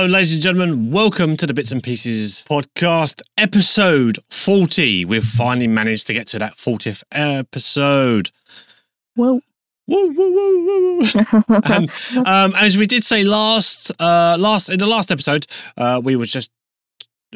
[0.00, 0.90] Hello, ladies and gentlemen.
[0.90, 5.04] Welcome to the Bits and Pieces podcast, episode 40.
[5.04, 8.30] We've finally managed to get to that 40th episode.
[9.14, 9.42] Whoa.
[9.86, 15.12] Woo, woo, woo, woo, um, as we did say last, uh, last in the last
[15.12, 15.44] episode,
[15.76, 16.50] uh, we were just,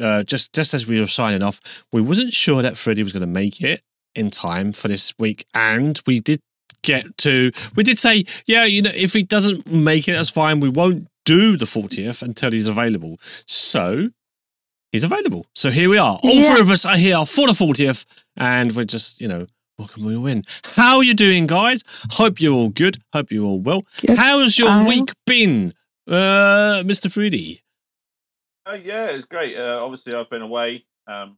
[0.01, 3.21] uh, just just as we were signing off, we wasn't sure that Freddie was going
[3.21, 3.81] to make it
[4.15, 6.39] in time for this week, and we did
[6.81, 7.51] get to.
[7.75, 10.59] We did say, yeah, you know, if he doesn't make it, that's fine.
[10.61, 13.17] We won't do the 40th until he's available.
[13.47, 14.09] So
[14.91, 15.45] he's available.
[15.53, 16.19] So here we are.
[16.23, 16.51] All Yeah.
[16.53, 18.05] three of us are here for the 40th,
[18.37, 20.43] and we're just, you know, what can we win?
[20.75, 21.83] How are you doing, guys?
[22.11, 22.97] Hope you're all good.
[23.11, 23.83] Hope you're all well.
[24.05, 24.17] Good.
[24.17, 25.73] How's your Um, week been,
[26.07, 27.11] uh, Mr.
[27.11, 27.59] Fruity?
[28.65, 29.57] Uh, yeah, it's great.
[29.57, 31.37] Uh, obviously, I've been away um,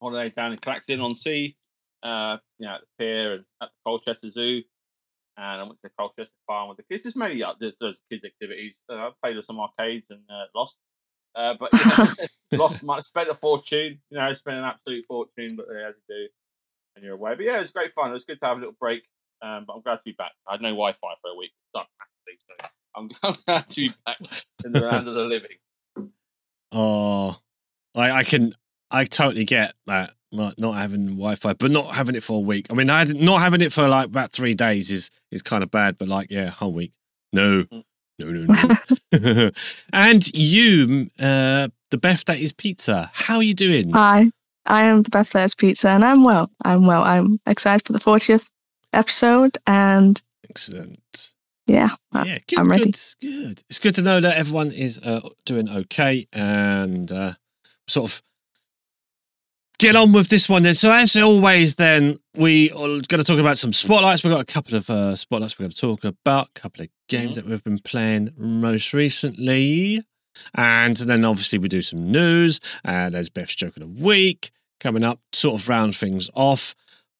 [0.00, 1.56] holiday down in Clacton on Sea,
[2.02, 4.62] uh, you know, at the pier and at the Colchester Zoo.
[5.36, 7.06] And I went to the Colchester Farm with the kids.
[7.06, 8.80] It's mainly uh, there's those kids' activities.
[8.88, 10.76] Uh, I played with some arcades and uh, lost.
[11.34, 12.26] Uh, but you know,
[12.62, 13.98] lost my spent a fortune.
[14.10, 16.28] You know, spent an absolute fortune, but as you do,
[16.94, 17.34] when you're away.
[17.34, 18.10] But yeah, it was great fun.
[18.10, 19.02] It was good to have a little break.
[19.42, 20.32] Um, but I'm glad to be back.
[20.48, 21.50] I had no Wi-Fi for a week.
[21.74, 21.82] So
[22.96, 24.18] I'm, I'm glad to be back
[24.64, 25.58] in the land of the living.
[26.72, 27.36] Oh,
[27.94, 28.54] I, I can,
[28.90, 30.12] I totally get that.
[30.34, 32.66] Not not having Wi-Fi, but not having it for a week.
[32.70, 35.62] I mean, I had, not having it for like about three days is is kind
[35.62, 35.96] of bad.
[35.96, 36.92] But like, yeah, whole week.
[37.32, 37.84] No, Mm.
[38.18, 38.54] no, no,
[39.12, 39.50] no.
[39.92, 43.10] and you, uh, the Beth that is pizza.
[43.14, 43.90] How are you doing?
[43.92, 44.30] Hi,
[44.66, 46.50] I am the Beth that is Pizza, and I'm well.
[46.64, 47.02] I'm well.
[47.04, 48.46] I'm excited for the 40th
[48.92, 50.20] episode, and
[50.50, 51.32] Excellent.
[51.66, 52.84] yeah, Yeah, good, I'm ready.
[52.84, 53.62] good, good.
[53.68, 57.34] It's good to know that everyone is uh, doing okay and uh,
[57.88, 58.22] sort of
[59.78, 60.74] get on with this one then.
[60.74, 64.22] So as always, then we are going to talk about some spotlights.
[64.24, 66.88] We've got a couple of uh, spotlights we're going to talk about, a couple of
[67.08, 67.34] games Mhm.
[67.36, 70.02] that we've been playing most recently.
[70.54, 75.04] And then obviously we do some news and there's Beth's joke of the week coming
[75.04, 76.74] up, sort of round things off.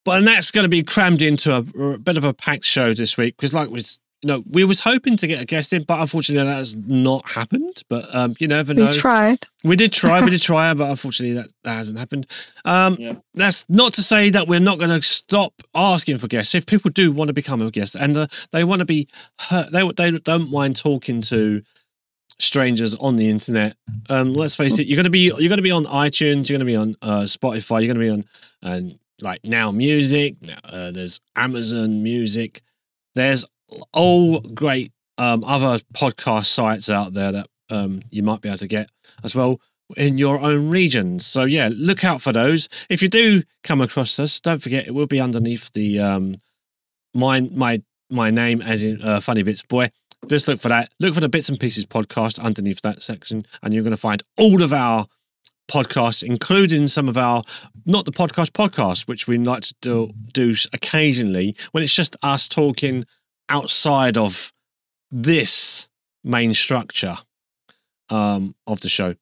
[0.05, 2.93] But and that's going to be crammed into a, a bit of a packed show
[2.93, 3.83] this week because, like, we,
[4.25, 7.29] you know, we was hoping to get a guest in, but unfortunately that has not
[7.29, 7.83] happened.
[7.91, 8.87] But um, you never know.
[8.87, 9.47] we tried.
[9.65, 12.27] We did try, we did try, but unfortunately that, that hasn't happened.
[12.65, 13.17] Um, Yeah.
[13.35, 16.55] That's not to say that we're not going to stop asking for guests.
[16.55, 19.09] If people do want to become a guest and uh, they want to be
[19.39, 21.63] heard, they they don't mind talking to
[22.39, 23.77] strangers on the internet.
[24.09, 26.59] Um, let's face it, you're going to be you're going to be on iTunes, you're
[26.59, 28.25] going to be on uh, Spotify, you're going to be on
[28.63, 30.37] and like Now Music.
[30.65, 32.63] Uh, there's Amazon Music.
[33.15, 33.45] There's
[33.93, 38.67] all great um, other podcast sites out there that um, you might be able to
[38.67, 38.89] get
[39.23, 39.61] as well
[39.97, 41.27] in your own regions.
[41.27, 42.69] So yeah, look out for those.
[42.89, 46.37] If you do come across us, don't forget it will be underneath the um,
[47.15, 49.91] my my my name as in uh, Funny Bits Boy.
[50.27, 50.91] Just look for that.
[51.01, 54.23] Look for the Bits and Pieces podcast underneath that section, and you're going to find
[54.39, 55.07] all of our
[55.71, 57.43] podcasts, including some of our
[57.87, 62.49] not the podcast podcasts, which we like to do, do occasionally when it's just us
[62.49, 63.05] talking
[63.49, 64.53] outside of
[65.11, 65.89] this
[66.25, 67.17] main structure
[68.11, 69.15] um, of the show.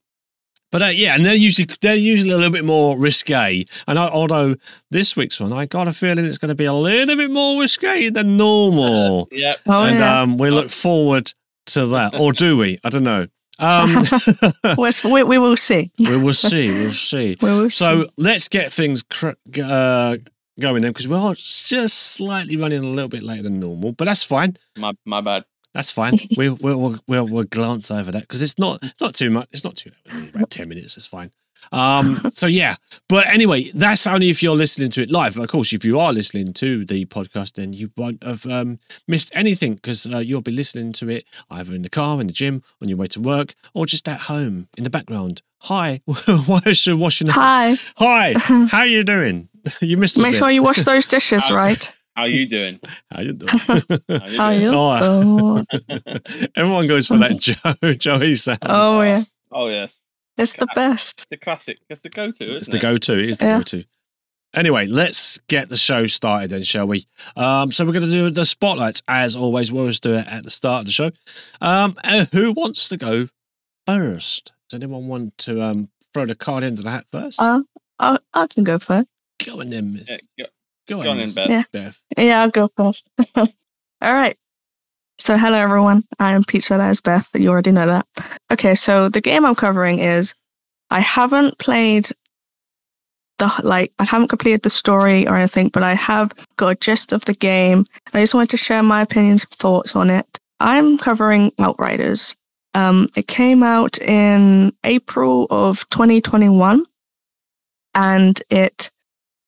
[0.70, 3.66] But uh, yeah, and they're usually they're usually a little bit more risque.
[3.86, 4.56] And I, although
[4.90, 7.60] this week's one, I got a feeling it's going to be a little bit more
[7.60, 9.28] risque than normal.
[9.32, 9.58] Yep.
[9.66, 10.22] Oh, and yeah.
[10.22, 11.30] um, we look forward
[11.66, 12.78] to that, or do we?
[12.84, 13.26] I don't know.
[13.58, 14.02] Um,
[14.78, 15.92] We're- we, we will see.
[15.98, 16.70] we will see.
[16.70, 17.34] We'll see.
[17.42, 18.10] We will So see.
[18.16, 20.16] let's get things cr- uh,
[20.60, 24.04] going then, because we are just slightly running a little bit later than normal, but
[24.04, 24.56] that's fine.
[24.78, 25.44] My my bad.
[25.74, 26.18] That's fine.
[26.36, 29.48] we, we'll, we'll, we'll, we'll glance over that because it's not it's not too much.
[29.52, 29.90] It's not too
[30.34, 30.96] about ten minutes.
[30.96, 31.30] It's fine.
[31.70, 32.20] Um.
[32.32, 32.76] So yeah.
[33.08, 35.36] But anyway, that's only if you're listening to it live.
[35.36, 38.78] But of course, if you are listening to the podcast, then you won't have um,
[39.06, 42.32] missed anything because uh, you'll be listening to it either in the car, in the
[42.32, 45.42] gym, on your way to work, or just at home in the background.
[45.58, 46.00] Hi,
[46.46, 47.28] why is she washing?
[47.28, 47.76] Hi.
[47.96, 48.34] Hi,
[48.68, 49.48] how you doing?
[49.80, 50.18] you missed.
[50.18, 50.38] a Make bit.
[50.38, 51.92] sure you wash those dishes, How- right?
[52.14, 52.78] How you doing?
[53.10, 53.48] How you doing?
[54.08, 54.62] How you How doing?
[54.62, 56.20] you Oh, doing?
[56.56, 58.58] Everyone goes for that Joe Joey sound.
[58.64, 59.24] Oh, yeah.
[59.50, 59.98] Oh yes,
[60.36, 61.28] It's the best.
[61.30, 61.78] the classic.
[61.88, 62.44] It's the go-to.
[62.44, 62.80] Isn't It's the it?
[62.80, 63.18] go-to.
[63.18, 63.58] It is the Yeah.
[63.58, 63.84] go-to.
[64.54, 67.06] Anyway, let's get the show started then, shall we?
[67.36, 69.72] Um, so we're going to do the spotlights as always.
[69.72, 71.10] We always do it at the start of the show.
[71.62, 73.28] Um, uh, who wants to go
[73.86, 74.52] first?
[74.68, 77.40] Does anyone want to um throw the card into the hat first?
[77.40, 77.62] Uh,
[77.98, 79.06] I, I can go first.
[79.44, 80.08] Go on then, Miss.
[80.36, 80.46] Yeah, go,
[80.88, 81.50] go on, go on in, Miss Beth.
[81.50, 81.62] Yeah.
[81.72, 82.02] Beth.
[82.16, 83.08] Yeah, I'll go first.
[83.36, 83.46] All
[84.02, 84.36] right.
[85.18, 86.04] So, hello everyone.
[86.18, 87.28] I am Pizza That is Beth.
[87.34, 88.06] You already know that.
[88.50, 90.34] Okay, so the game I'm covering is
[90.90, 92.08] I haven't played
[93.38, 97.12] the like I haven't completed the story or anything, but I have got a gist
[97.12, 97.78] of the game.
[97.78, 100.38] And I just wanted to share my opinions and thoughts on it.
[100.60, 102.36] I'm covering Outriders.
[102.74, 106.84] Um, it came out in April of 2021,
[107.94, 108.90] and it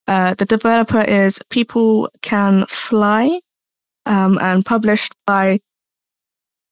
[0.06, 3.40] uh, the developer is People Can Fly,
[4.06, 5.60] um, and published by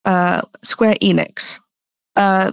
[0.05, 1.59] uh, Square Enix.
[2.17, 2.53] Uh,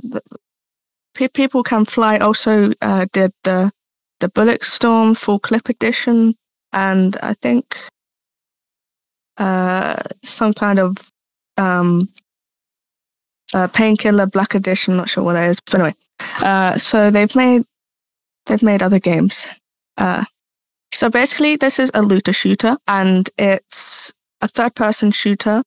[1.34, 3.72] People Can Fly also uh, did the
[4.22, 6.36] the Bulletstorm full clip edition,
[6.72, 7.78] and I think
[9.38, 10.96] uh, some kind of
[11.58, 12.08] um,
[13.54, 14.96] uh, painkiller black edition.
[14.96, 16.78] Not sure what that is, but anyway.
[16.78, 17.64] So they've made
[18.46, 19.50] they've made other games.
[20.92, 25.64] So basically, this is a looter shooter, and it's a third person shooter,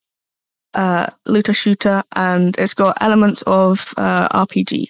[0.75, 4.89] uh, looter shooter, and it's got elements of uh, RPG.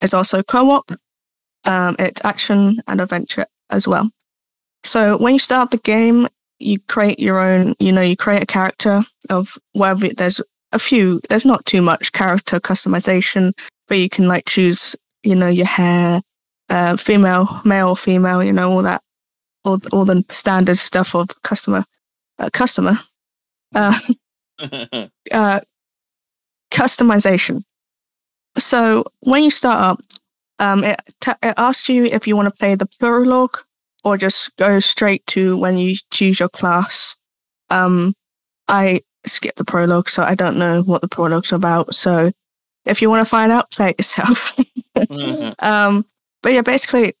[0.00, 0.92] It's also co op.
[1.64, 4.10] Um, it's action and adventure as well.
[4.84, 6.28] So when you start the game,
[6.58, 10.40] you create your own, you know, you create a character of wherever there's
[10.72, 13.52] a few, there's not too much character customization,
[13.86, 16.20] but you can like choose, you know, your hair,
[16.70, 19.02] uh, female, male, or female, you know, all that,
[19.64, 21.84] all, all the standard stuff of customer,
[22.38, 22.98] uh, customer,
[23.74, 23.98] uh,
[25.32, 25.60] uh,
[26.72, 27.62] customization.
[28.56, 30.00] So when you start up,
[30.58, 33.58] um, it, t- it asks you if you want to play the prologue
[34.04, 37.14] or just go straight to when you choose your class.
[37.70, 38.14] Um,
[38.66, 41.94] I skip the prologue, so I don't know what the prologue's about.
[41.94, 42.32] So
[42.84, 44.58] if you want to find out, play it yourself.
[44.98, 45.64] Mm-hmm.
[45.64, 46.04] um,
[46.42, 47.14] but yeah, basically,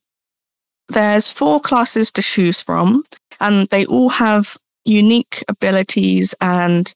[0.88, 3.04] there's four classes to choose from,
[3.40, 6.94] and they all have unique abilities, and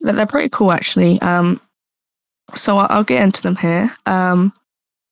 [0.00, 1.20] they're, pretty cool actually.
[1.20, 1.60] Um,
[2.54, 3.90] so I'll, get into them here.
[4.06, 4.52] Um,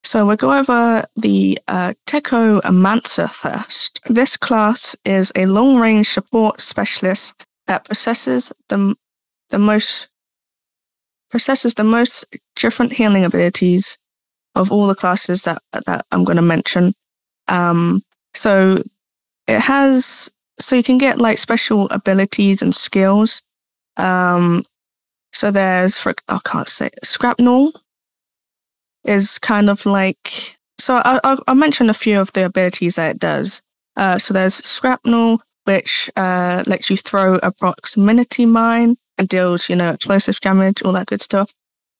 [0.03, 4.01] so we'll go over the uh, Technomancer first.
[4.07, 8.95] This class is a long-range support specialist that possesses the
[9.51, 10.09] the most
[11.31, 12.25] possesses the most
[12.55, 13.99] different healing abilities
[14.55, 16.95] of all the classes that that I'm going to mention.
[17.49, 18.03] Um,
[18.37, 18.83] so
[19.47, 20.31] it has
[20.61, 23.43] so you can get like special abilities and skills.
[23.97, 24.63] Um,
[25.33, 27.73] so there's for I can't say Scrapnel
[29.05, 33.17] is kind of like so I, I'll, I'll mention a few of the abilities that
[33.17, 33.63] it does.
[33.97, 39.77] Uh, so there's Scrapnel, which uh, lets you throw a proximity mine and deals, you
[39.77, 41.51] know, explosive damage, all that good stuff.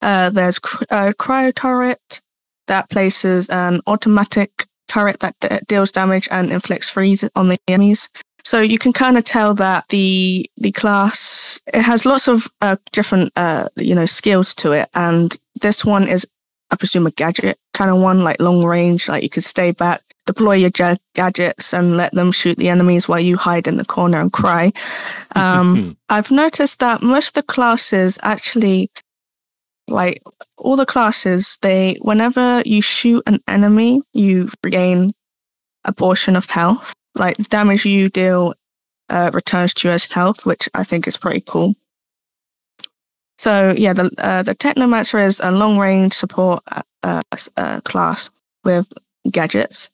[0.03, 2.21] Uh, there's cr- uh, Cryo Turret
[2.67, 8.09] that places an automatic turret that d- deals damage and inflicts freeze on the enemies.
[8.45, 12.77] So you can kind of tell that the the class it has lots of uh,
[12.93, 16.27] different uh, you know skills to it, and this one is
[16.71, 20.03] I presume a gadget kind of one, like long range, like you could stay back,
[20.27, 20.71] deploy your
[21.15, 24.73] gadgets, and let them shoot the enemies while you hide in the corner and cry.
[25.37, 28.91] Um, I've noticed that most of the classes actually,
[29.89, 30.23] like
[30.57, 35.13] all the classes, they whenever you shoot an enemy, you regain
[35.85, 36.93] a portion of health.
[37.15, 38.55] Like the damage you deal
[39.09, 41.75] uh, returns to you as health, which I think is pretty cool.
[43.39, 46.63] So yeah, the uh, the Technomancer is a long range support
[47.03, 47.23] uh,
[47.57, 48.31] uh, class
[48.65, 48.93] with
[49.31, 49.91] gadgets.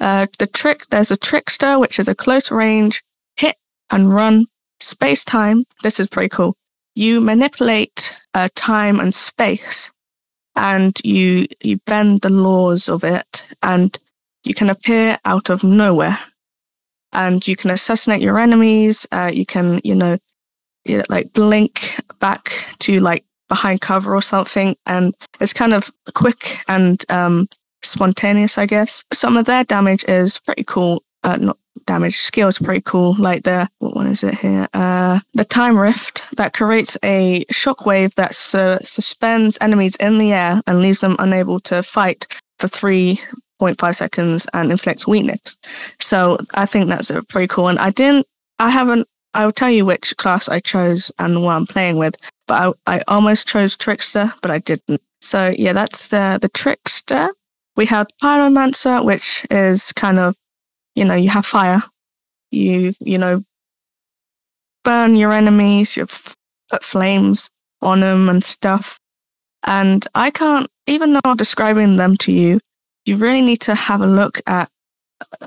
[0.00, 3.02] Uh, the trick there's a trickster, which is a close range
[3.36, 3.56] hit
[3.90, 4.46] and run
[4.80, 5.64] space time.
[5.82, 6.56] This is pretty cool.
[6.94, 9.90] You manipulate uh, time and space,
[10.56, 13.98] and you you bend the laws of it, and
[14.44, 16.18] you can appear out of nowhere,
[17.12, 19.06] and you can assassinate your enemies.
[19.12, 20.18] Uh, you can you know
[21.08, 27.04] like blink back to like behind cover or something and it's kind of quick and
[27.10, 27.46] um,
[27.82, 32.16] spontaneous i guess some of their damage is pretty cool uh, not damage.
[32.16, 33.14] Skill is pretty cool.
[33.18, 34.68] Like the what one is it here?
[34.74, 40.62] Uh, the time rift that creates a shockwave that su- suspends enemies in the air
[40.66, 42.26] and leaves them unable to fight
[42.58, 43.20] for three
[43.60, 45.56] 0.5 seconds and inflicts weakness.
[46.00, 48.26] So i think that's a pretty cool and i didn't
[48.58, 52.76] i haven't I'll tell you which class I chose and what I'm playing with, but
[52.86, 55.00] I, I almost chose Trickster, but I didn't.
[55.20, 57.30] So yeah, that's the the Trickster.
[57.76, 60.36] We have Pyromancer, which is kind of,
[60.94, 61.82] you know, you have fire.
[62.50, 63.44] You you know,
[64.84, 65.96] burn your enemies.
[65.96, 66.06] You
[66.70, 68.98] put flames on them and stuff.
[69.64, 72.60] And I can't, even though I'm describing them to you,
[73.04, 74.68] you really need to have a look at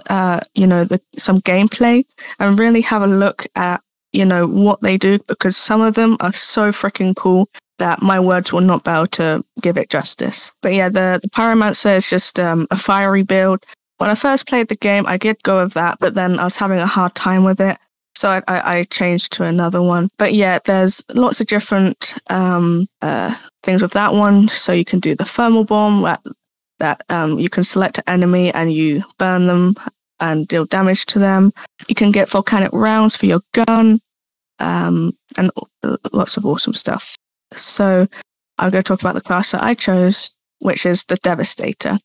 [0.09, 2.05] uh, you know, the, some gameplay
[2.39, 3.81] and really have a look at,
[4.13, 8.19] you know, what they do because some of them are so freaking cool that my
[8.19, 10.51] words will not be able to give it justice.
[10.61, 13.65] But yeah, the, the Pyromancer is just um, a fiery build.
[13.97, 16.57] When I first played the game, I did go with that, but then I was
[16.57, 17.77] having a hard time with it.
[18.15, 20.09] So I, I, I changed to another one.
[20.17, 24.47] But yeah, there's lots of different um, uh, things with that one.
[24.47, 26.21] So you can do the thermal bomb that,
[26.79, 29.75] that um, you can select an enemy and you burn them
[30.19, 31.51] and deal damage to them.
[31.89, 33.99] You can get volcanic rounds for your gun
[34.59, 35.51] um, and
[36.13, 37.15] lots of awesome stuff.
[37.53, 38.07] So
[38.57, 41.99] I'm going to talk about the class that I chose, which is the Devastator.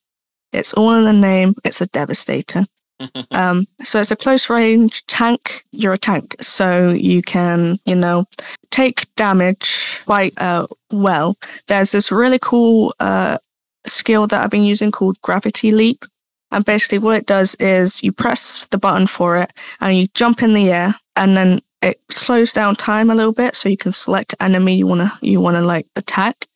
[0.52, 1.54] It's all in the name.
[1.64, 2.66] It's a Devastator.
[3.33, 5.64] um, so it's a close range tank.
[5.73, 8.26] You're a tank, so you can, you know,
[8.71, 11.37] take damage quite uh, well.
[11.66, 13.38] There's this really cool uh,
[13.87, 16.04] skill that I've been using called Gravity Leap.
[16.52, 20.42] And basically, what it does is you press the button for it and you jump
[20.42, 23.92] in the air, and then it slows down time a little bit, so you can
[23.92, 26.47] select enemy you wanna you wanna like attack,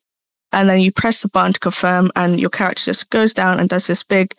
[0.54, 3.68] and then you press the button to confirm, and your character just goes down and
[3.68, 4.34] does this big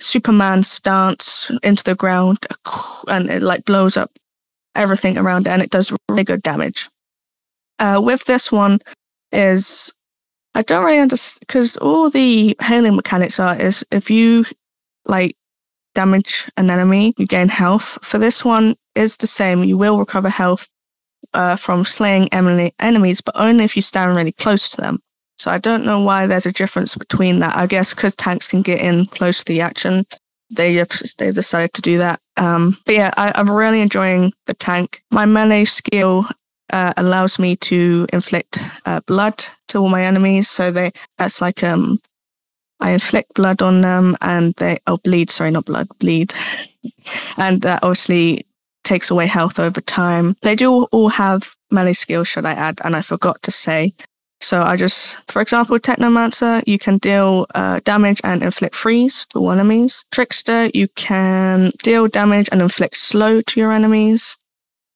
[0.00, 2.46] Superman stance into the ground,
[3.08, 4.10] and it like blows up
[4.74, 6.88] everything around it, and it does really good damage.
[7.78, 8.80] Uh, with this one,
[9.32, 9.92] is
[10.54, 14.44] I don't really understand because all the hailing mechanics are is if you
[15.06, 15.36] like
[15.94, 17.98] damage an enemy, you gain health.
[18.02, 19.64] For this one, is the same.
[19.64, 20.68] You will recover health
[21.34, 25.00] uh, from slaying enemy enemies, but only if you stand really close to them.
[25.42, 27.56] So I don't know why there's a difference between that.
[27.56, 30.06] I guess because tanks can get in close to the action,
[30.50, 32.20] they have they've decided to do that.
[32.36, 35.02] Um, but yeah, I, am really enjoying the tank.
[35.10, 36.26] My melee skill
[36.72, 40.48] uh, allows me to inflict uh, blood to all my enemies.
[40.48, 42.00] So they that's like um
[42.78, 46.34] I inflict blood on them and they, oh, bleed, sorry, not blood, bleed.
[47.36, 48.46] and that obviously
[48.84, 50.36] takes away health over time.
[50.42, 53.94] They do all have melee skills, should I add, and I forgot to say.
[54.42, 59.48] So I just, for example, Technomancer, you can deal uh, damage and inflict freeze to
[59.50, 60.04] enemies.
[60.10, 64.36] Trickster, you can deal damage and inflict slow to your enemies.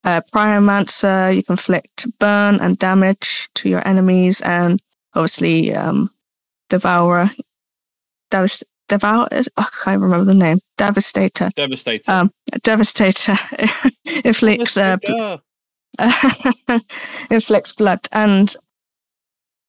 [0.03, 4.83] Uh, Pyromancer, you can inflict burn and damage to your enemies, and
[5.15, 6.11] obviously um,
[6.69, 7.31] Devourer,
[8.33, 9.29] Devast- Devour.
[9.31, 10.59] I can't remember the name.
[10.76, 11.50] Devastator.
[11.55, 12.11] Devastator.
[12.11, 13.37] Um, Devastator
[14.25, 14.97] inflicts uh,
[17.31, 18.55] inflicts blood, and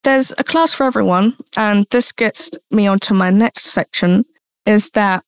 [0.04, 1.36] there's a class for everyone.
[1.56, 4.24] And this gets me onto my next section.
[4.66, 5.24] Is that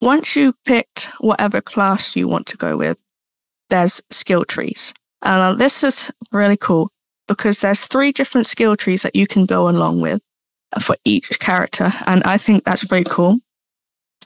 [0.00, 2.98] once you picked whatever class you want to go with,
[3.70, 6.90] there's skill trees, and this is really cool
[7.28, 10.20] because there's three different skill trees that you can go along with
[10.80, 11.92] for each character.
[12.06, 13.38] And I think that's very cool.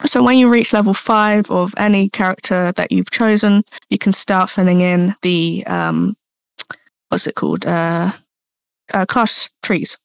[0.04, 4.50] So when you reach level five of any character that you've chosen, you can start
[4.50, 6.16] filling in the um,
[7.08, 7.64] what's it called?
[7.64, 8.10] Uh,
[8.94, 9.98] uh, class trees.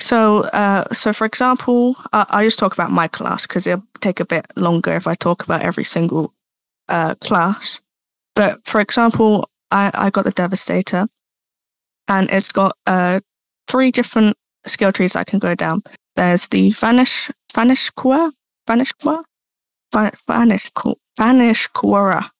[0.00, 4.20] So, uh, so for example, I, I just talk about my class because it'll take
[4.20, 6.34] a bit longer if I talk about every single
[6.88, 7.80] uh, class.
[8.34, 11.06] But for example, I, I got the Devastator,
[12.08, 13.20] and it's got uh,
[13.68, 15.82] three different skill trees I can go down.
[16.16, 18.30] There's the Vanish Vanish Core
[18.66, 19.24] Vanish Core
[19.92, 20.70] Vanish
[21.16, 22.30] Vanish Quora.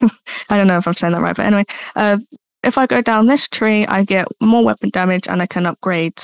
[0.48, 1.64] I don't know if I'm saying that right, but anyway,
[1.96, 2.18] uh,
[2.62, 6.20] if I go down this tree, I get more weapon damage and I can upgrade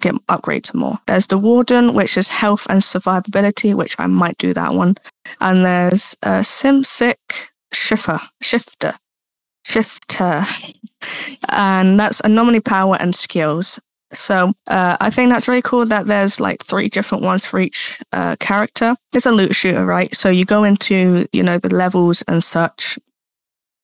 [0.00, 0.98] get upgrades more.
[1.06, 4.96] There's the Warden, which is health and survivability, which I might do that one.
[5.40, 7.16] And there's a Simsic
[7.72, 8.94] Shifter, Shifter,
[9.64, 10.46] Shifter,
[11.48, 13.80] and that's anomaly power and skills.
[14.12, 17.98] So uh, I think that's really cool that there's like three different ones for each
[18.12, 18.94] uh, character.
[19.12, 20.14] It's a loot shooter, right?
[20.14, 22.98] So you go into you know the levels and such.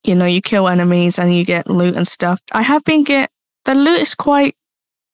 [0.04, 2.40] You know, you kill enemies and you get loot and stuff.
[2.52, 3.30] I have been get
[3.64, 4.56] the loot is quite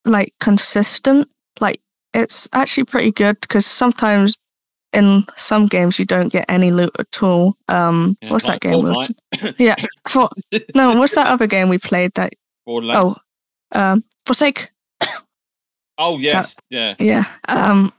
[0.05, 1.28] like consistent.
[1.61, 1.81] Like
[2.14, 4.37] it's actually pretty good because sometimes
[4.93, 7.57] in some games you don't get any loot at all.
[7.69, 9.55] Um, yeah, what's like that game?
[9.59, 9.76] yeah,
[10.09, 10.28] for,
[10.75, 12.12] no, what's that other game we played?
[12.14, 12.33] That
[12.66, 13.14] oh,
[13.73, 14.71] um, Forsake.
[15.99, 17.90] Oh yes, yeah, yeah, um,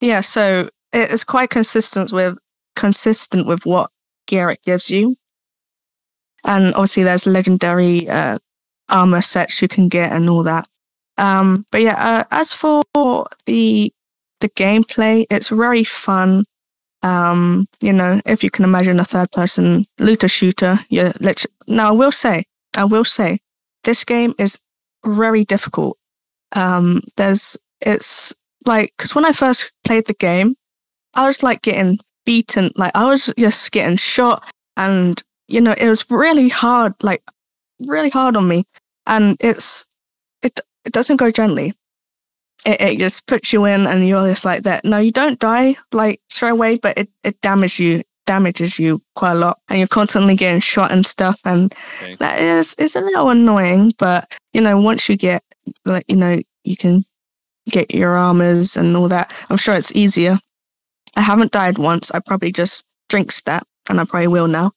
[0.00, 0.22] yeah.
[0.22, 2.38] So it is quite consistent with
[2.76, 3.90] consistent with what
[4.26, 5.16] gear it gives you,
[6.44, 8.38] and obviously there's legendary uh,
[8.88, 10.66] armor sets you can get and all that.
[11.18, 12.82] Um, but yeah, uh, as for
[13.46, 13.92] the
[14.40, 16.44] the gameplay, it's very fun.
[17.02, 21.12] Um, you know, if you can imagine a third person looter shooter, yeah.
[21.66, 22.44] Now I will say,
[22.76, 23.40] I will say,
[23.84, 24.58] this game is
[25.04, 25.98] very difficult
[26.54, 28.34] um, there's it's
[28.66, 30.54] like because when I first played the game,
[31.14, 34.44] I was like getting beaten, like I was just getting shot,
[34.76, 37.22] and you know it was really hard, like
[37.86, 38.64] really hard on me,
[39.06, 39.86] and it's
[40.42, 41.74] it it doesn't go gently.
[42.64, 44.84] It, it just puts you in, and you're just like that.
[44.84, 49.32] No, you don't die like straight away, but it it damages you damages you quite
[49.32, 52.16] a lot, and you're constantly getting shot and stuff, and Okay.
[52.16, 53.92] that is is a little annoying.
[53.98, 55.42] But you know, once you get
[55.84, 57.04] like you know, you can
[57.68, 59.32] get your armors and all that.
[59.50, 60.38] I'm sure it's easier.
[61.16, 62.10] I haven't died once.
[62.10, 64.72] I probably just drink that, and I probably will now.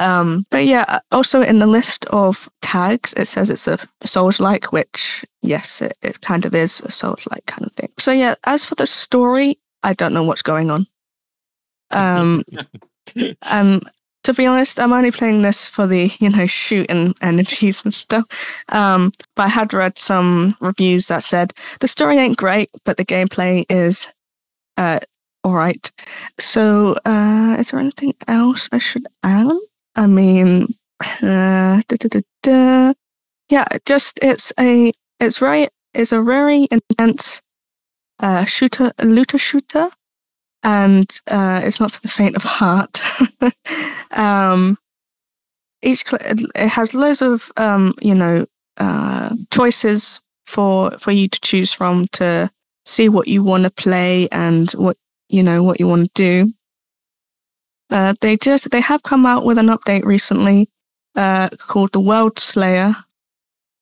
[0.00, 4.40] Um, but yeah, uh, also in the list of tags, it says it's a Souls
[4.40, 7.92] like, which yes, it, it kind of is a Souls like kind of thing.
[7.98, 10.86] So yeah, as for the story, I don't know what's going on.
[11.90, 12.44] Um,
[13.50, 13.82] um,
[14.22, 17.92] to be honest, I'm only playing this for the you know shoot and enemies and
[17.92, 18.24] stuff.
[18.70, 23.04] Um, but I had read some reviews that said the story ain't great, but the
[23.04, 24.08] gameplay is
[24.78, 25.00] uh
[25.44, 25.90] all right.
[26.38, 29.56] So, uh, is there anything else I should add?
[30.00, 30.66] I mean,
[30.98, 32.94] uh, da, da, da,
[33.50, 37.42] yeah, just it's a it's very it's a very intense
[38.18, 39.90] uh, shooter looter shooter,
[40.62, 43.02] and uh, it's not for the faint of heart.
[44.12, 44.78] um,
[45.82, 48.46] each it has loads of um, you know
[48.78, 52.50] uh, choices for for you to choose from to
[52.86, 54.96] see what you want to play and what
[55.28, 56.52] you know what you want to do.
[57.90, 60.68] Uh, they just they have come out with an update recently
[61.16, 62.94] uh, called the World Slayer.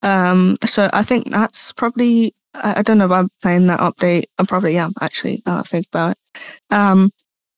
[0.03, 4.25] Um, so I think that's probably I, I don't know if I'm playing that update.
[4.39, 5.43] I probably am actually.
[5.47, 6.41] Now I think about it.
[6.71, 7.11] Um,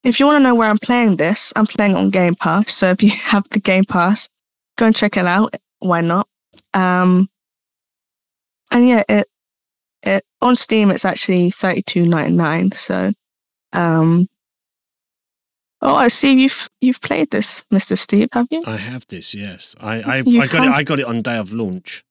[0.02, 2.72] if you want to know where I'm playing this, I'm playing on Game Pass.
[2.74, 4.28] So if you have the Game Pass,
[4.76, 5.54] go and check it out.
[5.80, 6.28] Why not?
[6.74, 7.28] Um,
[8.70, 9.28] and yeah, it
[10.02, 12.72] it on Steam it's actually thirty two ninety nine.
[12.72, 13.12] So,
[13.72, 14.28] um,
[15.82, 18.62] oh, I see you've you've played this, Mister Steve, have you?
[18.66, 19.76] I have this, yes.
[19.80, 20.72] I I, I got it.
[20.72, 22.04] I got it on day of launch.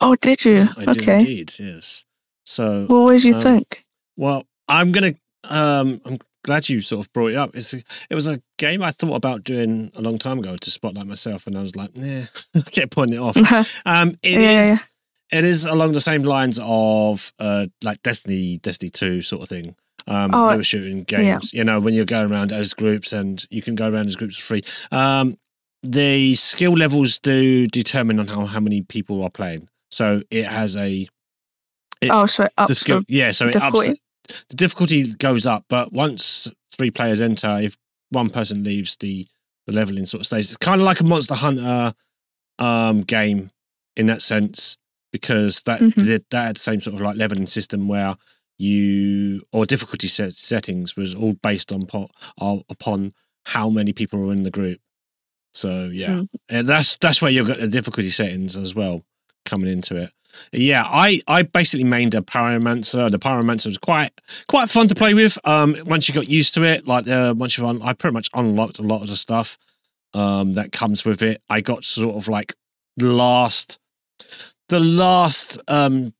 [0.00, 0.68] Oh, did you?
[0.76, 1.20] I did okay.
[1.20, 2.04] indeed, yes.
[2.44, 3.84] So, What did you um, think?
[4.16, 5.14] well, I'm gonna.
[5.44, 7.54] Um, I'm glad you sort of brought it up.
[7.54, 7.78] It's a,
[8.10, 11.46] it was a game I thought about doing a long time ago to spotlight myself,
[11.46, 12.22] and I was like, nah,
[12.54, 13.36] I kept putting it off.
[13.86, 14.40] Um, it is.
[14.40, 14.74] Yeah,
[15.32, 15.38] yeah.
[15.38, 19.74] It is along the same lines of uh, like Destiny, Destiny Two sort of thing.
[20.08, 21.52] Um, Oh, they were shooting games.
[21.52, 24.38] You know, when you're going around as groups, and you can go around as groups
[24.38, 24.62] for free.
[24.92, 25.36] Um,
[25.82, 29.68] the skill levels do determine on how how many people are playing.
[29.90, 31.06] So it has a
[32.00, 33.02] it- oh, so it the skill.
[33.08, 33.72] Yeah, so it ups
[34.48, 37.76] the difficulty goes up, but once three players enter, if
[38.10, 39.26] one person leaves, the
[39.66, 40.48] the leveling sort of stays.
[40.50, 41.92] It's kind of like a Monster Hunter
[42.58, 43.48] um, game
[43.96, 44.76] in that sense
[45.12, 45.94] because that Mhm.
[46.04, 48.14] did that had the same sort of like leveling system where
[48.58, 53.12] you or difficulty set, settings was all based on po- uh, upon
[53.44, 54.80] how many people are in the group.
[55.54, 56.28] So yeah, Mm.
[56.50, 59.04] and that's that's where you've got the difficulty settings as well
[59.44, 60.10] coming into it.
[60.52, 63.10] Yeah, I I basically mained a pyromancer.
[63.10, 64.12] The pyromancer was quite
[64.48, 65.38] quite fun to play with.
[65.44, 68.28] Um, once you got used to it, like uh, once you've un- I pretty much
[68.34, 69.56] unlocked a lot of the stuff
[70.14, 71.40] um that comes with it.
[71.48, 72.54] I got sort of like
[73.00, 73.78] last
[74.68, 76.12] the last um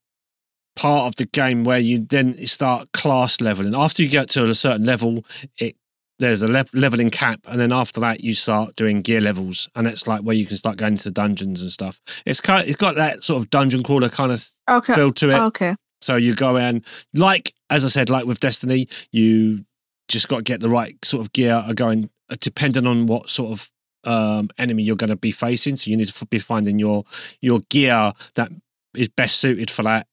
[0.76, 3.74] part of the game where you then start class leveling.
[3.74, 5.24] After you get to a certain level,
[5.58, 5.74] it
[6.18, 9.86] there's a le- leveling cap, and then after that you start doing gear levels, and
[9.86, 12.00] it's like where you can start going into dungeons and stuff.
[12.24, 14.94] It's kind, it's got that sort of dungeon crawler kind of Okay.
[14.94, 15.40] feel to it.
[15.48, 15.74] Okay.
[16.00, 16.82] So you go in,
[17.14, 19.64] like as I said, like with Destiny, you
[20.08, 21.54] just got to get the right sort of gear.
[21.54, 23.70] Are going uh, depending on what sort of
[24.04, 25.76] um, enemy you're going to be facing.
[25.76, 27.04] So you need to be finding your
[27.40, 28.50] your gear that
[28.96, 30.06] is best suited for that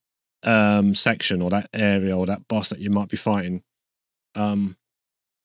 [0.44, 3.64] um, section or that area or that boss that you might be fighting.
[4.36, 4.78] Um,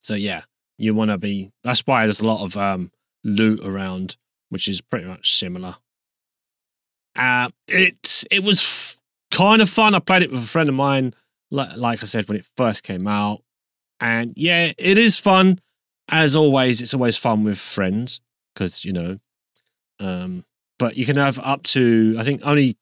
[0.01, 0.43] so yeah,
[0.79, 1.51] you want to be.
[1.65, 2.91] That's why there's a lot of um,
[3.25, 4.17] loot around,
[4.49, 5.75] which is pretty much similar.
[7.17, 8.99] Uh, it it was f-
[9.31, 9.95] kind of fun.
[9.95, 11.15] I played it with a friend of mine,
[11.51, 13.43] like, like I said, when it first came out.
[14.01, 15.59] And yeah, it is fun.
[16.11, 18.21] As always, it's always fun with friends
[18.55, 19.19] because, you know,
[20.01, 20.45] um,
[20.79, 22.77] but you can have up to, I think, only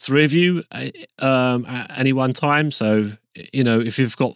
[0.00, 2.70] three of you uh, um, at any one time.
[2.70, 3.10] So,
[3.52, 4.34] you know, if you've got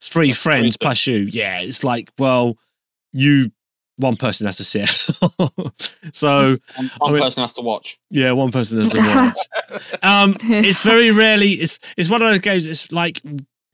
[0.00, 0.84] three That's friends good.
[0.84, 2.56] plus you, yeah, it's like, well,
[3.12, 3.50] you,
[3.96, 4.88] one person has to sit.
[6.12, 7.98] so, One, one I mean- person has to watch.
[8.10, 8.98] yeah, one person has to
[9.70, 9.82] watch.
[10.02, 13.20] Um, it's very rarely it's it's one of those games it's like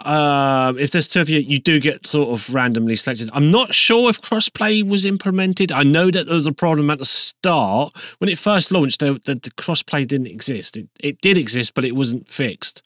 [0.07, 3.31] um if there's two of you you do get sort of randomly selected.
[3.33, 5.73] I'm not sure if crossplay was implemented.
[5.73, 7.97] I know that there was a problem at the start.
[8.19, 10.77] When it first launched the, the, the crossplay didn't exist.
[10.77, 12.83] It, it did exist but it wasn't fixed.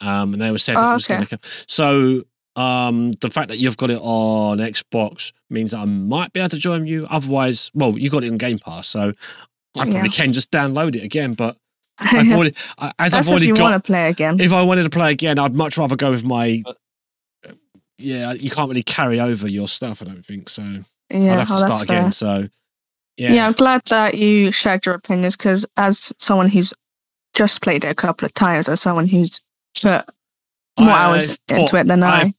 [0.00, 1.14] Um and they were said Oh, it was okay.
[1.14, 1.40] going to come.
[1.66, 2.24] So
[2.56, 6.50] um the fact that you've got it on xbox means that i might be able
[6.50, 7.06] to join you.
[7.10, 9.12] Otherwise well you got it in game pass so
[9.76, 9.90] i Yeah.
[9.90, 11.56] probably can just download it again but
[11.98, 14.40] I've already, I- as That's I've already if you got, want to play again.
[14.40, 16.62] if I wanted to play again, I'd much rather go with my.
[17.98, 20.02] Yeah, you can't really carry over your stuff.
[20.02, 20.62] I don't think so.
[21.10, 22.02] Yeah, I'd have to oh, that's start again.
[22.04, 22.12] fair.
[22.12, 22.48] So
[23.16, 23.32] Yeah.
[23.34, 26.74] yeah, I'm glad that you shared your opinions because, as someone who's
[27.34, 29.40] just played it a couple of times, as someone who's
[29.80, 30.04] put
[30.80, 32.34] more hours I've into it than I, I've-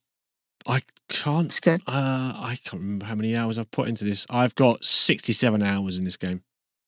[0.68, 1.46] I can't.
[1.46, 1.82] it's good.
[1.88, 4.26] Uh, I can't remember how many hours I've put into this.
[4.30, 6.42] I've got sixty-seven hours in this game.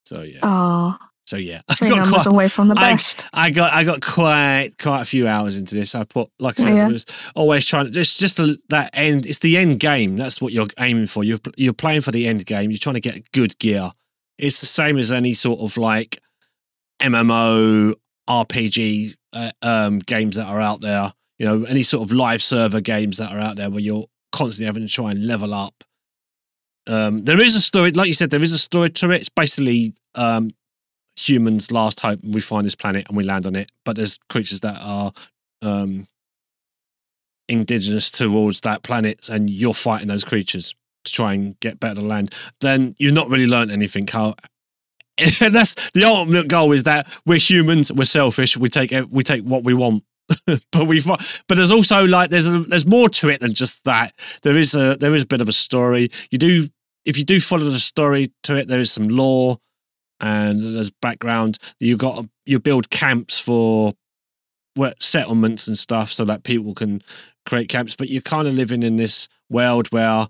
[0.08, 0.40] So yeah.
[0.42, 0.98] Oh,
[1.28, 3.28] So yeah, got numbers quite, away from the I- best.
[3.34, 5.94] I got I got quite quite a few hours into this.
[5.94, 6.88] I put like I said, Yeah.
[6.88, 7.90] was always trying.
[7.94, 9.26] It's just the, that end.
[9.26, 10.16] It's the end game.
[10.16, 11.24] That's what you're aiming for.
[11.26, 12.72] You're you're playing for the end game.
[12.72, 13.92] You're trying to get good gear.
[14.38, 16.20] It's the same as any sort of like
[17.02, 17.94] MMO
[18.30, 21.14] RPG uh, um, games that are out there.
[21.40, 24.66] You know, any sort of live server games that are out there where you're constantly
[24.66, 25.84] having to try and level up.
[26.88, 29.20] Um, there is a story, like you said, there is a story to it.
[29.20, 30.52] It's basically um,
[31.18, 32.20] humans' last hope.
[32.24, 35.12] We find this planet and we land on it, but there's creatures that are
[35.62, 36.08] um,
[37.50, 40.76] indigenous towards that planet, and you're fighting those creatures
[41.06, 42.36] to try and get better land.
[42.62, 44.08] Then you've not really learned anything.
[44.08, 44.36] How
[45.42, 49.44] and that's the ultimate goal is that we're humans, we're selfish, we take we take
[49.44, 50.04] what we want.
[50.46, 54.14] but we but there's also like there's a, there's more to it than just that.
[54.44, 56.10] There is a there is a bit of a story.
[56.30, 56.68] You do
[57.06, 59.58] if you do follow the story to it, there is some lore
[60.22, 61.58] and there's background.
[61.80, 63.94] You got you build camps for
[65.00, 67.02] settlements and stuff so that people can
[67.46, 67.96] create camps.
[67.96, 70.28] But you're kind of living in this world where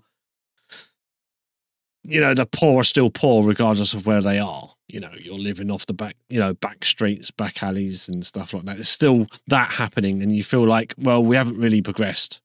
[2.04, 4.68] you know the poor are still poor regardless of where they are.
[4.88, 8.54] You know, you're living off the back, you know, back streets, back alleys, and stuff
[8.54, 8.76] like that.
[8.76, 12.40] There's still that happening, and you feel like, well, we haven't really progressed.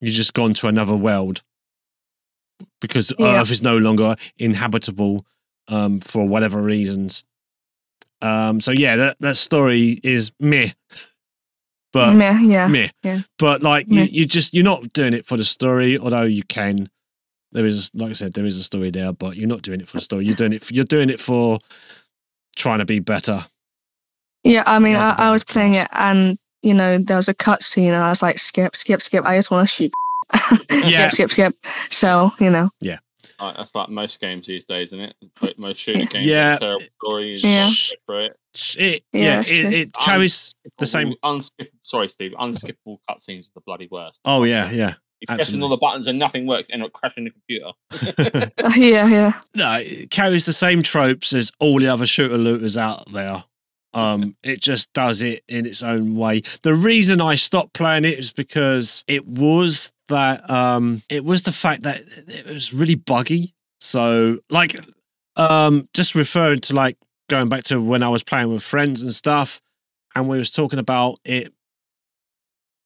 [0.00, 1.42] You've just gone to another world
[2.80, 3.40] because Yeah.
[3.40, 5.26] Earth is no longer inhabitable
[5.68, 7.24] um, for whatever reasons.
[8.20, 10.70] Um, so yeah, that that story is meh,
[11.92, 12.66] but Meh, yeah.
[12.68, 12.88] meh.
[13.02, 13.20] yeah.
[13.38, 14.08] But like you, Meh.
[14.10, 16.88] you just you're not doing it for the story, although you can.
[17.52, 19.88] There is, like I said, there is a story there, but you're not doing it
[19.88, 20.26] for the story.
[20.26, 20.62] You're doing it.
[20.62, 21.58] For, you're doing it for
[22.56, 23.42] trying to be better.
[24.44, 25.84] Yeah, I mean, I, I was playing class.
[25.84, 29.00] it, and you know, there was a cut scene, and I was like, skip, skip,
[29.00, 29.24] skip.
[29.24, 29.92] I just want to shoot.
[30.70, 31.08] Yeah.
[31.08, 31.66] skip, skip, skip.
[31.90, 32.68] So you know,
[33.40, 35.14] Right, that's like most games these days, isn't it?
[35.40, 36.50] Like Most shooter games, Yeah.
[36.50, 37.44] have terrible stories.
[37.44, 37.70] Yeah.
[38.06, 38.36] For it.
[38.76, 41.14] It, Yeah, yeah, it, it carries the same.
[41.24, 42.32] Unskip- sorry, Steve.
[42.32, 44.18] Unskippable cutscenes are the bloody worst.
[44.24, 44.94] Oh yeah, yeah.
[45.20, 47.70] You're pressing all the buttons and nothing works, end up crashing the computer.
[48.64, 49.32] Uh, yeah, yeah.
[49.54, 53.42] No, it carries the same tropes as all the other shooter looters out there.
[53.94, 56.42] Um, it just does it in its own way.
[56.62, 61.52] The reason I stopped playing it is because it was that um, it was the
[61.52, 63.54] fact that it was really buggy.
[63.80, 64.76] So, like,
[65.36, 66.98] um, just referring to like
[67.28, 69.60] going back to when I was playing with friends and stuff,
[70.14, 71.52] and we was talking about it.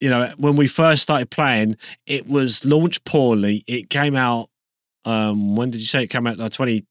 [0.01, 3.63] You know, when we first started playing, it was launched poorly.
[3.67, 4.51] It came out.
[5.05, 6.39] Um, when did you say it came out?
[6.39, 6.85] Like 20,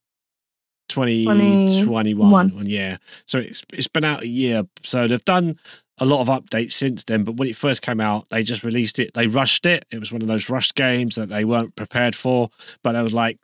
[0.92, 2.30] 2021.
[2.30, 2.66] One.
[2.66, 2.96] Yeah.
[3.26, 4.64] So it's it's been out a year.
[4.82, 5.58] So they've done
[5.98, 7.24] a lot of updates since then.
[7.24, 9.14] But when it first came out, they just released it.
[9.14, 9.84] They rushed it.
[9.90, 12.48] It was one of those rushed games that they weren't prepared for.
[12.82, 13.38] But it was like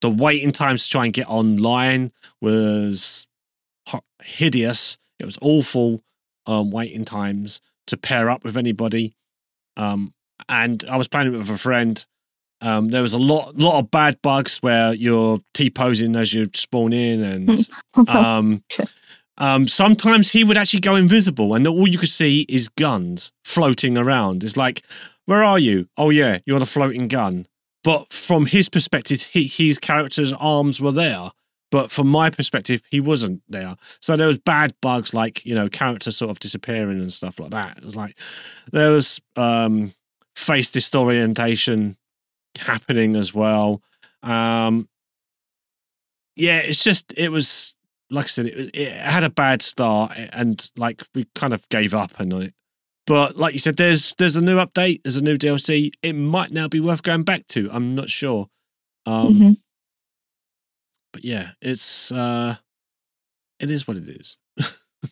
[0.00, 3.26] the waiting times to try and get online was
[4.22, 4.98] hideous.
[5.18, 6.00] It was awful
[6.46, 9.14] um, waiting times to pair up with anybody.
[9.76, 10.12] Um,
[10.48, 12.04] and I was playing it with a friend.
[12.62, 16.48] Um, there was a lot, lot of bad bugs where you're t posing as you
[16.54, 17.68] spawn in, and
[18.08, 18.62] um,
[19.38, 23.96] um, sometimes he would actually go invisible, and all you could see is guns floating
[23.96, 24.44] around.
[24.44, 24.82] It's like,
[25.24, 25.88] where are you?
[25.96, 27.46] Oh yeah, you're the floating gun.
[27.82, 31.30] But from his perspective, he, his character's arms were there.
[31.70, 33.76] But from my perspective, he wasn't there.
[34.00, 37.52] So there was bad bugs like you know characters sort of disappearing and stuff like
[37.52, 37.78] that.
[37.78, 38.18] It was like
[38.72, 39.92] there was um,
[40.34, 41.96] face disorientation
[42.60, 43.82] happening as well.
[44.22, 44.88] Um,
[46.36, 47.76] yeah, it's just it was
[48.10, 51.94] like I said, it, it had a bad start, and like we kind of gave
[51.94, 52.54] up on it.
[53.06, 55.90] But like you said, there's there's a new update, there's a new DLC.
[56.02, 57.68] It might now be worth going back to.
[57.72, 58.46] I'm not sure.
[59.06, 59.56] Um, Mhm.
[61.12, 62.54] But yeah, it's uh,
[63.58, 64.36] it is what it is.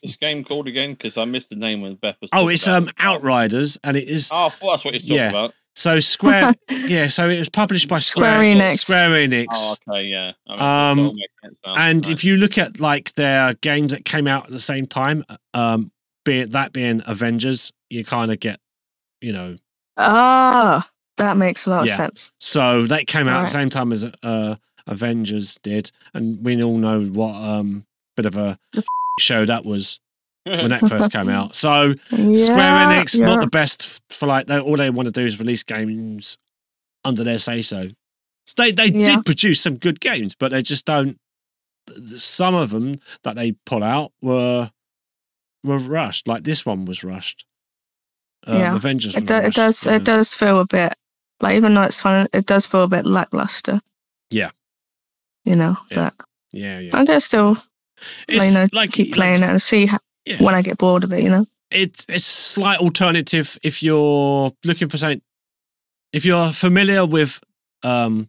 [0.02, 2.30] this game called again because I missed the name when Beth was.
[2.32, 2.90] Oh, it's about um.
[2.98, 5.30] Outriders, and it is Oh, I that's what you're talking Yeah.
[5.30, 5.54] about.
[5.78, 6.54] So Square.
[6.86, 8.78] yeah, so it was published by Square, Square Enix.
[8.78, 9.46] Square Enix.
[9.52, 10.32] Oh, okay, yeah.
[10.46, 10.62] That makes sense.
[10.62, 11.74] Um, That all makes sense now.
[11.78, 12.12] and Right.
[12.12, 15.90] if you look at like their games that came out at the same time, um,
[16.24, 18.58] be it that being Avengers, you kind of get,
[19.20, 19.56] you know,
[19.96, 21.92] Ah, that makes a lot Yeah.
[21.92, 22.32] of sense.
[22.40, 26.78] so that came out at the same time as uh, Avengers did, and we all
[26.78, 27.84] know what um
[28.16, 28.58] bit of a
[29.20, 30.00] show that was
[30.44, 31.54] when that first came out.
[31.54, 35.24] So Square Yeah, Enix not the best for like they, all they want to do
[35.26, 36.38] is release games
[37.04, 37.88] under their say so.
[38.56, 39.16] They they Yeah.
[39.16, 41.18] did produce some good games, but they just don't.
[42.16, 44.70] Some of them that they pull out were
[45.64, 46.28] were rushed.
[46.28, 47.44] Like this one was rushed.
[48.46, 48.76] Uh, Yeah.
[48.76, 49.16] Avengers.
[49.16, 49.96] It, do, it does yeah.
[49.96, 50.94] it does feel a bit
[51.40, 53.80] like even though it's fun, it does feel a bit lackluster.
[54.30, 54.50] Yeah.
[55.44, 56.10] You know, Yeah.
[56.16, 56.96] but Yeah, yeah.
[56.96, 57.56] I'm gonna still
[58.28, 59.98] It's you know like keep like playing it and see how,
[60.28, 60.42] Yeah.
[60.42, 61.22] when I get bored of it.
[61.22, 61.46] You know.
[61.70, 65.20] it's it's a slight alternative if you're looking for something
[66.12, 67.40] if you're familiar with
[67.82, 68.28] um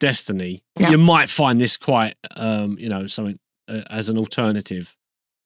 [0.00, 0.90] destiny Yeah.
[0.90, 4.96] you might find this quite um you know something uh, as an alternative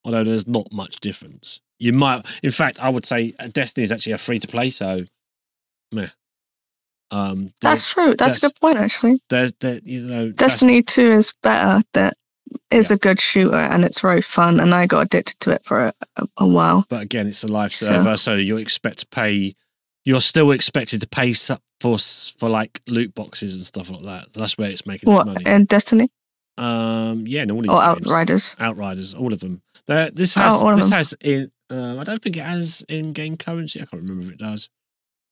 [0.05, 3.93] although there's not much difference you might in fact i would say uh, destiny is
[3.93, 5.05] actually a free to play so
[5.93, 6.09] meh.
[7.11, 8.15] um That's true.
[8.17, 9.21] That's, a good point actually.
[9.29, 11.83] there's there you know Destiny Two is better.
[11.93, 12.15] That
[12.71, 14.61] is a good shooter and it's very fun.
[14.61, 16.87] And I got addicted to it for a, a, while.
[16.89, 19.53] but again it's a live server so you expect to pay
[20.05, 21.59] you're still expected to pay for
[22.39, 25.45] for like loot boxes and stuff like that that's where it's making its What money
[25.47, 26.09] in Destiny
[26.59, 28.07] um yeah in all these or games.
[28.11, 28.57] Outriders?
[28.61, 32.23] outriders all of them There- this Oh, has of this has in um, i don't
[32.23, 34.69] think it has in game currency i can't remember if it does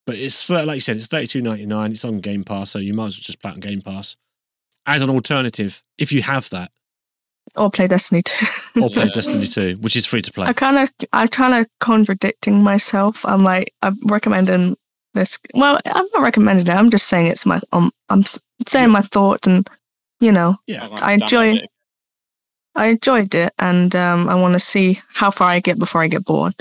[0.07, 3.15] but it's like you said it's 32.99 it's on game pass so you might as
[3.17, 4.17] well just play it on game pass
[4.87, 6.71] as an alternative if you have that
[7.57, 8.47] Or play Destiny Two.
[8.83, 9.11] or play Yeah.
[9.15, 13.25] destiny 2 which is free to play I kind of, I kind of contradicting myself.
[13.25, 14.77] I'm like, I'm recommending
[15.15, 15.39] this.
[15.55, 16.71] Well, I'm not recommending it.
[16.75, 19.69] I'm just saying it's my, um, I'm s- saying my thought, and
[20.21, 21.71] you know, yeah I'm I enjoy- it.
[22.75, 26.09] I enjoyed it, and um, I want to see how far I get before I
[26.09, 26.55] get bored.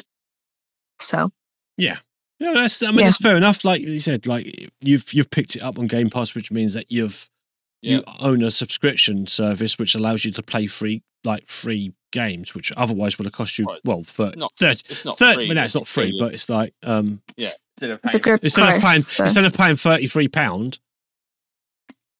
[1.00, 1.32] So
[1.78, 1.98] Yeah,
[2.40, 2.84] that's.
[2.84, 3.06] I mean, Yeah.
[3.06, 3.66] that's fair enough.
[3.66, 6.92] Like you said, like you've you've picked it up on Game Pass, which means that
[6.92, 7.28] you've
[7.84, 7.98] Yeah.
[7.98, 12.72] you own a subscription service which allows you to play free like free games, which
[12.78, 13.80] otherwise would have cost you Right.
[13.86, 14.82] well for Not- thirty.
[14.90, 15.48] It's not Thirty, free.
[15.48, 18.62] well, no, it's not free, really- but it's like um instead of paying- good instead
[18.64, 18.78] price.
[18.78, 20.80] of paying so- instead of paying thirty three pound.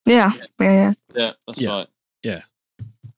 [0.06, 0.92] yeah, yeah, yeah.
[1.14, 1.68] Yeah, that's Yeah.
[1.70, 1.88] right.
[2.22, 2.42] Yeah.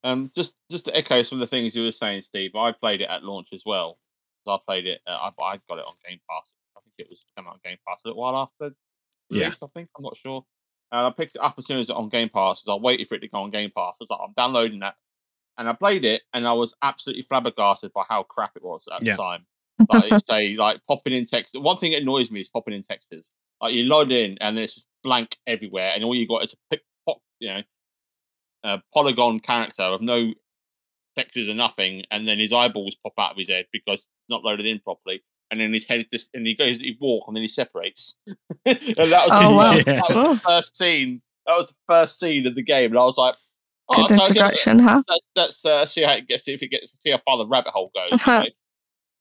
[0.04, 2.54] Um, just just to echo some of the things you were saying, Steve.
[2.54, 3.98] I played it at launch as well.
[4.46, 5.00] I played it.
[5.06, 6.52] Uh, I, I got it on Game Pass.
[6.76, 8.72] I think it was come out on Game Pass a little while after
[9.30, 9.44] Yeah.
[9.44, 9.58] release.
[9.62, 10.44] I think I'm not sure.
[10.92, 12.62] Uh, I picked it up as soon as it on Game Pass.
[12.62, 13.94] Because I waited for it to go on Game Pass.
[14.00, 14.94] I was like, I'm downloading that,
[15.58, 19.04] and I played it, and I was absolutely flabbergasted by how crap it was at
[19.04, 19.12] Yeah.
[19.12, 19.46] the time.
[19.90, 21.54] Like it's a like popping in text.
[21.60, 23.30] One thing that annoys me is popping in textures.
[23.60, 26.56] Like you load in and it's just blank everywhere, and all you got is a
[26.70, 27.62] pic, pop, you know,
[28.64, 30.32] a polygon character with no
[31.14, 34.44] textures or nothing, and then his eyeballs pop out of his head because it's not
[34.44, 37.42] loaded in properly, and then his head just and he goes, he walk, and then
[37.42, 38.16] he separates.
[38.26, 39.72] and that was, Oh, wow.
[39.72, 41.22] that was the first scene.
[41.46, 43.34] That was the first scene of the game, and I was like,
[43.90, 45.02] oh, Good okay, okay, introduction, huh?
[45.08, 46.44] let's, let's uh, see how it gets.
[46.44, 46.92] See if it gets.
[47.00, 48.10] See how far the rabbit hole goes.
[48.26, 48.46] you know?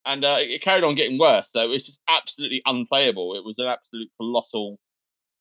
[0.05, 1.49] and uh, it carried on getting worse.
[1.51, 3.35] So it's just absolutely unplayable.
[3.35, 4.79] It was an absolute colossal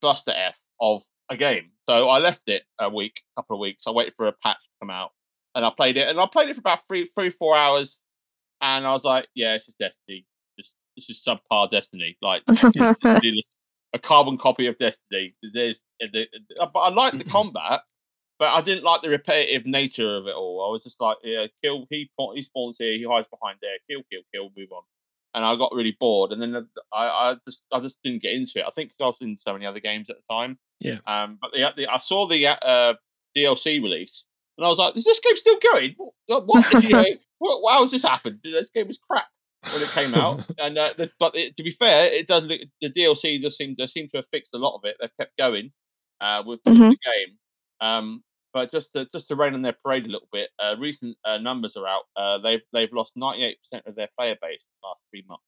[0.01, 1.71] cluster f of a game.
[1.89, 3.87] So I left it a week, couple of weeks.
[3.87, 5.11] I waited for a patch to come out,
[5.55, 6.09] and I played it.
[6.09, 8.03] And I played it for about three, three, four hours.
[8.61, 10.27] And I was like, yeah, it's just Destiny.
[10.97, 12.17] Just this is subpar Destiny.
[12.23, 12.43] Like
[13.95, 15.35] a carbon copy of Destiny.
[15.55, 16.27] There's, the,
[16.59, 17.81] but I like the combat,
[18.39, 20.67] but I didn't like the repetitive nature of it all.
[20.67, 21.87] I was just like, yeah, kill.
[21.89, 24.83] He he spawns here, he hides behind there, kill, kill, kill, move on.
[25.35, 28.59] And I got really bored, and then I, I just I just didn't get into
[28.59, 28.65] it.
[28.67, 30.59] I think because I was in so many other games at the time.
[30.81, 30.99] Yeah.
[31.07, 32.95] Um, but the, the I saw the uh,
[33.37, 34.27] DLC release,
[34.59, 35.97] and I was like, is this game still going?
[36.27, 36.47] What?
[36.47, 37.05] what, you know,
[37.39, 38.41] what how has this happened?
[38.45, 39.27] This game is crap
[39.73, 40.45] when it came out.
[40.59, 43.75] and uh, the, but it, to be fair, it does look the DLC does seem
[43.79, 44.97] they seem to have fixed a lot of it.
[45.01, 45.73] They've kept going
[46.21, 46.91] uh, with, Mhm.
[46.91, 47.39] the game.
[47.81, 48.23] Um,
[48.53, 51.39] but just to just to rain on their parade a little bit, uh, recent uh,
[51.39, 52.03] numbers are out.
[52.17, 55.25] Uh, they've they've lost ninety eight percent of their player base in the last three
[55.29, 55.43] months.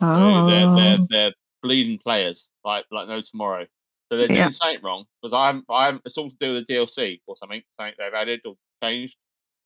[0.00, 3.66] So they're, they're Oh, they're bleeding players like like no tomorrow.
[4.12, 4.42] So they're Yeah.
[4.44, 7.62] doing something wrong because I'm I'm it's all to do with the DLC or something
[7.78, 9.16] something they've added or changed.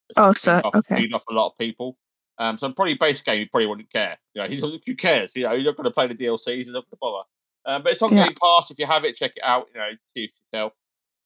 [0.09, 1.11] It's Oh, so- off, okay.
[1.13, 1.99] off a lot of people.
[2.39, 4.17] Um, so probably base game, you probably wouldn't care.
[4.35, 5.33] You know, he's, who cares?
[5.35, 6.67] You know, you're not going to play the DLCs.
[6.67, 7.25] You're not going to bother.
[7.67, 8.25] Um, but it's on Yeah.
[8.25, 8.71] Game Pass.
[8.71, 9.67] If you have it, check it out.
[9.75, 10.75] You know, see for yourself.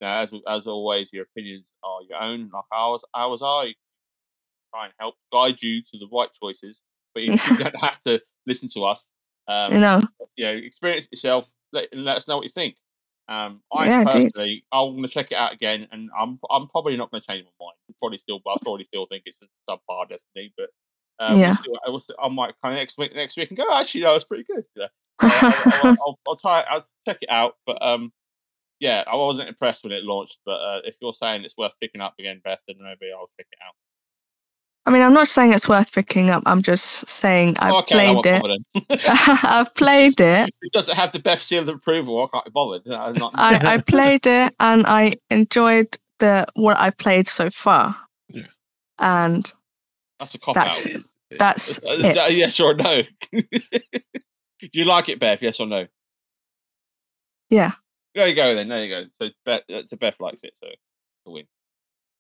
[0.00, 3.02] You know, as as always, your opinions are your own, like ours.
[3.14, 3.66] Ours are.
[3.66, 3.74] You
[4.74, 6.82] try and help guide you to the right choices,
[7.14, 9.12] but you, you don't have to listen to us.
[9.48, 10.00] Um, you know,
[10.36, 12.76] you know, experience it yourself let, and let us know what you think.
[13.28, 16.96] Um, I Yeah, personally, I'm going to check it out again, and I'm I'm probably
[16.96, 17.76] not going to change my mind.
[18.00, 20.70] Probably still, I probably still think it's a subpar Destiny, but
[21.22, 21.56] um, Yeah.
[21.66, 23.72] we'll what, we'll see, I might kind of next week next week and go.
[23.78, 24.64] Actually, no, it's pretty good.
[24.76, 24.86] Yeah.
[25.20, 25.52] I'll, I'll,
[25.84, 26.64] I'll, I'll, I'll try.
[26.68, 28.12] I'll check it out, but um,
[28.80, 30.38] yeah, I wasn't impressed when it launched.
[30.44, 33.46] But uh, if you're saying it's worth picking up again, Beth, then maybe I'll check
[33.50, 33.74] it out.
[34.84, 36.42] I mean, I'm not saying it's worth picking up.
[36.44, 38.26] I'm just saying I've Oh, okay, I played
[38.74, 39.00] it.
[39.44, 40.52] I've played it.
[40.62, 42.20] it doesn't have the Beth seal of approval.
[42.24, 42.82] I can't be bothered.
[42.88, 47.94] I'm not- I, I played it and I enjoyed the what I've played so far.
[48.28, 48.42] Yeah.
[48.98, 49.52] And
[50.18, 51.02] that's a cop that's out.
[51.38, 52.36] That's Is that it.
[52.36, 53.02] yes or no?
[53.32, 55.42] Do you like it, Beth?
[55.42, 55.86] Yes or no?
[57.50, 57.72] Yeah.
[58.14, 58.54] There you go.
[58.54, 59.04] Then there you go.
[59.20, 60.52] So Beth, uh, so Beth likes it.
[60.62, 60.78] So it's
[61.26, 61.46] a win.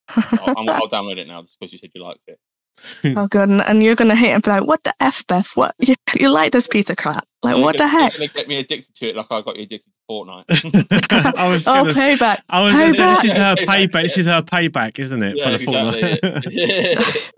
[0.08, 2.38] I'll, I'm- I'll download it now just because you said you liked it.
[3.16, 5.54] oh god, and, and you're gonna hate and be like, "What the f, Beth?
[5.56, 7.26] What you, you like this pizza crap?
[7.42, 9.56] Like, what the gonna- heck?" You're gonna get me addicted to it like I got
[9.56, 11.36] you addicted to Fortnite.
[11.36, 12.38] I was Oh, gonna s- payback.
[12.48, 13.66] I was gonna say this is her Payback.
[13.90, 14.02] payback.
[14.02, 15.36] This is her payback, isn't it?
[15.36, 17.32] Yeah, for the exactly, Fortnite.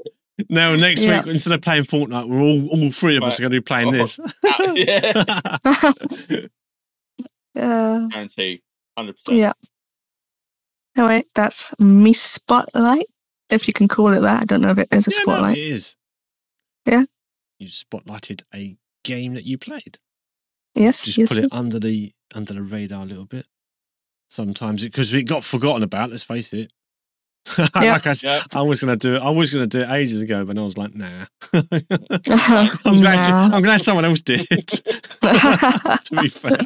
[0.48, 1.18] Now next Yeah.
[1.22, 3.62] week, instead of playing Fortnite, we're all all three of us are going to be
[3.64, 3.92] playing Oh.
[3.92, 4.18] this.
[4.44, 5.12] Ah, yeah,
[5.64, 5.92] uh,
[7.56, 8.08] yeah.
[8.10, 8.62] guarantee,
[8.96, 9.38] hundred percent.
[9.38, 9.52] Yeah.
[10.96, 13.06] Oh wait, that's me spotlight,
[13.50, 14.42] if you can call it that.
[14.42, 15.56] I don't know if it is a Yeah, no, spotlight.
[15.56, 15.96] it is.
[16.86, 17.04] Yeah.
[17.58, 19.98] You spotlighted a game that you played.
[20.74, 21.54] yes, Just yes, put it yes.
[21.54, 23.46] under the under the radar a little bit.
[24.30, 26.10] Sometimes because it got forgotten about.
[26.10, 26.72] Let's face it.
[27.74, 28.40] like I, s- Yeah.
[28.54, 29.22] I was going to do it.
[29.22, 31.26] I was going to do it ages ago, but I was like, nah.
[31.52, 33.00] I'm Nah.
[33.00, 33.28] glad.
[33.28, 34.46] You, I'm glad someone else did.
[34.48, 36.56] to be fair.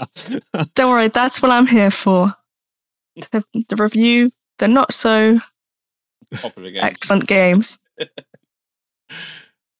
[0.75, 2.33] Don't worry, that's what I'm here for.
[3.33, 5.39] To, to review the not so
[6.35, 6.85] Popular game.
[6.85, 7.79] excellent games.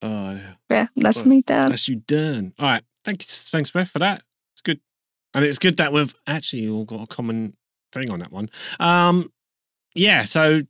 [0.01, 0.53] Oh, yeah.
[0.69, 1.69] Yeah, that's Well, me done.
[1.69, 2.53] That's you done.
[2.59, 2.83] All right.
[3.03, 3.27] Thank you.
[3.29, 4.23] Thanks, Beth, for that.
[4.53, 4.79] It's good.
[5.33, 7.55] And it's good that we've actually all got a common
[7.91, 8.49] thing on that one.
[8.79, 9.31] Um,
[9.95, 10.23] yeah.
[10.23, 10.61] So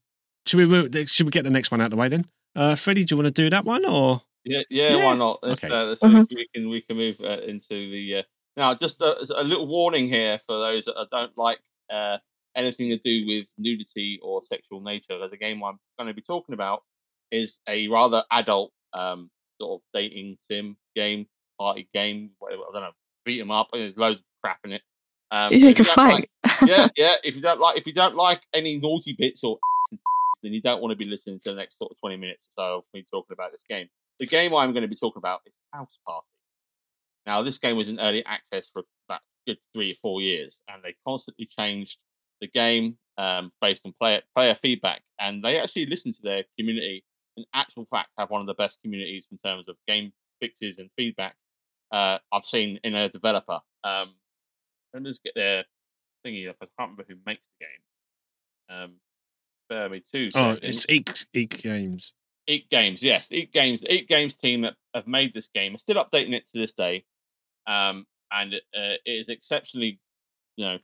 [0.49, 2.25] should we move, should we get the next one out of the way then?
[2.55, 4.21] Uh, Freddie, do you want to do that one or?
[4.45, 5.03] Yeah, yeah, Yeah.
[5.05, 5.39] why not?
[5.43, 5.73] Let's, Okay.
[5.73, 6.27] uh, let's Mhm.
[6.33, 8.23] we can we can move uh, into the uh,
[8.57, 8.73] now.
[8.73, 11.59] Just a, a little warning here for those that don't like
[11.91, 12.17] uh,
[12.55, 15.27] anything to do with nudity or sexual nature.
[15.27, 16.83] The game I'm going to be talking about
[17.31, 19.29] is a rather adult um,
[19.62, 21.27] sort of dating sim game,
[21.59, 22.31] party game.
[22.39, 22.91] Whatever, I don't know,
[23.25, 23.69] beat 'em up.
[23.73, 24.81] There's loads of crap in it.
[25.31, 26.13] Um, You so if can fight.
[26.13, 26.29] like-
[26.65, 27.15] yeah, yeah.
[27.23, 29.59] If you don't like, if you don't like any naughty bits or
[30.43, 32.63] then you don't want to be listening to the next sort of twenty minutes or
[32.63, 33.88] so of me talking about this game.
[34.19, 36.28] The game I'm going to be talking about is House Party.
[37.25, 40.84] Now, this game was in early access for about good three or four years, and
[40.84, 41.97] they constantly changed
[42.41, 47.04] the game um, based on player player feedback, and they actually listen to their community.
[47.38, 50.89] In actual fact, have one of the best communities in terms of game fixes and
[50.97, 51.36] feedback
[51.91, 53.60] uh, I've seen in a developer.
[53.84, 54.13] Um,
[54.93, 55.65] let me just get their
[56.25, 56.58] thingy up.
[56.62, 58.78] I can't remember who makes the game.
[58.78, 58.93] Um,
[59.69, 62.13] bear me two Oh, it's Eek, Eek Games.
[62.47, 65.79] Eek Games, yes, Eek Games, the Eek Games team that have made this game are
[65.79, 67.05] still updating it to this day,
[67.67, 69.99] um, and uh, it is exceptionally,
[70.55, 70.77] you know,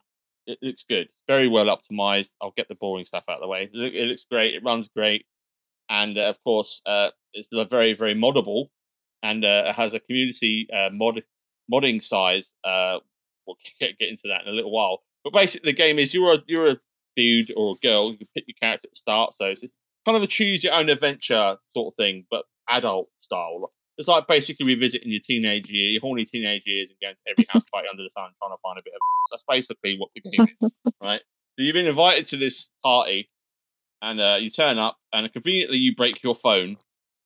[0.45, 2.29] it looks good, very well optimized.
[2.39, 3.67] I'll get the boring stuff out of the way.
[3.73, 5.25] It, looks great, it runs great,
[5.89, 8.67] and uh, of course, uh, it's a very very moddable,
[9.23, 11.23] and uh, it has a community uh, mod
[11.71, 12.53] modding size.
[12.63, 12.99] Uh,
[13.47, 15.01] we'll get, get into that in a little while.
[15.23, 16.77] But basically, the game is you're a you're a
[17.15, 18.11] dude or a girl.
[18.11, 19.63] You can pick your character at the start, so it's
[20.05, 23.71] kind of a choose your own adventure sort of thing, but adult style.
[23.97, 27.45] It's like basically revisiting your teenage year, your horny teenage years, and going to every
[27.49, 28.99] house party under the sun trying to find a bit of.
[29.31, 30.71] That's basically what the game is,
[31.03, 31.21] right?
[31.21, 33.29] So you've been invited to this party,
[34.01, 36.77] and uh, you turn up, and conveniently you break your phone.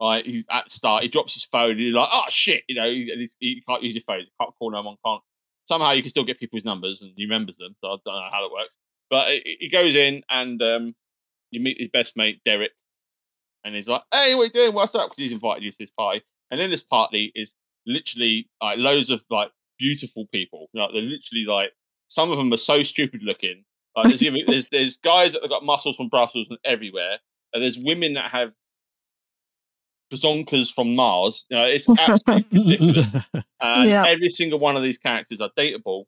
[0.02, 2.76] Right, you, at the start, he drops his phone, and you're like, "Oh shit!" You
[2.76, 5.22] know, you, you can't use your phone, you can't call no one, can't.
[5.68, 7.76] Somehow you can still get people's numbers, and he remembers them.
[7.82, 8.78] So I don't know how it works,
[9.10, 10.96] but he goes in, and um,
[11.52, 12.72] you meet his best mate Derek,
[13.64, 14.74] and he's like, "Hey, what are you doing?
[14.74, 18.50] What's up?" Because he's invited you to this party, and in this party is literally
[18.62, 20.68] like loads of like beautiful people.
[20.74, 21.72] Like they're literally like
[22.08, 23.64] some of them are so stupid looking.
[23.96, 27.18] Like there's even, there's there's guys that have got muscles from Brussels and everywhere,
[27.54, 28.52] and there's women that have
[30.12, 31.46] bazonkas from Mars.
[31.50, 33.16] You know, it's absolutely ridiculous.
[33.62, 34.06] And Yeah.
[34.08, 36.06] every single one of these characters are dateable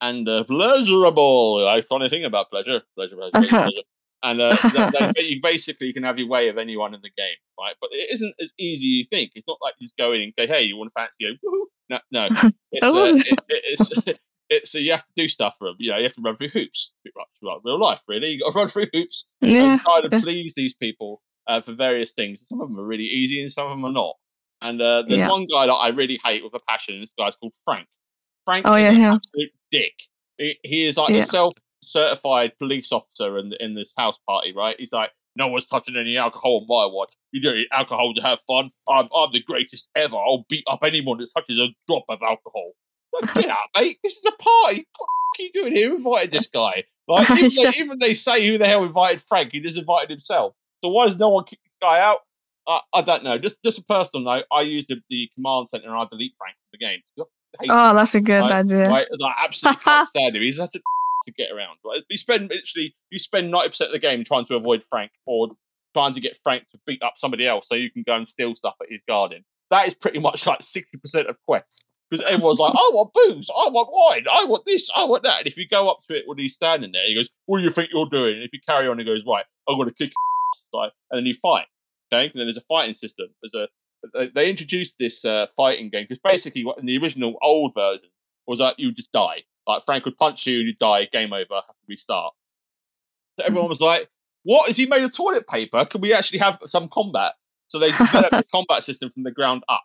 [0.00, 1.66] and uh, pleasurable.
[1.68, 3.62] I funny thing about pleasure, pleasure, pleasure, Uh-huh.
[3.62, 3.82] pleasure.
[4.22, 4.54] And uh,
[4.98, 7.74] they, they, you basically can have your way of anyone in the game, right?
[7.80, 9.32] But it isn't as easy as you think.
[9.34, 11.36] It's not like you just go in and go, "Hey, you want to fancy you?"
[11.44, 11.64] Woohoo.
[11.88, 12.28] No, no.
[12.72, 13.06] It's, uh, Oh.
[13.16, 14.20] it, it- it's
[14.50, 15.76] it's so you have to do stuff for them.
[15.78, 16.92] You know, you have to run through hoops.
[17.04, 18.30] Like, like real life, really.
[18.32, 19.72] You got to run through hoops yeah.
[19.74, 22.46] and try to please these people uh, for various things.
[22.48, 24.16] Some of them are really easy and some of them are not.
[24.60, 25.28] And uh, there's Yeah.
[25.30, 27.00] one guy that I really hate with a passion.
[27.00, 27.86] This guy's called Frank.
[28.44, 29.14] Frank Oh, yeah, him.
[29.14, 29.92] absolute dick.
[30.38, 31.18] He, he is like Yeah.
[31.18, 34.76] a self-certified police officer in in this house party, right?
[34.78, 37.14] He's like, no one's touching any alcohol on my watch.
[37.32, 38.70] You don't need alcohol to have fun.
[38.88, 40.16] I'm I'm the greatest ever.
[40.16, 42.72] I'll beat up anyone that touches a drop of alcohol.
[43.12, 43.98] Like, Get out, mate.
[44.02, 44.86] This is a party.
[44.96, 45.88] What the f- are you doing here?
[45.90, 46.84] Who invited this guy?
[47.08, 47.70] Like, even, Yeah.
[47.70, 49.52] they, even they say who the hell invited Frank.
[49.52, 50.54] He just invited himself.
[50.82, 52.18] So why does no one kick this guy out?
[52.68, 53.36] I, I don't know.
[53.38, 54.44] Just just a personal note.
[54.52, 57.00] I used the, the command center and I delete Frank from the game.
[57.18, 57.22] I
[57.68, 58.88] Oh, that's a good Right, idea.
[58.88, 60.42] Right, as I absolutely can't stand him.
[60.42, 60.80] He's such a
[61.26, 61.76] to get around.
[61.84, 65.12] Right, you spend literally you spend ninety percent of the game trying to avoid Frank
[65.26, 65.48] or
[65.94, 68.54] trying to get Frank to beat up somebody else so you can go and steal
[68.54, 69.44] stuff at his garden.
[69.70, 73.50] That is pretty much like sixty percent of quests because everyone's like, "I want booze,
[73.50, 76.16] I want wine, I want this, I want that." And if you go up to
[76.16, 78.52] it when he's standing there, he goes, "What do you think you're doing?" And if
[78.52, 80.12] you carry on, he goes, "Right, I'm going to kick,"
[80.72, 81.66] your ass," and then you fight.
[82.12, 83.28] Okay, and then there's a fighting system.
[83.42, 83.68] There's a
[84.14, 88.08] they- they introduced this uh, fighting game because basically, what in the original old version
[88.46, 89.42] was that you just die.
[89.66, 92.32] Like Frank would punch you, you die, game over, have to restart.
[93.38, 94.08] So everyone was like,
[94.42, 95.84] "What is he made of toilet paper?
[95.84, 97.34] Can we actually have some combat?"
[97.68, 99.82] So they developed a combat system from the ground up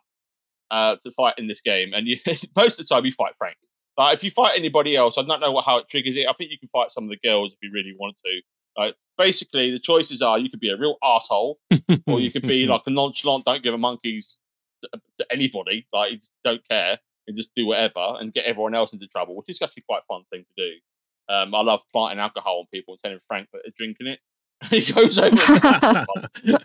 [0.70, 2.18] uh, to fight in this game, and you,
[2.56, 3.56] most of the time you fight Frank.
[3.96, 6.26] But if you fight anybody else, I don't know what, how it triggers it.
[6.28, 8.40] I think you can fight some of the girls if you really want to.
[8.76, 11.58] Like basically, the choices are you could be a real asshole,
[12.06, 14.38] or you could be like a nonchalant, don't give a monkeys
[14.82, 18.74] to, to anybody, like you just don't care and just do whatever and get everyone
[18.74, 20.74] else into trouble, which is actually quite a fun thing to do.
[21.28, 24.20] Um, I love planting alcohol on people and telling Frank that they're drinking it.
[24.70, 25.36] he goes over.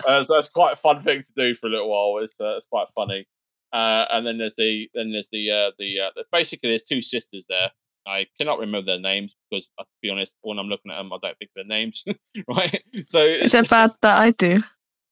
[0.08, 2.24] uh, so that's quite a fun thing to do for a little while.
[2.24, 3.28] It's uh, it's quite funny.
[3.74, 7.02] Uh, and then there's the then there's the uh, the uh, the- basically there's two
[7.02, 7.72] sisters there.
[8.08, 11.14] I cannot remember their names because, uh, to be honest, when I'm looking at them,
[11.14, 12.04] I don't think their names.
[12.48, 12.82] right?
[13.06, 14.62] So Is it bad that I do?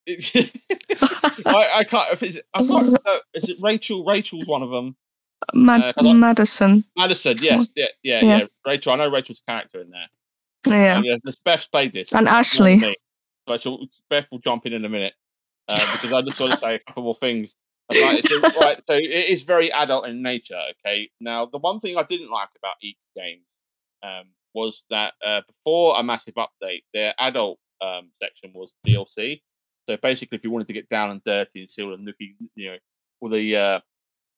[1.45, 2.11] I, I can't.
[2.13, 3.19] If it's, I can't remember.
[3.33, 4.03] Is it Rachel?
[4.05, 4.95] Rachel's one of them.
[5.53, 6.83] Mad- Uh, Madison.
[6.97, 7.35] Madison.
[7.41, 7.69] Yes.
[7.75, 7.85] Yeah.
[8.03, 8.19] Yeah.
[8.23, 8.37] yeah.
[8.39, 8.45] Yeah.
[8.65, 8.93] Rachel.
[8.93, 10.07] I know Rachel's a character in there.
[10.67, 10.97] Yeah.
[10.97, 11.15] Um, yeah.
[11.45, 12.13] Beth played this.
[12.13, 12.97] And Ashley.
[13.47, 15.13] Rachel, Beth will jump in in a minute
[15.67, 17.55] uh, because I just want to say a couple more things.
[17.91, 20.59] Right, so, right, so it is very adult in nature.
[20.85, 21.09] Okay.
[21.19, 23.41] Now, the one thing I didn't like about each game
[24.03, 29.41] um, was that uh, before a massive update, their adult um, section was DLC.
[29.87, 32.35] So basically, if you wanted to get down and dirty and see all the nookie,
[32.55, 32.77] you know,
[33.21, 33.79] all the uh,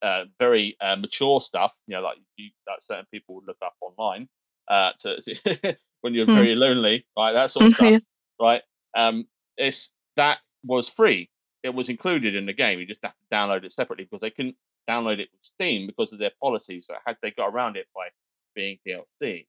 [0.02, 3.76] uh, very uh, mature stuff, you know, like you, that certain people would look up
[3.82, 4.30] online
[4.70, 6.36] uh, to when you're Hmm.
[6.36, 7.34] very lonely, right?
[7.34, 8.02] That sort of stuff
[8.42, 8.64] right?
[8.96, 9.28] Um,
[9.58, 11.31] it's that was free.
[11.64, 12.80] It was included in the game.
[12.80, 14.56] You just have to download it separately because they couldn't
[14.90, 16.82] download it with Steam because of their policy.
[16.82, 18.08] So had they got around it by
[18.56, 19.46] being DLC.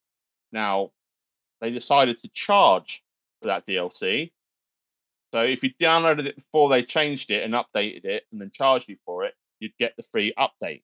[0.52, 0.90] Now
[1.60, 3.02] they decided to charge
[3.40, 4.32] for that DLC.
[5.32, 8.88] So if you downloaded it before they changed it and updated it and then charged
[8.88, 10.82] you for it, you'd get the free update.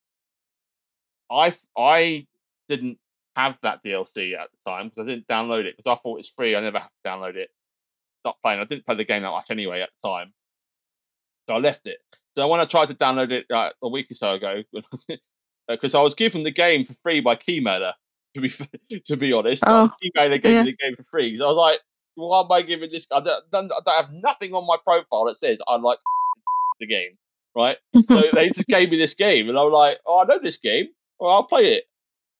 [1.30, 2.26] I I
[2.68, 2.98] didn't
[3.36, 6.28] have that DLC at the time because I didn't download it because I thought it's
[6.28, 6.56] free.
[6.56, 7.50] I never have to download it.
[8.20, 8.60] Stop playing.
[8.60, 10.32] I didn't play the game that much anyway at the time,
[11.48, 11.98] so I left it.
[12.36, 14.62] So when I tried to download it uh, a week or so ago,
[15.68, 17.94] because I was given the game for free by Keymailer,
[18.34, 18.50] to be
[19.06, 20.62] to be honest, Oh, Keymailer gave yeah.
[20.62, 21.36] me the game for free.
[21.38, 21.80] So I was like,
[22.14, 23.06] why am I giving this?
[23.12, 25.98] I don't, I don't have nothing on my profile that says I like
[26.80, 27.16] the game,
[27.56, 27.78] right?
[28.08, 30.88] so they just gave me this game, and I'm like, oh, I know this game.
[31.18, 31.84] Well, I'll play it.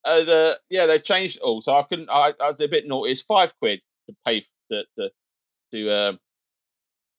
[0.04, 2.08] And uh, yeah, they changed it all, so I couldn't.
[2.10, 3.10] I, I was a bit naughty.
[3.10, 5.10] It's five quid to pay to to
[5.72, 6.18] to um,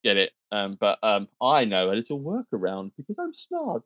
[0.03, 0.31] get it.
[0.51, 3.83] Um, but um, I know a little workaround because I'm smart.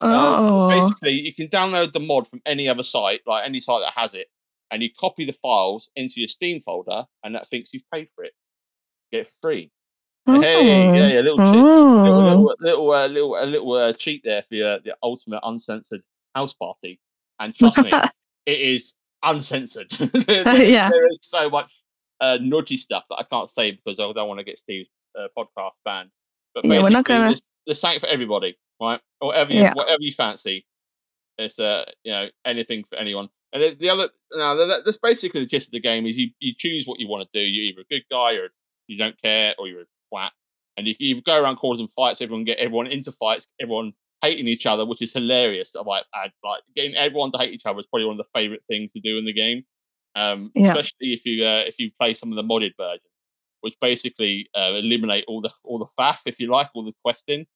[0.00, 0.68] Um, oh.
[0.70, 4.14] Basically, you can download the mod from any other site, like any site that has
[4.14, 4.26] it,
[4.70, 8.24] and you copy the files into your Steam folder, and that thinks you've paid for
[8.24, 8.32] it.
[9.12, 9.70] Get it free.
[10.26, 12.22] Hey, yeah, yeah, little cheat, little, Oh.
[12.24, 16.02] little, little, uh, little, a little uh, cheat there for your, the ultimate uncensored
[16.34, 17.00] house party.
[17.40, 17.90] And trust me,
[18.46, 18.94] it is
[19.24, 19.90] uncensored.
[19.90, 20.88] there, there- Yeah.
[20.90, 21.82] there is so much
[22.20, 24.88] uh, naughty stuff that I can't say because I don't want to get Steve's
[25.18, 26.10] uh, podcast banned.
[26.54, 29.00] But Yeah, we're basically, not gonna- there's, there's something for everybody, right?
[29.20, 29.74] Whatever you, Yeah.
[29.74, 30.66] whatever you fancy.
[31.38, 33.28] It's uh, you know, anything for anyone.
[33.52, 34.08] And it's the other.
[34.34, 37.00] Now, that- that- that's basically the gist of the game: is you you choose what
[37.00, 37.44] you want to do.
[37.44, 38.50] You're either a good guy or
[38.86, 40.30] you don't care, or you're a twat.
[40.76, 42.20] And you, you go around causing fights.
[42.20, 43.46] Everyone get everyone into fights.
[43.60, 43.92] Everyone
[44.22, 45.74] hating each other, which is hilarious.
[45.76, 48.30] I might add, like getting everyone to hate each other is probably one of the
[48.38, 49.64] favorite things to do in the game.
[50.14, 50.68] Um, Yeah.
[50.68, 53.00] especially if you uh, if you play some of the modded version,
[53.60, 57.46] which basically uh, eliminate all the all the faff, if you like, all the questing.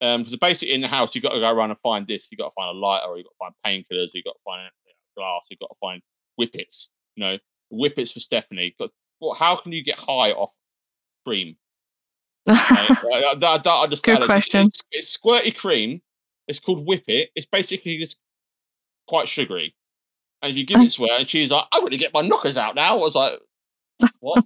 [0.00, 2.28] Um, because basically in the house, you've got to go around and find this.
[2.30, 4.10] You've got to find a lighter, or you've got to find painkillers.
[4.12, 4.70] you've got to find
[5.16, 5.42] glass.
[5.50, 6.02] you've got to find
[6.36, 6.90] whippets.
[7.16, 7.38] You know,
[7.72, 8.74] whippets for Stephanie.
[8.78, 10.52] But well, how can you get high off
[11.24, 11.56] cream?
[12.46, 12.56] Right?
[12.68, 14.18] I, I, I don't understand.
[14.20, 14.62] Good question.
[14.62, 16.02] It's, it's squirty cream.
[16.48, 17.28] It's called Whippet.
[17.34, 18.18] It's basically just
[19.08, 19.74] quite sugary.
[20.42, 22.20] And if you give it to her, and she's like, "I'm going to get my
[22.20, 23.40] knockers out now." I was like,
[24.20, 24.44] "What?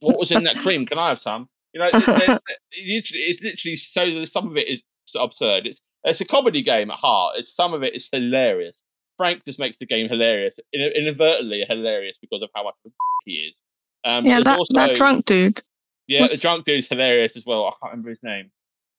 [0.00, 0.86] what was in that cream?
[0.86, 2.40] Can I have some?" You know, it, it- it-
[2.72, 4.24] it's, it's literally so.
[4.24, 4.82] Some of it is
[5.18, 5.66] absurd.
[5.66, 7.36] It's it's a comedy game at heart.
[7.38, 8.82] It's some of it is hilarious.
[9.16, 12.92] Frank just makes the game hilarious, in- inadvertently hilarious because of how much of
[13.24, 13.60] he is.
[14.04, 15.60] Um, yeah, that, also, that drunk dude.
[16.06, 17.64] yeah, the drunk dude's hilarious as well.
[17.66, 18.50] I can't remember his name.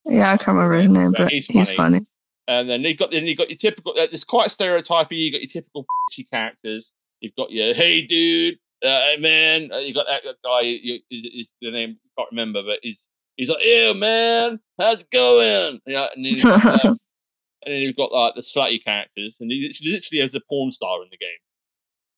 [0.06, 2.00] Yeah, I can't remember his name, But but he's he's, funny.
[2.00, 2.06] funny.
[2.50, 3.94] And then you got then you got your typical.
[3.94, 5.16] uh, It's quite stereotypy.
[5.16, 6.92] You got your typical bitchy characters.
[7.22, 9.72] You've got your hey dude, hey man.
[9.72, 10.62] Uh, you got that guy.
[10.62, 15.02] You, you, you, the name I can't remember, but he's he's like, yeah man, how's
[15.02, 15.80] it going?
[15.86, 16.98] Yeah, and then, you've got, um,
[17.66, 21.02] and then you've got like the slutty characters, and he literally, has a porn star
[21.04, 21.30] in the game,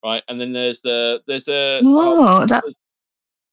[0.04, 0.24] right?
[0.28, 2.64] And then there's the there's a oh, No, that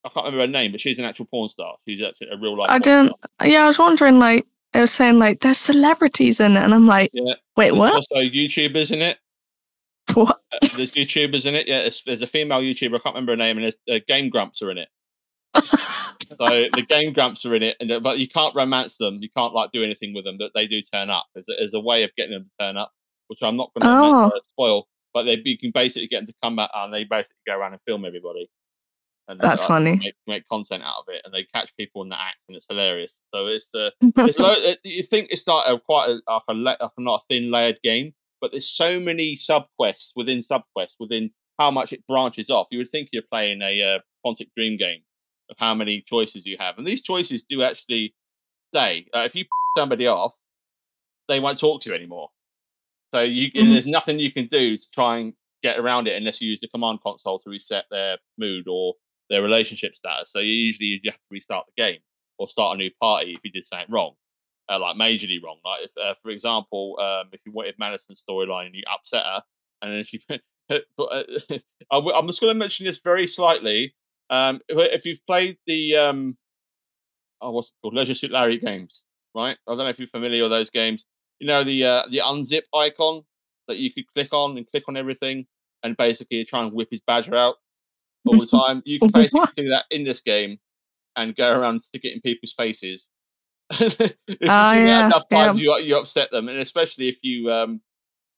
[0.04, 1.76] I can't remember her name, but she's an actual porn star.
[1.86, 2.70] She's actually a real life.
[2.70, 3.14] I didn't.
[3.36, 3.48] star.
[3.48, 4.18] Yeah, I was wondering.
[4.18, 7.34] Like, it was saying like there's celebrities in it, and I'm like, Yeah.
[7.56, 7.94] wait, There's what?
[7.94, 9.18] Also, YouTubers in it.
[10.24, 10.40] What?
[10.52, 11.68] Uh, there's YouTubers in it.
[11.68, 12.96] Yeah, there's, there's a female YouTuber.
[12.96, 14.88] I can't remember her name, and there's uh, Game Grumps are in it.
[16.30, 19.18] So the Game Grumps are in it, and uh, but you can't romance them.
[19.22, 20.36] You can't like do anything with them.
[20.38, 21.26] But they do turn up.
[21.34, 22.92] There's a, there's a way of getting them to turn up,
[23.28, 23.98] which I'm not going to
[24.36, 24.40] Oh.
[24.50, 24.88] spoil.
[25.14, 27.72] But they you can basically get them to come back, and they basically go around
[27.72, 28.48] and film everybody.
[29.26, 29.96] And That's like, funny.
[29.96, 32.66] Make, make content out of it, and they catch people in the act, and it's
[32.68, 33.20] hilarious.
[33.34, 36.54] So it's uh, it's lo- uh, you think it's like a quite a, like a
[36.54, 41.30] like a not a thin layered game, but there's so many subquests within subquests within
[41.58, 42.68] how much it branches off.
[42.70, 45.00] You would think you're playing a uh, Quantic Dream game
[45.50, 48.14] of how many choices you have, and these choices do actually
[48.72, 49.06] stay.
[49.14, 49.44] Uh, if you
[49.78, 50.34] somebody off,
[51.28, 52.28] they won't talk to you anymore.
[53.14, 53.70] So you Mhm.
[53.70, 56.68] there's nothing you can do to try and get around it unless you use the
[56.68, 58.94] command console to reset their mood or
[59.30, 60.30] their relationship status.
[60.30, 62.00] So you usually you have to restart the game
[62.38, 64.14] or start a new party if you did something wrong,
[64.68, 65.58] uh, like majorly wrong.
[65.64, 69.42] Like if, uh, for example, um, if you wanted Madison's storyline and you upset her,
[69.82, 70.20] and then she,
[70.68, 71.22] but uh,
[71.90, 73.94] I'm just going to mention this very slightly.
[74.30, 76.36] Um, if- if you've played the um,
[77.40, 79.04] oh, what's it called, Leisure Suit Larry games,
[79.34, 79.56] right?
[79.66, 81.04] I don't know if you're familiar with those games.
[81.40, 83.22] You know the uh, the unzip icon
[83.68, 85.46] that you could click on and click on everything,
[85.82, 87.56] and basically try and whip his badger out
[88.26, 88.82] all the time.
[88.84, 90.58] You can basically do that in this game
[91.16, 93.08] and go around stick it in people's faces.
[93.80, 95.46] if you Ah, yeah, enough yeah.
[95.46, 97.80] times, you you upset them, and especially if you um,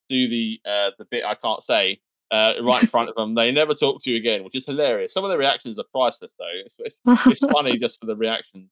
[0.08, 2.00] do the uh, the bit I can't say
[2.30, 5.12] uh, right in front of them, they never talk to you again, which is hilarious.
[5.12, 6.44] Some of the reactions are priceless, though.
[6.64, 8.70] It's, it's, it's funny just for the reactions.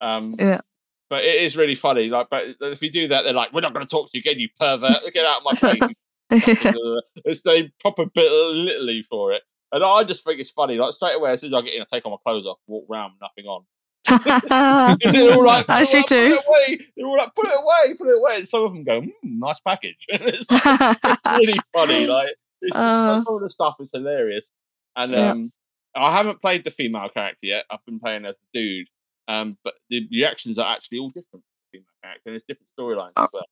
[0.00, 0.60] Um, Yeah.
[1.10, 2.08] But it is really funny.
[2.08, 4.20] Like, but if you do that, they're like, "We're not going to talk to you
[4.20, 4.98] again, you pervert!
[5.14, 9.40] Get out of my face!" fucking-" it's they proper bit literally for it,
[9.72, 10.76] and I just think it's funny.
[10.76, 12.58] Like straight away, as soon as I get in, I take all my clothes off,
[12.66, 13.64] walk round, nothing on.
[14.10, 16.36] And they're all like, I "Put it see away, too.
[16.36, 16.86] Put it away.
[16.96, 19.12] They're all like, "Put it away, put it away." And some of them go, mm,
[19.24, 22.06] "Nice package." it's, like, it's really funny.
[22.06, 23.22] Like it's just, Uh.
[23.22, 24.50] some of the stuff is hilarious.
[24.96, 25.30] And Yeah.
[25.30, 25.52] um,
[25.94, 27.64] I haven't played the female character yet.
[27.70, 28.88] I've been playing as the dude.
[29.28, 31.44] Um, but the reactions are actually all different.
[31.72, 33.28] Female character, and it's different storylines as Oh.
[33.32, 33.44] well.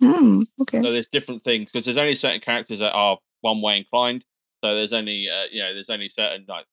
[0.00, 0.82] Hmm, okay.
[0.82, 4.24] So there's different things because there's only certain characters that are one way inclined.
[4.62, 6.66] So there's only uh, you know there's only certain like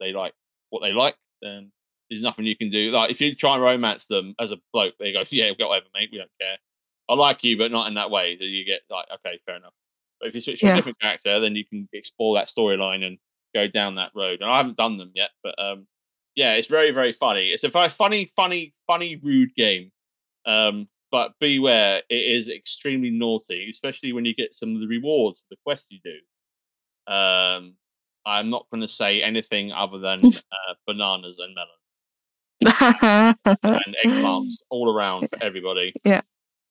[0.00, 0.32] they like
[0.70, 1.16] what they like.
[1.40, 1.72] Then
[2.12, 2.90] there's nothing you can do.
[2.90, 5.86] Like if you try and romance them as a bloke, they go, yeah, go whatever,
[5.94, 6.10] mate.
[6.12, 6.56] We don't care.
[7.08, 8.36] I like you, but not in that way.
[8.38, 9.72] So you get like, okay, fair enough.
[10.20, 10.72] But if you switch to Yeah.
[10.74, 13.18] a different character, then you can explore that storyline and
[13.54, 14.40] go down that road.
[14.40, 15.86] And I haven't done them yet, but um,
[16.34, 17.48] yeah, it's very very funny.
[17.48, 19.90] It's a very funny, funny, funny, rude game.
[20.46, 25.40] Um, but beware, it is extremely naughty, especially when you get some of the rewards
[25.40, 27.12] for the quests you do.
[27.12, 27.74] Um,
[28.24, 31.81] I'm not going to say anything other than uh, bananas and melons
[33.62, 35.92] and eggplants all around for everybody.
[36.04, 36.20] Yeah.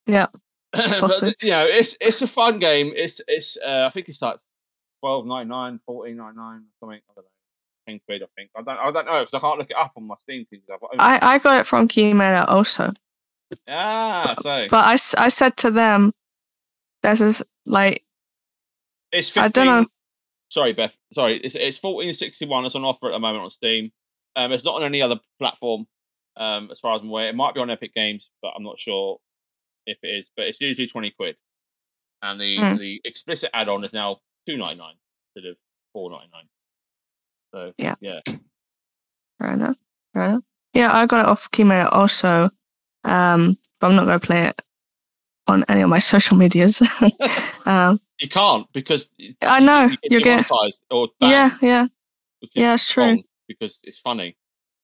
[0.08, 0.28] Yeah.
[0.74, 2.94] but you know, it's it's a fun game.
[2.96, 4.38] It's it's uh, I think it's like
[5.02, 7.00] twelve ninety nine, fourteen ninety nine, something.
[7.10, 7.30] I don't know,
[7.88, 8.24] ten quid.
[8.24, 10.16] I think I don't I don't know because I can't look it up on my
[10.16, 10.62] Steam thing.
[10.62, 11.24] 'cause I've owned it.
[11.24, 12.94] I, I got it from Keymailer also.
[13.70, 16.14] ah, so But I, I said to them,
[17.04, 18.06] there's this, like,
[19.12, 19.86] it's 15, I don't know.
[20.50, 20.96] Sorry, Beth.
[21.12, 22.66] Sorry, it's it's fourteen sixty one.
[22.66, 23.92] It's on offer at the moment on Steam.
[24.36, 25.86] Um, it's not on any other platform,
[26.38, 27.28] um, as far as I'm aware.
[27.30, 29.20] It might be on Epic Games, but I'm not sure
[29.86, 30.30] if it is.
[30.36, 31.36] But it's usually twenty quid,
[32.22, 32.78] and the Hmm.
[32.78, 34.96] the explicit add-on is now two ninety nine
[35.36, 35.58] instead of
[35.94, 36.48] four ninety nine.
[37.54, 37.96] So Yeah.
[38.00, 38.22] yeah,
[39.40, 39.76] fair enough.
[40.14, 40.44] Fair enough.
[40.74, 42.50] Yeah, I got it off Keymailer also.
[43.04, 44.62] Um, but I'm not going to play it
[45.48, 46.82] on any of my social medias.
[47.66, 51.88] um, you can't because I know, you get you get- demonetized or yeah, banned, yeah.
[52.54, 53.04] yeah, it's true.
[53.04, 53.24] wrong
[53.60, 54.36] because it's funny.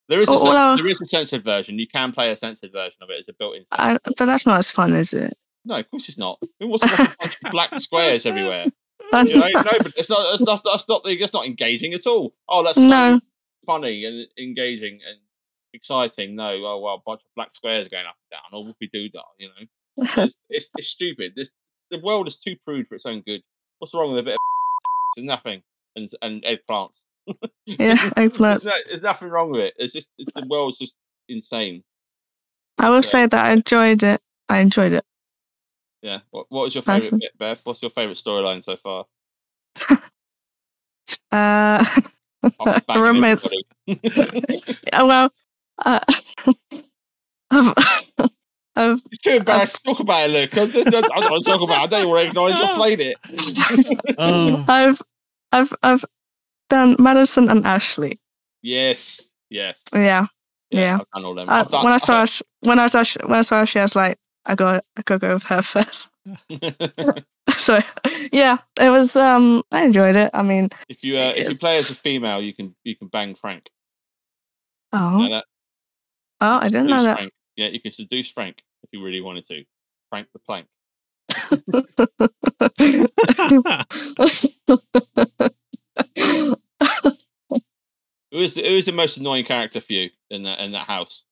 [0.08, 1.78] There is a our- there is a censored version.
[1.78, 3.64] You can play a censored version of it as a built-in.
[3.72, 5.36] I, but that's not as fun, is it?
[5.64, 6.38] No, of course it's not.
[6.60, 8.66] Who wants to watch a bunch of black squares everywhere?
[9.10, 10.34] You know, no, but it's not.
[10.34, 10.60] It's not.
[10.64, 11.02] That's not.
[11.02, 12.34] That's not engaging at all.
[12.46, 13.20] Oh, that's so No.
[13.64, 15.18] funny and engaging and
[15.72, 16.34] exciting.
[16.36, 18.90] No, oh well, a bunch of black squares going up and down, oh, or whoopie
[18.92, 19.22] doo dah.
[19.38, 19.66] You know,
[20.24, 21.32] it's, it's it's stupid.
[21.36, 21.54] This
[21.90, 23.40] the world is too prude for its own good.
[23.78, 24.38] What's wrong with a bit of?
[25.16, 25.62] There's nothing,
[25.96, 27.02] and and eggplants.
[27.66, 28.66] Yeah, There's, eggplants.
[28.66, 29.74] no, there's nothing wrong with it.
[29.76, 30.96] It's just it's, the world's just
[31.28, 31.82] insane.
[32.78, 33.00] I will Yeah.
[33.02, 34.20] say that I enjoyed it.
[34.48, 35.04] I enjoyed it.
[36.02, 36.20] Yeah.
[36.30, 37.20] What, what was your favorite one.
[37.20, 37.60] bit, Beth?
[37.64, 39.04] What's your favorite storyline so far?
[41.32, 41.82] Uh,
[42.42, 43.52] Apart from banging Romance.
[43.86, 45.32] yeah, well,
[45.84, 46.00] uh,
[47.50, 47.74] I've,
[48.76, 50.56] I've, It's too embarrassed to talk about it, Luke.
[50.56, 51.82] I don't, I don't want to talk about it.
[51.82, 53.16] I don't even want to acknowledge I played it.
[54.18, 54.64] Oh.
[54.68, 55.02] I've,
[55.52, 56.04] I've, I've
[56.68, 58.20] done Madison and Ashley.
[58.62, 59.32] Yes.
[59.50, 59.82] Yes.
[59.94, 60.26] Yeah.
[60.70, 61.00] Yeah.
[61.14, 61.48] I've all them.
[61.48, 63.80] I, I've done, when I saw Ash, when I saw Ash- when I saw Ashley,
[63.80, 66.10] I was like, I got, I gotta go with her first.
[67.56, 67.80] so,
[68.32, 69.16] yeah, it was.
[69.16, 70.30] Um, I enjoyed it.
[70.34, 73.08] I mean, if you uh, if you play as a female, you can you can
[73.08, 73.70] bang Frank.
[74.92, 75.42] You know oh,
[76.40, 77.16] oh, I didn't know that.
[77.16, 77.32] Frank.
[77.56, 79.64] Yeah, you can seduce Frank if you really wanted to.
[80.10, 80.66] Frank the plank.
[88.32, 90.86] Who is the, who is the most annoying character for you in that in that
[90.86, 91.24] house?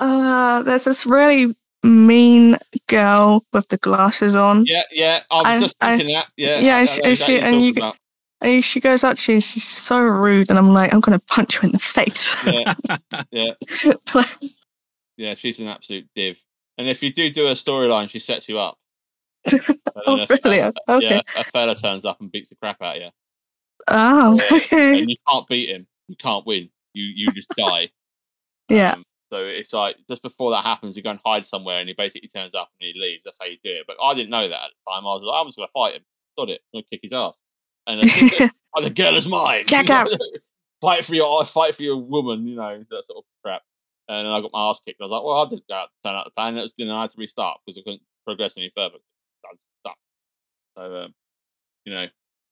[0.00, 2.56] uh, there's this really mean
[2.88, 4.64] girl with the glasses on.
[4.66, 5.20] Yeah, yeah.
[5.30, 6.26] I was I- just I- thinking that.
[6.36, 7.96] Yeah, yeah, I- I she- she- and you about.
[8.40, 11.56] And she goes up to you, she's so rude, and I'm like, I'm gonna punch
[11.56, 12.46] you in the face.
[12.46, 12.74] Yeah,
[13.32, 14.24] yeah,
[15.16, 15.34] yeah.
[15.34, 16.40] She's an absolute div.
[16.78, 18.78] And if you do do a storyline, she sets you up.
[20.06, 20.58] Oh, a- really?
[20.60, 21.06] a- Okay.
[21.16, 23.08] Yeah, a fella turns up and beats the crap out of you,
[23.88, 25.00] Oh, okay.
[25.00, 25.86] and you can't beat him.
[26.08, 26.70] You can't win.
[26.94, 27.90] You you just die.
[28.70, 28.92] Yeah.
[28.92, 31.94] Um, so it's like just before that happens, you go and hide somewhere, and he
[31.94, 33.22] basically turns up and he leaves.
[33.24, 33.84] That's how you do it.
[33.86, 35.06] But I didn't know that at the time.
[35.06, 36.02] I was like, I'm just gonna fight him.
[36.36, 36.60] Got it.
[36.74, 37.38] I'm gonna kick his ass.
[37.86, 39.64] And then, oh, the girl is mine.
[39.66, 40.08] Get out.
[40.80, 42.46] fight for your fight for your woman.
[42.46, 43.62] You know that sort of crap.
[44.08, 45.00] And then I got my ass kicked.
[45.00, 46.56] I was like, well, I didn't go out, turn out the plan.
[46.56, 48.96] It was then I had to restart because I couldn't progress any further.
[49.44, 49.96] I was stuck.
[50.76, 51.14] So um,
[51.84, 52.06] you know,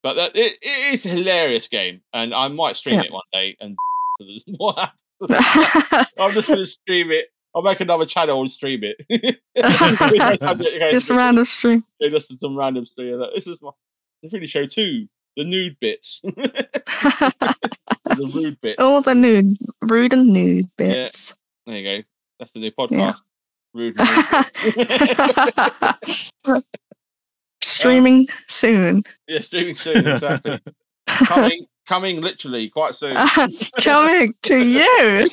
[0.06, 3.02] but that, it, it is a hilarious game, and I might stream Yeah.
[3.06, 3.56] it one day.
[3.60, 3.76] And
[4.56, 5.00] what happens?
[6.18, 7.26] I'm just going to stream it.
[7.56, 8.96] I'll make another channel and stream it.
[10.92, 11.82] Just a random stream.
[11.98, 13.18] Yeah, just some random stream.
[13.18, 13.70] Like, This is my
[14.22, 15.08] the really show too.
[15.36, 18.80] The nude bits, the rude bits.
[18.80, 21.34] All the nude, rude and nude bits.
[21.66, 22.06] There you go.
[22.38, 23.22] That's the new podcast.
[23.74, 23.96] Rude.
[27.66, 29.02] Streaming soon.
[29.26, 29.98] yeah, streaming soon.
[29.98, 30.60] Exactly.
[31.06, 33.16] coming, coming, literally quite soon.
[33.80, 35.26] Coming to you.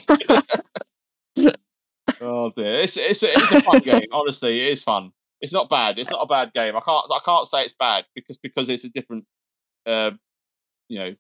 [2.22, 4.08] Oh dear, it's it's a, it's a fun game.
[4.12, 5.12] Honestly, it is fun.
[5.42, 5.98] It's not bad.
[5.98, 6.76] It's not a bad game.
[6.76, 9.26] I can't I can't say it's bad because because it's a different,
[9.86, 10.12] uh,
[10.90, 11.16] you know,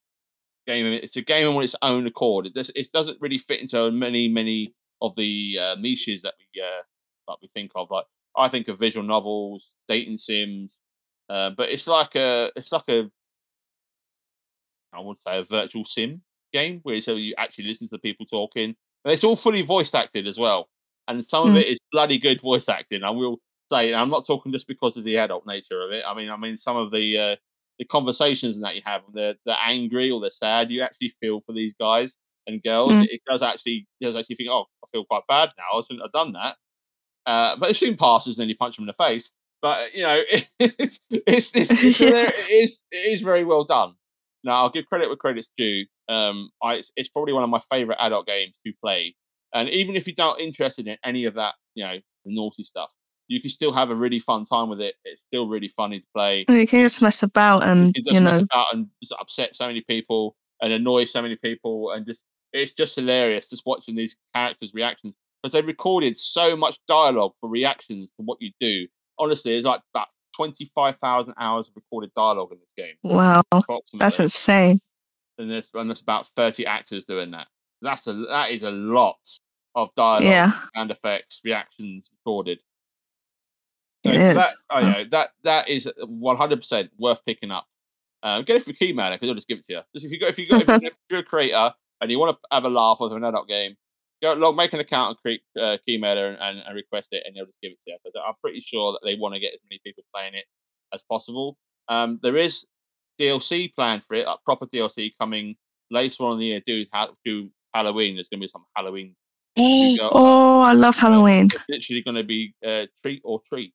[0.67, 0.85] game.
[0.87, 2.45] It's a game on its own accord.
[2.47, 6.61] It, does, it doesn't really fit into many many of the uh, niches that we
[6.61, 6.83] uh,
[7.27, 7.89] that we think of.
[7.89, 8.05] Like
[8.37, 10.79] I think of visual novels, dating sims,
[11.29, 13.09] uh, but it's like a it's like a
[14.93, 16.21] I would say a virtual sim
[16.51, 18.75] game where so you actually listen to the people talking.
[19.05, 20.69] And it's all fully voice acted as well.
[21.07, 21.61] And some of Mm.
[21.61, 23.03] it is bloody good voice acting.
[23.03, 23.39] I will
[23.71, 26.03] say, and I'm not talking just because of the adult nature of it.
[26.07, 27.35] I mean, I mean some of the uh,
[27.79, 30.71] the conversations that you have, they're they're angry or they're sad.
[30.71, 32.17] You actually feel for these guys
[32.47, 32.93] and girls.
[32.93, 33.03] Mm.
[33.05, 35.79] It, it does actually it does actually think, oh, I feel quite bad now.
[35.79, 36.55] I shouldn't have done that.
[37.25, 39.31] Uh, but it soon passes, and then you punch them in the face.
[39.63, 40.21] But you know,
[40.59, 42.09] it's it's, it's, it's Yeah.
[42.27, 43.93] it is it is very well done.
[44.43, 45.85] Now I'll give credit where credit's due.
[46.09, 49.15] Um, I it's, probably one of my favorite adult games to play.
[49.55, 51.95] And even if you're not interested in any of that, you know,
[52.25, 52.89] the naughty stuff,
[53.29, 54.95] you can still have a really fun time with it.
[55.05, 56.43] It's still really funny to play.
[56.49, 59.81] You can just mess about and, you mess know, about and just upset so many
[59.81, 64.73] people and annoy so many people, and just it's just hilarious just watching these characters'
[64.73, 68.87] reactions because they recorded so much dialogue for reactions to what you do.
[69.19, 72.95] Honestly, it's like about twenty five thousand hours of recorded dialogue in this game.
[73.03, 73.41] wow,
[73.93, 74.79] that's insane.
[75.37, 77.47] and there's and there's about 30 actors doing that.
[77.81, 79.17] That's a that is a lot
[79.75, 82.59] of dialogue, Yeah, sound effects, reactions recorded.
[84.05, 84.35] So it is.
[84.35, 87.65] That, oh, yeah, that that is 100 percent worth picking up.
[88.21, 89.81] Um, get it for key Keymailer because I'll just give it to you.
[89.93, 92.19] Just if you go if you go if you're, if you're a creator and you
[92.19, 93.75] want to have a laugh with an adult game,
[94.23, 97.35] go log make an account on create uh, Keymailer and, and, and request it, and
[97.35, 97.97] they'll just give it to you.
[98.03, 100.45] Because I'm pretty sure that they want to get as many people playing it
[100.93, 101.57] as possible.
[101.89, 102.65] Um, there is
[103.19, 105.55] DLC planned for it, like proper DLC coming
[105.91, 106.61] later on in the year.
[106.65, 106.85] Do
[107.25, 108.15] do Halloween.
[108.15, 109.15] There's going to be some Halloween.
[110.01, 111.45] Oh, I love Halloween.
[111.45, 113.73] It's literally going to be uh, treat or treat.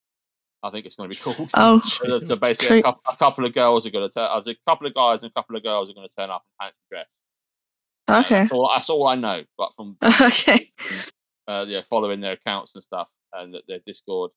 [0.62, 1.50] I think it's going to be called.
[1.54, 1.80] Oh,
[2.24, 4.28] so, basically, a couple, a couple of girls are going to turn.
[4.28, 6.66] A couple of guys and a couple of girls are going to turn up in
[6.66, 7.20] fancy dress.
[8.08, 8.34] Uh, okay.
[8.40, 9.44] That's all, that's all I know.
[9.56, 10.72] But from Okay.
[11.46, 14.30] uh, yeah, following their accounts and stuff and their Discord.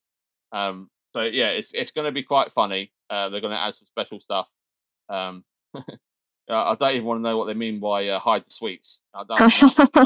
[0.51, 2.91] Um, so yeah, it's it's going to be quite funny.
[3.09, 4.47] Uh, they're going to add some special stuff.
[5.09, 5.43] Um,
[5.75, 5.81] uh,
[6.49, 9.01] I don't even want to know what they mean by uh, hide the sweets.
[9.13, 9.39] I don't.
[9.95, 10.05] Uh,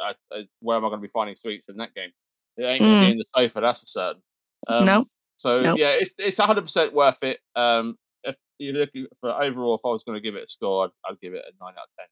[0.00, 2.10] uh, uh, where am I going to be finding sweets in that game?
[2.56, 3.00] It ain't gonna Mm.
[3.00, 4.22] be in the sofa, that's for certain.
[4.68, 5.06] Um, no.
[5.36, 5.78] So Nope.
[5.78, 7.40] yeah, it's it's 100 percent worth it.
[7.56, 10.84] Um, if you're looking for overall, if I was going to give it a score,
[10.84, 12.06] I'd, I'd give it a nine out of ten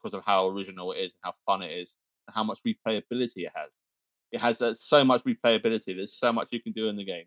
[0.00, 1.96] because of how original it is and how fun it is
[2.26, 3.78] and how much replayability it has.
[4.32, 5.96] It has uh, so much replayability.
[5.96, 7.24] There's so much you can do in the game.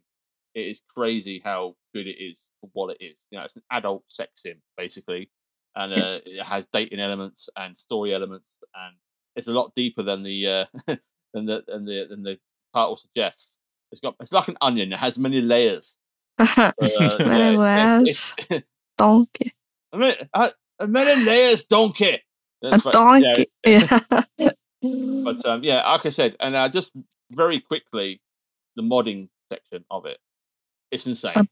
[0.53, 3.25] It is crazy how good it is for what it is.
[3.31, 5.29] You know, it's an adult sex sim basically,
[5.75, 8.95] and uh, it has dating elements and story elements, and
[9.35, 10.65] it's a lot deeper than the uh,
[11.33, 12.37] than the than the than the
[12.73, 13.59] title suggests.
[13.91, 14.91] It's got it's like an onion.
[14.93, 15.97] It has many layers.
[16.39, 18.35] So, Many it's-
[18.97, 19.53] donkey.
[19.93, 20.13] I mean,
[20.87, 22.19] many layers, donkey.
[22.63, 23.51] A That's what- yeah, donkey.
[23.65, 24.51] Yeah.
[25.23, 26.91] but um, yeah, like I said, and uh, just
[27.31, 28.21] very quickly,
[28.75, 30.17] the modding section of it,
[30.91, 31.33] it's insane.
[31.35, 31.49] Um,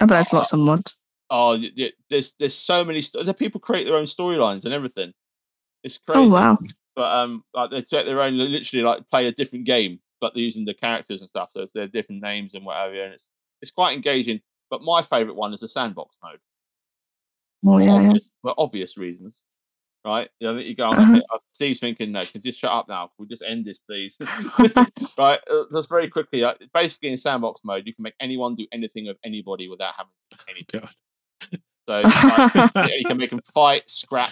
[0.00, 0.98] I bet there's lots of mods.
[1.30, 3.00] oh, y- y- there's there's so many.
[3.02, 5.12] St- people create their own storylines and everything.
[5.84, 6.20] It's crazy.
[6.20, 6.58] Oh wow.
[6.96, 8.36] But um, like they create their own.
[8.36, 11.50] Literally like play a different game, but they're using the characters and stuff.
[11.52, 13.30] So it's their different names and whatever, and it's
[13.62, 14.40] it's quite engaging.
[14.70, 16.40] But my favourite one is the sandbox mode.
[17.66, 18.18] Oh yeah, yeah.
[18.42, 19.44] for obvious reasons,
[20.08, 20.28] right?
[20.40, 21.12] You know, you go, Uh-huh.
[21.16, 23.06] okay, uh, Steve's thinking, no, can you just shut up now?
[23.06, 24.16] Can we just end this, please?
[25.18, 25.40] right?
[25.50, 29.06] Uh, just very quickly, uh, basically in sandbox mode, you can make anyone do anything
[29.06, 30.80] with anybody without having to do anything.
[30.80, 31.60] God.
[31.88, 32.00] So
[32.74, 34.30] like, you can make them fight, scrap,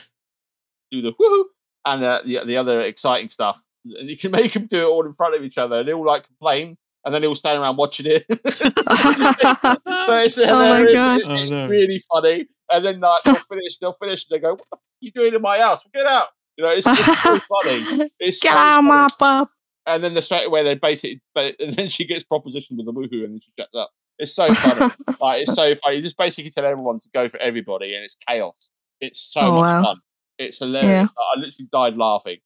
[0.91, 1.45] do the woohoo,
[1.85, 3.63] and uh, the the other exciting stuff.
[3.85, 5.93] And you can make them do it all in front of each other, and they
[5.95, 8.27] all like complain, and then they all stand around watching it.
[8.29, 10.95] so it's Oh my hilarious.
[11.03, 11.21] God.
[11.21, 11.69] It- Oh, no.
[11.69, 12.47] really funny.
[12.71, 15.11] And then like, they'll finish, they'll finish, and they go, "What the f- are you
[15.13, 15.83] doing in my house?
[15.95, 18.11] Get out!" You know, it's, it's so funny.
[18.19, 18.89] It's Get so out funny.
[18.89, 19.49] my pub.
[19.89, 22.93] And then the straight away they basically, but and then she gets propositioned with a
[22.93, 23.91] woohoo, and then she shuts up.
[24.19, 24.93] It's so funny.
[25.21, 25.97] like it's so funny.
[25.97, 28.71] You just basically tell everyone to go for everybody, and it's chaos.
[29.01, 29.83] It's so Oh, much wow.
[29.83, 30.01] fun.
[30.39, 31.13] It's hilarious.
[31.17, 32.39] I literally died laughing.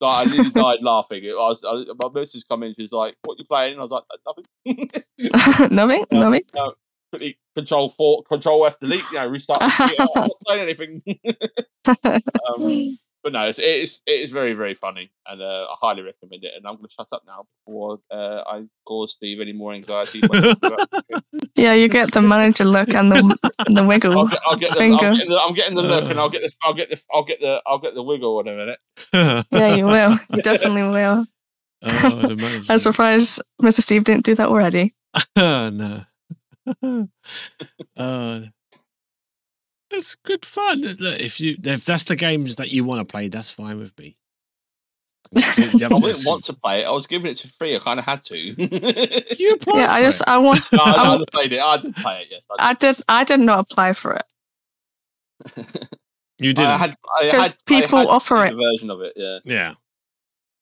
[0.00, 1.24] Like, I literally died laughing.
[1.24, 2.74] It was, I, my missus come in.
[2.74, 4.90] She's like, "What you playing?" And I was like, "Nothing."
[5.70, 6.18] Nothing, Yeah.
[6.18, 6.42] nothing.
[7.16, 9.02] Quickly control four, control F, delete.
[9.10, 9.60] You know, restart.
[9.62, 11.02] I'm not playing anything.
[12.04, 16.02] um, but no, it's, it is it is very very funny, and uh, I highly
[16.02, 16.52] recommend it.
[16.56, 20.20] And I'm going to shut up now before uh, I cause Steve any more anxiety.
[20.28, 21.24] when he talks about it.
[21.56, 23.16] Yeah, you get the manager look and the
[23.66, 25.06] and the I'll get, I'll get the, Finger.
[25.06, 27.24] I'm getting the, I'm getting the look, and I'll get the, I'll get the, I'll
[27.24, 28.78] get the, I'll get the wiggle in a minute.
[29.50, 30.18] Yeah, you will.
[30.34, 31.26] You definitely will.
[31.82, 32.64] Oh, I'd imagine.
[32.68, 33.80] I'm surprised Mr.
[33.80, 34.94] Steve didn't do that already.
[35.36, 36.04] oh no.
[36.82, 37.04] Uh,
[37.96, 38.44] oh,
[39.90, 40.80] that's good fun.
[40.82, 43.96] Look, if you if that's the games that you want to play, that's fine with
[43.98, 44.16] me.
[45.36, 45.90] I didn't
[46.24, 46.84] want to play it.
[46.86, 47.74] I was giving it to free.
[47.76, 48.54] I kind of had to.
[48.54, 50.28] to- You applied Yeah, I just it.
[50.28, 51.60] I want no, I, I- I played it.
[51.60, 52.28] I did play it.
[52.30, 54.24] Yes, I did I did not apply for it.
[56.38, 56.64] you did.
[56.64, 58.54] I had, I Because had, people I had offer a it.
[58.54, 59.12] version of it.
[59.16, 59.38] Yeah.
[59.44, 59.74] yeah.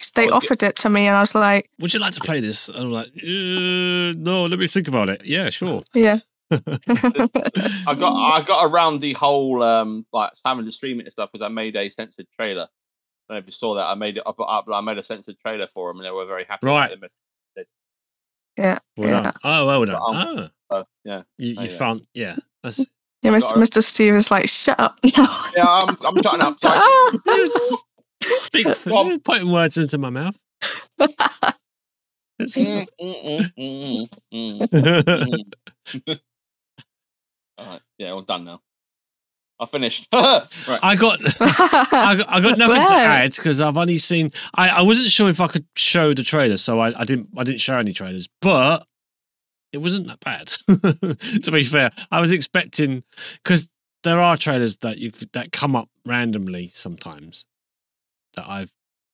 [0.04, 2.12] 'Cause They I was offered it to me and I was like, Would you like
[2.14, 2.68] to play this?
[2.68, 4.46] And I'm like, uh, no.
[4.48, 5.22] Let me think about it.
[5.24, 5.82] Yeah, sure.
[5.94, 6.18] yeah.
[6.50, 11.30] I got I got around the whole um like having to stream it and stuff
[11.32, 12.62] because I made a censored trailer.
[13.28, 13.86] I don't know if you saw that.
[13.86, 14.22] I made it.
[14.26, 16.66] I, put up- I made a censored trailer for them, and they were very happy.
[16.66, 16.90] Right.
[17.00, 17.10] With
[18.58, 18.78] yeah.
[18.96, 19.22] Well Yeah.
[19.22, 19.32] done.
[19.42, 19.94] Oh, well done.
[19.96, 21.22] But, ah, So, yeah.
[21.38, 21.76] you, Oh, you yeah.
[21.76, 22.06] found.
[22.14, 22.36] Yeah.
[22.62, 22.86] That's,
[23.22, 23.40] Yeah, Mr.
[23.40, 23.56] Got.
[23.56, 23.82] Mr.
[23.82, 24.98] Steve is like, shut up.
[25.56, 26.60] Yeah, I'm, I'm shutting up.
[26.60, 26.78] Sorry.
[28.22, 28.66] Speak.
[28.86, 29.20] On.
[29.20, 30.38] Putting words into my mouth.
[32.40, 34.68] Mm, mm, mm.
[37.58, 37.80] All right.
[37.96, 38.60] Yeah, we're done now.
[39.60, 40.08] I finished.
[40.12, 40.48] right.
[40.82, 41.20] I got.
[41.40, 44.32] I got, I got nothing to add because I've only seen.
[44.56, 47.28] I, I wasn't sure if I could show the trailer, so I, I didn't.
[47.36, 48.84] I didn't show any trailers, but
[49.72, 50.48] it wasn't that bad.
[51.42, 53.04] to be fair, I was expecting
[53.44, 53.70] because
[54.02, 57.46] there are trailers that you that come up randomly sometimes
[58.34, 58.66] that I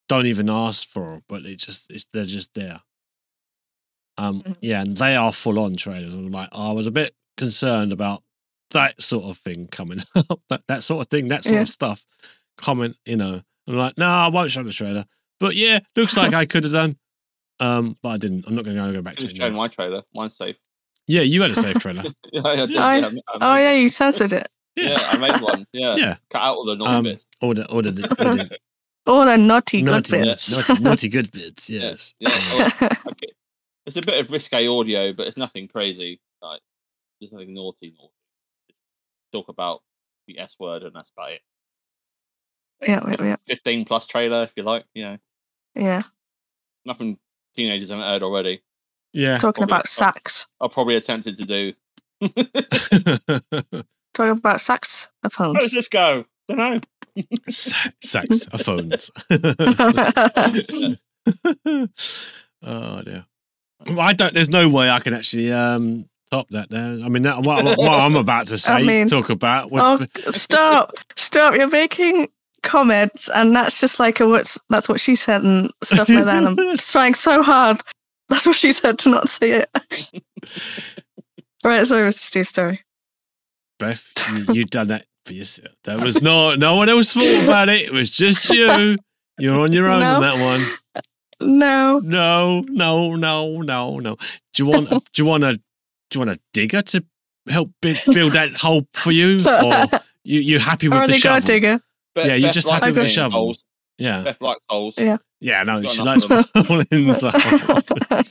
[0.08, 2.80] don't even ask for, but it just it's, they're just there.
[4.18, 4.56] Um, Mhm.
[4.60, 6.14] yeah, and they are full on trailers.
[6.14, 8.22] I'm like, I was a bit concerned about
[8.70, 10.00] that sort of thing coming
[10.30, 11.62] up, that, that sort of thing, that sort Yeah.
[11.62, 12.04] of stuff
[12.58, 13.40] coming, you know.
[13.66, 15.04] I'm like, no, I won't show the trailer.
[15.38, 16.98] But yeah, looks like I could have done.
[17.60, 18.44] Um, but I didn't.
[18.46, 19.38] I'm not going to go back to Just it.
[19.38, 19.58] showing now.
[19.58, 20.02] my trailer.
[20.14, 20.56] Mine's safe.
[21.06, 22.02] Yeah, you had a safe trailer.
[22.32, 22.70] Yeah, I did.
[22.70, 24.48] Oh, yeah, I ma- I oh yeah, you censored it.
[24.76, 25.66] yeah, I made one.
[25.72, 26.16] Yeah, Yeah.
[26.30, 27.26] cut out all the naughty Um, bits.
[27.40, 28.58] All the, all the, all the
[29.06, 30.56] All the naughty good naughty, bits.
[30.56, 31.70] naughty, naughty good bits.
[31.70, 32.14] Yeah, Yes.
[32.20, 32.28] yeah.
[32.54, 33.28] well, oh, okay.
[33.86, 36.20] It's a bit of risque audio, but it's nothing crazy.
[36.42, 36.60] Like
[37.20, 38.12] there's nothing naughty, naughty.
[38.68, 38.80] Just
[39.32, 39.82] talk about
[40.28, 41.40] the S word, and that's about it.
[42.82, 44.84] yeah, yeah, yeah, Fifteen plus trailer, if you like.
[44.94, 45.18] You know,
[45.74, 46.02] yeah.
[46.84, 47.18] nothing
[47.56, 48.62] teenagers haven't heard already.
[49.12, 49.38] Yeah.
[49.38, 50.46] Talking Probably- about sax.
[50.60, 51.72] I probably attempted to do.
[54.14, 55.72] Talking about How does saxophones.
[55.72, 56.24] this go?
[56.48, 56.80] Don't know.
[57.48, 59.10] Sa- Saxophones.
[62.62, 63.24] Oh dear.
[63.86, 64.34] Well, I don't.
[64.34, 66.68] There's no way I can actually um, top that.
[66.68, 66.82] There.
[67.02, 69.70] I mean, that, what, what I'm about to say, mean- talk about.
[69.70, 71.54] Was, Oh, stop, stop!
[71.54, 72.28] You're making
[72.62, 76.44] comments, and that's just like a what's that's what she said and stuff like that.
[76.44, 77.80] I'm trying so hard.
[78.28, 79.70] That's what she said to not see it.
[81.64, 82.12] right, sorry, Mr.
[82.18, 82.46] Steve.
[82.46, 82.80] Story.
[83.78, 85.74] Beth, you, you done that for yourself.
[85.84, 86.58] That was not.
[86.58, 87.82] No one else thought about it.
[87.82, 88.96] It was just you.
[89.38, 90.64] You're on your own on that one.
[91.40, 94.16] No, No, no, no, no, no.
[94.54, 94.88] Do you want?
[94.90, 95.54] do you want a?
[95.54, 97.04] Do you want a digger to
[97.48, 101.38] help build, build that hole for you, or you you happy with the already got
[101.38, 101.46] a shovel?
[101.46, 101.80] digger.
[102.14, 103.38] Beth- Yeah, you're just likes happy with the getting shovel.
[103.40, 103.64] holes.
[103.96, 104.94] Yeah, Beth likes holes.
[104.98, 105.16] Yeah.
[105.40, 105.62] yeah.
[105.62, 107.30] No, she likes enough falling into.
[107.34, 108.22] I,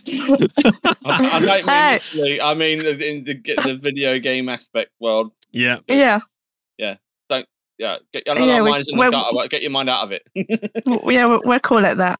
[1.06, 1.94] I don't mean Hey.
[1.94, 2.42] literally.
[2.42, 3.34] I mean in the,
[3.64, 5.32] the video game aspect world.
[5.52, 6.20] yeah, yeah,
[7.80, 10.04] Yeah, get, I know Yeah, that we- in the gutter, but get your mind out
[10.04, 10.24] of it.
[10.36, 12.20] yeah, we- we'll call it that.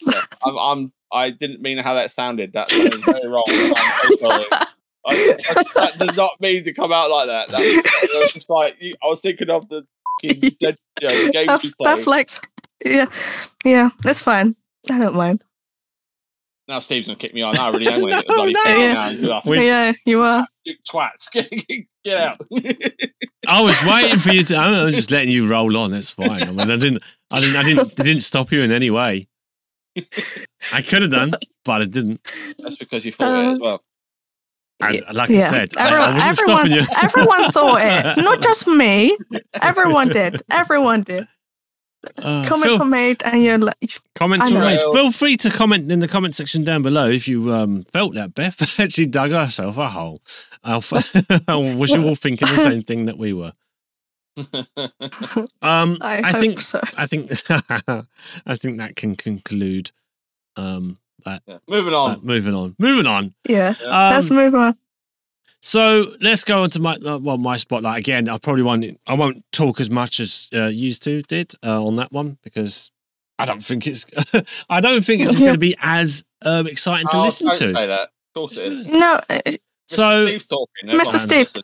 [0.00, 0.92] Yeah, I'm, I'm.
[1.12, 2.54] I didn't mean how that sounded.
[2.54, 3.44] That was very wrong.
[3.46, 3.76] I'm
[4.08, 4.44] so sorry.
[4.50, 4.66] I,
[5.06, 7.48] I- that did not mean to come out like that.
[7.48, 9.86] That was, it was just like you, I was thinking of the
[10.22, 11.94] fucking dead, you know, the games Beth, you play.
[11.96, 12.40] Beth likes.
[12.84, 13.06] Yeah,
[13.64, 14.56] yeah, that's fine.
[14.90, 15.44] I don't mind.
[16.66, 17.56] Now Steve's gonna kick me on.
[17.56, 18.62] I really am gonna get the Oh, bloody no.
[18.64, 19.10] thing Yeah.
[19.10, 19.50] You.
[19.50, 20.46] We- yeah, you are.
[20.64, 21.50] You twats, get,
[22.04, 22.38] get out.
[23.46, 24.56] I was waiting for you to.
[24.56, 25.90] I was just letting you roll on.
[25.90, 26.42] That's fine.
[26.42, 27.02] I mean, I didn't.
[27.30, 27.56] I didn't.
[27.56, 27.96] I didn't.
[27.96, 29.28] Didn't stop you in any way.
[30.72, 31.32] I could have done,
[31.66, 32.20] but I didn't.
[32.58, 33.84] That's because you thought it as Uh, well.
[34.80, 35.50] And like I Yeah.
[35.50, 36.86] said, I- Everyone, I wasn't everyone, stopping you.
[37.02, 37.80] everyone thought
[38.18, 38.24] it.
[38.24, 39.16] Not just me.
[39.60, 40.42] Everyone did.
[40.50, 41.28] Everyone did.
[42.18, 44.80] Uh, Comments Phil, were made, and you're like, comments I were made.
[44.80, 48.34] Feel free to comment in the comment section down below if you um, felt that
[48.34, 50.20] Beth actually dug herself a hole.
[50.64, 53.52] I'll was you all thinking the same thing that we were?
[55.62, 56.80] Um, I, I hope think so.
[56.98, 57.30] I think
[58.46, 59.90] I think that can conclude.
[60.56, 61.58] Um, that, Yeah.
[61.68, 62.10] Moving on.
[62.10, 63.34] that- moving on, moving on.
[63.48, 64.10] Yeah, Yeah.
[64.10, 64.76] let's Um, move on.
[65.64, 68.28] So let's go on to my uh, well my spotlight again.
[68.28, 68.84] I probably won't.
[69.06, 72.90] I won't talk as much as uh, used to did uh, on that one because
[73.38, 74.04] I don't think it's.
[74.68, 77.74] I don't think it's going to be as um, exciting to Oh, listen don't to.
[77.74, 78.00] say that.
[78.00, 78.86] Of course it is.
[78.88, 79.40] No, uh,
[79.88, 80.88] So Steve's talking.
[80.90, 81.18] Mr.
[81.18, 81.48] Steve.
[81.54, 81.62] listen.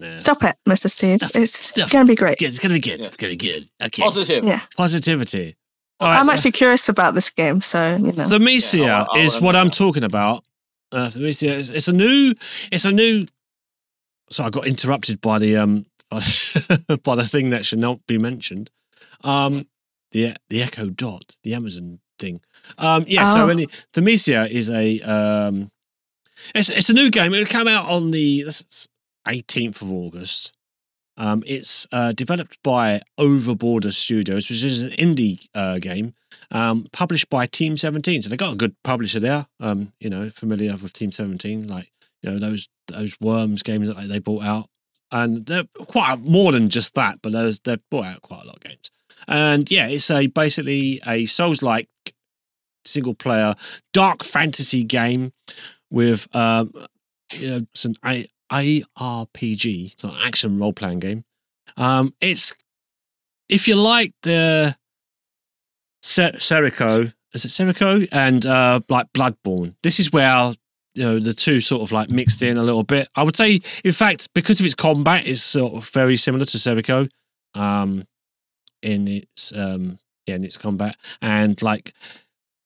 [0.00, 0.18] Yeah.
[0.18, 0.88] stop it, Mr.
[0.88, 1.18] Steve.
[1.18, 1.92] Stuff- it's stuff.
[1.92, 2.40] going to be great.
[2.40, 3.00] It's going to be good.
[3.00, 3.06] Yeah.
[3.08, 3.68] It's going to be good.
[3.82, 4.00] Okay.
[4.02, 4.44] Positive.
[4.44, 4.60] Yeah.
[4.78, 5.56] Positivity.
[6.00, 8.12] All right, I'm so- actually curious about this game, so you know.
[8.12, 10.42] Thymesia Yeah, I- I is what I'm talking about.
[10.92, 12.34] Uh, is it's a new,
[12.72, 13.24] it's a new.
[14.30, 18.70] So I got interrupted by the um by the thing that should not be mentioned.
[19.24, 19.66] Um,
[20.12, 22.40] the the Echo Dot, the Amazon thing.
[22.78, 23.26] Um, yeah.
[23.26, 23.48] So Oh.
[23.48, 25.70] any Thymesia is a um,
[26.54, 27.34] it's it's a new game.
[27.34, 28.44] It came out on the
[29.26, 30.52] 18th of August.
[31.16, 36.14] Um, it's uh, developed by Overborder Studios, which is an indie uh, game
[36.50, 38.22] um, published by Team 17.
[38.22, 39.46] So they got a good publisher there.
[39.60, 41.90] Um, you know, familiar with Team 17, like
[42.22, 44.68] you know those those Worms games that they, they bought out,
[45.12, 47.20] and they're quite more than just that.
[47.22, 48.90] But those they've bought out quite a lot of games.
[49.26, 51.88] And yeah, it's a basically a Souls-like
[52.84, 53.54] single player
[53.92, 55.32] dark fantasy game
[55.90, 56.72] with um,
[57.34, 61.24] you know, it's an A- ARPG, so an action role playing game.
[61.76, 62.54] Um, it's
[63.48, 64.76] if you like the
[66.08, 69.74] Se- Sekiro, is it Sekiro and uh, like Bloodborne?
[69.82, 70.52] This is where
[70.94, 73.08] you know the two sort of like mixed in a little bit.
[73.14, 76.56] I would say, in fact, because of its combat, it's sort of very similar to
[76.56, 77.10] Sekiro,
[77.54, 78.04] um,
[78.82, 81.92] in its um, yeah, in its combat, and like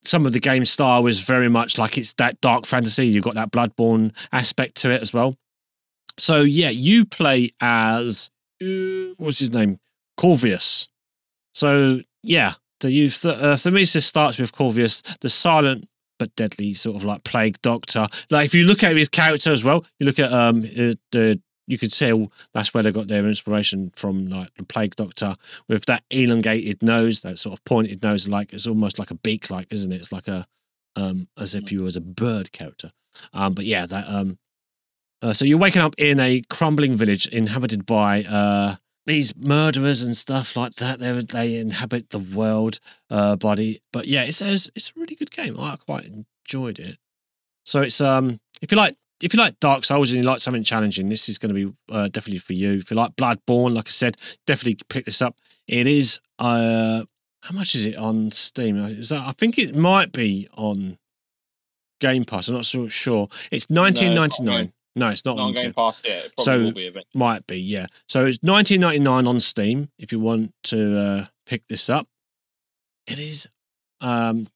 [0.04, 3.06] some of the game style is very much like it's that dark fantasy.
[3.08, 5.36] You've got that Bloodborne aspect to it as well.
[6.16, 8.30] So yeah, you play as
[8.62, 9.80] uh, what's his name,
[10.16, 10.88] Corvius.
[11.54, 16.94] So yeah, the youth th- uh, Thymesia starts with Corvius, the silent but deadly sort
[16.96, 18.06] of like plague doctor.
[18.30, 21.40] Like if you look at his character as well, you look at um uh, the
[21.66, 25.34] you could tell that's where they got their inspiration from, like the plague doctor
[25.68, 29.50] with that elongated nose, that sort of pointed nose, like it's almost like a beak,
[29.50, 29.96] like isn't it?
[29.96, 30.46] It's like a
[30.96, 32.90] um as if you was a bird character.
[33.32, 34.38] Um, but yeah, that um.
[35.22, 38.74] Uh, so you're waking up in a crumbling village inhabited by uh
[39.06, 40.98] these murderers and stuff like that.
[41.00, 42.78] They they inhabit the world,
[43.10, 43.80] uh, body.
[43.92, 45.58] But yeah, it's it's it's a really good game.
[45.58, 46.96] I quite enjoyed it.
[47.64, 50.64] So it's um if you like if you like Dark Souls and you like something
[50.64, 52.72] challenging, this is going to be uh, definitely for you.
[52.74, 54.16] If you like Bloodborne, like I said,
[54.48, 55.36] definitely pick this up.
[55.68, 57.04] It is uh
[57.40, 58.76] how much is it on Steam?
[58.76, 60.96] That- I think it might be on
[62.00, 62.48] Game Pass.
[62.48, 63.28] I'm not so sure.
[63.50, 64.72] It's nineteen ninety nine.
[64.94, 66.26] No, it's not Not on Game Pass yet.
[66.26, 67.10] It probably So- will be eventually.
[67.18, 67.86] might be, yeah.
[68.08, 72.06] So it's nineteen ninety nine on Steam if you want to uh, pick this up.
[73.06, 73.46] It is
[74.00, 74.48] um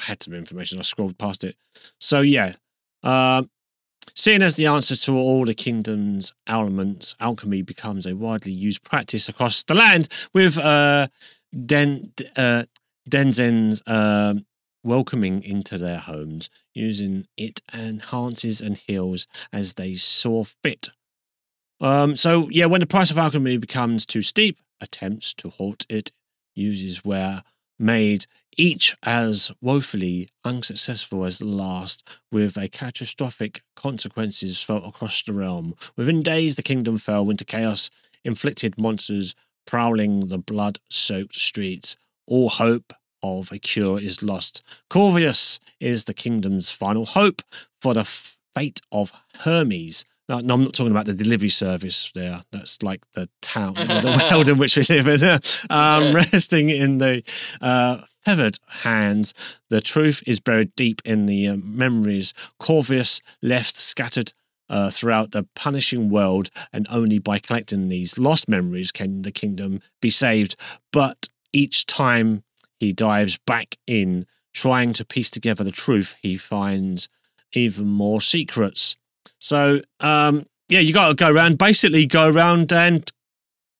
[0.00, 0.78] I had some information.
[0.78, 1.56] I scrolled past it.
[2.00, 2.54] So yeah,
[3.04, 3.48] um,
[4.16, 9.28] seeing as the answer to all the kingdom's elements, alchemy becomes a widely used practice
[9.28, 10.08] across the land.
[10.34, 11.06] With uh,
[11.66, 12.64] Den uh,
[13.08, 14.44] Denzen's um,
[14.84, 20.90] welcoming into their homes, using it enhances and heals as they saw fit.
[21.80, 26.12] Um, so yeah, when the price of alchemy becomes too steep, attempts to halt it
[26.54, 27.42] uses were
[27.78, 28.26] made,
[28.56, 35.74] each as woefully unsuccessful as the last, with a catastrophic consequences felt across the realm.
[35.96, 37.90] Within days, the kingdom fell into chaos,
[38.24, 39.34] inflicted monsters
[39.66, 41.96] prowling the blood-soaked streets.
[42.26, 42.92] All hope
[43.24, 44.62] of a cure is lost.
[44.90, 47.42] Corvius is the kingdom's final hope
[47.80, 48.04] for the
[48.54, 50.04] fate of Hermes.
[50.28, 52.42] No, no, I'm not talking about the delivery service there.
[52.52, 55.40] That's like the town the world in which we live in.
[55.70, 57.22] Um, resting in the
[57.60, 59.34] uh, feathered hands,
[59.68, 64.32] the truth is buried deep in the uh, memories Corvius left scattered
[64.70, 69.80] uh, throughout the punishing world, and only by collecting these lost memories can the kingdom
[70.00, 70.56] be saved.
[70.90, 72.44] But each time
[72.84, 77.08] he dives back in, trying to piece together the truth, he finds
[77.52, 78.96] even more secrets.
[79.38, 83.10] So, um, yeah, you got to go around, basically go around and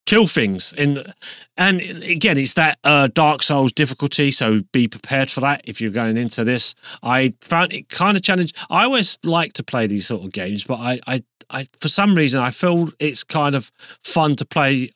[0.07, 0.75] kill things.
[0.77, 1.13] And
[1.57, 4.31] and again, it's that uh, Dark Souls difficulty.
[4.31, 6.75] So be prepared for that if you're going into this.
[7.03, 8.57] I found it kind of challenging.
[8.71, 12.15] I always like to play these sort of games, but I, I, I, for some
[12.15, 13.71] reason, I feel it's kind of
[14.03, 14.91] fun to play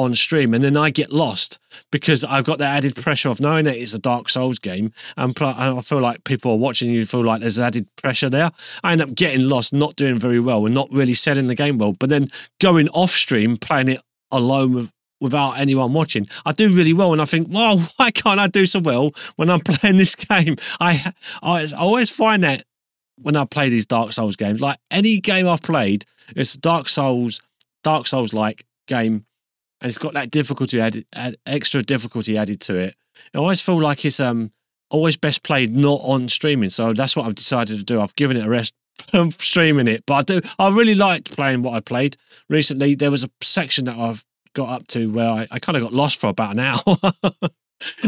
[0.00, 1.58] on stream and then I get lost
[1.92, 5.36] because I've got that added pressure of knowing that it's a Dark Souls game and
[5.40, 8.50] I feel like people are watching you feel like there's added pressure there.
[8.82, 11.78] I end up getting lost, not doing very well and not really selling the game
[11.78, 12.30] well, but then
[12.60, 14.00] going off stream, playing it
[14.32, 14.90] alone with,
[15.20, 17.12] without anyone watching, I do really well.
[17.12, 20.56] And I think, well, why can't I do so well when I'm playing this game?
[20.80, 22.64] I, I always find that
[23.22, 26.04] when I play these Dark Souls games, like any game I've played,
[26.36, 27.40] it's Dark Souls,
[27.82, 29.24] Dark Souls like game,
[29.80, 32.94] and it's got that difficulty added, add, extra difficulty added to it.
[33.34, 34.52] I always feel like it's um
[34.90, 36.70] always best played not on streaming.
[36.70, 38.00] So that's what I've decided to do.
[38.00, 38.74] I've given it a rest
[39.38, 40.04] streaming it.
[40.06, 42.16] But I do I really liked playing what I played
[42.48, 42.94] recently.
[42.94, 44.24] There was a section that I've
[44.54, 46.82] got up to where I, I kind of got lost for about an hour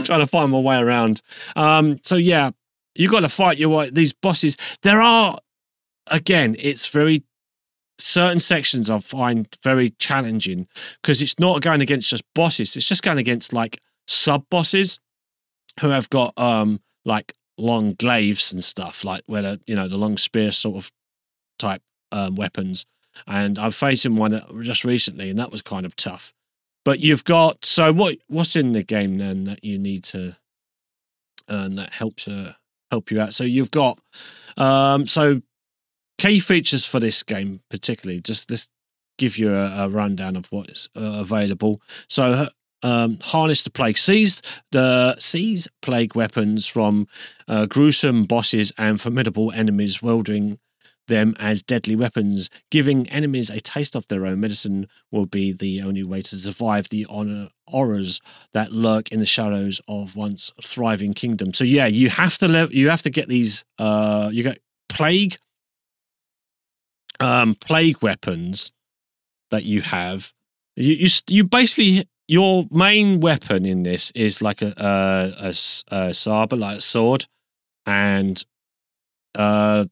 [0.05, 1.23] trying to find my way around.
[1.57, 2.51] Um, so yeah,
[2.95, 3.91] you got to fight your way.
[3.91, 4.57] these bosses.
[4.83, 5.39] There are
[6.09, 7.23] again, it's very
[7.99, 10.67] certain sections I find very challenging
[11.01, 12.77] because it's not going against just bosses.
[12.77, 14.99] It's just going against like sub bosses
[15.81, 19.97] who have got um like long glaives and stuff like where the you know the
[19.97, 20.91] long spear sort of
[21.59, 22.85] type um, weapons
[23.27, 26.33] and I'm facing one just recently, and that was kind of tough.
[26.85, 28.19] But you've got so what?
[28.29, 30.37] What's in the game then that you need to
[31.49, 32.53] and that helps uh,
[32.91, 33.35] help you out?
[33.35, 33.99] So you've got
[34.57, 35.41] um, so
[36.23, 38.69] key features for this game, particularly just this
[39.19, 41.83] give you a, a rundown of what is uh, available.
[42.09, 42.47] So
[42.85, 47.09] um, harness the plague, seize the seize plague weapons from
[47.49, 50.61] uh, gruesome bosses and formidable enemies wielding
[51.09, 52.49] them as deadly weapons.
[52.71, 56.89] Giving enemies a taste of their own medicine will be the only way to survive
[56.89, 58.21] the honor horrors
[58.53, 61.53] that lurk in the shadows of once thriving kingdom.
[61.53, 65.37] So yeah, you have to le- you have to get these uh you get plague
[67.21, 68.73] um plague weapons
[69.51, 70.33] that you have.
[70.77, 76.15] You you, you basically your main weapon in this is like a a, a, a
[76.15, 77.27] saber, like a sword,
[77.87, 78.43] and
[79.35, 79.85] uh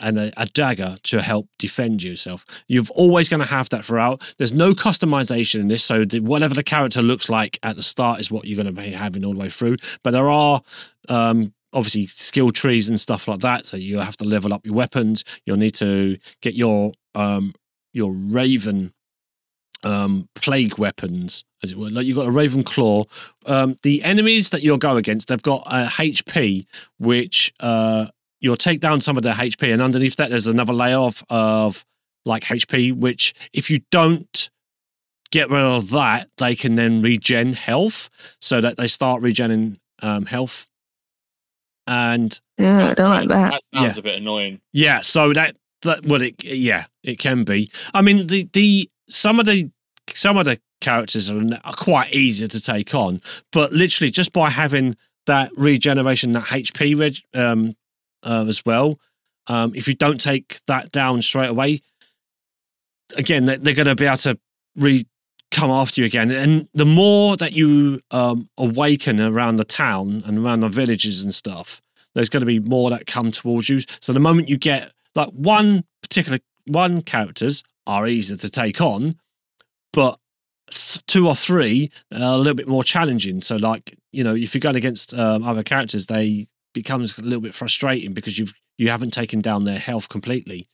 [0.00, 2.44] and a, a, dagger to help defend yourself.
[2.68, 4.34] You're always going to have that throughout.
[4.38, 8.20] There's no customization in this, so the, whatever the character looks like at the start
[8.20, 9.76] is what you're going to be having all the way through.
[10.02, 10.60] But there are
[11.08, 14.74] um, obviously skill trees and stuff like that, so you have to level up your
[14.74, 15.24] weapons.
[15.44, 17.54] You'll need to get your um,
[17.92, 18.92] your raven
[19.82, 21.90] um, plague weapons, as it were.
[21.90, 23.04] Like you've got a raven claw.
[23.46, 26.66] Um, the enemies that you'll go against, they've got a HP
[26.98, 28.06] which uh,
[28.40, 31.84] you'll take down some of their HP, and underneath that, there's another layer of, of
[32.24, 34.50] like HP, which if you don't
[35.30, 40.26] get rid of that, they can then regen health so that they start regenerating um,
[40.26, 40.66] health.
[41.86, 43.52] And yeah, I don't like that.
[43.52, 44.00] That sounds yeah.
[44.00, 44.60] a bit annoying.
[44.72, 47.70] Yeah, so that that well, it yeah, it can be.
[47.92, 49.70] I mean, the the some of the
[50.08, 53.20] some of the characters are, are quite easy to take on,
[53.52, 57.74] but literally just by having that regeneration, that HP reg, um,
[58.22, 58.98] uh, as well.
[59.46, 61.80] Um, if you don't take that down straight away,
[63.16, 64.38] again, they're, they're going to be able to
[64.76, 65.06] re
[65.54, 66.30] come after you again.
[66.30, 71.32] And the more that you um, awaken around the town and around the villages and
[71.32, 71.80] stuff,
[72.14, 73.80] there's going to be more that come towards you.
[74.00, 79.14] So the moment you get like one particular one characters are easier to take on,
[79.92, 80.18] but
[81.06, 83.40] two or three are a little bit more challenging.
[83.40, 87.40] So like you know if you're going against um, other characters, they becomes a little
[87.40, 90.66] bit frustrating because you've you haven't taken down their health completely.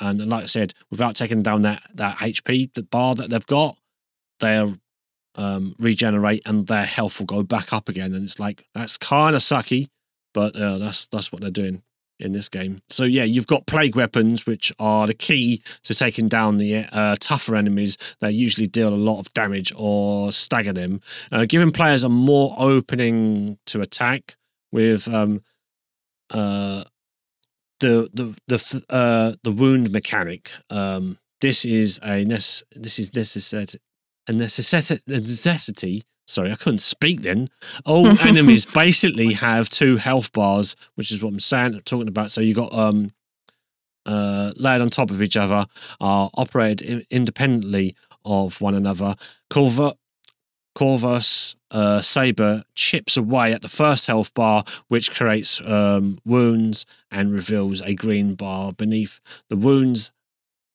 [0.00, 3.76] And like I said, without taking down that that HP the bar that they've got,
[4.40, 4.76] they'll
[5.36, 8.14] um, regenerate and their health will go back up again.
[8.14, 9.88] And it's like that's kind of sucky,
[10.34, 11.82] but uh, that's that's what they're doing
[12.18, 12.80] in this game.
[12.88, 17.16] So yeah, you've got plague weapons, which are the key to taking down the uh,
[17.20, 21.00] tougher enemies that usually deal a lot of damage or stagger them,
[21.32, 24.36] uh, giving players a more opening to attack
[24.72, 25.42] with um,
[26.30, 26.84] uh,
[27.80, 30.50] the the the uh, the wound mechanic.
[30.70, 33.66] Um, this is a nece- this is necessary
[34.28, 36.02] a necessity, a necessity.
[36.28, 37.48] Sorry, I couldn't speak then.
[37.84, 42.32] All enemies basically have two health bars, which is what I'm saying, talking about.
[42.32, 43.12] So you got um,
[44.06, 45.64] uh, layered on top of each other,
[46.00, 49.14] are operated i- independently of one another.
[49.50, 49.94] Corva,
[50.74, 57.32] Corvus uh, Saber chips away at the first health bar, which creates um, wounds and
[57.32, 60.10] reveals a green bar beneath the wounds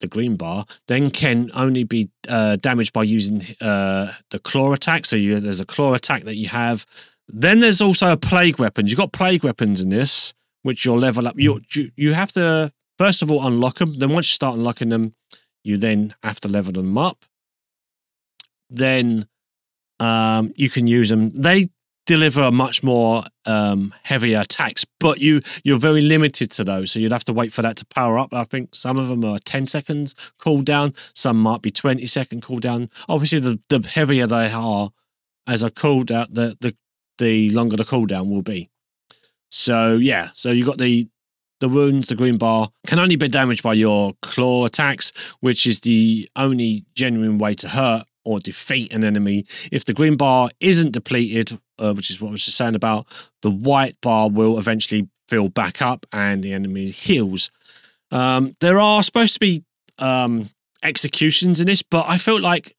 [0.02, 5.06] the green bar, then can only be uh, damaged by using uh, the claw attack.
[5.06, 6.86] So you, there's a claw attack that you have.
[7.28, 8.92] Then there's also a plague weapons.
[8.92, 10.34] You've got plague weapons in this,
[10.64, 11.36] which you'll level up.
[11.38, 13.98] You you, you have to first of all unlock them.
[13.98, 15.16] Then once you start unlocking them,
[15.64, 17.24] you then have to level them up.
[18.70, 19.28] Then
[20.00, 21.30] um, you can use them.
[21.30, 21.70] They
[22.06, 26.92] deliver a much more um, heavier attacks, but you you're very limited to those.
[26.92, 28.34] So you'd have to wait for that to power up.
[28.34, 32.90] I think some of them are 10 seconds cooldown, some might be 20 second cooldown.
[33.08, 34.90] Obviously, the, the heavier they are
[35.48, 36.76] as a cooldown, the the
[37.18, 38.70] the longer the cooldown will be.
[39.52, 41.08] So yeah, so you got the
[41.60, 45.82] the wounds, the green bar can only be damaged by your claw attacks, which is
[45.82, 49.46] the only genuine way to hurt or defeat an enemy.
[49.72, 53.08] If the green bar isn't depleted, uh, which is what I was just saying about,
[53.42, 57.52] the white bar will eventually fill back up and the enemy heals.
[58.12, 59.64] Um, there are supposed to be
[59.98, 60.50] um,
[60.84, 62.76] executions in this, but I felt like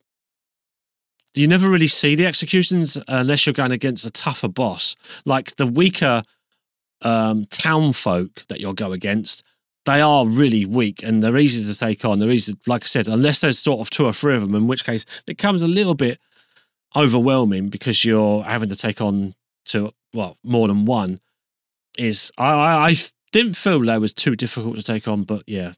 [1.34, 4.96] you never really see the executions unless you're going against a tougher boss.
[5.24, 6.22] Like the weaker
[7.00, 9.42] um, town folk that you'll go against,
[9.86, 12.18] they are really weak and they're easy to take on.
[12.18, 14.68] They're easy, like I said, unless there's sort of two or three of them, in
[14.68, 16.18] which case it comes a little bit
[16.96, 19.34] overwhelming because you're having to take on
[19.66, 21.20] to well more than one.
[21.98, 22.94] Is I I
[23.32, 25.72] didn't feel that was too difficult to take on, but yeah,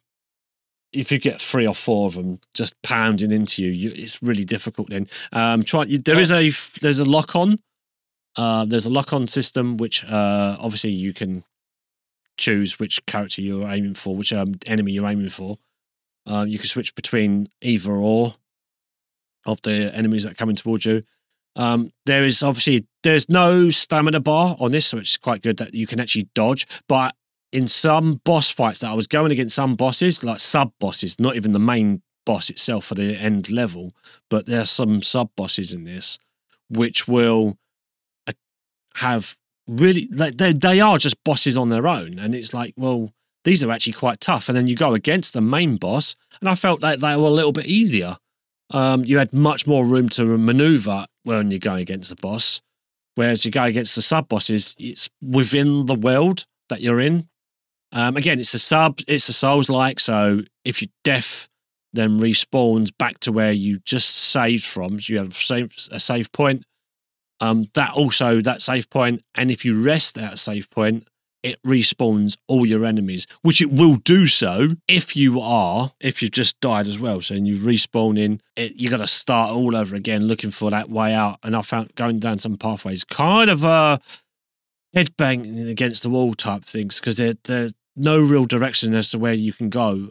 [0.92, 4.44] if you get three or four of them just pounding into you, you it's really
[4.44, 4.90] difficult.
[4.90, 6.50] Then um, try you, there is a
[6.80, 7.58] there's a lock on.
[8.36, 11.44] Uh, there's a lock on system which uh, obviously you can
[12.36, 15.56] choose which character you're aiming for, which um, enemy you're aiming for.
[16.26, 18.34] Um, you can switch between either or
[19.46, 21.02] of the enemies that are coming towards you.
[21.56, 25.74] Um, there is obviously there's no stamina bar on this, so it's quite good that
[25.74, 26.66] you can actually dodge.
[26.88, 27.14] But
[27.52, 31.36] in some boss fights that I was going against some bosses, like sub bosses, not
[31.36, 33.92] even the main boss itself for the end level,
[34.30, 36.18] but there are some sub bosses in this
[36.70, 37.56] which will
[38.26, 38.32] uh,
[38.94, 39.36] have
[39.68, 43.12] really like they they are just bosses on their own, and it's like well
[43.44, 46.54] these are actually quite tough, and then you go against the main boss, and I
[46.54, 48.16] felt like they were a little bit easier.
[48.70, 52.60] Um, you had much more room to maneuver when you're going against the boss,
[53.14, 57.28] whereas you go against the sub bosses, it's within the world that you're in.
[57.92, 61.48] Um, again, it's a sub, it's a Souls like, so if you're death,
[61.92, 64.98] then respawns back to where you just saved from.
[64.98, 65.36] So you have
[65.92, 66.64] a save point.
[67.40, 71.06] Um, that also that save point, and if you rest at a save point,
[71.44, 76.32] it respawns all your enemies, which it will do so if you are, if you've
[76.32, 77.20] just died as well.
[77.20, 80.70] So and you respawn in, it, you got to start all over again looking for
[80.70, 81.38] that way out.
[81.42, 83.98] And I found going down some pathways kind of uh,
[84.96, 89.34] headbanging against the wall type things because there there's no real direction as to where
[89.34, 90.08] you can go.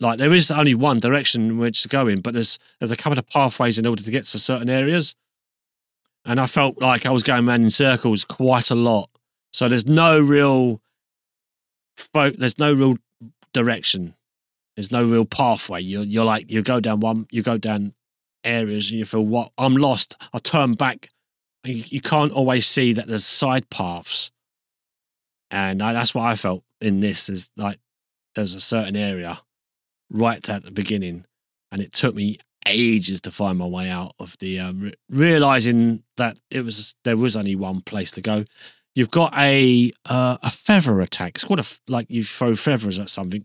[0.00, 2.96] Like there is only one direction in which to go in, but there's there's a
[2.96, 5.14] couple of pathways in order to get to certain areas.
[6.24, 9.08] And I felt like I was going around in circles quite a lot.
[9.52, 10.80] So there's no real
[11.96, 12.96] fo- there's no real
[13.52, 14.14] direction.
[14.76, 15.82] There's no real pathway.
[15.82, 17.94] You're you're like you go down one you go down
[18.44, 20.16] areas and you feel what I'm lost.
[20.32, 21.08] I turn back.
[21.64, 24.30] You, you can't always see that there's side paths.
[25.50, 27.78] And I, that's what I felt in this is like
[28.34, 29.38] there's a certain area
[30.10, 31.26] right at the beginning,
[31.70, 36.02] and it took me ages to find my way out of the um, re- realizing
[36.16, 38.44] that it was there was only one place to go.
[38.94, 41.36] You've got a uh, a feather attack.
[41.36, 43.44] It's called a like you throw feathers at something.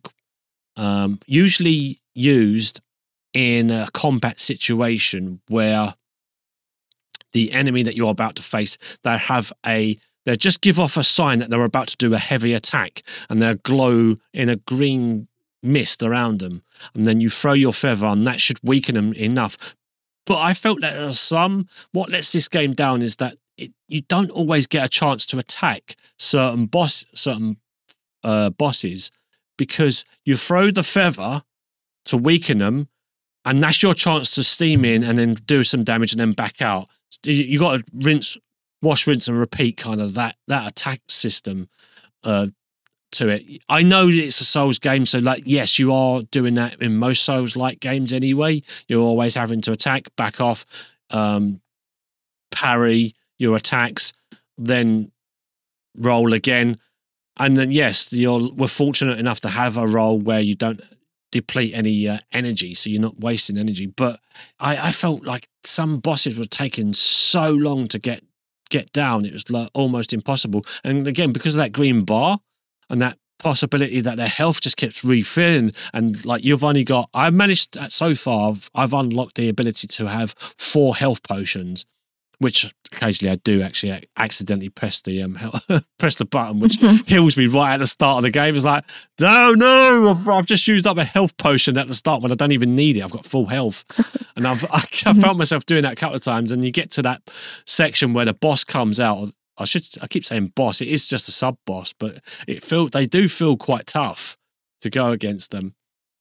[0.76, 2.82] Um, usually used
[3.34, 5.94] in a combat situation where
[7.34, 9.96] the enemy that you're about to face they have a
[10.26, 13.42] they just give off a sign that they're about to do a heavy attack and
[13.42, 15.28] they glow in a green
[15.62, 16.64] mist around them
[16.96, 19.76] and then you throw your feather and that should weaken them enough
[20.26, 24.32] but i felt that some what lets this game down is that it, you don't
[24.32, 27.58] always get a chance to attack certain boss certain
[28.24, 29.12] uh, bosses
[29.58, 31.44] because you throw the feather
[32.06, 32.88] to weaken them
[33.48, 36.62] and that's your chance to steam in and then do some damage and then back
[36.62, 36.90] out.
[37.24, 38.38] You, got to rinse
[38.82, 41.70] wash rinse and repeat kind of that that attack system
[42.24, 42.48] uh
[43.14, 43.44] to it.
[43.70, 47.24] I know it's a souls game so like yes you are doing that in most
[47.24, 48.62] souls like games anyway.
[48.90, 50.66] You're always having to attack back off
[51.10, 51.62] um
[52.52, 54.14] parry your attacks
[54.58, 55.12] then
[55.96, 56.78] roll again.
[57.40, 60.82] And then yes you're we're fortunate enough to have a role where you don't
[61.32, 63.86] deplete any uh, energy so you're not wasting energy.
[63.86, 64.20] But
[64.60, 68.24] I, I felt like some bosses were taking so long to get
[68.70, 70.66] get down it was like almost impossible.
[70.84, 72.40] And again because of that green bar
[72.90, 77.34] and that possibility that their health just keeps refilling and like you've only got i've
[77.34, 81.86] managed uh, so far I've, I've unlocked the ability to have four health potions
[82.40, 85.38] which occasionally I do actually accidentally press the um
[86.00, 86.76] press the button, which
[87.08, 88.56] heals me right at the start of the game.
[88.56, 88.86] It's like,
[89.22, 92.36] oh no, I've, I've just used up a health potion at the start when I
[92.36, 93.04] don't even need it.
[93.04, 93.84] I've got full health,
[94.36, 96.52] and I've I, I found myself doing that a couple of times.
[96.52, 97.22] And you get to that
[97.66, 99.30] section where the boss comes out.
[99.58, 100.82] I should I keep saying boss.
[100.82, 104.38] It is just a sub boss, but it feel they do feel quite tough
[104.82, 105.74] to go against them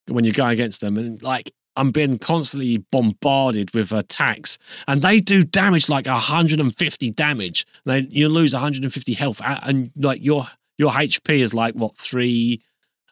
[0.08, 4.58] when you go against them, and like I'm being constantly bombarded with attacks,
[4.88, 7.66] and they do damage like 150 damage.
[7.84, 10.46] They you lose 150 health, and like your
[10.78, 12.62] your HP is like what three.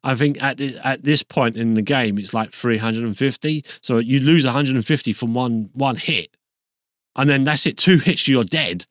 [0.02, 3.64] I think at at this point in the game, it's like 350.
[3.80, 6.36] So you lose 150 from one one hit,
[7.16, 7.78] and then that's it.
[7.78, 8.86] Two hits, you're dead.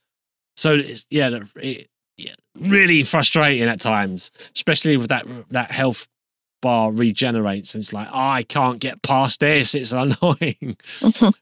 [0.56, 1.88] So it's yeah, it,
[2.18, 6.08] yeah, really frustrating at times, especially with that that health
[6.64, 10.78] bar regenerates and it's like oh, i can't get past this it's annoying.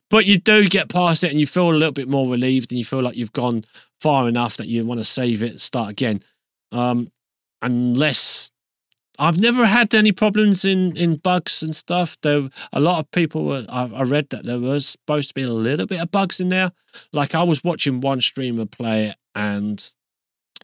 [0.10, 2.80] But you do get past it and you feel a little bit more relieved and
[2.80, 3.64] you feel like you've gone
[4.00, 6.24] far enough that you want to save it and start again.
[6.72, 7.12] Um
[7.62, 8.50] unless
[9.20, 12.18] i've never had any problems in in bugs and stuff.
[12.24, 15.44] There a lot of people were I, I read that there was supposed to be
[15.44, 16.72] a little bit of bugs in there.
[17.14, 19.78] Like i was watching one streamer play it and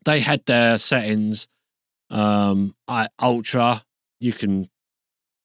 [0.06, 1.48] they had their settings
[2.10, 3.84] um I, ultra
[4.20, 4.70] you can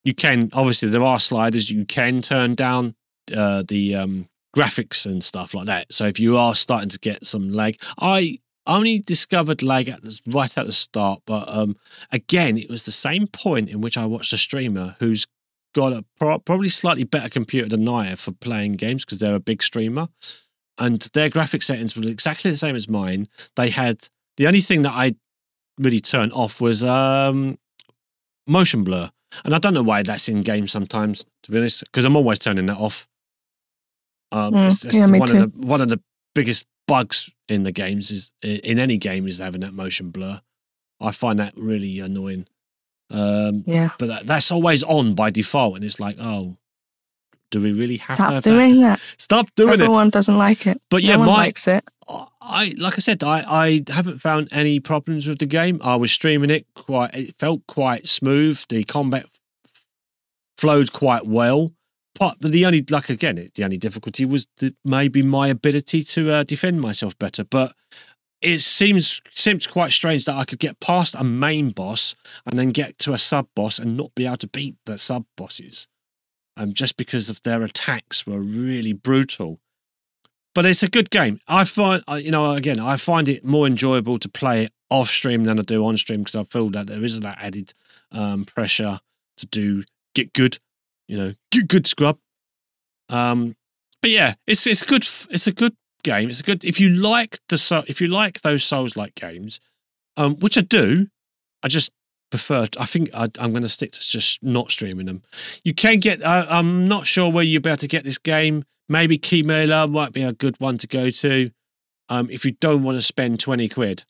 [0.05, 2.94] you can obviously there are sliders you can turn down
[3.36, 5.93] uh, the um, graphics and stuff like that.
[5.93, 10.20] So if you are starting to get some lag, I only discovered lag at the,
[10.27, 11.77] right at the start, but um,
[12.11, 15.27] again, it was the same point in which I watched a streamer who's
[15.74, 19.35] got a pro- probably slightly better computer than I have for playing games because they're
[19.35, 20.09] a big streamer,
[20.78, 23.28] and their graphic settings were exactly the same as mine.
[23.57, 25.15] They had the only thing that I
[25.78, 27.59] really turned off was um,
[28.47, 29.10] motion blur.
[29.44, 32.39] And I don't know why that's in games sometimes, to be honest, because I'm always
[32.39, 33.09] turning that off.
[34.31, 35.39] Um, Mm, it's, it's yeah, me one too.
[35.39, 36.01] of the one of the
[36.35, 40.40] biggest bugs in the games is in any game is having that motion blur.
[41.01, 42.47] I find that really annoying.
[43.10, 43.90] Um, Yeah.
[43.98, 46.56] but that, that's always on by default, and it's like, oh,
[47.53, 48.99] do we really have to Stop have doing that?
[48.99, 49.15] that.
[49.19, 49.81] Stop doing it.
[49.81, 50.83] Everyone doesn't like it.
[50.91, 51.85] But yeah, no one my likes it.
[52.41, 55.79] I like I said, I, I haven't found any problems with the game.
[55.85, 58.61] I was streaming it quite it felt quite smooth.
[58.69, 59.27] The combat
[60.57, 61.73] flowed quite well.
[62.19, 66.31] But the only like again, it- the only difficulty was the, maybe my ability to
[66.31, 67.45] uh, defend myself better.
[67.45, 67.74] But
[68.43, 72.15] it seems seems quite strange that I could get past a main boss
[72.47, 75.24] and then get to a sub boss and not be able to beat the sub
[75.37, 75.87] bosses.
[76.57, 79.59] Um, just because of their attacks were really brutal
[80.55, 81.41] but it's a good game.
[81.49, 85.45] I find, you know, again, I find it more enjoyable to play it off stream
[85.45, 87.73] than I do on stream because I feel that there is that added
[88.12, 89.01] um, pressure
[89.39, 89.85] to do
[90.15, 90.59] get good,
[91.09, 92.19] you know, get good scrub.
[93.09, 93.57] Um,
[94.03, 95.03] but yeah, it's it's good.
[95.31, 96.29] It's a good game.
[96.29, 99.61] It's a good if you like the if you like those Souls like games,
[100.16, 101.07] um, which I do.
[101.62, 101.93] I just
[102.33, 102.67] prefer.
[102.81, 105.23] I think I, I'm going to stick to just not streaming them.
[105.65, 106.23] You can get.
[106.23, 108.65] Uh, I'm not sure where you'll be able to get this game.
[108.89, 111.51] Maybe Keymailer might be a good one to go to.
[112.09, 114.05] Um, if you don't want to spend twenty quid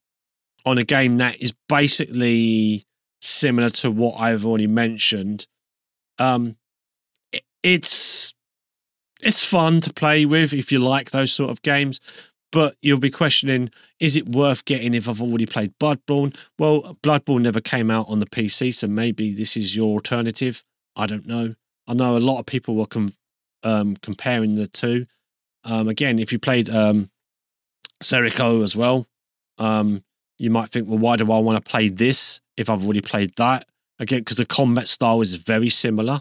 [0.64, 2.84] on a game that is basically
[3.20, 5.46] similar to what I've already mentioned.
[6.18, 6.56] Um,
[7.32, 8.32] it- it's
[9.20, 12.00] it's fun to play with if you like those sort of games.
[12.52, 16.36] But you'll be questioning: Is it worth getting if I've already played Bloodborne?
[16.58, 20.62] Well, Bloodborne never came out on the PC, so maybe this is your alternative.
[20.94, 21.54] I don't know.
[21.88, 23.14] I know a lot of people were com-
[23.62, 25.06] um, comparing the two.
[25.64, 27.10] Um, again, if you played um,
[28.02, 29.06] Sekiro as well,
[29.58, 30.04] um,
[30.38, 33.34] you might think, well, why do I want to play this if I've already played
[33.36, 33.66] that?
[33.98, 36.20] Again, because the combat style is very similar.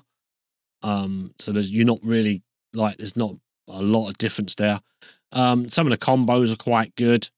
[0.84, 2.44] Um, so there's you're not really
[2.74, 3.36] like there's not
[3.68, 4.80] a lot of difference there.
[5.34, 7.30] Um, some of the combos are quite good,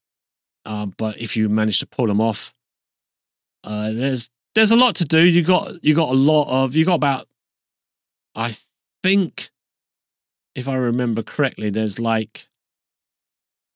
[0.65, 2.55] um, but if you manage to pull them off,
[3.63, 5.23] uh, there's there's a lot to do.
[5.23, 7.27] You got you got a lot of you got about
[8.35, 8.55] I
[9.01, 9.49] think
[10.55, 12.47] if I remember correctly, there's like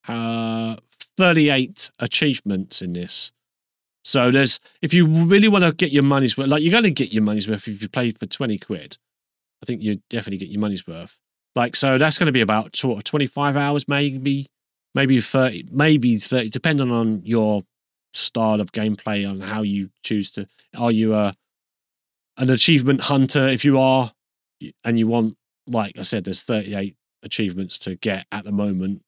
[0.07, 0.77] uh
[1.18, 3.31] 38 achievements in this.
[4.03, 6.91] So there's if you really want to get your money's worth, like you're going to
[6.91, 8.98] get your money's worth if you play for 20 quid.
[9.61, 11.19] I think you definitely get your money's worth.
[11.57, 14.45] Like so that's going to be about sort 25 hours maybe
[14.95, 17.63] maybe 30 maybe 30 depending on your
[18.13, 20.47] style of gameplay on how you choose to
[20.77, 21.34] are you a
[22.38, 24.11] an achievement hunter if you are
[24.85, 25.35] and you want
[25.67, 29.01] like I said there's 38 achievements to get at the moment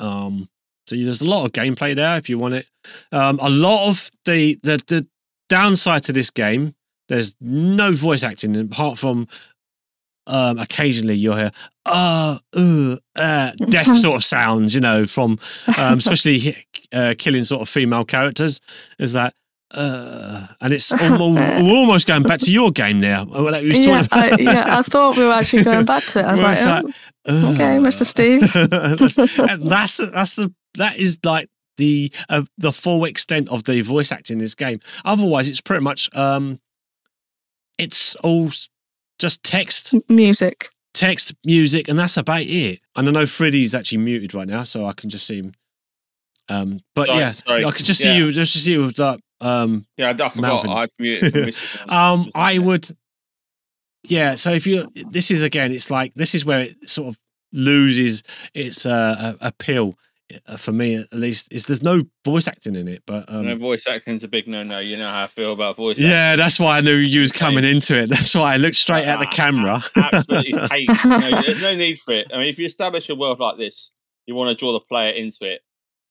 [0.00, 0.48] um,
[0.86, 2.66] so there's a lot of gameplay there if you want it.
[3.12, 5.06] Um, a lot of the, the the
[5.48, 6.74] downside to this game,
[7.08, 9.28] there's no voice acting apart from
[10.28, 11.50] um, occasionally you'll hear
[11.86, 15.38] uh, uh, uh death sort of sounds, you know, from
[15.78, 16.54] um, especially
[16.92, 18.60] uh, killing sort of female characters.
[18.98, 19.34] Is that
[19.74, 23.26] uh, and it's almost, we're almost going back to your game now.
[23.30, 26.24] Yeah, I, yeah, I thought we were actually going back to it.
[26.24, 26.84] I was like,
[27.26, 28.06] oh, uh, okay, Mr.
[28.06, 28.40] Steve.
[28.70, 34.10] that's, that's that's the that is like the uh, the full extent of the voice
[34.10, 34.80] acting in this game.
[35.04, 36.58] Otherwise, it's pretty much um,
[37.78, 38.48] it's all
[39.18, 42.80] just text, music, text, music, and that's about it.
[42.96, 45.52] And I know Freddie's actually muted right now, so I can just see him.
[46.48, 47.64] Um, but sorry, yeah, sorry.
[47.64, 48.12] I could just yeah.
[48.12, 48.32] see you.
[48.32, 49.20] Just see you with that.
[49.40, 50.66] Um, yeah, I forgot.
[50.66, 51.54] I muted.
[51.88, 52.88] um, I would
[54.04, 57.18] yeah so if you this is again it's like this is where it sort of
[57.52, 58.22] loses
[58.54, 59.92] its uh, appeal uh,
[60.58, 63.86] for me at least is there's no voice acting in it but um, no voice
[63.86, 66.42] acting's a big no-no you know how i feel about voice yeah acting.
[66.42, 69.18] that's why i knew you was coming into it that's why i looked straight at
[69.18, 72.66] the ah, camera absolutely hate no, there's no need for it i mean if you
[72.66, 73.90] establish a world like this
[74.26, 75.62] you want to draw the player into it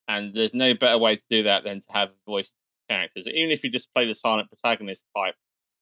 [0.07, 2.51] and there's no better way to do that than to have voice
[2.89, 5.35] characters even if you just play the silent protagonist type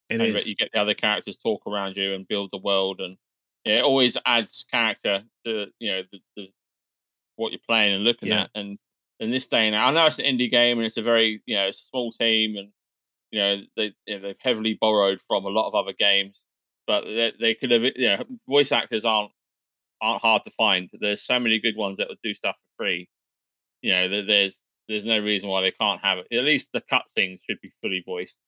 [0.10, 0.50] it is.
[0.50, 3.18] You get the other characters talk around you and build the world, and
[3.64, 6.48] yeah, it always adds character to you know the, the
[7.36, 8.44] what you're playing and looking yeah.
[8.44, 8.50] at.
[8.56, 8.78] And
[9.20, 11.56] in this day and I know it's an indie game and it's a very you
[11.56, 12.70] know small team, and
[13.32, 16.42] you know they you know, they've heavily borrowed from a lot of other games,
[16.88, 19.32] but they, they could have you know voice actors aren't
[20.02, 20.90] aren't hard to find.
[20.94, 23.10] There's so many good ones that would do stuff for free.
[23.82, 26.28] You know, there's there's no reason why they can't have it.
[26.32, 28.40] At least the cutscenes should be fully voiced,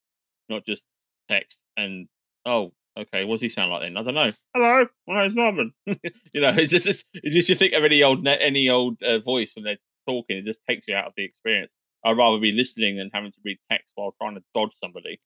[0.50, 0.86] not just
[1.30, 2.08] text and
[2.46, 3.98] oh okay what does he sound like then?
[3.98, 4.32] I don't know.
[4.54, 5.74] Hello my name's norman.
[6.34, 9.54] You know it's just, it's just you think of any old any old uh, voice
[9.56, 11.74] when they're talking it just takes you out of the experience.
[12.06, 15.20] I'd rather be listening than having to read text while trying to dodge somebody.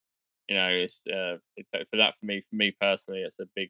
[0.47, 3.69] You know it's uh it's, for that for me for me personally it's a big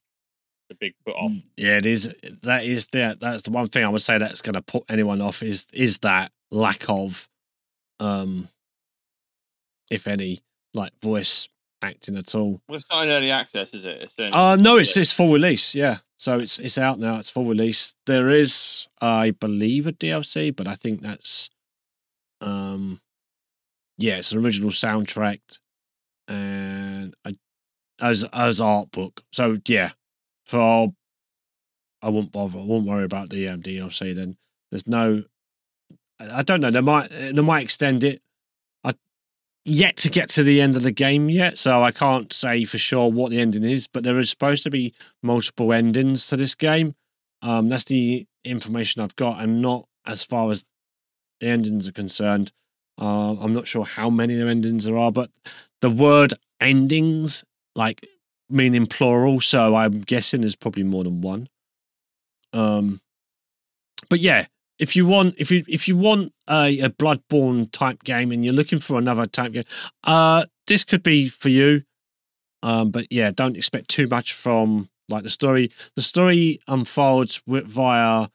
[0.71, 1.31] a big put off.
[1.31, 2.13] Mm, yeah it is
[2.43, 5.21] that is that that's the one thing i would say that's going to put anyone
[5.21, 7.27] off is is that lack of
[7.99, 8.47] um
[9.91, 10.39] if any
[10.73, 11.49] like voice
[11.81, 12.61] acting at all.
[12.67, 14.01] Well, it's not in early access, is it?
[14.01, 15.75] It's uh, no, it's it's full release.
[15.75, 17.17] Yeah, so it's it's out now.
[17.17, 17.95] It's full release.
[18.05, 21.49] There is, I believe, a DLC, but I think that's,
[22.41, 23.01] um,
[23.97, 25.39] yeah, it's an original soundtrack,
[26.27, 27.35] and I,
[27.99, 29.21] as as art book.
[29.31, 29.91] So yeah,
[30.45, 30.93] for
[32.01, 32.59] I won't bother.
[32.59, 34.15] I won't worry about the um, DLC.
[34.15, 34.37] Then
[34.71, 35.23] there's no.
[36.19, 36.69] I don't know.
[36.69, 38.21] They might they might extend it
[39.65, 42.77] yet to get to the end of the game yet, so I can't say for
[42.77, 43.87] sure what the ending is.
[43.87, 46.95] But there is supposed to be multiple endings to this game.
[47.41, 50.65] Um, that's the information I've got, and not as far as
[51.39, 52.51] the endings are concerned.
[52.99, 55.29] Uh, I'm not sure how many the endings there are, but
[55.81, 57.43] the word endings
[57.75, 58.05] like
[58.49, 61.47] meaning plural, so I'm guessing there's probably more than one.
[62.53, 63.01] Um,
[64.09, 64.45] but yeah,
[64.81, 68.53] if you want if you if you want a, a bloodborne type game and you're
[68.53, 69.63] looking for another type game
[70.03, 71.83] uh this could be for you.
[72.63, 75.69] Um but yeah don't expect too much from like the story.
[75.95, 78.27] The story unfolds with, via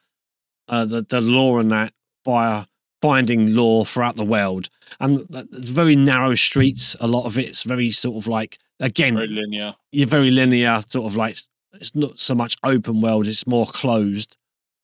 [0.68, 1.92] uh the, the lore and that
[2.24, 2.64] via
[3.02, 4.68] finding lore throughout the world.
[5.00, 9.28] And it's very narrow streets a lot of it's very sort of like again very
[9.28, 9.74] linear.
[9.90, 11.36] you're very linear sort of like
[11.74, 14.36] it's not so much open world it's more closed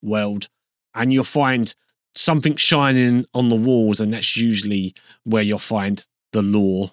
[0.03, 0.49] world
[0.95, 1.75] and you'll find
[2.15, 4.95] something shining on the walls, and that's usually
[5.25, 6.91] where you'll find the lore.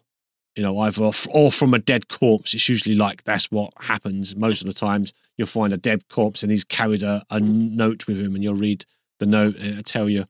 [0.55, 2.53] You know, either f- or from a dead corpse.
[2.53, 5.13] It's usually like that's what happens most of the times.
[5.37, 8.55] You'll find a dead corpse, and he's carried a, a note with him, and you'll
[8.55, 8.85] read
[9.19, 10.25] the note, and it'll tell you,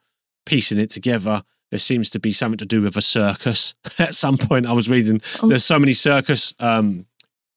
[0.45, 1.43] piecing it together.
[1.71, 3.75] There seems to be something to do with a circus.
[3.99, 5.21] At some point, I was reading.
[5.41, 7.05] Um, There's so many circus um,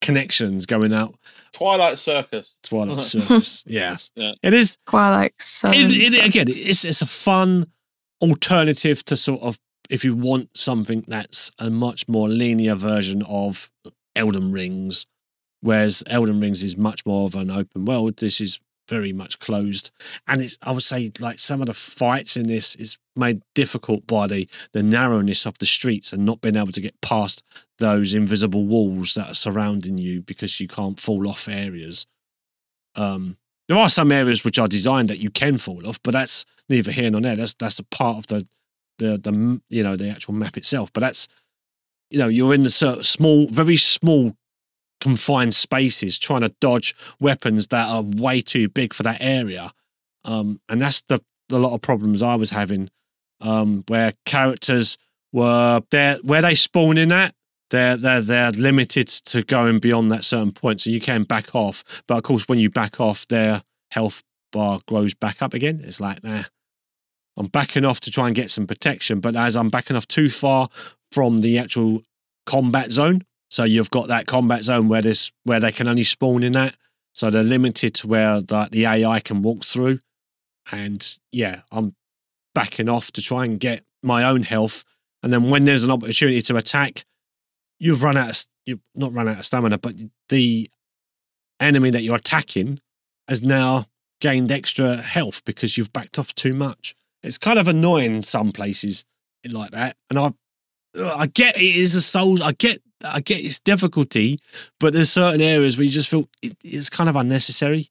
[0.03, 1.15] connections going out.
[1.53, 2.55] Twilight Circus.
[2.63, 3.65] Twilight Circus.
[3.67, 4.33] yes, Yeah.
[4.43, 4.77] it is.
[4.87, 5.33] Twilight.
[5.39, 7.67] So It, it, again, it's it's a fun
[8.21, 9.59] alternative to sort of
[9.91, 13.71] if you want something that's a much more linear version of
[14.17, 15.07] Elden Rings,
[15.61, 18.17] whereas Elden Rings is much more of an open world.
[18.19, 18.59] This is
[18.89, 19.91] very much closed,
[20.29, 24.07] and it's I would say like some of the fights in this is made difficult
[24.07, 27.43] by the the narrowness of the streets and not being able to get past
[27.79, 32.07] those invisible walls that are surrounding you because you can't fall off areas.
[32.95, 33.37] Um,
[33.69, 36.93] there are some areas which are designed that you can fall off, but that's neither
[36.93, 37.37] here nor there.
[37.37, 38.47] That's that's a part of the
[38.99, 40.93] the the you know the actual map itself.
[40.93, 41.29] But that's
[42.11, 44.37] you know you're in the small, very small,
[45.03, 49.73] confined spaces trying to dodge weapons that are way too big for that area,
[50.25, 51.21] um, and that's the
[51.51, 52.89] a lot of problems I was having,
[53.41, 54.97] um, where characters
[55.33, 57.35] were there where they spawn in at.
[57.71, 62.03] They're, they're they're limited to going beyond that certain point, so you can back off.
[62.07, 64.23] But of course, when you back off, their health
[64.53, 65.81] bar grows back up again.
[65.83, 66.45] It's like, nah,
[67.37, 69.21] I'm backing off to try and get some protection.
[69.21, 70.69] But as I'm backing off too far
[71.11, 72.03] from the actual
[72.47, 76.43] combat zone, so you've got that combat zone where this where they can only spawn
[76.43, 76.75] in that,
[77.13, 79.99] so they're limited to where the, the AI can walk through.
[80.71, 81.95] And yeah, I'm
[82.55, 84.85] backing off to try and get my own health.
[85.23, 87.05] And then when there's an opportunity to attack,
[87.79, 89.97] you've run out of you've not run out of stamina, but
[90.31, 90.71] the
[91.61, 92.81] enemy that you're attacking
[93.29, 93.85] has now
[94.23, 96.95] gained extra health because you've backed off too much.
[97.23, 99.05] It's kind of annoying in some places
[99.47, 100.33] like that, and I,
[100.99, 104.39] I get it is a soul I get, I get its difficulty,
[104.81, 107.89] but there's certain areas where you just feel it, it's kind of unnecessary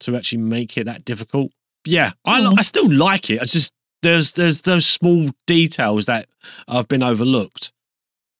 [0.00, 1.50] to actually make it that difficult.
[1.84, 2.58] Yeah, I, Mm.
[2.58, 3.40] I still like it.
[3.40, 3.72] I just
[4.02, 6.26] there's there's those small details that
[6.68, 7.72] have been overlooked,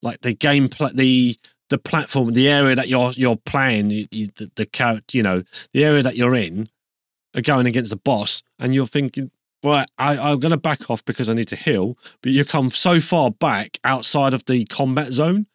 [0.01, 1.35] like the game, pla the
[1.69, 5.43] the platform, the area that you're you're playing, you, you, the, the character, you know,
[5.73, 6.69] the area that you're in,
[7.35, 9.31] are going against the boss, and you're thinking,
[9.63, 12.69] right, I, I'm going to back off because I need to heal, but you come
[12.69, 15.47] so far back outside of the combat zone,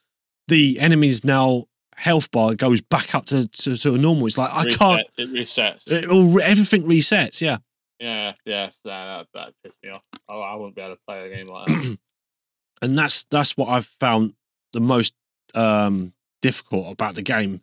[0.49, 4.27] the enemy's now health bar goes back up to to, to normal.
[4.27, 5.07] It's like I can't.
[5.17, 5.91] It resets.
[5.91, 7.41] It all everything resets.
[7.41, 7.59] Yeah.
[7.99, 8.71] yeah, yeah.
[8.85, 10.03] That, that, that pissed me off.
[10.29, 11.99] I, I wouldn't be able to play a game like that.
[12.83, 14.35] and that's that's what I've found
[14.73, 15.15] the most
[15.55, 16.13] um,
[16.43, 17.61] difficult about the game.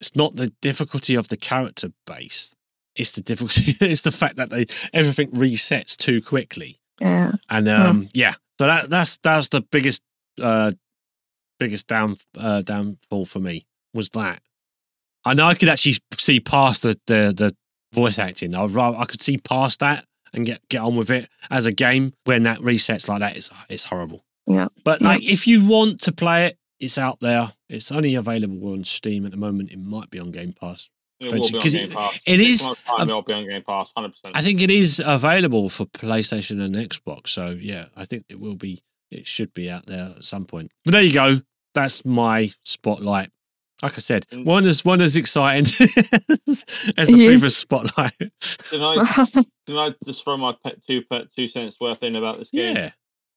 [0.00, 2.54] It's not the difficulty of the character base;
[2.96, 3.76] it's the difficulty.
[3.80, 7.32] it's the fact that they everything resets too quickly, yeah.
[7.48, 8.34] and um, yeah.
[8.58, 10.02] So that that's that's the biggest
[10.40, 10.72] uh,
[11.62, 14.40] biggest down uh, downfall for me was that.
[15.24, 17.56] I know I could actually see past the the, the
[17.94, 18.54] voice acting.
[18.54, 21.72] I rather I could see past that and get get on with it as a
[21.72, 23.36] game when that resets like that.
[23.36, 24.24] It's it's horrible.
[24.46, 24.68] Yeah.
[24.84, 25.08] But Yeah.
[25.08, 27.52] like, if you want to play it, it's out there.
[27.68, 29.70] It's only available on Steam at the moment.
[29.70, 30.90] It might be on Game Pass.
[31.20, 32.18] It will be on 'Cause Game it- Pass.
[32.26, 34.36] it Six is time, a- it'll be on Game Pass, hundred percent.
[34.36, 37.28] I think it is available for PlayStation and Xbox.
[37.28, 38.82] So yeah, I think it will be.
[39.12, 40.72] It should be out there at some point.
[40.84, 41.40] But there you go.
[41.74, 43.30] That's my spotlight.
[43.82, 44.44] Like I said, Mm.
[44.44, 45.62] one is one as exciting
[46.96, 47.26] as the Yeah.
[47.28, 48.16] previous spotlight.
[48.18, 49.26] Can I
[49.66, 52.76] can I just throw my pet two pet two cents worth in about this game?
[52.76, 52.90] yeah,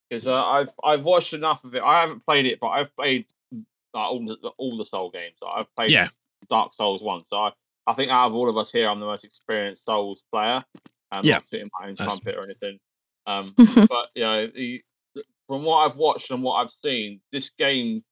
[0.10, 1.82] because uh, I've I've watched enough of it.
[1.84, 3.64] I haven't played it, but I've played like,
[4.12, 5.36] all the all the Soul games.
[5.48, 6.10] I've played yeah,
[6.49, 7.52] Dark Souls once, so I,
[7.88, 10.64] I think out of all of us here, I'm the most experienced Souls player.
[11.12, 12.80] I'm Yeah, not shooting my own that's- trumpet or anything.
[13.26, 14.84] Um, but you know, the,
[15.16, 18.03] the- from what I've watched and what I've seen, this game,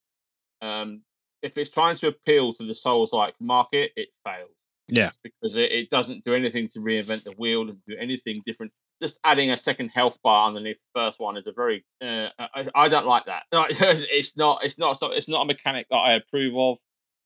[0.64, 1.02] um,
[1.42, 4.50] if it's trying to appeal to the Souls-like market, it fails
[4.88, 8.72] yeah, because it, it doesn't do anything to reinvent the wheel and do anything different.
[9.02, 12.68] Just adding a second health bar underneath the first one is a very uh, I,
[12.76, 13.44] I don't like that.
[13.52, 16.78] It's not it's not it's not a mechanic that I approve of.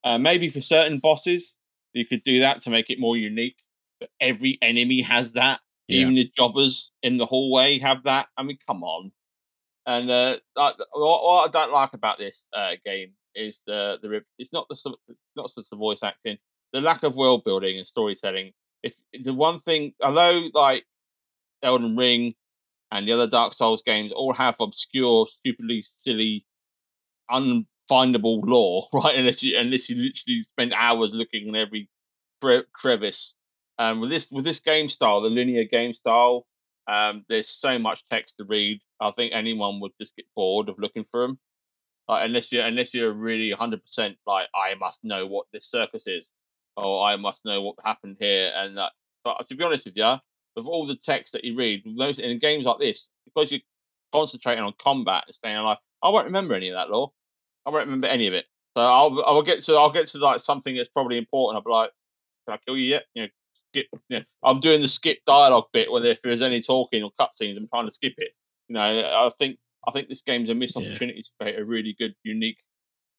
[0.03, 1.57] Uh, maybe for certain bosses
[1.93, 3.57] you could do that to make it more unique.
[3.99, 5.59] But every enemy has that.
[5.87, 6.01] Yeah.
[6.01, 8.27] Even the jobbers in the hallway have that.
[8.37, 9.11] I mean, come on.
[9.85, 14.21] And uh, I- what, what I don't like about this uh, game is the the
[14.39, 16.37] it's not the it's not just the voice acting
[16.73, 18.51] the lack of world building and storytelling.
[18.83, 20.85] If the one thing, although like
[21.63, 22.35] Elden Ring
[22.91, 26.45] and the other Dark Souls games all have obscure, stupidly silly,
[27.31, 29.17] unfindable lore, right?
[29.17, 31.89] Unless you unless you literally spend hours looking in every
[32.41, 33.33] cre- crevice.
[33.79, 36.47] Um, with this with this game style, the linear game style,
[36.87, 38.81] um, there's so much text to read.
[38.99, 41.39] I think anyone would just get bored of looking for them.
[42.07, 46.07] Like, unless you unless you're really 100 percent like I must know what this circus
[46.07, 46.31] is,
[46.77, 48.51] or I must know what happened here.
[48.55, 48.91] And that,
[49.23, 50.15] but uh, to be honest with you,
[50.55, 53.61] with all the text that you read, most in games like this, because you're
[54.13, 57.11] concentrating on combat and staying alive, I won't remember any of that lore.
[57.65, 58.45] I won't remember any of it.
[58.77, 61.57] So I'll I'll get to I'll get to like something that's probably important.
[61.57, 61.91] I'll be like,
[62.45, 63.05] can I kill you yet?
[63.15, 63.29] You know,
[63.71, 63.87] skip.
[64.09, 67.57] You know, I'm doing the skip dialogue bit when if there's any talking or cutscenes,
[67.57, 68.29] I'm trying to skip it.
[68.69, 69.57] You know, I think
[69.87, 72.57] I think this game's a missed opportunity to create a really good, unique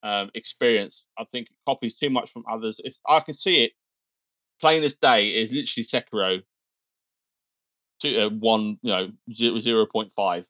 [0.03, 1.07] um, experience.
[1.19, 2.81] I think it copies too much from others.
[2.85, 3.73] If I can see it,
[4.61, 6.43] plain as day, is literally Sekiro.
[8.01, 10.47] To uh, one, you know, zero zero point five.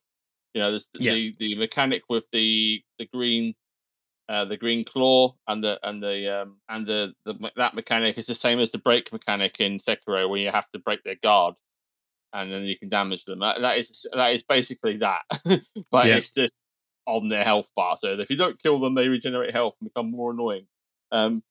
[0.54, 1.12] You know, Yeah.
[1.12, 3.54] the the mechanic with the the green
[4.28, 8.26] uh, the green claw and the and the um and the, the that mechanic is
[8.26, 11.54] the same as the break mechanic in Sekiro where you have to break their guard
[12.32, 13.40] and then you can damage them.
[13.40, 15.22] That, that is that is basically that,
[15.90, 16.16] but Yeah.
[16.16, 16.54] it's just
[17.06, 17.96] on their health bar.
[17.98, 20.66] So if you don't kill them, they regenerate health and become more annoying.
[21.10, 21.42] Um,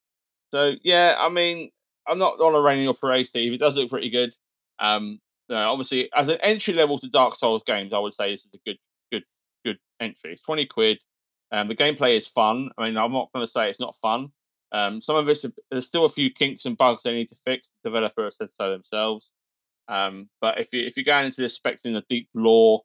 [0.51, 1.71] so yeah, I mean,
[2.07, 3.53] I'm not on a raining or parade, Steve.
[3.53, 4.33] It does look pretty good.
[4.79, 8.45] Um, no, obviously, as an entry level to Dark Souls games, I would say this
[8.45, 8.77] is a good,
[9.11, 9.23] good,
[9.65, 10.33] good entry.
[10.33, 10.99] It's twenty quid.
[11.51, 12.69] Um, the gameplay is fun.
[12.77, 14.31] I mean, I'm not going to say it's not fun.
[14.73, 17.37] Um, some of it's a, there's still a few kinks and bugs they need to
[17.45, 17.69] fix.
[17.83, 19.31] The developer has said so themselves.
[19.87, 22.81] Um, but if you if you're going into this expecting a deep lore,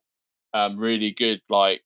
[0.54, 1.82] um, really good like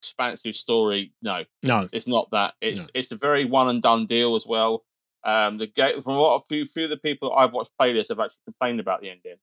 [0.00, 1.88] expansive story, no, No.
[1.92, 2.54] it's not that.
[2.60, 4.84] It's it's a very one and done deal as well.
[5.24, 7.92] Um, the game from what a few few of the people that I've watched play
[7.92, 9.36] this have actually complained about the ending.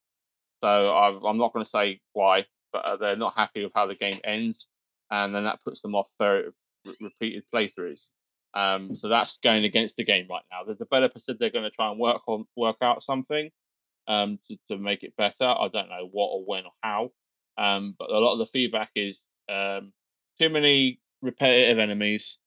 [0.62, 3.86] So I've, I'm not going to say why, but uh, they're not happy with how
[3.88, 4.68] the game ends,
[5.10, 6.52] and then that puts them off for
[6.86, 8.02] re- repeated playthroughs.
[8.54, 10.66] Um, so that's going against the game right now.
[10.68, 13.50] The developer said they're going to try and work on work out something
[14.10, 15.45] um, to, to make it better.
[15.45, 17.11] I don't know what or when or how,
[17.57, 19.94] um, but a lot of the feedback is um,
[20.40, 22.40] too many repetitive enemies,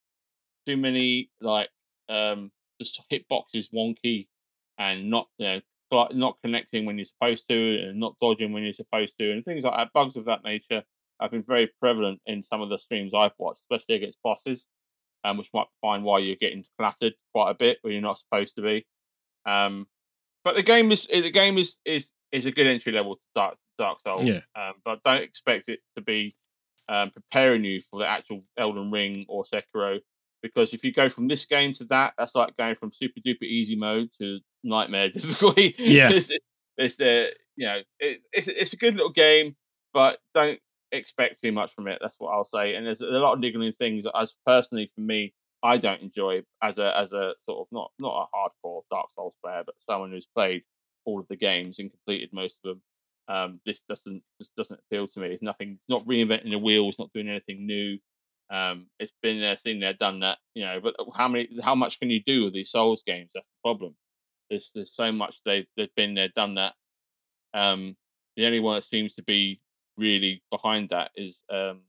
[0.67, 1.71] too many like
[2.09, 4.27] um, just hitboxes wonky,
[4.79, 5.61] and not you know
[6.13, 9.65] not connecting when you're supposed to, and not dodging when you're supposed to, and things
[9.65, 9.93] like that.
[9.93, 10.83] Bugs of that nature
[11.21, 14.67] have been very prevalent in some of the streams I've watched, especially against bosses,
[15.23, 18.57] um, which might find why you're getting clattered quite a bit where you're not supposed
[18.57, 18.87] to be.
[19.47, 19.87] Um,
[20.45, 23.57] but the game is the game is is is a good entry level to Dark
[23.79, 24.29] Dark Souls.
[24.29, 24.41] Yeah.
[24.57, 26.35] Um, but don't expect it to be
[26.89, 30.01] um, preparing you for the actual Elden Ring or Sekiro,
[30.43, 33.43] because if you go from this game to that, that's like going from super duper
[33.43, 35.75] easy mode to nightmare difficulty.
[35.79, 36.11] Yeah.
[36.11, 36.45] it's, it's,
[36.77, 39.57] it's uh, you know it's, it's it's a good little game,
[39.93, 40.59] but don't
[40.91, 41.99] expect too much from it.
[42.01, 42.75] That's what I'll say.
[42.75, 46.79] And there's a lot of niggling things as personally for me, I don't enjoy as
[46.79, 50.27] a as a sort of not not a hardcore Dark Souls player, but someone who's
[50.27, 50.63] played
[51.05, 52.83] all of the games and completed most of them.
[53.29, 55.29] Um, this doesn't this doesn't appeal to me.
[55.29, 55.73] It's nothing.
[55.73, 56.89] It's not reinventing the wheel.
[56.89, 57.99] It's not doing anything new.
[58.51, 60.39] Um, it's been there, seen there, done that.
[60.55, 61.49] You know, but how many?
[61.63, 63.31] How much can you do with these Souls games?
[63.35, 63.95] That's the problem.
[64.51, 66.75] There's there's so much they've they've been there, done that.
[67.55, 67.97] Um,
[68.37, 69.61] the only one that seems to be
[69.97, 71.83] really behind that is um,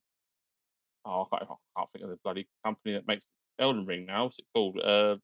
[1.05, 3.25] oh, I can't, I can't think of the bloody company that makes
[3.59, 4.25] Elden Ring now.
[4.25, 4.79] What's it called?
[4.79, 5.17] Uh,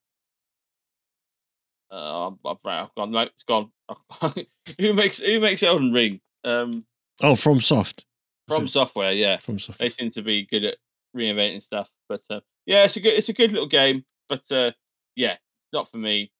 [1.92, 3.10] uh, I've, I've gone.
[3.10, 3.70] No, it's gone.
[4.80, 6.20] who makes who makes Elden Ring?
[6.44, 6.84] Um,
[7.22, 8.04] Oh, FromSoft.
[8.48, 9.36] From it software, yeah.
[9.36, 9.76] FromSoft.
[9.76, 10.76] They seem to be good at
[11.16, 11.90] reinventing stuff.
[12.08, 14.04] But uh, yeah, it's a good it's a good little game.
[14.28, 14.72] But uh,
[15.16, 15.36] yeah,
[15.72, 16.32] not for me.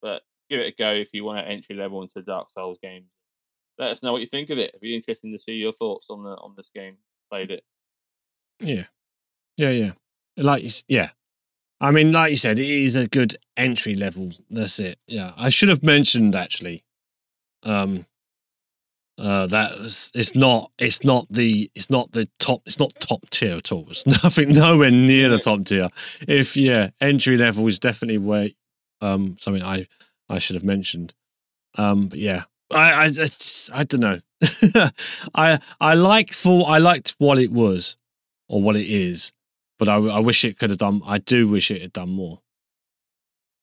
[0.00, 3.06] But give it a go if you want an entry level into Dark Souls games.
[3.78, 4.70] Let us know what you think of it.
[4.70, 6.96] It'd be interesting to see your thoughts on the on this game.
[7.30, 7.64] Played it.
[8.60, 8.84] Yeah.
[9.56, 9.92] Yeah, yeah.
[10.36, 11.10] Like yeah.
[11.80, 14.32] I mean, like you said, it is a good entry level.
[14.50, 14.98] That's it.
[15.06, 15.32] Yeah.
[15.36, 16.82] I should have mentioned actually.
[17.62, 18.06] Um
[19.18, 23.28] uh that was, it's not it's not the it's not the top it's not top
[23.30, 23.86] tier at all.
[23.90, 25.88] It's nothing nowhere near the top tier.
[26.26, 28.48] If yeah, entry level is definitely where
[29.00, 29.86] um something I
[30.28, 31.14] I should have mentioned.
[31.76, 32.44] Um but yeah.
[32.70, 33.28] I I
[33.72, 34.20] I don't know.
[35.34, 37.96] I I liked for I liked what it was
[38.48, 39.32] or what it is,
[39.78, 41.02] but I, I wish it could have done.
[41.06, 42.38] I do wish it had done more.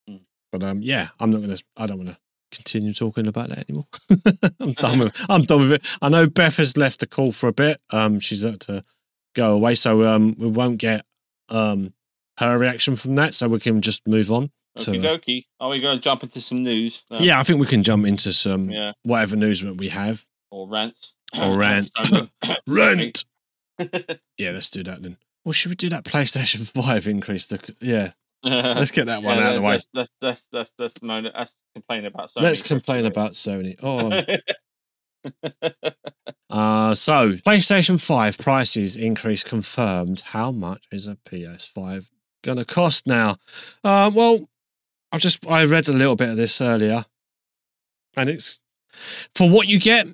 [0.10, 0.22] Mm.
[0.52, 1.58] But um, yeah, I'm not gonna.
[1.78, 2.18] I don't want to
[2.52, 3.88] continue talking about that anymore.
[4.60, 5.26] I'm done with.
[5.30, 5.86] I'm done with it.
[6.02, 7.82] I know Beth has left the call for a bit.
[7.92, 8.84] Um, she's had to
[9.36, 11.06] go away, so um, we won't get
[11.50, 11.94] um
[12.40, 13.34] her reaction from that.
[13.34, 14.52] So we can just move on.
[14.78, 15.46] Okie uh, dokie.
[15.62, 17.04] Are we going to jump into some news?
[17.10, 17.20] now?
[17.20, 18.92] yeah, I think we can jump into some Yeah.
[19.04, 20.26] whatever news that we have.
[20.52, 21.14] Or rants.
[21.42, 21.90] Or rant.
[22.68, 23.26] Rent.
[24.38, 25.18] Yeah, let's do that then.
[25.46, 27.46] Well, should we do that PlayStation Five increase?
[27.46, 28.12] The yeah,
[28.46, 29.74] Let's get that one Yeah, out of the way.
[29.74, 32.30] Let's let's let's let's, let's, moan, let's complain about.
[32.30, 33.76] Sony Let's complain about Sony.
[33.82, 34.24] Oh.
[36.48, 40.22] Uh, so PlayStation 5 prices increase confirmed.
[40.22, 42.10] How much is a PS5
[42.44, 43.36] going to cost now?
[43.84, 44.48] Uh, well,
[45.12, 47.04] I just I read a little bit of this earlier,
[48.16, 48.60] and it's
[49.34, 50.08] for what you get.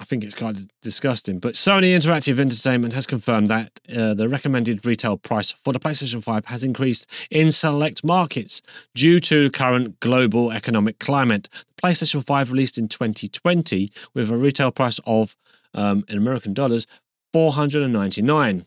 [0.00, 4.30] I think it's kind of disgusting, but Sony Interactive Entertainment has confirmed that uh, the
[4.30, 8.62] recommended retail price for the PlayStation 5 has increased in select markets
[8.94, 11.50] due to current global economic climate.
[11.52, 15.36] The PlayStation 5 released in 2020 with a retail price of
[15.74, 16.86] um, in American dollars
[17.34, 18.64] 499,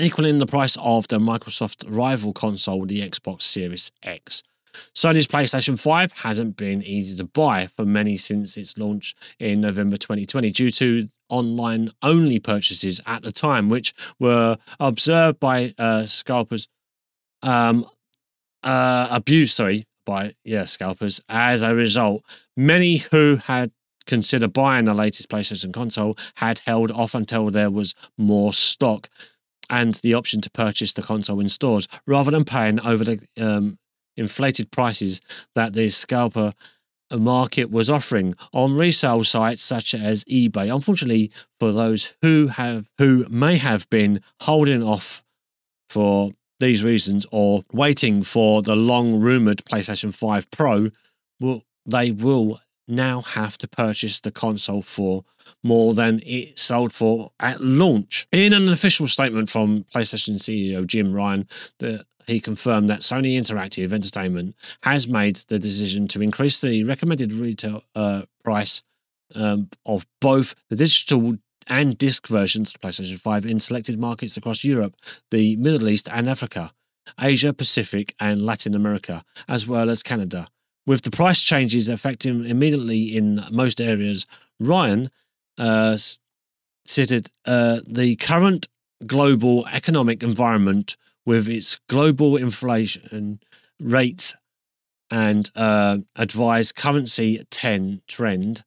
[0.00, 4.42] equaling the price of the Microsoft rival console, the Xbox Series X.
[4.94, 9.96] Sony's PlayStation 5 hasn't been easy to buy for many since its launch in November
[9.96, 16.68] 2020 due to online only purchases at the time, which were observed by uh, scalpers,
[17.42, 17.86] um,
[18.62, 21.20] uh, abused, sorry, by yeah, scalpers.
[21.28, 22.22] As a result,
[22.56, 23.70] many who had
[24.06, 29.08] considered buying the latest PlayStation console had held off until there was more stock
[29.70, 33.78] and the option to purchase the console in stores rather than paying over the um,
[34.20, 35.20] inflated prices
[35.54, 36.52] that the scalper
[37.10, 40.72] market was offering on resale sites such as eBay.
[40.72, 45.24] Unfortunately, for those who have who may have been holding off
[45.88, 46.30] for
[46.60, 50.90] these reasons or waiting for the long rumored PlayStation 5 Pro,
[51.40, 55.24] will they will now have to purchase the console for
[55.62, 58.26] more than it sold for at launch.
[58.32, 61.48] In an official statement from PlayStation CEO Jim Ryan,
[61.78, 67.32] the he confirmed that Sony Interactive Entertainment has made the decision to increase the recommended
[67.32, 68.82] retail uh, price
[69.34, 71.36] um, of both the digital
[71.66, 74.96] and disc versions of PlayStation 5 in selected markets across Europe,
[75.30, 76.72] the Middle East and Africa,
[77.20, 80.48] Asia Pacific, and Latin America, as well as Canada.
[80.86, 84.26] With the price changes affecting immediately in most areas,
[84.58, 85.10] Ryan
[85.58, 85.96] uh,
[86.86, 88.68] cited uh, the current
[89.06, 90.96] global economic environment
[91.30, 93.38] with its global inflation
[93.78, 94.34] rates
[95.12, 98.64] and uh, advised currency 10 trend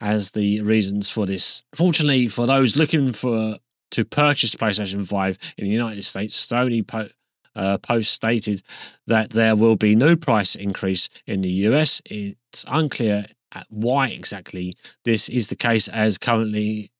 [0.00, 1.62] as the reasons for this.
[1.72, 3.58] Fortunately, for those looking for
[3.92, 7.10] to purchase PlayStation 5 in the United States, Sony po-
[7.54, 8.60] uh, Post stated
[9.06, 12.02] that there will be no price increase in the US.
[12.06, 13.26] It's unclear
[13.68, 14.74] why exactly
[15.04, 16.90] this is the case, as currently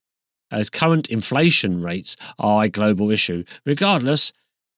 [0.52, 3.42] as current inflation rates are a global issue.
[3.66, 4.32] Regardless,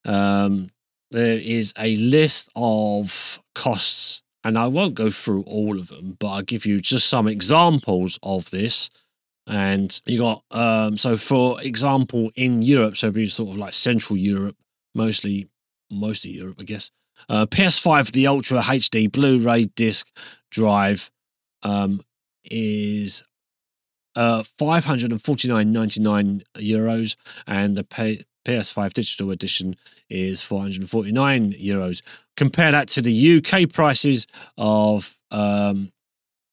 [0.05, 0.70] um,
[1.11, 6.29] there is a list of costs, and I won't go through all of them, but
[6.29, 8.91] I'll give you just some examples of this.
[9.47, 14.16] And you got um, so for example in Europe, so be sort of like Central
[14.16, 14.57] Europe,
[14.95, 15.49] mostly
[15.91, 16.91] most of Europe, I guess.
[17.29, 20.09] Uh, PS5, the Ultra HD Blu-ray disc
[20.51, 21.11] drive,
[21.62, 22.01] um,
[22.45, 23.23] is
[24.16, 27.16] uh 549.99 euros,
[27.47, 29.77] and the pay, PS5 digital edition
[30.09, 32.02] is 449 euros.
[32.36, 34.27] Compare that to the UK prices
[34.59, 35.93] of um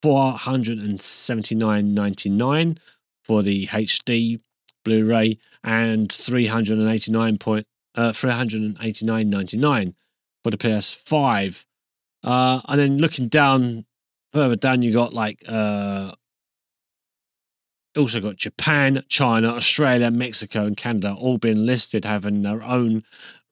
[0.03, 2.77] 479.99
[3.23, 4.39] for the HD
[4.85, 9.93] Blu-ray and 389 point uh 389.99
[10.43, 11.65] for the PS5.
[12.23, 13.85] Uh and then looking down
[14.31, 16.11] further down you got like uh
[17.97, 23.03] also got Japan, China, Australia, Mexico, and Canada all being listed having their own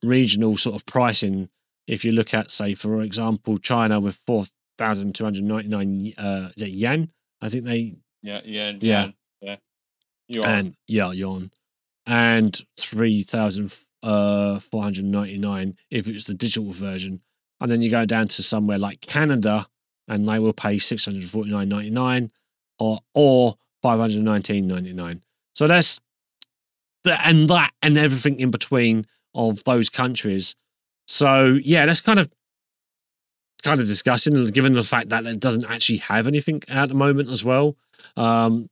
[0.02, 1.48] regional sort of pricing.
[1.86, 4.44] If you look at, say, for example, China with four
[4.76, 7.10] thousand two hundred ninety nine, uh, is it yen?
[7.40, 8.78] I think they yeah, yen.
[8.80, 9.10] Yeah.
[9.40, 9.56] yeah,
[10.28, 10.48] yeah.
[10.48, 11.50] And yeah, yuan,
[12.06, 17.20] and three thousand uh four hundred ninety nine if it's the digital version,
[17.60, 19.66] and then you go down to somewhere like Canada,
[20.06, 22.30] and they will pay six hundred forty nine ninety nine,
[22.78, 25.22] or or five hundred nineteen ninety nine.
[25.54, 26.00] So that's
[27.04, 30.54] the and that and everything in between of those countries.
[31.06, 32.32] So yeah, that's kind of
[33.62, 37.28] kind of disgusting, given the fact that it doesn't actually have anything at the moment
[37.28, 37.76] as well.
[38.16, 38.68] Um,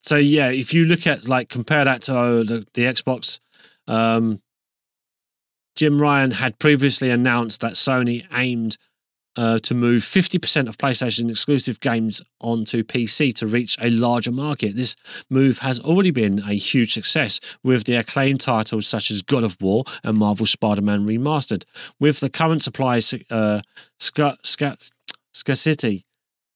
[0.00, 3.38] so yeah, if you look at like compare that to uh, the, the Xbox,
[3.86, 4.40] um,
[5.76, 8.76] Jim Ryan had previously announced that Sony aimed
[9.36, 14.76] uh, to move 50% of PlayStation exclusive games onto PC to reach a larger market.
[14.76, 14.96] This
[15.30, 19.56] move has already been a huge success with the acclaimed titles such as God of
[19.60, 21.64] War and Marvel Spider Man Remastered.
[21.98, 23.00] With the current supply
[23.30, 23.62] uh,
[23.98, 24.76] sca- sca-
[25.32, 26.02] scarcity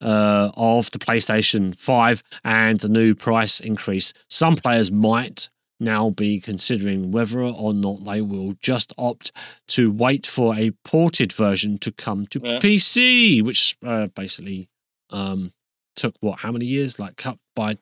[0.01, 5.49] uh, of the PlayStation 5 and the new price increase, some players might
[5.79, 9.31] now be considering whether or not they will just opt
[9.67, 12.59] to wait for a ported version to come to Yeah.
[12.59, 14.69] PC, which uh, basically
[15.11, 15.53] um,
[15.95, 16.99] took what how many years?
[16.99, 17.77] Like cut by.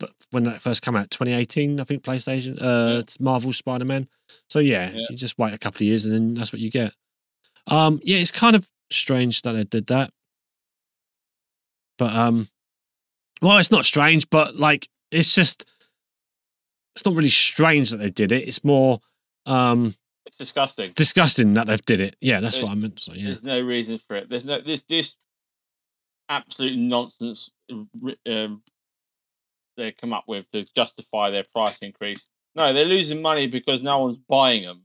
[0.00, 3.02] But when that first came out, 2018, I think PlayStation, uh, Yeah.
[3.20, 4.08] Marvel Spider Man.
[4.50, 5.06] So yeah, Yeah.
[5.10, 6.92] you just wait a couple of years and then that's what you get.
[7.68, 10.10] Um, yeah, it's kind of strange that they did that,
[11.98, 12.48] but um,
[13.40, 15.64] well, it's not strange, but like it's just
[16.94, 18.46] it's not really strange that they did it.
[18.46, 19.00] It's more
[19.46, 19.94] um
[20.26, 20.92] It's disgusting.
[20.94, 22.16] disgusting that they've did it.
[22.20, 23.00] Yeah, that's what I meant.
[23.00, 24.28] So yeah, There's no reason for it.
[24.28, 25.16] There's no this this
[26.28, 27.50] absolute nonsense
[28.00, 28.62] ri- um,
[29.76, 32.26] they come up with to justify their price increase.
[32.54, 34.84] No, they're losing money because no one's buying them.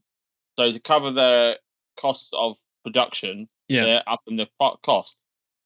[0.58, 1.58] So to cover their
[2.00, 3.86] costs of production, Yeah.
[3.86, 4.48] they're upping the
[4.84, 5.20] cost.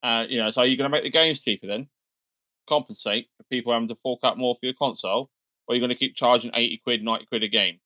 [0.03, 1.87] Uh, you know, so are you're going to make the games cheaper then,
[2.67, 5.29] compensate for people having to fork out more for your console,
[5.67, 7.79] or you're going to keep charging eighty quid, ninety quid a game.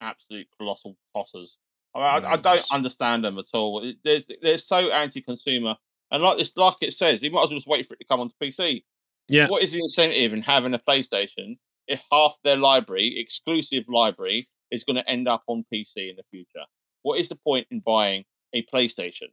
[0.00, 1.56] Absolute colossal tossers.
[1.94, 3.82] I, mean, I, I don't understand them at all.
[3.82, 5.76] It- There's, they're so anti-consumer,
[6.10, 8.04] and like this, like it says, you might as well just wait for it to
[8.06, 8.84] come onto PC.
[9.28, 9.48] Yeah.
[9.48, 11.56] What is the incentive in having a PlayStation
[11.88, 16.22] if half their library, exclusive library, is going to end up on PC in the
[16.30, 16.64] future?
[17.02, 19.28] What is the point in buying a PlayStation?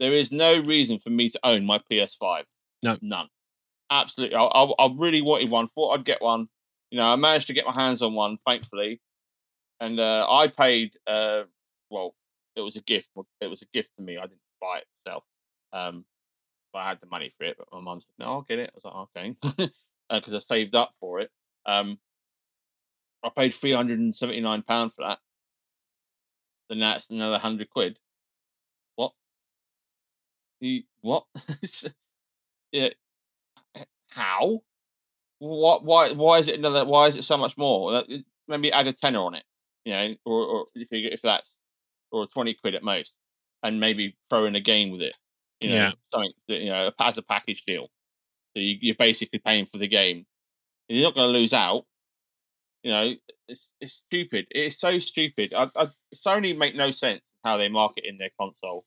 [0.00, 2.44] There is no reason for me to own my PS5.
[2.82, 2.96] No.
[3.02, 3.28] none.
[3.90, 4.36] Absolutely.
[4.36, 5.68] I, I, I really wanted one.
[5.68, 6.48] Thought I'd get one.
[6.90, 9.00] You know, I managed to get my hands on one, thankfully,
[9.80, 10.96] and uh, I paid.
[11.06, 11.44] Uh,
[11.90, 12.14] well,
[12.56, 13.10] it was a gift.
[13.40, 14.18] It was a gift to me.
[14.18, 15.24] I didn't buy it myself.
[15.72, 16.04] Um,
[16.72, 17.56] but I had the money for it.
[17.58, 19.72] But my mum said, "No, I'll get it." I was like, "Okay,"
[20.10, 21.30] because I saved up for it.
[21.66, 21.98] Um,
[23.24, 25.18] I paid three hundred and seventy nine pound for that.
[26.68, 27.98] Then that's another hundred quid.
[28.96, 29.14] What?
[30.60, 31.26] You what?
[32.72, 32.90] yeah.
[34.14, 34.60] How?
[35.38, 35.84] What?
[35.84, 36.12] Why?
[36.12, 36.84] Why is it another?
[36.84, 38.02] Why is it so much more?
[38.48, 39.44] Maybe add a tenner on it.
[39.84, 41.58] You know, or, or if you, if that's
[42.12, 43.16] or twenty quid at most,
[43.62, 45.16] and maybe throw in a game with it.
[45.60, 45.92] You know, Yeah.
[46.12, 47.82] something that, you know as a package deal.
[48.56, 50.24] So you, you're basically paying for the game.
[50.88, 51.84] And you're not going to lose out.
[52.82, 53.14] You know,
[53.48, 54.46] it's it's stupid.
[54.50, 55.54] It's so stupid.
[55.56, 58.84] I, I, Sony make no sense how they market in their console.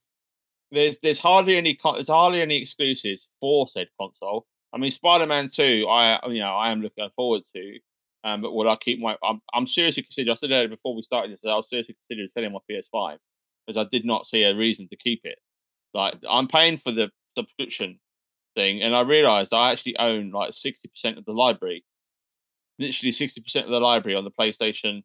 [0.72, 4.46] There's there's hardly any there's hardly any exclusives for said console.
[4.78, 7.80] I mean, Spider-Man Two, I you know I am looking forward to.
[8.24, 9.16] Um, but will I keep my?
[9.24, 10.34] I'm, I'm seriously considering.
[10.34, 13.18] I said earlier before we started this, I was seriously considering selling my PS5
[13.66, 15.40] because I did not see a reason to keep it.
[15.96, 18.00] Like I'm paying for the subscription
[18.56, 21.84] thing, and I realised I actually own like sixty percent of the library.
[22.78, 25.02] Literally sixty percent of the library on the PlayStation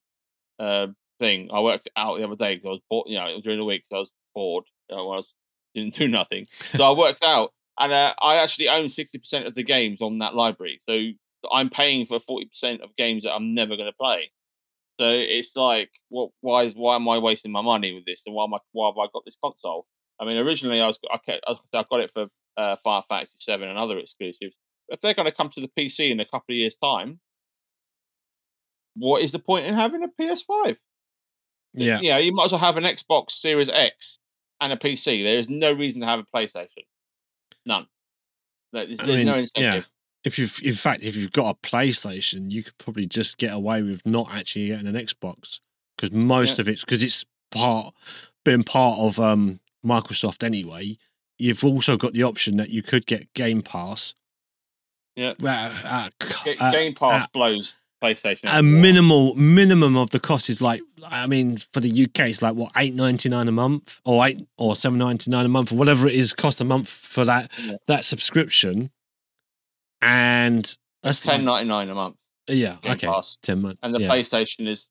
[0.58, 0.88] uh,
[1.18, 1.48] thing.
[1.50, 3.06] I worked out the other day because I was bored.
[3.08, 4.64] You know, during the week I was bored.
[4.90, 5.32] Know, I was
[5.74, 9.54] didn't do nothing, so I worked out, and uh, I actually own sixty percent of
[9.54, 10.80] the games on that library.
[10.88, 10.98] So
[11.52, 14.30] I'm paying for forty percent of games that I'm never going to play.
[15.00, 16.30] So it's like, what?
[16.40, 16.64] Why?
[16.64, 18.22] is Why am I wasting my money with this?
[18.26, 18.58] And why am I?
[18.72, 19.86] Why have I got this console?
[20.20, 22.26] I mean, originally I was I kept, I got it for
[22.56, 24.56] uh, Final Fantasy Seven and other exclusives.
[24.88, 27.18] If they're going to come to the PC in a couple of years' time,
[28.94, 30.76] what is the point in having a PS5?
[31.74, 34.18] yeah, Yeah, you might as well have an Xbox Series X
[34.60, 35.22] and a PC.
[35.24, 36.84] There is no reason to have a PlayStation.
[37.66, 37.86] None.
[38.72, 39.88] There- There's, there's no mean, incentive.
[40.24, 43.82] If you've, in fact, if you've got a PlayStation, you could probably just get away
[43.82, 45.60] with not actually getting an Xbox
[45.96, 47.92] because most of it's because it's part
[48.44, 50.96] been part of um Microsoft anyway.
[51.38, 54.14] You've also got the option that you could get Game Pass.
[55.16, 55.34] Yeah.
[55.40, 56.08] Well, uh,
[56.44, 58.44] Ga- uh, Game Pass uh, blows PlayStation.
[58.58, 62.54] a minimal minimum of the cost is like I mean for the UK it's like
[62.54, 65.76] what eight ninety nine a month or eight or seven ninety nine a month or
[65.76, 67.76] whatever it is cost a month for that Yeah.
[67.86, 68.90] that subscription,
[70.00, 72.16] and that's ten like, ninety nine a month.
[72.48, 73.38] yeah Game okay Pass.
[73.42, 74.08] ten months and the yeah.
[74.08, 74.90] PlayStation is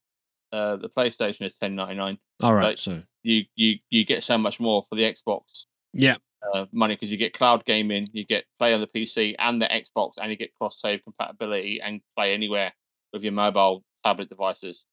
[0.53, 2.17] uh, the PlayStation is ten ninety nine.
[2.41, 6.15] all right like- so You you you get so much more for the Xbox yeah
[6.53, 9.67] uh, money because you get cloud gaming, you get play on the PC and the
[9.67, 12.73] Xbox, and you get cross save compatibility and play anywhere
[13.13, 14.85] with your mobile tablet devices,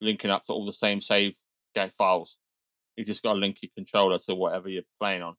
[0.00, 1.34] linking up to all the same save
[1.74, 2.36] game files.
[2.96, 5.34] You've just got to link your controller to whatever you're playing on.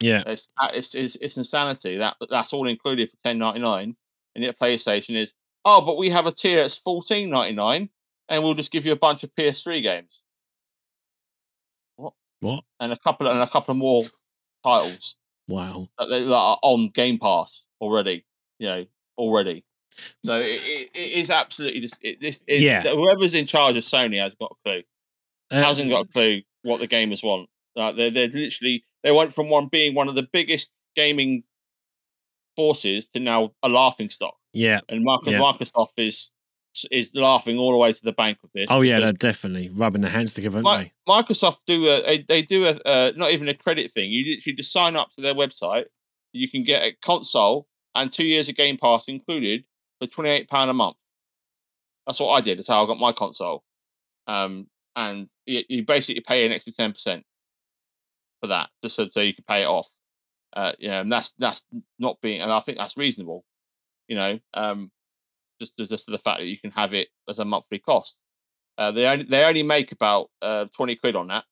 [0.00, 1.96] yeah It's it's it's, it's insanity.
[1.98, 3.96] That that's all included for ten ninety nine,
[4.34, 5.32] and yet PlayStation is
[5.64, 7.88] oh, but we have a tier that's fourteen ninety nine,
[8.28, 10.22] and we'll just give you a bunch of PS3 games
[11.96, 12.64] what What?
[12.80, 14.04] and a couple and a couple more
[14.64, 15.16] titles
[15.46, 18.24] wow that, that are on Game Pass already.
[18.58, 18.86] You know
[19.16, 19.64] already.
[20.24, 22.82] So it, it, is absolutely just it, this is Yeah.
[22.82, 24.82] whoever's in charge of Sony has got a clue.
[25.50, 27.48] Uh, hasn't got a clue what the gamers want.
[27.76, 31.42] Like they're they're literally they went from one being one of the biggest gaming
[32.56, 34.34] forces to now a laughing stock.
[34.52, 35.40] yeah And Microsoft, Yeah.
[35.40, 36.30] Microsoft is
[36.92, 38.66] is laughing all the way to the bank with this.
[38.68, 42.42] Oh yeah, they're definitely rubbing their hands together, aren't Mi- Microsoft do a a- they
[42.42, 44.10] do a uh, not even a credit thing.
[44.10, 45.84] You literally just sign up to their website.
[46.32, 49.64] You can get a console and two years of Game Pass included
[50.00, 50.96] for twenty eight pound a month.
[52.06, 52.58] That's what I did.
[52.58, 53.62] That's how I got my console.
[54.26, 54.66] Um,
[54.96, 57.24] and you, you basically pay an extra ten percent
[58.40, 59.88] for that, just so, so you can pay it off.
[60.54, 61.64] Uh, you know, and that's that's
[61.98, 63.44] not being, and I think that's reasonable.
[64.08, 64.90] You know, um,
[65.60, 68.20] just just the fact that you can have it as a monthly cost.
[68.78, 71.44] Uh, they only they only make about uh, 20 quid on that,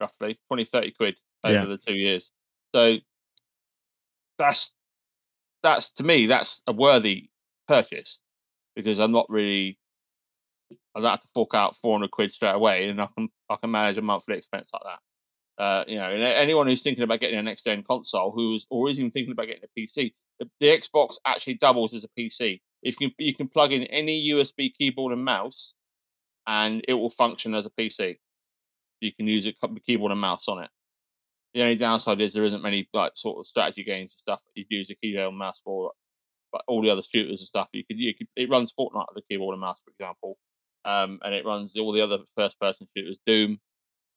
[0.00, 1.64] roughly 20, 30 quid over Yeah.
[1.64, 2.32] the two years.
[2.74, 2.96] So
[4.38, 4.72] that's
[5.62, 7.30] that's to me that's a worthy
[7.72, 8.20] purchase
[8.76, 9.78] because I'm not really
[10.94, 13.70] I don't have to fork out 400 quid straight away, and I can I can
[13.70, 15.62] manage a monthly expense like that.
[15.62, 18.88] Uh, you know, and anyone who's thinking about getting a next gen console, who's or
[18.88, 22.60] is even thinking about getting a PC, the, the Xbox actually doubles as a PC.
[22.82, 25.74] If you can, you can plug in any USB keyboard and mouse,
[26.46, 28.16] and it will function as a PC.
[29.00, 29.52] You can use a
[29.86, 30.70] keyboard and mouse on it.
[31.54, 34.52] The only downside is there isn't many like sort of strategy games and stuff that
[34.54, 35.92] you use a keyboard and mouse for.
[36.52, 39.24] But all the other shooters and stuff, you could you could it runs Fortnite with
[39.24, 40.36] a keyboard and mouse, for example,
[40.84, 43.58] um, and it runs all the other first person shooters, Doom,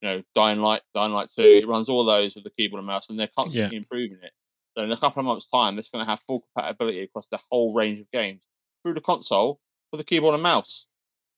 [0.01, 1.43] you know, Dying Light, Dying Light Two.
[1.43, 4.31] It runs all those with the keyboard and mouse, and they're constantly improving it.
[4.77, 7.39] So in a couple of months' time, it's going to have full compatibility across the
[7.49, 8.41] whole range of games
[8.83, 10.85] through the console with a keyboard and mouse.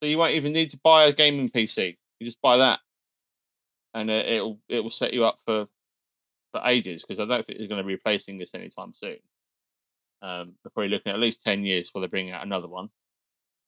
[0.02, 1.98] So you won't even need to buy a gaming PC.
[2.19, 2.80] You just buy that,
[3.94, 5.68] and uh, it'll it will set you up for
[6.52, 9.18] for ages because I don't think they're going to be replacing this anytime soon.
[10.22, 12.89] Um, they're probably looking at at least ten years before they bring out another one.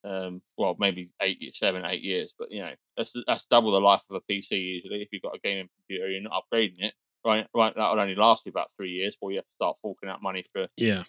[0.03, 4.01] Um, well, maybe eight, seven, eight years, but you know that's that's double the life
[4.09, 5.01] of a PC usually.
[5.01, 6.93] If you've got a gaming computer, you're not upgrading it.
[7.25, 10.07] Right, right, that'll only last you about three years before you have to start forking
[10.07, 11.03] out money for, Yeah,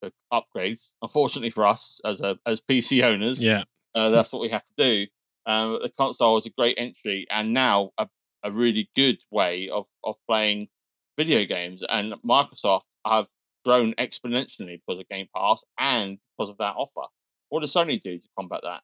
[0.00, 0.90] for upgrades.
[1.00, 3.64] Unfortunately for us as a as PC owners, yeah,
[3.94, 5.06] uh, that's what we have to do.
[5.46, 8.08] Um, the console is a great entry, and now a,
[8.42, 10.68] a really good way of of playing
[11.16, 11.82] video games.
[11.88, 13.26] And Microsoft have
[13.64, 17.08] grown exponentially because of Game Pass and because of that offer.
[17.48, 18.80] What does Sony do to combat that?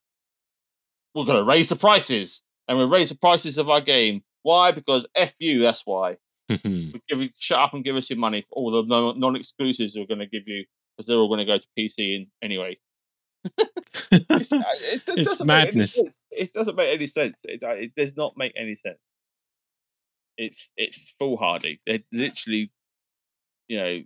[1.15, 4.23] We're going to raise the prices, and we'll raise the prices of our game.
[4.43, 4.71] Why?
[4.73, 5.61] Because f you.
[5.63, 6.17] That's why.
[6.49, 10.07] We give shut up and give us your money for all the non- non-exclusives we're
[10.07, 10.65] going to give you
[10.97, 12.77] because they're all going to go to PC in anyway.
[14.13, 15.95] It's, uh, it, it It's doesn't make any madness.
[15.95, 16.21] sense.
[16.31, 17.41] It doesn't make any sense.
[17.45, 18.99] It, uh, it does not make any sense.
[20.37, 21.81] It's it's foolhardy.
[21.87, 22.73] They're literally,
[23.69, 24.01] you know,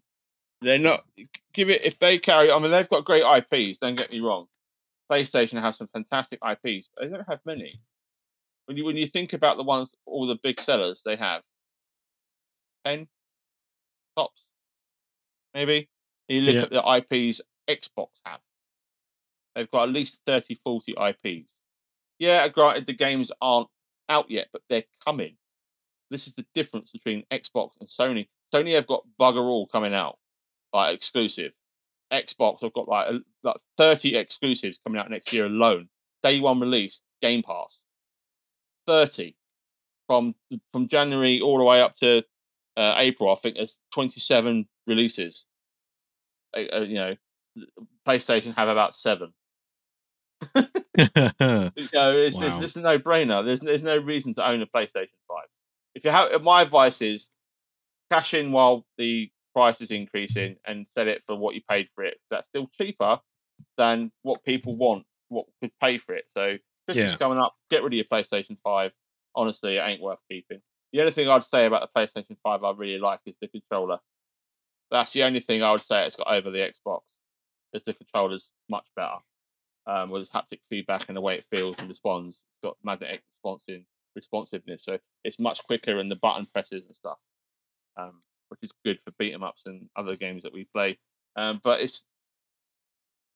[0.64, 1.04] they're not.
[1.52, 2.50] Give it if they carry.
[2.50, 3.78] I mean, they've got great IPs.
[3.78, 4.46] Don't get me wrong.
[5.10, 7.80] PlayStation have some fantastic IPs, but they don't have many.
[8.66, 11.42] When you when you think about the ones, all the big sellers they have,
[12.84, 13.06] ten
[14.16, 14.44] tops,
[15.52, 15.88] maybe.
[16.28, 16.62] You look Yeah.
[16.62, 18.40] at the IPs Xbox have.
[19.54, 21.52] They've got at least 30, 40 IPs.
[22.18, 23.68] Yeah, granted, the games aren't
[24.08, 25.36] out yet, but they're coming.
[26.10, 28.28] This is the difference between Xbox and Sony.
[28.54, 30.18] Sony have got bugger all coming out,
[30.74, 31.52] like exclusive.
[32.12, 33.08] Xbox I've got like,
[33.42, 35.88] like 30 exclusives coming out next year alone.
[36.22, 37.80] Day one release, Game Pass.
[38.86, 39.34] 30
[40.06, 40.34] from
[40.72, 42.22] from January all the way up to
[42.76, 43.32] uh, April.
[43.32, 45.46] I think there's 27 releases.
[46.56, 47.16] Uh, you know,
[48.06, 49.32] PlayStation have about seven.
[50.96, 51.08] You
[51.92, 52.46] know, it's, Wow.
[52.46, 53.44] it's, it's a no brainer.
[53.44, 55.48] There's there's no reason to own a PlayStation Five.
[55.96, 57.30] If you have, my advice is
[58.12, 62.04] cash in while the price is increasing and sell it for what you paid for
[62.04, 62.18] it.
[62.30, 63.20] That's still cheaper
[63.76, 66.24] than what people want, what could pay for it.
[66.28, 67.16] So Christmas Yeah.
[67.16, 68.92] coming up, get rid of your PlayStation Five.
[69.34, 70.60] Honestly, it ain't worth keeping.
[70.92, 74.00] The only thing I'd say about the PlayStation Five I really like is the controller.
[74.90, 77.00] That's the only thing I would say it's got over the Xbox.
[77.72, 79.16] Is the controller's much better
[79.86, 82.44] um, with haptic feedback and the way it feels and responds.
[82.52, 83.82] It's got magnetic responsive
[84.14, 87.20] responsiveness, so it's much quicker and the button presses and stuff,
[87.96, 90.98] um, which is good for beat 'em ups and other games that we play.
[91.36, 92.06] Um, but it's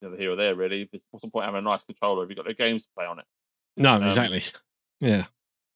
[0.02, 0.89] neither here or there really.
[1.10, 3.18] What's the point having a nice controller if you've got no games to play on
[3.18, 3.24] it?
[3.76, 4.43] no, Um, exactly.
[5.01, 5.26] Yeah,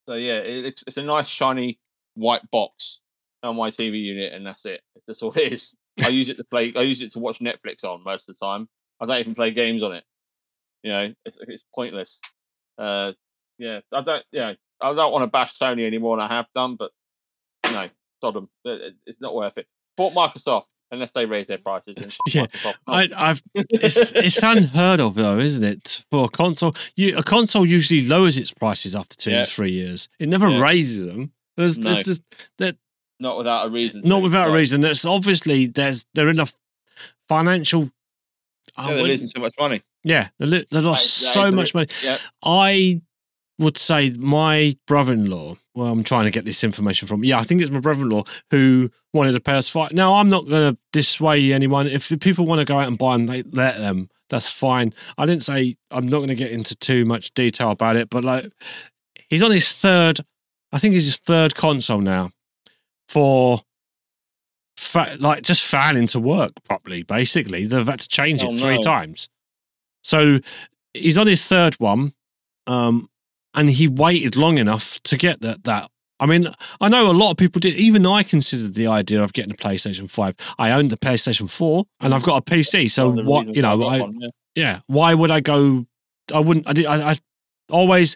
[0.08, 1.78] So yeah, it, it's it's a nice shiny
[2.14, 3.00] white box
[3.42, 4.82] on my TV unit, and that's it.
[5.06, 5.74] That's all it is.
[6.02, 6.72] I use it to play.
[6.74, 8.68] I use it to watch Netflix on most of the time.
[9.00, 10.04] I don't even play games on it.
[10.82, 12.20] You know, it's, it's pointless.
[12.78, 13.12] Uh,
[13.58, 14.24] yeah, I don't.
[14.32, 16.90] Yeah, I don't want to bash Sony anymore, than I have done, but
[17.66, 17.90] no, Sodom.
[18.22, 19.66] It- it- It's not worth it.
[19.96, 22.18] Support Microsoft unless they raise their prices.
[22.28, 22.46] Yeah,
[22.86, 23.08] I.
[23.16, 26.04] I've it's it's unheard of though, isn't it?
[26.10, 29.44] For a console, you a console usually lowers its prices after two Yeah.
[29.44, 30.08] to three years.
[30.18, 30.60] It never Yeah.
[30.62, 31.32] raises them.
[31.56, 31.92] There's, No.
[31.92, 32.22] there's just
[32.58, 32.76] that
[33.20, 34.00] not without a reason.
[34.04, 34.80] not without a reason.
[34.80, 36.54] That's obviously there's they're enough
[37.28, 37.90] financial.
[38.78, 39.82] Yeah, I they're losing so much money.
[40.04, 41.88] Yeah, they, they lost That is- that so much money.
[42.02, 42.18] Yeah.
[42.42, 43.02] I
[43.58, 45.56] would say my brother-in-law.
[45.74, 47.24] Well, I'm trying to get this information from.
[47.24, 49.92] Yeah, I think it's my brother-in-law who wanted a PS5.
[49.92, 51.86] Now, I'm not going to dissuade anyone.
[51.86, 54.10] If people want to go out and buy them, they let them.
[54.28, 54.92] That's fine.
[55.16, 58.22] I didn't say I'm not going to get into too much detail about it, but
[58.22, 58.50] like,
[59.28, 60.20] he's on his third.
[60.72, 62.30] I think he's his third console now
[63.08, 63.60] for.
[64.78, 67.66] Fa- like just failing to work properly, basically.
[67.66, 68.82] They've had to change it three no.
[68.82, 69.28] times.
[70.02, 70.38] So
[70.94, 72.12] he's on his third one,
[72.66, 73.08] um,
[73.54, 75.64] and he waited long enough to get that.
[75.64, 75.88] That
[76.20, 76.46] I mean,
[76.80, 77.74] I know a lot of people did.
[77.74, 80.36] Even I considered the idea of getting a PlayStation Five.
[80.58, 82.90] I owned the PlayStation Four, and I've got a PC.
[82.90, 84.28] So One of the what you know, I yeah.
[84.54, 84.80] yeah.
[84.86, 85.86] Why would I go?
[86.32, 86.68] I wouldn't.
[86.68, 86.86] I did.
[86.86, 87.16] I, I
[87.70, 88.14] always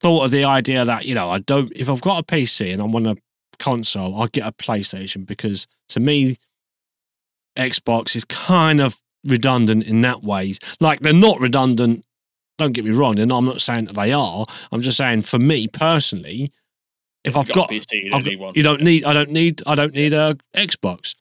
[0.00, 1.72] thought of the idea that you know, I don't.
[1.76, 3.16] If I've got a PC and I want a
[3.58, 6.38] console, I'll get a PlayStation because to me,
[7.56, 10.54] Xbox is kind of redundant in that way.
[10.80, 12.04] Like they're not redundant.
[12.58, 13.14] Don't get me wrong.
[13.16, 14.46] Not, I'm not saying that they are.
[14.72, 16.50] I'm just saying for me personally,
[17.24, 18.52] if I've got, a PC, you don't got- need one.
[18.56, 19.04] you don't need.
[19.04, 19.62] I don't need.
[19.66, 21.14] I don't need a Xbox.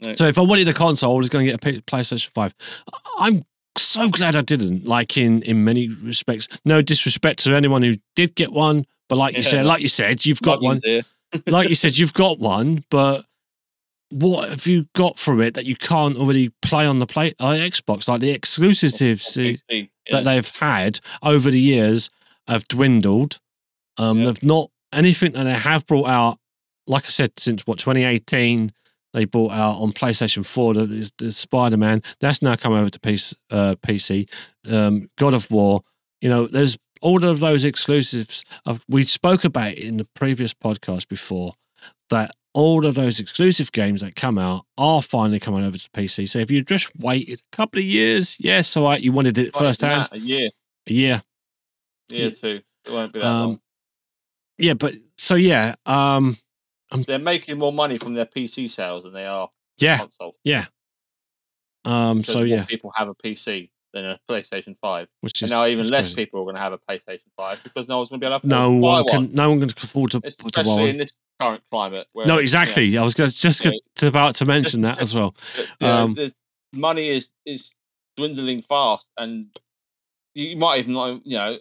[0.00, 0.14] No.
[0.14, 2.54] So if I wanted a console, I was going to get a PlayStation Five.
[3.18, 3.42] I'm
[3.78, 4.86] so glad I didn't.
[4.86, 9.36] Like in in many respects, no disrespect to anyone who did get one, but like
[9.36, 10.78] you said, like you said, you've got one.
[11.48, 13.24] Like you said, you've got one, but
[14.10, 17.52] what have you got from it that you can't already play on the play uh,
[17.52, 18.08] Xbox?
[18.08, 19.00] Like the exclusives
[19.76, 19.84] yeah.
[20.10, 22.10] that they've had over the years
[22.46, 23.38] have dwindled.
[23.98, 24.26] Um, Yeah.
[24.26, 26.38] They've not anything that they have brought out.
[26.86, 28.70] Like I said, since what 2018,
[29.12, 32.02] they brought out on PlayStation 4 that is the Spider Man.
[32.20, 33.34] That's now come over to PC.
[33.50, 34.28] Uh, PC.
[34.70, 35.80] Um, God of War.
[36.20, 38.44] You know, there's all of those exclusives.
[38.88, 41.52] We spoke about it in the previous podcast before
[42.10, 46.26] that all of those exclusive games that come out are finally coming over to PC.
[46.26, 49.54] So if you just waited a couple of years, yes, all right, you wanted it
[49.54, 50.48] first hand, a year,
[50.88, 51.22] a year.
[52.08, 52.30] year Yeah.
[52.30, 52.60] two.
[52.86, 53.50] It won't be that long.
[53.52, 53.60] Um,
[54.56, 56.34] yeah, but so yeah, um,
[57.06, 60.34] They're making more money from their PC sales than they are yeah, consoles.
[61.84, 65.50] um, Because so more yeah, people have a PC than a PlayStation Five, which and
[65.50, 66.24] now even less crazy.
[66.24, 68.40] people are going to have a PlayStation Five because no one's going to be able
[68.40, 69.26] to afford No to one one.
[69.28, 69.34] can.
[69.34, 70.20] No one can afford to.
[70.20, 70.88] to Especially one.
[70.88, 72.06] in this current climate.
[72.12, 72.96] Where, No, you know, exactly.
[72.98, 73.70] I was just Yeah.
[74.00, 75.34] go- about to mention that as well.
[75.80, 76.32] Um, the
[76.72, 77.74] money is is
[78.16, 79.46] dwindling fast, and
[80.34, 81.58] you might even not, you know,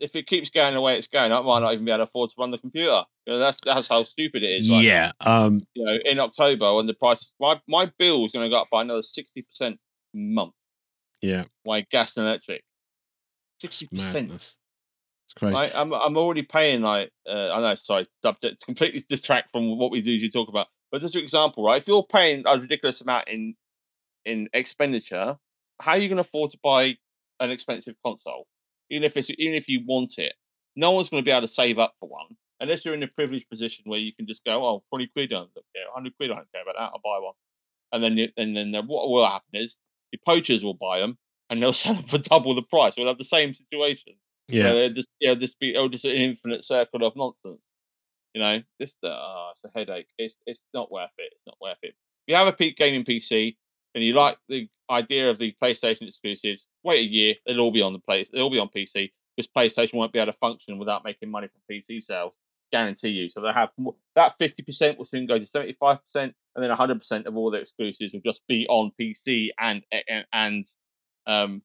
[0.00, 2.02] if it keeps going the way it's going, I might not even be able to
[2.04, 3.02] afford to run the computer.
[3.26, 4.70] You know, that's that's how stupid it is.
[4.70, 4.82] right.
[4.84, 8.50] Yeah, um, you know, in October when the price, my my bill is going to
[8.50, 9.78] go up by another sixty percent
[10.14, 10.54] month.
[11.20, 12.62] yeah, My gas and electric,
[13.60, 14.58] sixty percent.
[15.28, 15.56] It's crazy.
[15.56, 19.90] Right, I'm I'm already paying like uh, I know, sorry, subject completely distract from what
[19.90, 20.68] we do usually talk about.
[20.90, 23.54] But just an example, right, if you're paying a ridiculous amount in
[24.24, 25.36] in expenditure,
[25.80, 26.96] how are you going to afford to buy
[27.40, 28.46] an expensive console?
[28.88, 30.32] Even if it's even if you want it,
[30.76, 33.08] no one's going to be able to save up for one unless you're in a
[33.08, 36.30] privileged position where you can just go, oh, 20 quid, I don't care, 100 quid,
[36.30, 37.34] I don't care about that, I'll buy one.
[37.92, 39.76] And then and then what will happen is
[40.10, 41.18] the poachers will buy them
[41.50, 42.94] and they'll sell them for double the price.
[42.96, 44.14] We'll have the same situation.
[44.48, 47.72] Yeah, just yeah, just be oh, just an infinite circle of nonsense.
[48.34, 50.08] You know, this uh, oh, it's a headache.
[50.18, 51.32] It's it's not worth it.
[51.32, 51.88] It's not worth it.
[51.88, 51.94] If
[52.28, 53.56] you have a peak gaming PC
[53.94, 57.34] and you like the idea of the PlayStation exclusives, wait a year.
[57.46, 58.28] They'll all be on the place.
[58.32, 61.48] They'll all be on PC because PlayStation won't be able to function without making money
[61.48, 62.34] from PC sales.
[62.70, 63.28] Guarantee you.
[63.28, 63.70] So they have
[64.14, 67.36] that fifty percent will soon go to seventy five percent, and then hundred percent of
[67.36, 70.64] all the exclusives will just be on PC and and, and
[71.26, 71.62] um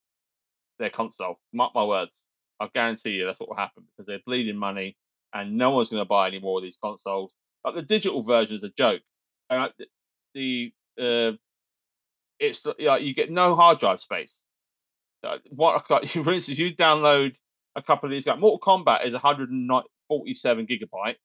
[0.79, 1.39] their console.
[1.51, 2.22] Mark my words.
[2.59, 4.97] I guarantee you that's what will happen because they're bleeding money
[5.33, 7.33] and no one's going to buy any more of these consoles.
[7.65, 9.01] Like the digital version is a joke.
[9.49, 9.69] Uh,
[10.33, 11.31] the uh,
[12.39, 14.39] it's the- like you get no hard drive space.
[15.23, 17.35] Uh, what like, for instance, you download
[17.75, 18.27] a couple of these.
[18.27, 21.15] Like Mortal Kombat is 147 gigabyte.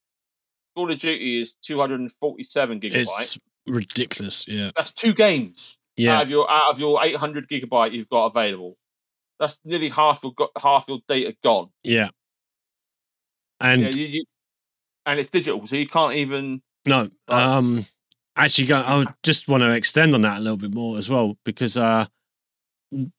[0.74, 2.94] Call of Duty is 247 gigabyte.
[2.94, 4.46] it's ridiculous.
[4.46, 8.26] Yeah, That's two games out yeah, of your out of your 800 gigabyte you've got
[8.26, 8.76] available.
[9.38, 11.70] That's nearly half your got half your data gone.
[11.82, 12.08] yeah.
[13.60, 14.24] And know, you, you,
[15.06, 16.62] and it's digital, so you can't even.
[16.86, 17.42] No, Right.
[17.42, 17.84] um,
[18.36, 21.36] actually, go, I just want to extend on that a little bit more as well
[21.44, 22.06] because uh,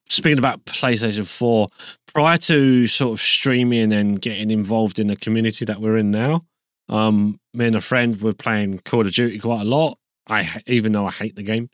[0.10, 1.68] speaking about PlayStation Four,
[2.14, 6.42] prior to sort of streaming and getting involved in the community that we're in now,
[6.88, 9.98] um, me and a friend were playing Call of Duty quite a lot.
[10.28, 11.70] I even though I hate the game,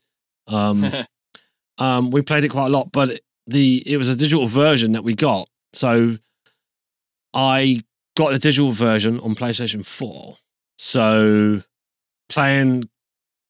[0.48, 0.92] um,
[1.78, 5.04] um, we played it quite a lot, but the it was a digital version that
[5.04, 6.18] we got, so
[7.34, 7.84] I
[8.18, 10.38] got the digital version on PlayStation Four.
[10.78, 11.62] So
[12.30, 12.90] playing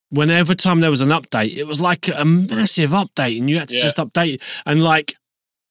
[0.09, 3.69] whenever time there was an update, it was like a massive update, and you had
[3.69, 3.83] to Yeah.
[3.83, 4.41] just update.
[4.65, 5.15] And like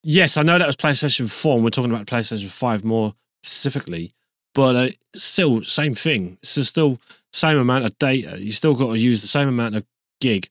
[0.03, 4.15] yes, I know that was PlayStation 4, and we're talking about PlayStation 5 more specifically,
[4.55, 6.37] but uh, still, same thing.
[6.43, 7.01] It's still
[7.33, 8.39] same amount of data.
[8.41, 9.85] You still got to use the same amount of
[10.21, 10.49] gig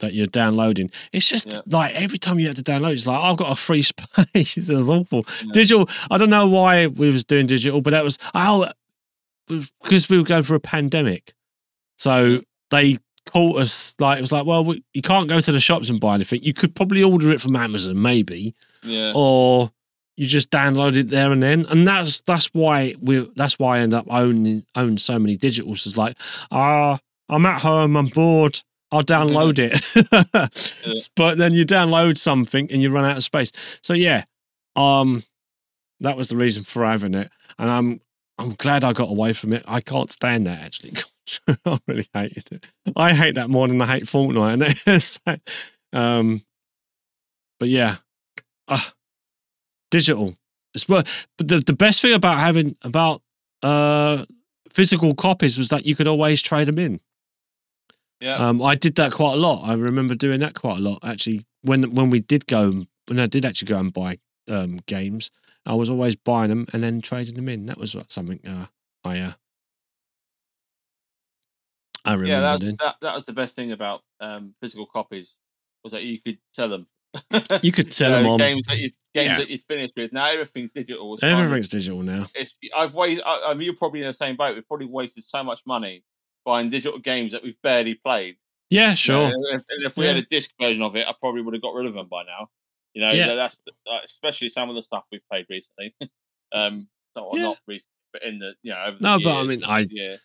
[0.00, 0.90] that you're downloading.
[1.12, 1.60] It's just Yeah.
[1.70, 4.56] like every time you have to download, it's like I've got a free space.
[4.56, 5.24] it's awful.
[5.44, 5.52] Yeah.
[5.52, 5.88] Digital.
[6.10, 8.68] I don't know why we was doing digital, but that was oh,
[9.48, 11.32] because we were going through a pandemic,
[11.98, 12.40] so
[12.70, 13.94] they caught us.
[13.98, 16.42] Like it was like, well, we, you can't go to the shops and buy anything.
[16.42, 19.12] You could probably order it from Amazon, maybe, Yeah.
[19.14, 19.70] or
[20.16, 21.66] you just download it there and then.
[21.66, 25.86] And that's that's why we that's why I end up owning own so many digitals.
[25.86, 26.16] It's like,
[26.50, 26.98] ah,
[27.28, 28.60] I'm at home, I'm bored.
[28.96, 31.10] I'll download it.
[31.16, 33.52] But then you download something and you run out of space.
[33.82, 34.24] So yeah,
[34.74, 35.22] um,
[36.00, 38.00] that was the reason for having it, and I'm
[38.38, 39.64] I'm glad I got away from it.
[39.66, 40.94] I can't stand that actually.
[41.66, 42.66] I really hated it.
[42.94, 45.20] I hate that more than I hate Fortnite.
[45.92, 46.42] And um,
[47.58, 47.96] but yeah,
[48.68, 48.80] uh,
[49.90, 50.36] digital.
[50.74, 51.06] It's but
[51.38, 53.22] the the best thing about having about
[53.62, 54.24] uh
[54.70, 57.00] physical copies was that you could always trade them in.
[58.20, 58.36] Yeah.
[58.36, 59.68] Um, I did that quite a lot.
[59.68, 61.00] I remember doing that quite a lot.
[61.04, 64.18] Actually, when when we did go, and- when I did actually go and buy
[64.48, 65.30] um, games,
[65.66, 67.66] I was always buying them and then trading them in.
[67.66, 68.66] That was something uh,
[69.04, 69.32] I uh,
[72.04, 75.36] I remember yeah, that was, that, that was the best thing about um, physical copies
[75.82, 76.86] was that you could sell them.
[77.62, 78.38] You could sell them on.
[78.38, 79.38] games that you games Yeah.
[79.38, 80.12] that you'd finished with.
[80.12, 81.18] Now everything's digital.
[81.22, 82.26] Everything's digital now.
[82.34, 83.24] it's, I've wasted.
[83.26, 84.54] I, I mean, you're probably in the same boat.
[84.54, 86.04] We've probably wasted so much money
[86.46, 88.36] buying digital games that we've barely played.
[88.70, 89.26] Yeah, You know, sure.
[89.50, 91.86] and if, we had a disc version of it, I probably would have got rid
[91.86, 92.48] of them by now.
[92.94, 93.34] You know, Yeah.
[93.34, 93.60] that's
[94.04, 95.94] especially some of the stuff we've played recently.
[96.52, 97.42] um, well, Yeah.
[97.42, 98.82] not recently, but in the you know.
[98.86, 100.16] Over the No, but I mean, I yeah,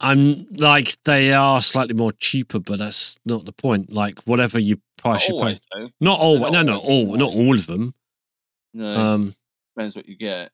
[0.00, 3.92] I'm like they are slightly more cheaper, but that's not the point.
[3.92, 5.88] Like whatever you not price you pay, though.
[6.00, 7.94] not all, Not no, no, all, not all of them.
[8.74, 9.34] No, Um,
[9.76, 10.52] depends what you get.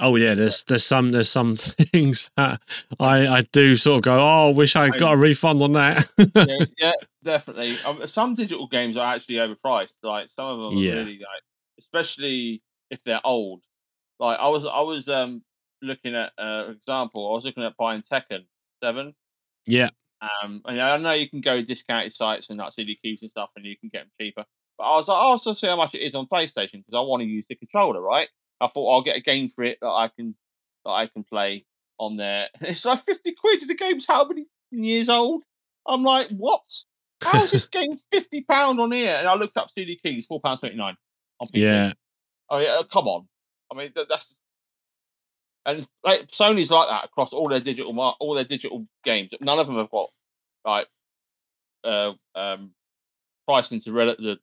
[0.00, 2.60] Oh yeah, there's there's some there's some things that
[2.98, 6.08] I I do sort of go, oh, I wish I got a refund on that.
[6.46, 6.92] yeah, yeah,
[7.22, 7.76] definitely.
[7.86, 9.94] Um, some digital games are actually overpriced.
[10.02, 10.94] Like some of them are Yeah.
[10.96, 11.42] really like,
[11.78, 13.62] especially if they're old.
[14.18, 15.42] Like I was, I was um
[15.82, 17.30] looking at uh example.
[17.30, 18.46] I was looking at buying Tekken
[18.82, 19.14] Seven.
[19.66, 19.90] yeah,
[20.20, 23.30] Um, and I know you can go to discounted sites and like CD keys and
[23.30, 24.44] stuff, and you can get them cheaper.
[24.78, 27.00] But I was like, I'll also see how much it is on PlayStation because I
[27.00, 28.28] want to use the controller, right?
[28.60, 30.34] I thought I'll get a game for it that I can
[30.84, 31.64] that I can play
[31.98, 32.48] on there.
[32.60, 33.66] It's like fifty quid.
[33.66, 35.42] The game's how many years old?
[35.86, 36.62] I'm like, what?
[37.22, 39.16] How is this game fifty pound on here?
[39.16, 40.96] And I looked up CD keys, four pounds twenty nine
[41.52, 41.92] yeah,
[42.50, 43.26] Oh yeah, uh, come on.
[43.70, 44.34] I mean, that, that's
[45.64, 49.30] and like Sony's like that across all their digital all their digital games.
[49.40, 50.10] None of them have got
[50.64, 50.88] like
[51.84, 52.72] uh, um,
[53.46, 54.38] pricing to rel- the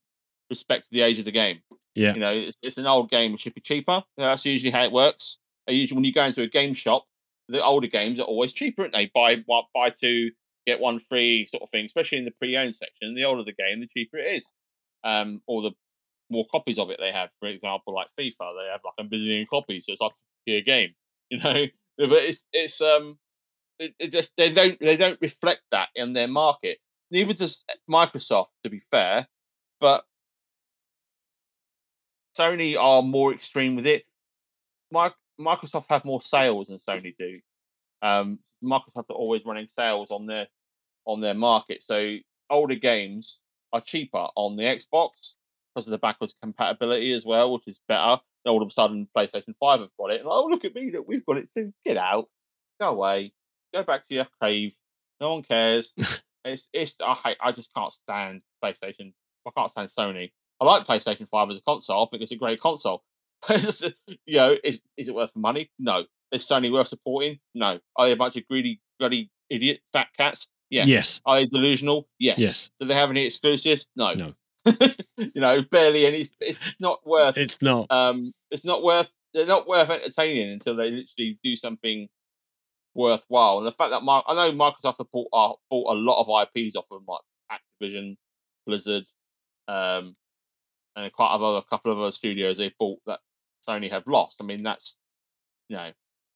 [0.49, 1.59] respect to the age of the game.
[1.99, 2.13] Yeah.
[2.13, 4.01] you know, it's, it's an old game, it should be cheaper.
[4.17, 5.37] That's usually how it works.
[5.67, 7.03] Usually, when you go into a game shop,
[7.49, 9.11] the older games are always cheaper, aren't they?
[9.13, 10.31] Buy one, buy two,
[10.65, 11.85] get one free, sort of thing.
[11.85, 14.45] Especially in the pre-owned section, the older the game, the cheaper it is.
[15.03, 15.71] Um, or the
[16.29, 17.29] more copies of it they have.
[17.41, 20.13] For example, like FIFA, they have like a million copies, so it's like
[20.47, 20.91] a game.
[21.31, 21.67] You know,
[21.97, 23.19] but it's it's um,
[23.77, 26.79] it, it just they don't they don't reflect that in their market.
[27.11, 29.27] Neither does Microsoft, to be fair,
[29.79, 30.05] but
[32.39, 34.05] Sony are more extreme with it.
[34.91, 35.09] Mi-
[35.39, 37.35] Microsoft have more sales than Sony do.
[38.01, 40.47] Um, Microsoft are always running sales on their
[41.05, 42.17] on their market, so
[42.49, 43.41] older games
[43.73, 45.33] are cheaper on the Xbox
[45.73, 48.17] because of the backwards compatibility as well, which is better.
[48.43, 50.91] Then all of a sudden, PlayStation Five have got it, and oh look at me,
[50.91, 51.73] that we've got it too.
[51.85, 52.29] Get out,
[52.79, 53.33] go away,
[53.73, 54.73] go back to your cave.
[55.19, 55.93] No one cares.
[56.45, 59.13] it's it's I hate, I just can't stand PlayStation.
[59.45, 60.31] I can't stand Sony.
[60.59, 62.03] I like PlayStation Five as a console.
[62.03, 63.03] I think it's a great console.
[63.47, 63.93] But
[64.25, 65.71] you know, is is it worth the money?
[65.79, 66.03] No.
[66.31, 67.39] Is Sony worth supporting?
[67.55, 67.79] No.
[67.95, 70.47] Are they a bunch of greedy, bloody idiot fat cats?
[70.69, 70.87] Yes.
[70.87, 72.07] yes, Are they delusional?
[72.19, 72.37] Yes.
[72.37, 72.69] yes.
[72.79, 73.87] Do they have any exclusives?
[73.95, 74.11] No.
[74.13, 74.33] No.
[75.17, 76.25] you know, barely any.
[76.41, 77.37] It's not worth.
[77.37, 77.87] It's not.
[77.89, 79.11] um, it's not worth.
[79.33, 82.07] They're not worth entertaining until they literally do something
[82.93, 83.59] worthwhile.
[83.59, 86.47] And the fact that Mar- I know Microsoft have bought uh, bought a lot of
[86.55, 87.21] IPs off of like
[87.81, 88.17] Activision,
[88.67, 89.05] Blizzard,
[89.67, 90.15] um,
[90.95, 93.19] and quite of other couple of other studios they've bought that
[93.67, 94.37] Sony have lost.
[94.41, 94.97] I mean, that's
[95.67, 95.91] you know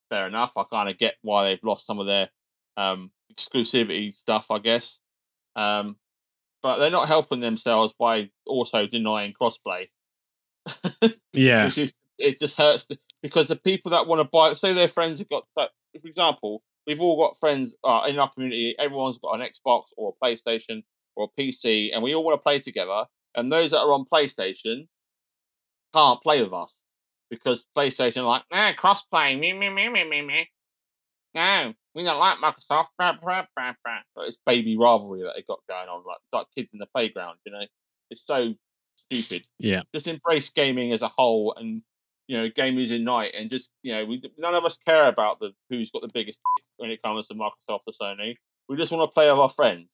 [0.10, 0.54] fair enough.
[0.56, 2.30] I kind of get why they've lost some of their
[2.78, 5.00] um, exclusivity stuff, I guess.
[5.56, 5.98] Um,
[6.62, 9.88] but they're not helping themselves by also denying crossplay
[11.34, 14.88] Yeah, is it just hurts the, because the people that want to buy, say their
[14.88, 15.68] friends have got, for
[16.04, 18.76] example, we've all got friends uh, in our community.
[18.78, 20.84] Everyone's got an Xbox or a PlayStation
[21.16, 23.06] or a PC, and we all want to play together.
[23.36, 24.88] And those that are on PlayStation
[25.94, 26.80] can't play with us
[27.30, 30.50] because PlayStation are like, nah, crossplay, me, me, me, me, me, me.
[31.34, 32.88] No, we don't like Microsoft.
[32.98, 34.00] Blah, blah, blah, blah.
[34.16, 37.38] But it's baby rivalry that they got going on, like, like kids in the playground,
[37.46, 37.66] you know?
[38.12, 38.54] It's so
[38.96, 39.46] stupid.
[39.58, 39.82] Yeah.
[39.94, 41.82] Just embrace gaming as a whole and,
[42.28, 45.54] you know, gamers unite and just, you know, we none of us care about the
[45.70, 46.40] who's got the biggest
[46.78, 48.36] when it comes to Microsoft or Sony.
[48.70, 49.90] We just want to play with our friends,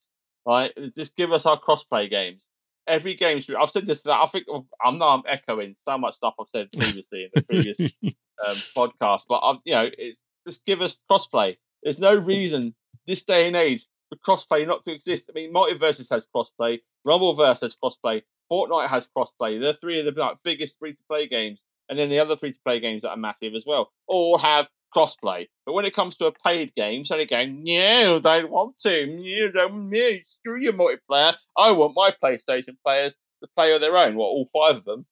[0.46, 0.72] right?
[0.96, 2.48] Just give us our crossplay games
[2.90, 3.42] every game.
[3.60, 4.06] I've said this.
[4.06, 4.46] I think
[4.84, 9.24] I'm now I'm echoing so much stuff I've said previously in the previous um, podcast.
[9.30, 11.56] But I'm, you know, it's just give us crossplay.
[11.84, 12.76] There's no reason
[13.08, 15.30] this day and age for crossplay not to exist.
[15.30, 19.60] I mean, Multiversus has crossplay, Rumbleverse has crossplay, Fortnite has crossplay.
[19.60, 22.52] They're three of the like, biggest free to play games, and then the other free
[22.52, 25.48] to play games that are massive as well, all have crossplay.
[25.66, 29.06] But when it comes to a paid game, Sony going, no, they want to.
[29.08, 31.36] No, don't, no, screw your multiplayer.
[31.58, 34.16] I want my PlayStation players to play on their own.
[34.16, 35.06] Well, all five of them.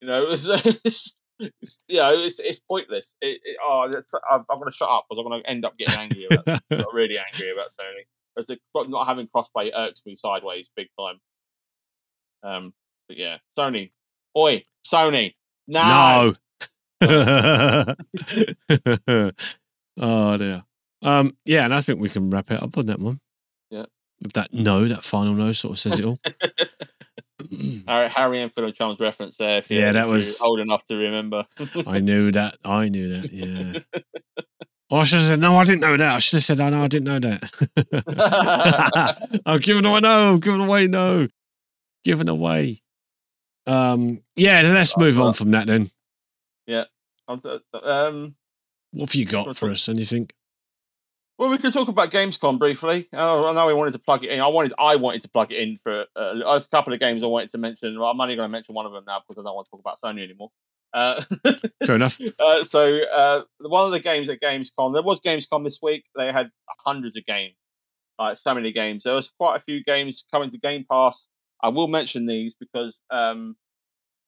[0.00, 3.14] You know, it's, it's, it's you know, it's, it's pointless.
[3.20, 3.90] It, it, oh,
[4.30, 6.60] I'm, I'm going to shut up because I'm going to end up getting angry about
[6.70, 8.04] Got really angry about Sony.
[8.34, 11.20] Because the, not having crossplay irks me sideways big time.
[12.42, 12.72] Um,
[13.08, 13.92] but yeah, Sony.
[14.36, 15.34] Oi, Sony.
[15.66, 15.82] No.
[15.82, 16.34] no.
[19.98, 20.64] oh dear.
[21.02, 23.20] Um, yeah, and I think we can wrap it up on that one.
[23.70, 23.84] Yeah.
[24.34, 26.18] That no, that final no sort of says it all.
[27.86, 29.58] Harry, Harry Enfield and Chums reference there.
[29.58, 31.46] If Yeah, that was- old enough to remember.
[31.86, 32.56] I knew that.
[32.64, 33.30] I knew that.
[33.32, 33.80] Yeah.
[34.90, 35.56] Oh, I should have said no.
[35.56, 36.14] I didn't know that.
[36.14, 36.84] I should have said I know.
[36.84, 37.42] I didn't know that.
[39.46, 40.34] I'm giving away no.
[40.34, 41.28] I'm giving away no.
[42.04, 42.80] Giving away.
[43.66, 44.22] Um.
[44.36, 44.62] Yeah.
[44.62, 45.88] Let's move on from that then.
[46.68, 48.34] Um,
[48.92, 49.88] What have you got for us?
[49.88, 50.28] Anything?
[51.38, 53.08] well, we could talk about Gamescom briefly.
[53.12, 54.40] Oh, I know we wanted to plug it in.
[54.40, 57.26] I wanted, I wanted to plug it in for uh, a couple of games I
[57.26, 57.98] wanted to mention.
[57.98, 59.70] Well, I'm only going to mention one of them now because I don't want to
[59.72, 60.50] talk about Sony anymore.
[60.92, 61.22] Uh,
[61.84, 62.20] Fair enough.
[62.38, 66.04] Uh, so uh, one of the games at Gamescom, there was Gamescom this week.
[66.16, 66.50] They had
[66.84, 67.56] hundreds of games,
[68.16, 69.02] like so many games.
[69.02, 71.26] There was quite a few games coming to Game Pass.
[71.60, 73.56] I will mention these because um,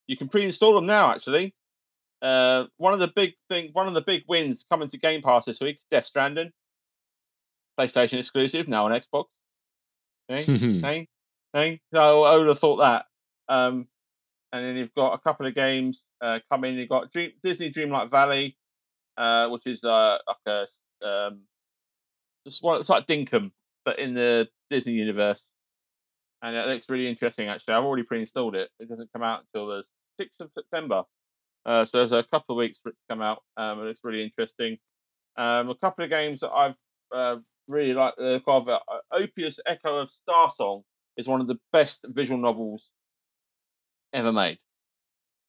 [0.09, 1.13] you can pre-install them now.
[1.13, 1.55] Actually,
[2.23, 5.45] uh, one of the big thing, one of the big wins coming to Game Pass
[5.45, 6.53] this week Death Stranding,
[7.79, 9.25] PlayStation exclusive now on Xbox.
[10.31, 10.43] Okay,
[10.81, 11.09] Hey,
[11.53, 11.81] hey.
[11.95, 13.07] So I would have thought that.
[13.49, 13.87] Um,
[14.53, 16.77] and then you've got a couple of games uh, coming.
[16.77, 18.57] You've got Dream, Disney Dreamlight Valley,
[19.17, 20.37] uh, which is uh, like
[21.03, 21.43] a um,
[22.45, 22.81] just one.
[22.81, 23.51] It's like Dinkum,
[23.85, 25.51] but in the Disney universe,
[26.43, 27.49] and it looks really interesting.
[27.49, 28.71] Actually, I've already pre-installed it.
[28.81, 29.85] It doesn't come out until the
[30.19, 31.05] sixth of September,
[31.67, 33.43] uh, so there's a couple of weeks for it to come out.
[33.57, 34.79] Um, and it's really interesting.
[35.37, 36.77] Um, a couple of games that I've
[37.13, 37.37] uh,
[37.67, 38.15] really like.
[38.15, 38.79] Uh, kind of, uh,
[39.11, 40.83] Opus Echo of Starsong
[41.17, 42.91] is one of the best visual novels
[44.13, 44.59] ever made.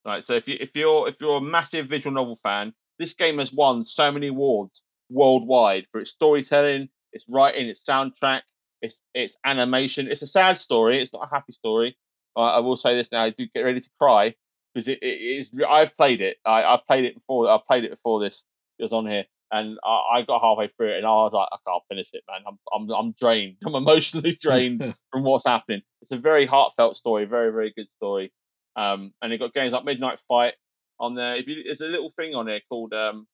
[0.06, 0.24] Right.
[0.24, 3.54] So if you if you're if you're a massive visual novel fan, this game has
[3.54, 8.42] won so many awards worldwide for its storytelling, its writing, its soundtrack,
[8.82, 10.08] its its animation.
[10.08, 11.00] It's a sad story.
[11.00, 11.96] It's not a happy story.
[12.36, 13.24] Uh, I will say this now.
[13.24, 14.34] I do get ready to cry
[14.78, 15.50] because it, it is.
[15.68, 16.38] I've played it.
[16.46, 17.50] I, I've played it before.
[17.50, 18.46] I've played it before this.
[18.78, 21.48] It was on here, and I, I got halfway through it, and I was like,
[21.52, 22.42] I can't finish it, man.
[22.48, 23.58] I'm I'm I'm drained.
[23.66, 25.82] I'm emotionally drained from what's happening.
[26.04, 28.32] It's a very heartfelt story, very very good story.
[28.76, 30.54] Um, and you've got games like Midnight Fight
[31.00, 31.38] on there.
[31.38, 33.26] If you, there's a little thing on there called um,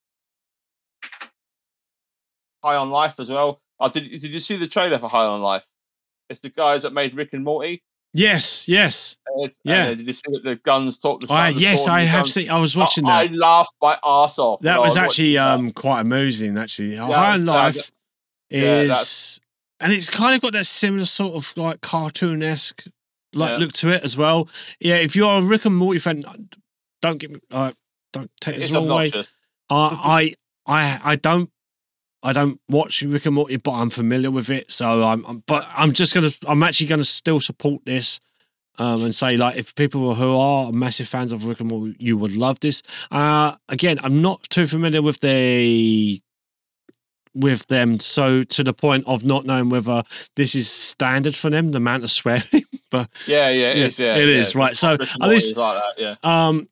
[2.64, 3.60] High on Life as well.
[3.82, 5.66] Oh, did did you see the trailer for High on Life?
[6.30, 7.84] It's the guys that made Rick and Morty.
[8.14, 8.68] Yes.
[8.68, 9.18] Yes.
[9.28, 9.84] Uh, and, Yeah.
[9.86, 11.22] uh, did you see that the guns talk?
[11.22, 11.88] The, the yes.
[11.88, 12.50] I have guns- seen.
[12.50, 13.34] I was watching I, that.
[13.34, 14.60] I laughed my ass off.
[14.62, 15.54] That was actually that.
[15.54, 16.58] um quite amusing.
[16.58, 17.92] Actually, Yeah, High on it's, uh, Life
[18.50, 19.40] yeah, is, that's-
[19.80, 22.84] and it's kind of got that similar sort of like cartoon-esque
[23.36, 23.58] like Yeah.
[23.58, 24.48] look to it as well.
[24.80, 26.24] Yeah, if you're a Rick and Morty fan,
[27.02, 27.40] don't get me.
[27.52, 27.72] Uh,
[28.14, 29.12] don't take this the wrong way.
[29.70, 30.34] I,
[30.68, 31.50] I, I don't.
[32.24, 34.72] I don't watch Rick and Morty, but I'm familiar with it.
[34.72, 38.20] So I'm, I'm but I'm just gonna, I'm actually gonna still support this,
[38.80, 42.18] um, and say like if people who are massive fans of Rick and Morty, you
[42.18, 42.82] would love this.
[43.12, 46.22] Uh, again, I'm not too familiar with the,
[47.36, 50.04] with them, so to the point of not knowing whether
[50.36, 52.44] this is standard for them, the amount of swearing.
[52.92, 54.00] but Yeah, yeah, it Yeah, is.
[54.00, 56.02] Yeah, it yeah, is, it's right, so at least- like that.
[56.02, 56.16] Yeah.
[56.48, 56.70] um,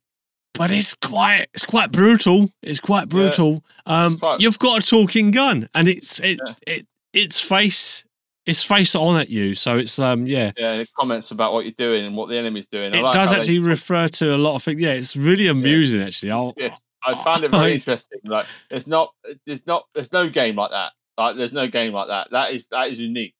[0.53, 2.51] but it's quite it's quite brutal.
[2.61, 3.63] It's quite brutal.
[3.85, 6.53] um, quite- you've got a talking gun, and it's it Yeah.
[6.67, 8.05] it its face
[8.45, 9.53] its face on at you.
[9.55, 10.51] So it's um yeah.
[10.57, 12.93] Yeah, it comments about what you're doing and what the enemy's doing.
[12.93, 14.81] I It like does actually talk- refer to a lot of things.
[14.81, 16.31] Yeah, it's really amusing actually.
[16.31, 18.19] I'll, Yes, I found it very interesting.
[18.25, 19.13] Like, it's not,
[19.45, 20.91] there's not, there's no game like that.
[21.17, 22.29] Like, there's no game like that.
[22.31, 23.35] That is that is unique.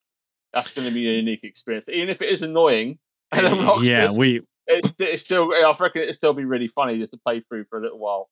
[0.54, 3.00] That's going to be a unique experience, even if it is annoying
[3.32, 3.88] and obnoxious.
[3.90, 5.54] yeah, we it's, it's still.
[5.54, 8.30] I reckon it'll still be really funny just to play through for a little while.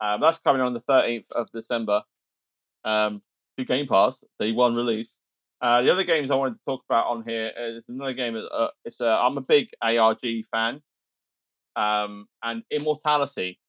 [0.00, 2.02] Um, that's coming on the 13th of December.
[2.84, 3.22] Um,
[3.58, 5.18] to Game Pass, the one release.
[5.60, 8.36] Uh, the other games I wanted to talk about on here is another game.
[8.36, 10.82] Uh, it's a, I'm a big ARG fan,
[11.76, 13.60] um, and Immortality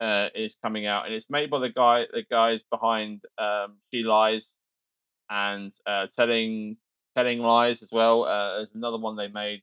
[0.00, 4.02] uh, is coming out, and it's made by the guy, the guys behind um, She
[4.02, 4.56] Lies,
[5.28, 6.78] and uh, Telling
[7.14, 8.24] Telling Lies as well.
[8.24, 9.62] Uh, there's another one they made,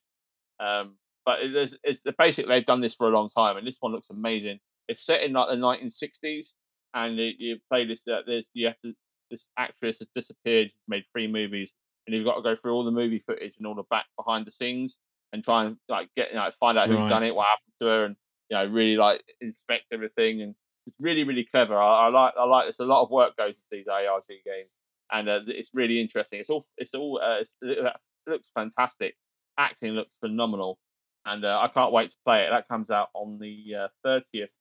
[0.60, 0.96] um,
[1.26, 3.92] but it, it's, it's basically they've done this for a long time, and this one
[3.92, 4.60] looks amazing.
[4.88, 6.54] It's set in like the 1960s,
[6.94, 8.08] and it, you play this.
[8.08, 8.94] Uh, there's you have to.
[9.30, 10.68] This actress has disappeared.
[10.68, 11.74] She's made three movies,
[12.06, 14.46] and you've got to go through all the movie footage and all the back behind
[14.46, 15.00] the scenes,
[15.34, 17.08] and try and like get you know find out who Right.
[17.08, 18.16] done it, what happened to her, and
[18.50, 20.42] you know really like inspect everything.
[20.42, 20.56] And
[20.88, 21.78] it's really really clever.
[21.78, 22.80] I, I like I like this.
[22.80, 24.70] A lot of work goes into these ARG games,
[25.12, 26.40] and uh, it's really interesting.
[26.40, 27.94] It's all it's all uh, it's, it
[28.28, 29.16] looks fantastic.
[29.58, 30.80] Acting looks phenomenal,
[31.26, 32.50] and uh, I can't wait to play it.
[32.50, 34.52] That comes out on the thirtieth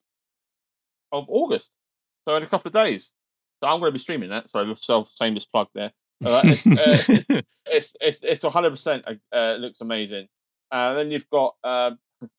[1.12, 1.72] of August,
[2.26, 3.12] so in a couple of days.
[3.62, 4.48] So I'm going to be streaming that.
[4.48, 5.92] So self shameless plug there.
[6.24, 10.28] Uh, it's, uh, it's it's it's 100 percent uh, looks amazing.
[10.72, 11.98] And then you've got um,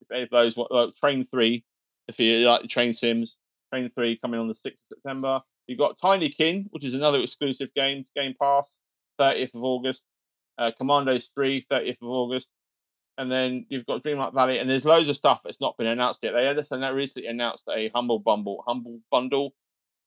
[0.09, 1.63] if those what uh, Train Three,
[2.07, 3.37] if you like the train sims,
[3.71, 5.41] Train Three coming on the 6th of September.
[5.67, 8.77] You've got Tinykin, which is another exclusive game, Game Pass,
[9.19, 10.03] 30th of August.
[10.57, 12.51] Uh, Commandos 3, 30th of August.
[13.17, 16.21] And then you've got Dreamlight Valley, and there's loads of stuff that's not been announced
[16.23, 16.33] yet.
[16.33, 19.53] They had this and that recently announced a Humble Bumble, Humble Bundle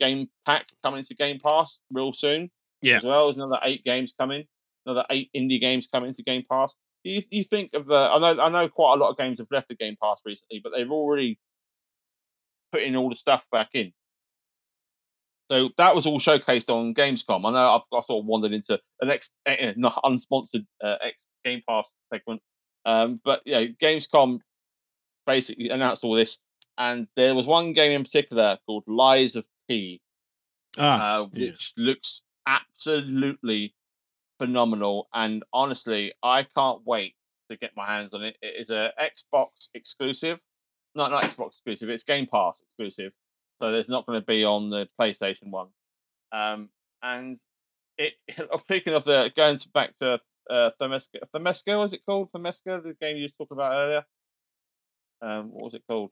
[0.01, 2.51] game pack coming to Game Pass real soon.
[2.83, 2.97] Yeah.
[2.97, 4.45] As well as another eight games coming,
[4.85, 6.75] another eight indie games coming to Game Pass.
[7.05, 7.97] Do you, you think of the?
[7.97, 10.61] I know I know quite a lot of games have left the Game Pass recently,
[10.63, 11.39] but they've already
[12.73, 13.93] put in all the stuff back in.
[15.51, 17.47] So that was all showcased on Gamescom.
[17.47, 19.31] I know I've, I sort of wandered into an ex,
[19.77, 22.41] not unsponsored uh, ex Game Pass segment,
[22.85, 24.41] um, but yeah, Gamescom
[25.27, 26.39] basically announced all this,
[26.79, 30.01] and there was one game in particular called Lies of P,
[30.79, 31.51] ah, uh, yeah.
[31.51, 33.75] which looks absolutely
[34.39, 35.09] phenomenal.
[35.13, 37.15] And honestly, I can't wait
[37.51, 38.37] to get my hands on it.
[38.43, 40.41] It is a Xbox exclusive.
[40.95, 41.89] not not Xbox exclusive.
[41.89, 43.13] It's Game Pass exclusive.
[43.61, 45.69] So there's not going to be on the PlayStation one.
[46.33, 46.69] Um,
[47.03, 47.39] and
[47.99, 48.15] it.
[48.61, 50.21] Speaking of the going back to
[50.51, 52.31] uh, Themesca was it called?
[52.33, 54.05] Themesca, the game you talking about earlier.
[55.23, 56.11] Um, what was it called?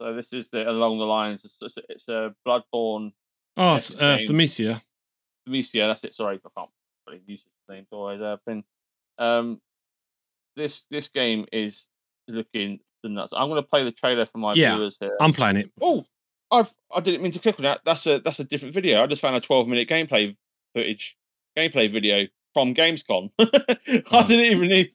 [0.00, 1.44] So this is the, along the lines.
[1.44, 3.12] It's, it's, a Bloodborne
[3.56, 3.78] Oh, uh.
[3.78, 4.80] Thymesia.
[5.48, 6.14] That's it.
[6.14, 6.70] Sorry, I can't
[7.08, 7.86] really use his name.
[7.90, 8.64] Always have been.
[9.18, 9.60] Um,
[10.56, 11.88] this this game is
[12.28, 13.32] looking the nuts.
[13.34, 15.16] I'm going to play the trailer for my Yeah, viewers here.
[15.20, 15.70] I'm playing it.
[15.80, 16.04] oh,
[16.50, 17.80] I've I didn't mean to click on that.
[17.84, 19.02] That's a that's a different video.
[19.02, 20.36] I just found a 12 minute gameplay
[20.74, 21.16] footage,
[21.56, 22.26] gameplay video
[22.56, 23.28] from Gamescom.
[23.38, 24.26] I Oh.
[24.26, 24.92] didn't even need.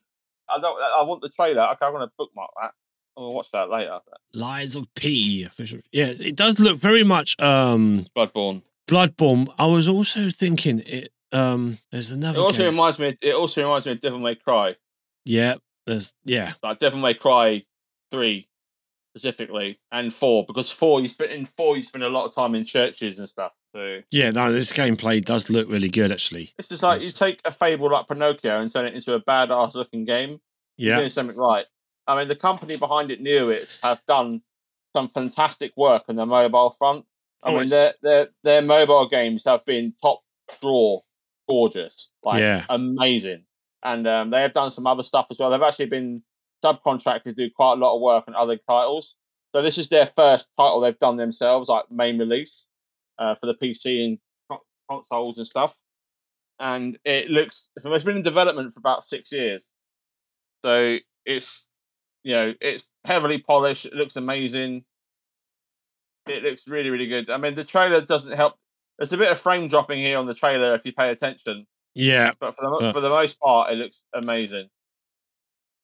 [0.49, 0.81] I don't.
[0.81, 1.61] I want the trailer.
[1.61, 2.71] Okay, I'm going to bookmark that.
[3.15, 3.99] I'm going to watch that later.
[4.33, 5.43] Lies of P.
[5.43, 8.63] official- Yeah, it does look very much um Bloodborne.
[8.88, 9.53] Bloodborne.
[9.59, 11.09] I was also thinking it.
[11.31, 12.41] Um, there's It another.
[12.41, 12.65] also game.
[12.71, 13.15] reminds me.
[13.21, 14.75] It also reminds me of Devil May Cry.
[15.25, 15.55] Yeah,
[15.85, 16.53] there's yeah.
[16.63, 17.63] like Devil May Cry
[18.09, 18.47] three
[19.15, 22.55] specifically, and four because four you spend in four you spend a lot of time
[22.55, 23.51] in churches and stuff.
[23.73, 26.49] So Yeah, no, this gameplay does look really good actually.
[26.57, 29.76] it's just like you take a fable like Pinocchio and turn it into a badass
[29.76, 30.39] looking game.
[30.77, 31.65] Yeah, doing something right.
[32.07, 34.41] I mean, the company behind it, Neowiz, have done
[34.95, 37.06] some fantastic work on the mobile front.
[37.43, 40.22] I Oh, mean, their their their mobile games have been top
[40.60, 41.02] draw,
[41.48, 42.65] gorgeous, like Yeah.
[42.69, 43.45] amazing,
[43.84, 45.49] and um, they have done some other stuff as well.
[45.49, 46.23] They've actually been
[46.64, 49.15] subcontracted to do quite a lot of work on other titles.
[49.56, 52.68] So this is their first title they've done themselves, like main release
[53.19, 54.17] uh, for the PC and
[54.89, 55.77] consoles and stuff.
[56.59, 59.73] And it looks it's been in development for about six years,
[60.63, 61.69] so it's
[62.23, 63.88] you know it's heavily polished.
[63.88, 64.83] It looks amazing.
[66.27, 67.31] It looks really really good.
[67.31, 68.55] I mean, the trailer doesn't help.
[68.99, 71.65] There's a bit of frame dropping here on the trailer if you pay attention,
[71.95, 72.33] yeah.
[72.39, 74.69] but for the mo- for the most part, it looks amazing.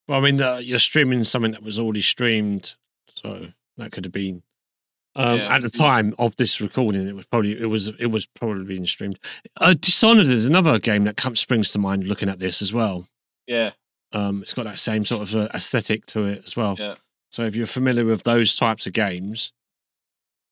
[0.08, 2.76] Well, I mean, uh, you're streaming something that was already streamed,
[3.08, 3.48] so
[3.78, 4.44] that could have been.
[5.18, 5.56] Um, Yeah.
[5.56, 8.86] At the time of this recording, it was probably it was it was probably being
[8.86, 9.18] streamed.
[9.60, 13.08] Uh, Dishonored is another game that comes springs to mind looking at this as well.
[13.48, 13.72] Yeah,
[14.14, 16.76] Um, it's got that same sort of uh, aesthetic to it as well.
[16.78, 16.96] Yeah.
[17.32, 19.54] So if you're familiar with those types of games,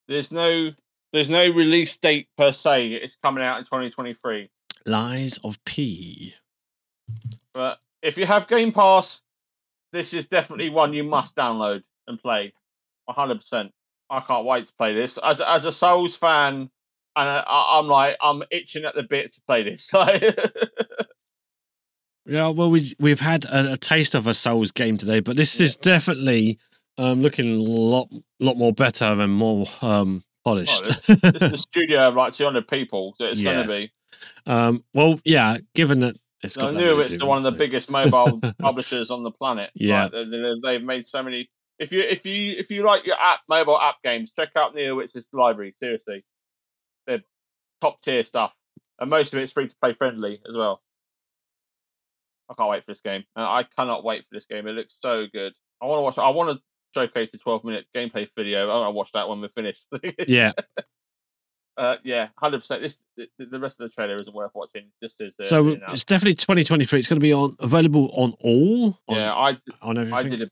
[0.07, 0.71] there's no
[1.13, 2.87] there's no release date per se.
[2.93, 4.49] It's coming out in 2023.
[4.87, 6.33] Lies of P.
[7.53, 9.21] But if you have Game Pass,
[9.93, 12.53] this is definitely one you must download and play.
[13.09, 13.71] 100%.
[14.09, 15.17] I can't wait to play this.
[15.23, 16.69] As as a Souls fan, and
[17.29, 19.93] I, I'm like I'm itching at the bit to play this.
[22.27, 25.59] Yeah, well, we we've had a, a taste of a Souls game today, but this
[25.61, 26.57] is definitely
[26.97, 28.09] um, looking a lot
[28.39, 30.85] lot more better and more um, polished.
[30.85, 33.53] this is the studio of like 200 people, so it's Yeah.
[33.53, 33.91] going to be.
[34.47, 38.39] um, well, yeah, given that it's I knew it's the one of the biggest mobile
[38.59, 39.69] publishers on the planet.
[39.75, 40.05] Yeah.
[40.11, 41.47] Like, they- they've made so many.
[41.77, 45.29] If you if you if you like your app mobile app games, check out Neowiz's
[45.33, 45.71] library.
[45.73, 46.23] Seriously,
[47.05, 47.23] they're
[47.81, 48.55] top tier stuff,
[48.99, 50.81] and most of it's free to play friendly as well.
[52.49, 53.23] I can't wait for this game.
[53.35, 54.67] I cannot wait for this game.
[54.67, 55.53] It looks so good.
[55.81, 56.17] I want to watch.
[56.17, 58.69] I want to showcase the 12 minute gameplay video.
[58.69, 59.85] I want to watch that when we're finished.
[60.27, 60.53] Yeah,
[61.77, 62.81] uh, yeah, hundred percent.
[62.81, 64.91] This the, the rest of the trailer isn't worth watching.
[65.01, 66.99] This is uh, so it's definitely 2023.
[66.99, 68.97] It's going to be on available on all.
[69.07, 69.33] On, yeah.
[69.33, 70.13] I on everything.
[70.13, 70.49] I did a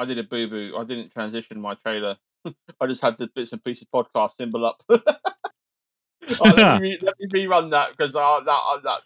[0.00, 0.76] I did a boo boo.
[0.78, 2.16] I didn't transition my trailer.
[2.80, 4.82] I just had the bits and pieces podcast symbol up.
[6.42, 9.00] Oh, let, me let me rerun that because uh, that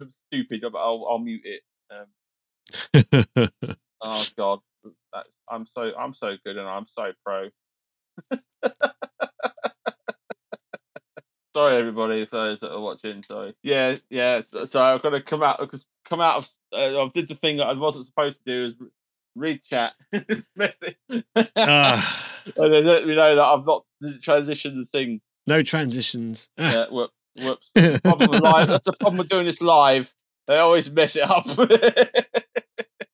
[0.00, 0.64] uh, stupid.
[0.64, 1.62] I'll I'll mute it.
[1.90, 2.06] Um,
[4.00, 4.58] oh god,
[5.12, 7.48] that's I'm so I'm so good and I'm so pro.
[11.54, 13.22] sorry, everybody, for those that are watching.
[13.22, 13.54] Sorry.
[13.62, 14.40] Yeah, yeah.
[14.42, 16.48] So, so I've got to come out because come out of.
[16.72, 18.74] Uh, I did the thing that I wasn't supposed to do is
[19.34, 19.92] read chat
[20.56, 20.96] message.
[21.56, 25.20] Ah, and then let me know that I've not transitioned the thing.
[25.46, 26.48] no transitions.
[26.58, 27.10] Ah, Yeah, whoop,
[27.40, 27.70] whoops.
[27.74, 28.68] That's the problem with live.
[28.68, 30.12] That's the problem with doing this live.
[30.46, 31.46] They always mess it up.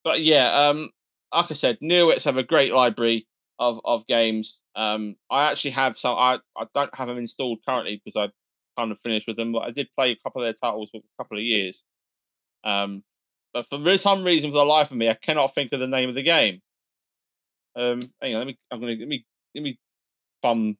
[0.04, 0.90] but yeah, um,
[1.34, 3.26] like I said, Neowiz have a great library
[3.58, 4.60] of of games.
[4.76, 6.16] Um, I actually have some.
[6.16, 8.32] I I don't have them installed currently because I
[8.80, 9.52] kind of finished with them.
[9.52, 11.82] But I did play a couple of their titles for a couple of years.
[12.62, 13.02] Um,
[13.54, 16.08] but for some reason, for the life of me, I cannot think of the name
[16.08, 16.60] of the game.
[17.76, 18.58] Um, hang on, let me.
[18.70, 19.24] I'm gonna let me
[19.54, 19.78] let me
[20.42, 20.76] thumb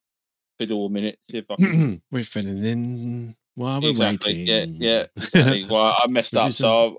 [0.59, 1.19] fiddle a minute.
[1.31, 2.03] See if I can.
[2.11, 4.35] we're filling in while we're exactly.
[4.35, 4.47] waiting.
[4.47, 5.07] Yeah, yeah.
[5.17, 5.67] Exactly.
[5.71, 6.99] well, I messed up, so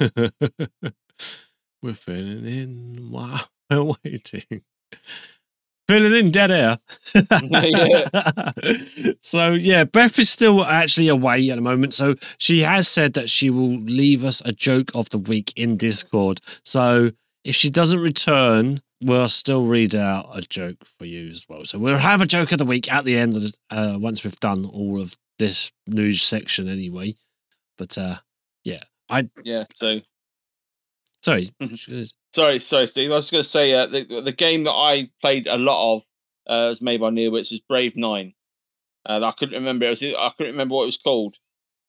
[0.00, 0.10] I,
[1.82, 3.40] we're filling in while
[3.70, 4.62] we're waiting.
[5.92, 6.78] Filling in dead air.
[9.20, 11.92] so yeah, Beth is still actually away at the moment.
[11.92, 15.76] So she has said that she will leave us a joke of the week in
[15.76, 16.40] Discord.
[16.64, 17.10] So
[17.44, 21.66] if she doesn't return, we'll still read out a joke for you as well.
[21.66, 24.24] So we'll have a joke of the week at the end of the, uh, once
[24.24, 27.14] we've done all of this news section anyway.
[27.76, 28.16] But uh
[28.64, 29.64] yeah, I yeah.
[29.74, 30.00] So
[31.22, 31.50] sorry.
[32.34, 33.10] Sorry, sorry, Steve.
[33.10, 36.02] I was going to say uh, the the game that I played a lot of
[36.46, 38.32] uh, was made by Neowiz is Brave Nine.
[39.04, 39.86] Uh, I couldn't remember.
[39.86, 41.36] It was I couldn't remember what it was called.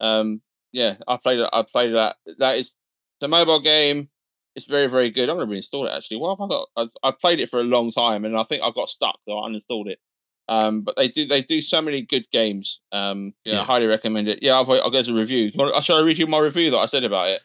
[0.02, 0.42] Um,
[0.72, 1.50] yeah, I played it.
[1.54, 2.18] I played that.
[2.40, 4.10] That is it's a mobile game.
[4.56, 5.30] It's very very good.
[5.30, 6.20] I'm going to reinstall it actually.
[6.20, 6.68] Have I got?
[6.76, 9.38] I, I played it for a long time and I think I got stuck, so
[9.40, 10.00] I uninstalled it.
[10.50, 12.82] Um, but they do they do so many good games.
[12.92, 13.62] Um, yeah, Yeah.
[13.62, 14.40] I highly recommend it.
[14.42, 15.52] Yeah, I've, I'll go to a review.
[15.82, 17.42] Shall I read you my review that I said about it?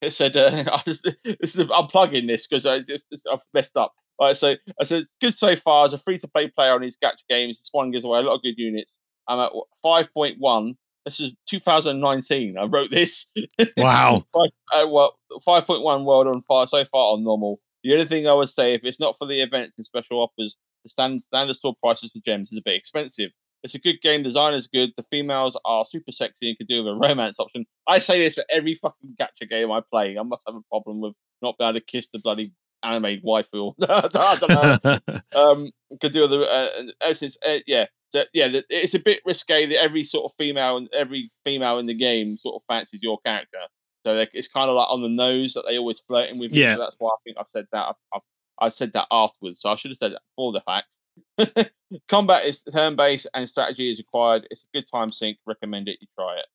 [0.00, 3.76] It said, uh, I just, this is, I'm plugging this because I just, I've messed
[3.76, 3.94] up.
[4.20, 6.82] Right, so I said, it's good so far as a free to play player on
[6.82, 7.58] these gacha games.
[7.58, 8.98] This one gives away a lot of good units.
[9.28, 9.52] I'm at
[9.84, 10.74] 5.1.
[11.06, 12.58] This is 2019.
[12.58, 13.32] I wrote this.
[13.78, 14.24] Wow.
[14.34, 17.60] Five, uh, well, 5.1 world on fire so far on normal.
[17.82, 20.56] The only thing I would say, if it's not for the events and special offers,
[20.84, 23.30] the stand, standard store prices for gems is a bit expensive.
[23.62, 24.22] It's a good game.
[24.22, 24.90] Design is good.
[24.96, 27.66] The females are super sexy and can do with a romance option.
[27.86, 30.16] I say this for every fucking gacha game I play.
[30.18, 33.74] I must have a problem with not being able to kiss the bloody anime waifu.
[33.82, 35.70] I don't know um
[36.00, 39.82] could do with the uh, since uh, yeah so, yeah it's a bit risque that
[39.82, 43.58] every sort of female and every female in the game sort of fancies your character
[44.06, 46.76] so it's kind of like on the nose that they always flirting with you Yeah.
[46.76, 49.70] so that's why i think i've said that I, I, I said that afterwards so
[49.70, 50.96] i should have said that before the fact
[52.08, 54.46] combat is turn-based and strategy is required.
[54.50, 55.38] It's a good time sink.
[55.46, 55.98] Recommend it.
[56.00, 56.46] You try it.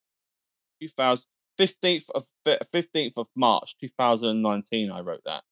[0.82, 1.26] 2000
[1.58, 5.44] 15th of 15th of march 2019 i wrote that.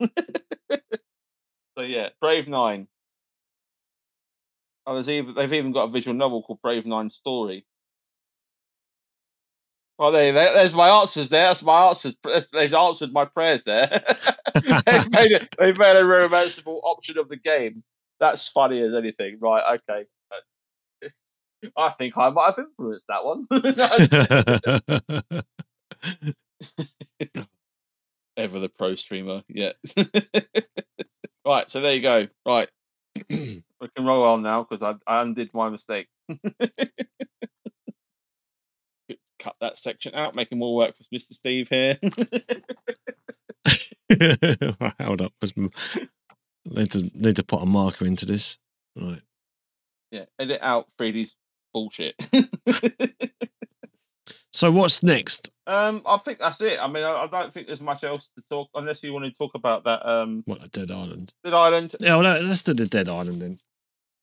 [1.76, 2.86] So yeah, Brave Nine.
[4.86, 7.64] Oh, there's even they've even got a visual novel called Brave Nine Story.
[9.98, 11.28] Well, there, there- there's my answers.
[11.28, 12.16] There, that's my answers.
[12.52, 13.64] They've answered my prayers.
[13.64, 13.88] There,
[14.54, 15.48] they've made it.
[15.58, 17.82] They've made a romanceable option of the game.
[18.20, 19.78] That's funny as anything, right?
[19.88, 20.04] Okay.
[20.30, 20.36] Uh,
[21.76, 23.44] I think I might have influenced that one.
[28.36, 29.72] Ever the pro streamer, yeah.
[31.44, 32.28] right, so there you go.
[32.46, 32.68] Right,
[33.28, 33.62] we
[33.94, 36.08] can roll on now because I, I undid my mistake.
[39.42, 41.32] Cut that section out, making more work for Mr.
[41.32, 41.98] Steve here.
[45.00, 45.32] Hold up.
[46.64, 48.56] Need to need to put a marker into this.
[48.94, 49.22] Right.
[50.10, 51.34] yeah, edit out 3D's
[51.72, 52.14] bullshit.
[54.52, 55.50] So what's next?
[55.66, 56.78] Um, I think that's it.
[56.78, 59.32] I mean, I, I don't think there's much else to talk unless you want to
[59.32, 60.06] talk about that.
[60.06, 61.32] Um, What, a Dead Island?
[61.42, 61.96] Dead Island.
[61.98, 63.58] Yeah, well, let's do the Dead Island then.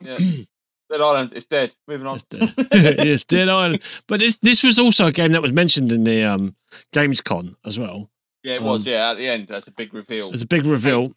[0.00, 0.18] Yeah,
[0.90, 1.32] Dead Island.
[1.34, 1.74] It's dead.
[1.86, 2.16] Moving on.
[2.16, 3.82] It's Dead, yes, Dead Island.
[4.08, 6.56] But this this was also a game that was mentioned in the um,
[6.92, 8.10] Gamescom as well.
[8.42, 8.86] yeah, it was.
[8.86, 10.30] um, Yeah, at the end, that's a big reveal.
[10.30, 11.12] It's a big reveal.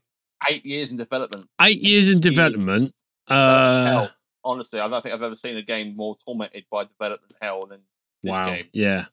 [0.50, 1.48] Eight years in development.
[1.62, 2.94] Eight years in development.
[3.30, 4.12] Uh, hell.
[4.44, 7.80] Honestly, I don't think I've ever seen a game more tormented by development hell than
[8.22, 8.48] this wow.
[8.48, 8.66] game.
[8.74, 9.06] Yeah.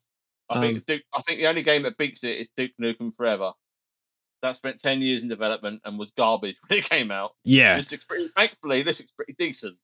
[0.49, 3.15] I Um, think Duke, I think the only game that beats it is Duke Nukem
[3.15, 3.53] Forever.
[4.41, 7.31] That spent ten years in development and was garbage when it came out.
[7.45, 7.77] Yeah.
[7.77, 9.77] This looks pretty, thankfully, this looks pretty decent.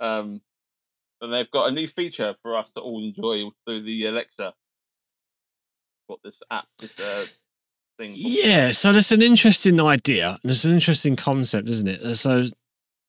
[0.00, 0.40] Um,
[1.20, 4.54] and they've got a new feature for us to all enjoy through the Alexa.
[6.06, 7.24] What this app, this uh,
[7.98, 8.12] thing?
[8.14, 10.38] Yeah, so that's an interesting idea.
[10.42, 12.00] and It's an interesting concept, isn't it?
[12.02, 12.44] Uh, So,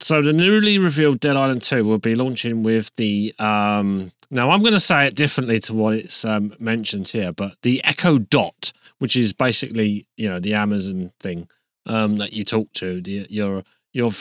[0.01, 3.34] so the newly revealed Dead Island Two will be launching with the.
[3.39, 7.55] um Now I'm going to say it differently to what it's um, mentioned here, but
[7.61, 11.47] the Echo Dot, which is basically you know the Amazon thing
[11.85, 13.63] um, that you talk to, the, your
[13.93, 14.11] your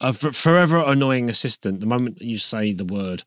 [0.00, 1.80] a forever annoying assistant.
[1.80, 3.24] The moment you say the word.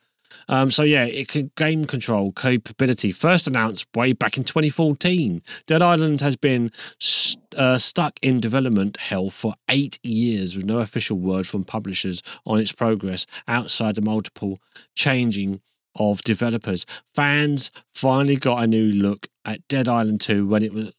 [0.47, 5.41] Um, so yeah, it can game control capability first announced way back in 2014.
[5.65, 10.79] Dead Island has been st- uh, stuck in development hell for eight years with no
[10.79, 14.59] official word from publishers on its progress outside the multiple
[14.95, 15.61] changing
[15.95, 16.85] of developers.
[17.13, 20.93] Fans finally got a new look at Dead Island 2 when it was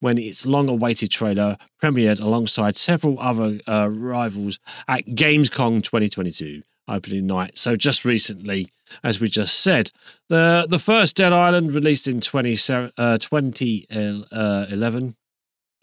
[0.00, 4.58] when its long-awaited trailer premiered alongside several other uh, rivals
[4.88, 7.58] at Gamescom 2022 opening night.
[7.58, 8.68] So just recently,
[9.02, 9.90] as we just said,
[10.28, 12.52] the the first Dead Island released in 20,
[12.96, 15.16] uh, 2011,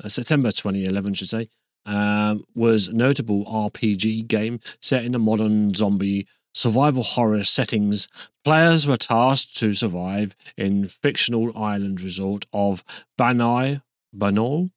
[0.04, 1.50] uh, September 2011, should say,
[1.86, 8.08] um, was a notable RPG game set in a modern zombie survival horror settings.
[8.44, 12.84] Players were tasked to survive in fictional island resort of
[13.20, 13.82] Banoi,
[14.14, 14.70] Banal,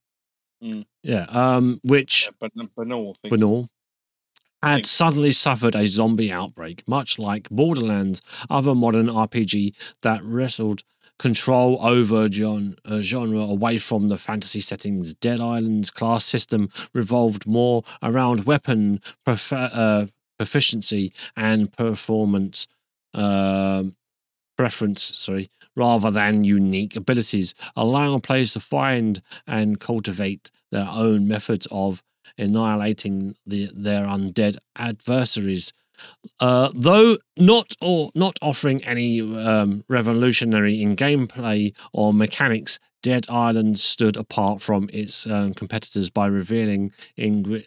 [0.63, 0.87] Mm.
[1.03, 3.69] yeah, um, which Yeah, but, but no, I think- Banoi
[4.63, 10.83] had suddenly suffered a zombie outbreak, much like Borderlands, other modern RPG that wrestled
[11.19, 15.15] control over gen- uh, genre away from the fantasy settings.
[15.15, 20.07] Dead Island's class system revolved more around weapon prof- uh,
[20.39, 22.67] proficiency and performance
[23.15, 23.95] um,
[24.57, 31.67] preference, sorry, rather than unique abilities, allowing players to find and cultivate their own methods
[31.71, 32.03] of
[32.39, 35.73] annihilating the, their undead adversaries.
[36.41, 43.79] Uh, though not or not offering any um, revolutionary in gameplay or mechanics, Dead Island
[43.79, 47.63] stood apart from its um, competitors by revealing in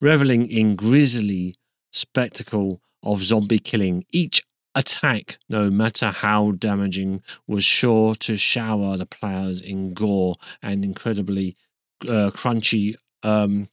[0.00, 1.56] reveling in grisly
[1.92, 4.04] spectacle of zombie killing.
[4.12, 4.42] Each
[4.74, 11.56] attack, no matter how damaging, was sure to shower the players in gore and incredibly
[12.02, 13.68] uh, crunchy um,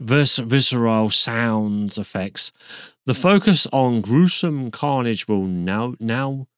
[0.00, 2.52] vis- visceral sounds effects.
[3.06, 6.48] The focus on gruesome carnage will now now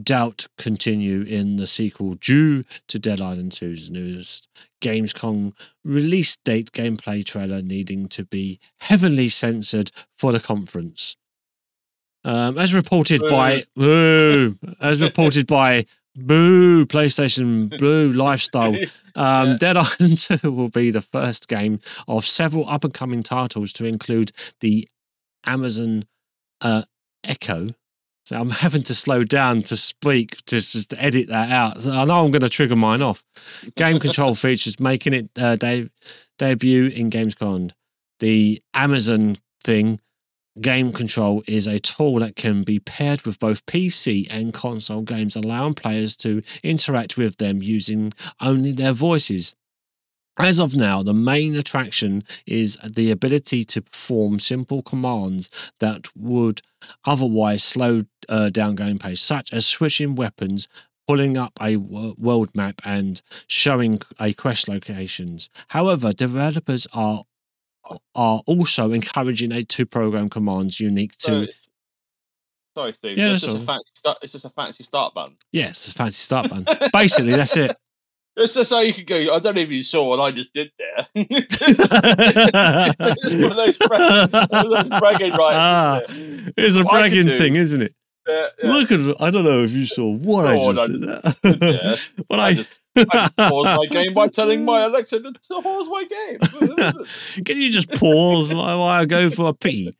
[0.00, 4.48] doubt continue in the sequel due to Dead Island 2's newest
[4.80, 5.52] Gamescom
[5.84, 11.16] release date gameplay trailer needing to be heavily censored for the conference.
[12.24, 15.86] Um, as reported by Boo, as reported by
[16.16, 18.74] Boo PlayStation Blue Lifestyle,
[19.14, 19.56] um, Yeah.
[19.58, 23.84] Dead Island 2 will be the first game of several up and coming titles to
[23.86, 24.86] include the
[25.46, 26.04] Amazon
[26.60, 26.82] uh,
[27.24, 27.68] Echo.
[28.26, 31.80] So I'm having to slow down to speak to just to edit that out.
[31.82, 33.24] So I know I'm going to trigger mine off.
[33.76, 35.90] Game control features making it uh, de-
[36.38, 37.72] debut in Gamescom.
[38.20, 40.00] The Amazon thing,
[40.60, 45.36] game control, is a tool that can be paired with both PC and console games,
[45.36, 49.54] allowing players to interact with them using only their voices.
[50.38, 55.50] As of now, the main attraction is the ability to perform simple commands
[55.80, 56.62] that would
[57.04, 60.66] otherwise slow uh, down gameplay, such as switching weapons,
[61.06, 65.50] pulling up a world map, and showing a quest locations.
[65.68, 67.24] However, developers are
[68.14, 71.68] are also encouraging a to program commands unique to it's-
[72.76, 73.18] sorry, Steve.
[73.18, 74.18] Yeah, so it's just a fancy start.
[74.22, 75.36] It's just a fancy start button.
[75.52, 76.66] yes, it's a fancy start button.
[76.92, 77.76] Basically, that's it.
[78.36, 79.16] It's just how you could go.
[79.34, 81.06] I don't know if you saw what I just did there.
[81.14, 81.68] it's
[83.34, 85.56] one of those, one of those bragging rights.
[85.56, 86.54] Ah, it?
[86.56, 87.94] it's a What I bragging do- thing, isn't it?
[88.28, 88.70] Yeah, yeah.
[88.72, 91.72] Look at I don't know if you saw what I Oh, just no, did there.
[91.74, 91.96] yeah.
[92.28, 95.88] But I I, just, I just paused my game by telling my Alexa to pause
[95.88, 96.38] my game.
[97.44, 99.94] can you just pause while I go for a pee?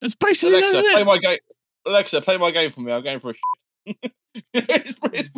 [0.00, 1.04] That's basically Alexa, that's play it.
[1.06, 1.38] my game.
[1.86, 2.92] Alexa, play my game for me.
[2.92, 3.34] I'm going for a.
[4.54, 5.30] It's- it's-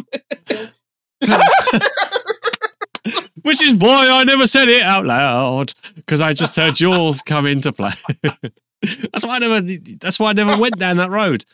[3.43, 7.47] Which is why I never said it out loud because I just heard yours come
[7.47, 7.93] into play.
[8.83, 9.61] that's why I never.
[9.99, 11.45] That's why I never went down that road.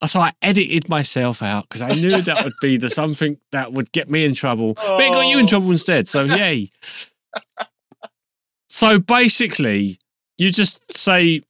[0.00, 3.92] Why I edited myself out because I knew that would be the something that would
[3.92, 4.74] get me in trouble.
[4.74, 5.48] But it got you in Oh.
[5.48, 6.08] trouble instead.
[6.08, 6.70] So yay.
[8.68, 9.98] so basically,
[10.38, 11.42] you just say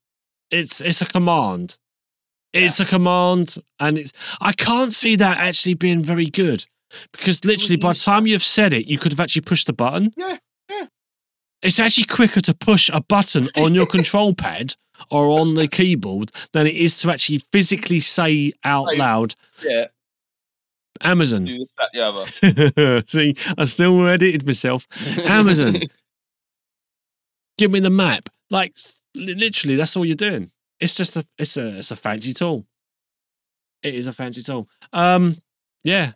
[0.51, 1.77] it's it's a command.
[2.53, 6.65] It's a command, and it's I can't see that actually being very good
[7.13, 10.13] because literally by the time you've said it, you could have actually pushed the button.
[10.17, 10.37] Yeah,
[10.69, 10.87] yeah.
[11.63, 14.75] It's actually quicker to push a button on your control pad
[15.11, 19.87] or on the keyboard than it is to actually physically say out loud yeah,
[21.03, 21.45] Amazon.
[21.45, 23.03] do that, the other.
[23.07, 24.87] see, I still edited myself.
[25.27, 25.77] Amazon.
[27.59, 28.29] Give me the map.
[28.51, 28.77] Like
[29.15, 30.51] literally, that's all you're doing.
[30.79, 32.67] It's just a it's a it's a fancy tool.
[33.83, 34.69] It is a fancy tool.
[34.93, 35.37] Um,
[35.85, 36.13] yeah.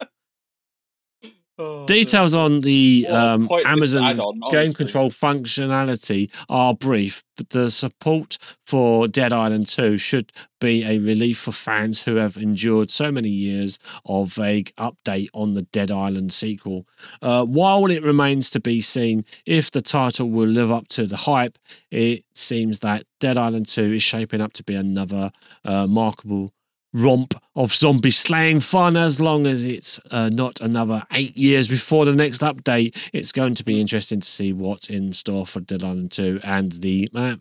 [1.56, 4.18] Oh, Details on the um, Amazon
[4.50, 10.98] game control functionality are brief, but the support for Dead Island 2 should be a
[10.98, 15.92] relief for fans who have endured so many years of vague update on the Dead
[15.92, 16.86] Island sequel.
[17.22, 21.16] Uh, while it remains to be seen if the title will live up to the
[21.16, 21.58] hype,
[21.90, 25.30] it seems that Dead Island 2 is shaping up to be another
[25.64, 26.53] uh, remarkable
[26.94, 32.04] romp of zombie slaying fun as long as it's uh, not another eight years before
[32.04, 35.82] the next update it's going to be interesting to see what's in store for dead
[35.82, 37.34] island 2 and the uh,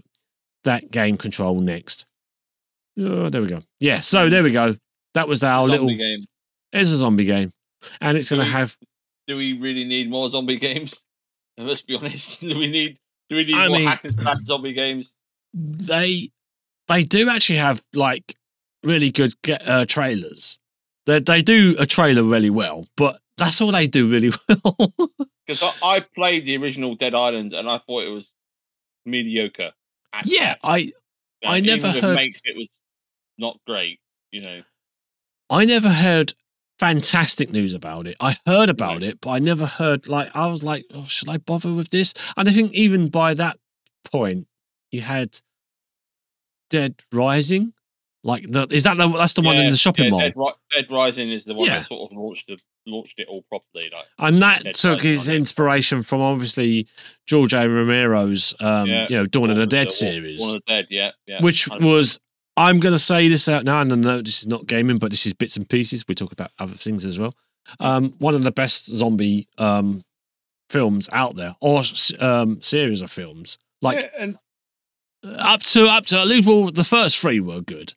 [0.64, 2.06] that game control next
[3.00, 4.76] oh there we go yeah so there we go
[5.14, 6.26] that was our zombie little game.
[6.72, 7.52] it's a zombie game
[8.02, 8.76] and it's going to have
[9.28, 11.06] Do we really need more zombie games?
[11.58, 12.42] Let's be honest.
[12.50, 12.98] Do we need?
[13.30, 15.16] Do we need I more mean- hack and slash zombie games?
[15.54, 16.30] they
[16.88, 18.36] they do actually have like
[18.84, 20.60] really good ge- uh, trailers
[21.06, 24.32] they, they do a trailer really well but that's all they do really
[24.64, 24.92] well
[25.46, 28.32] Because I, I played the original Dead Island and I thought it was
[29.06, 29.72] mediocre.
[30.26, 30.60] yeah best.
[30.66, 30.92] i Yeah,
[31.52, 32.70] I never heard- makes it was
[33.38, 34.00] not great.
[34.32, 34.62] You know.
[35.50, 36.34] I never heard
[36.80, 38.16] fantastic news about it.
[38.20, 41.38] I heard about it, but I never heard like I was like, oh, should I
[41.38, 42.14] bother with this?
[42.38, 43.58] And I think even by that
[44.06, 44.48] point,
[44.92, 45.40] you had
[46.70, 47.74] Dead Rising.
[48.26, 50.34] Like the is that the that's the one in the shopping yeah, mall, Dead,
[50.88, 51.80] Dead Rising is the one Yeah.
[51.80, 53.90] that sort of launched the, launched it all properly.
[53.92, 55.38] Like and that Dead took its on it.
[55.38, 56.88] inspiration from obviously
[57.28, 57.68] George A.
[57.68, 59.08] Romero's um, Yeah.
[59.10, 61.40] you know Dawn of the Dead Dawn- series, Dawn of the Dead, yeah, yeah.
[61.42, 61.82] which 100%.
[61.84, 62.20] was
[62.56, 65.10] I'm going to say this out now, and I know this is not gaming, but
[65.12, 66.06] this is bits and pieces.
[66.08, 67.34] We talk about other things as well.
[67.80, 70.04] Um, one of the best zombie um,
[70.70, 71.82] films out there, or
[72.20, 73.58] um, series of films.
[73.82, 74.38] Like yeah, and
[75.24, 77.94] up to up to at least well, the first three were good,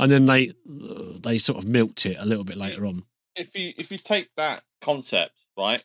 [0.00, 0.52] and then they
[1.20, 3.04] they sort of milked it a little bit later on.
[3.36, 5.84] if you if you take that concept right,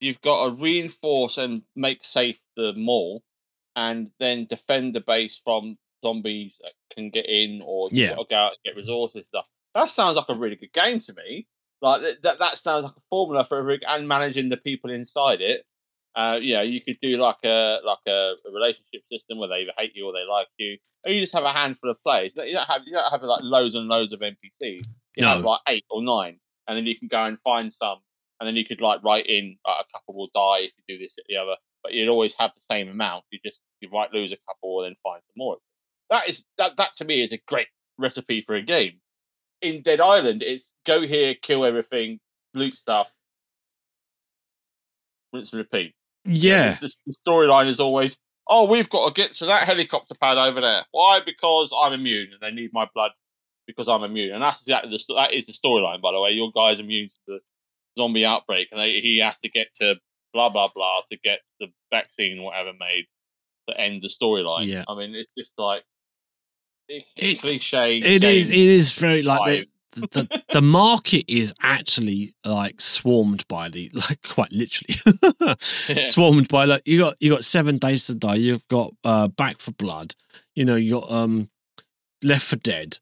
[0.00, 3.22] you've got to reinforce and make safe the mall,
[3.74, 8.14] and then defend the base from zombies that can get in or Yeah.
[8.14, 9.48] go out and get resources and stuff.
[9.74, 11.46] That sounds like a really good game to me.
[11.82, 14.90] Like that, that, that sounds like a formula for a rig and managing the people
[14.90, 15.66] inside it.
[16.16, 19.72] Uh, yeah, you could do like a like a, a relationship system where they either
[19.76, 22.34] hate you or they like you, or you just have a handful of players.
[22.34, 24.86] You don't have you don't have like loads and loads of NPCs.
[25.14, 27.98] You have like eight or nine, and then you can go and find some,
[28.40, 31.04] and then you could like write in like, a couple will die if you do
[31.04, 33.24] this at the other, but you'd always have the same amount.
[33.30, 35.58] You just you might lose a couple and then find some more.
[36.08, 39.00] That is that that to me is a great recipe for a game.
[39.60, 42.20] In Dead Island, it's go here, kill everything,
[42.54, 43.12] loot stuff,
[45.34, 45.94] rinse and repeat.
[46.26, 48.16] Yeah, The, the storyline is always,
[48.48, 50.84] oh, we've got to get to that helicopter pad over there.
[50.92, 51.20] Why?
[51.24, 53.12] Because I'm immune and they need my blood
[53.66, 54.32] because I'm immune.
[54.34, 56.30] And that's exactly the that is the storyline, by the way.
[56.30, 57.40] Your guy's immune to the
[57.98, 59.96] zombie outbreak, and they, he has to get to
[60.32, 63.06] blah blah blah to get the vaccine whatever made
[63.68, 64.68] to end the storyline.
[64.68, 64.84] Yeah.
[64.88, 65.82] I mean, it's just like
[66.88, 67.98] it- It's- cliche.
[67.98, 68.48] it is.
[68.50, 69.68] It is very like.
[69.96, 74.94] The the market is actually like swarmed by the like quite literally
[76.00, 79.58] swarmed by like you got you got seven days to die you've got uh Back
[79.60, 80.14] 4 Blood
[80.54, 81.48] you know you got um
[82.22, 82.98] Left 4 Dead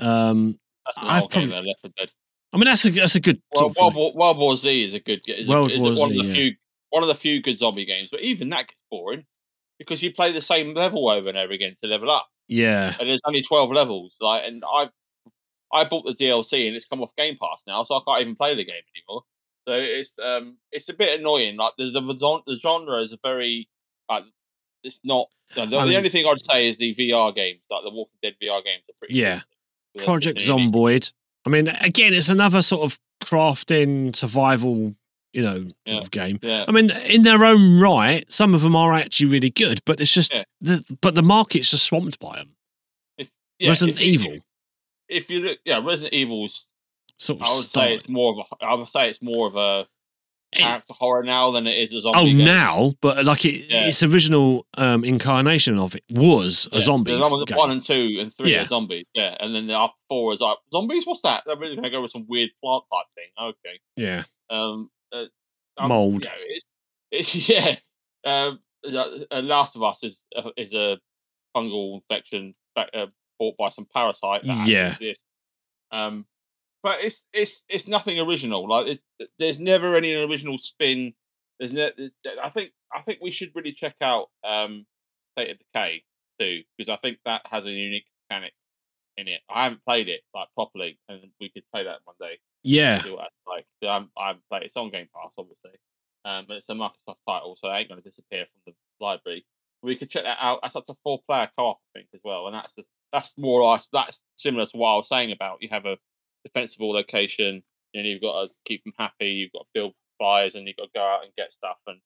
[0.00, 0.58] um
[0.96, 2.10] I've probably- Left 4 Dead.
[2.52, 5.00] i mean that's a that's a good Well, World, War, World War Z is a
[5.00, 5.20] good.
[5.28, 6.34] Is, World a, is War one Z, of the yeah.
[6.34, 6.52] few
[6.90, 9.24] one of the few good zombie games, but even that gets boring
[9.78, 13.08] because you play the same level over and over again to level up, yeah and
[13.08, 14.16] there's only twelve levels.
[14.20, 14.90] Like, and I've
[15.72, 18.36] I bought the DLC and it's come off Game Pass now, so I can't even
[18.36, 19.22] play the game anymore.
[19.66, 21.56] So it's um it's a bit annoying.
[21.56, 23.68] Like there's a the genre is a very
[24.08, 24.24] like
[24.84, 25.28] it's not.
[25.54, 28.34] The, the mean- only thing I'd say is the VR games, like the Walking Dead
[28.42, 29.14] VR games, are pretty.
[29.18, 29.40] Yeah.
[30.04, 31.12] project zomboid
[31.46, 34.92] I mean, again, it's another sort of crafting survival,
[35.32, 35.98] you know, sort Yeah.
[35.98, 36.38] of game.
[36.42, 36.64] Yeah.
[36.68, 40.12] I mean, in their own right, some of them are actually really good, but it's
[40.12, 40.42] just Yeah.
[40.60, 42.54] the but the market's just swamped by them.
[43.58, 44.40] yeah Resident if Evil, If
[45.08, 46.66] you look, yeah, Resident Evil's.
[47.18, 47.46] sort of.
[47.46, 48.64] I would say it's more of a.
[48.64, 49.86] I would say it's more of a
[50.54, 52.18] character horror now than it is a zombie.
[52.20, 52.38] oh, game.
[52.38, 53.86] now, but like it, Yeah.
[53.86, 57.18] its original um, incarnation of it was a Yeah, zombie.
[57.54, 58.62] one and two and three Yeah.
[58.62, 59.04] are zombies.
[59.14, 61.06] Yeah, and then the after four is like zombies.
[61.06, 61.42] What's that?
[61.44, 63.28] They're really gonna go with some weird plant type thing.
[63.38, 63.80] Okay.
[63.96, 65.24] yeah, Um, uh,
[65.76, 66.24] um, Mold.
[66.24, 66.36] You know,
[67.10, 67.76] it's, it's yeah.
[68.24, 70.98] Um, uh, Last of Us is uh, is a
[71.54, 73.06] fungal infection back, uh,
[73.38, 74.44] brought by some parasite.
[74.44, 74.92] That Yeah.
[74.92, 75.24] exists.
[75.90, 76.26] Um,
[76.82, 78.68] but it's it's it's nothing original.
[78.68, 79.02] Like it's,
[79.38, 81.14] there's never any original spin.
[81.58, 84.86] There's, there's I think I think we should really check out um,
[85.36, 86.02] State of Decay
[86.40, 88.52] 2 because I think that has a unique mechanic
[89.16, 89.40] in it.
[89.50, 93.02] I haven't played it like properly, and we could play that one day yeah.
[93.02, 93.66] see what that's like.
[93.82, 94.62] I'm, I haven't played.
[94.64, 95.78] It's on Game Pass, obviously,
[96.24, 99.44] um, but it's a Microsoft title, so it ain't going to disappear from the library.
[99.82, 100.60] We could check that out.
[100.62, 103.62] That's up to four player co-op, I think, as well, and that's just, that's more
[103.62, 105.96] like that's similar to what I was saying about you have a
[106.44, 107.62] defensible location,
[107.94, 109.28] and you've got to keep them happy.
[109.28, 112.00] You've got to build supplies, and you've got to go out and get stuff, and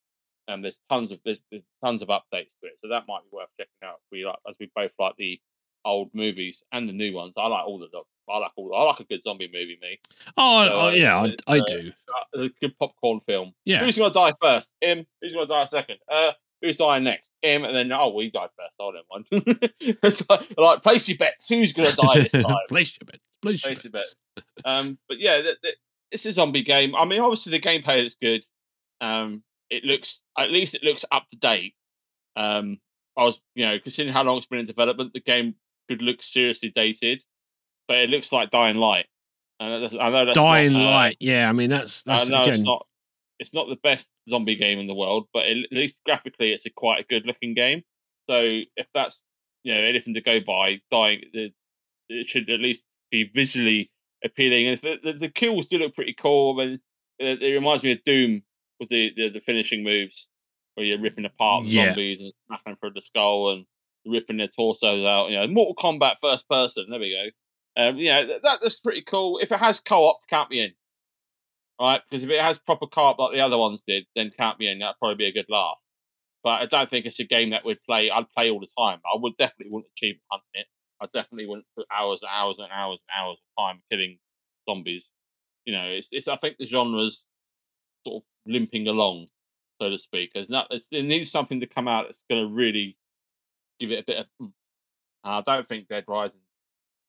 [0.47, 3.35] um, there's tons of there's, there's tons of updates to it, so that might be
[3.35, 4.01] worth checking out.
[4.11, 5.39] We like as we both like the
[5.85, 7.33] old movies and the new ones.
[7.37, 7.87] I like all the.
[8.29, 8.73] I like all.
[8.73, 9.77] I like a good zombie movie.
[9.81, 9.99] Me,
[10.37, 11.91] Oh, So, oh, uh, yeah, I, I uh, do.
[12.35, 13.53] a good popcorn film.
[13.65, 13.83] Yeah.
[13.83, 14.73] Who's gonna die first?
[14.81, 15.05] Him.
[15.21, 15.97] Who's gonna die second?
[16.09, 16.31] Uh,
[16.63, 17.29] who's dying next?
[17.43, 17.63] Him.
[17.65, 18.75] And then oh, we died first.
[18.79, 19.73] Oh, never mind.
[19.79, 21.49] it's like, like place your bets.
[21.49, 22.55] Who's gonna die this time?
[22.69, 23.27] place your bets.
[23.41, 24.15] Place your Place your bets.
[24.65, 25.75] um, but yeah, th- th-
[26.11, 26.95] it's a zombie game.
[26.95, 28.43] I mean, obviously the gameplay is good.
[29.01, 31.75] Um, it looks at least it looks up to date.
[32.35, 32.79] Um,
[33.17, 35.55] I was you know considering how long it's been in development, the game
[35.89, 37.21] could look seriously dated,
[37.87, 39.05] but it looks like Dying Light.
[39.59, 41.17] And that's- I know that's not, Dying uh, Light.
[41.19, 42.53] Yeah, I mean that's that's I know again.
[42.53, 42.87] it's not
[43.43, 46.69] it's not the best zombie game in the world, but at least graphically it's a
[46.69, 47.83] quite a good looking game.
[48.29, 48.39] So
[48.75, 49.21] if that's
[49.63, 51.53] you know anything to go by, dying it,
[52.09, 53.91] it should at least be visually
[54.23, 54.67] appealing.
[54.67, 56.59] And if the, the, the kills do look pretty cool.
[56.59, 56.79] I mean,
[57.19, 58.41] it, it reminds me of Doom
[58.79, 60.29] with the, the the finishing moves
[60.75, 61.87] where you're ripping apart Yeah.
[61.87, 63.65] zombies and smacking them through the skull and
[64.05, 65.29] ripping their torsos out.
[65.29, 66.85] You know, Mortal Kombat first person.
[66.89, 67.81] There we go.
[67.81, 69.39] Um, you know, that, that's pretty cool.
[69.39, 70.71] If it has co-op, count me in.
[71.79, 74.67] Right, because if it has proper co-op like the other ones did, then count me
[74.67, 74.79] in.
[74.79, 75.79] That'd probably be a good laugh.
[76.43, 78.11] But I don't think it's a game that would play.
[78.11, 78.99] I'd play all the time.
[79.05, 80.67] I would definitely wouldn't achieve hunting it.
[81.01, 84.19] I definitely wouldn't put hours and hours and hours and hours of time killing
[84.69, 85.11] zombies.
[85.65, 87.25] You know, it's, it's I think the genre's
[88.05, 89.27] sort of limping along,
[89.81, 90.31] so to speak.
[90.33, 90.71] There's not.
[90.91, 92.97] Needs something to come out that's going to really
[93.79, 94.49] give it a bit of.
[95.23, 96.41] I don't think Dead Rising.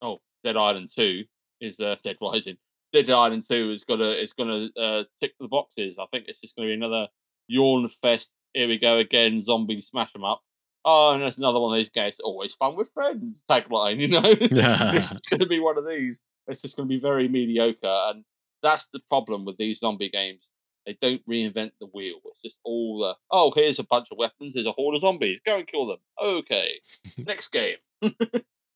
[0.00, 1.24] Oh, Dead Island Two
[1.60, 2.56] is uh, Dead Rising.
[2.94, 5.98] Dead Island Two is gonna is gonna uh, tick the boxes.
[5.98, 7.08] I think it's just gonna be another
[7.48, 8.32] yawn fest.
[8.52, 9.42] Here we go again.
[9.42, 10.42] Zombie smash them up.
[10.84, 12.20] Oh, and there's another one of these guys.
[12.20, 13.42] Always fun with friends.
[13.50, 14.20] Tagline, you know.
[14.24, 16.20] it's going to be one of these.
[16.46, 17.78] It's just going to be very mediocre,
[18.10, 18.22] and
[18.62, 20.46] that's the problem with these zombie games.
[20.84, 22.18] They don't reinvent the wheel.
[22.26, 24.52] It's just all the oh, here's a bunch of weapons.
[24.54, 25.40] Here's a horde of zombies.
[25.44, 25.98] Go and kill them.
[26.22, 26.72] Okay,
[27.18, 27.76] next game.
[28.02, 28.10] you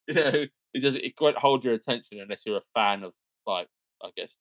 [0.09, 0.97] know, it does.
[0.97, 3.13] It won't hold your attention unless you're a fan of
[3.47, 3.69] like,
[4.03, 4.35] I guess,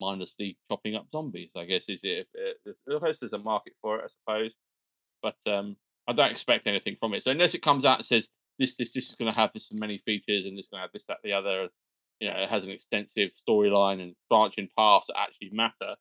[0.00, 1.50] mindlessly chopping up zombies.
[1.56, 2.28] I guess is it.
[2.34, 4.56] If, if, if there's a market for it, I suppose.
[5.22, 7.24] But um, I don't expect anything from it.
[7.24, 8.28] So unless it comes out and says
[8.58, 10.92] this, this, this is going to have this many features and this going to have
[10.92, 11.68] this, that, the other,
[12.20, 15.96] you know, it has an extensive storyline and branching paths that actually matter.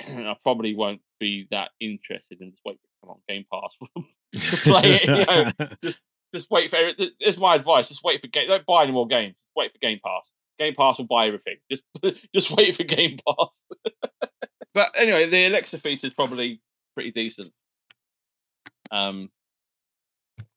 [0.02, 3.44] I probably won't be that interested and just wait for it to come on Game
[3.52, 5.04] Pass to play it.
[5.06, 5.68] You know,
[6.34, 6.96] just wait for it.
[7.20, 7.88] It's my advice.
[7.88, 8.48] Just wait for game.
[8.48, 9.36] Don't buy any more games.
[9.36, 10.30] Just wait for Game Pass.
[10.58, 11.56] Game Pass will buy everything.
[11.70, 11.82] Just
[12.34, 13.62] just wait for Game Pass.
[14.74, 16.60] but anyway, the Alexa feature is probably
[16.94, 17.52] pretty decent.
[18.90, 19.30] Um,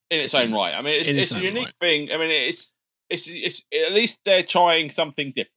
[0.09, 0.73] in its It's own in- right.
[0.73, 1.73] I mean, it's, it's its a unique right.
[1.81, 2.11] thing.
[2.11, 2.73] I mean, it's
[3.09, 5.53] it's it's at least they're trying something different.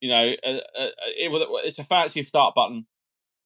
[0.00, 0.48] You know, uh,
[0.78, 2.86] uh, it, it's a fancy start button,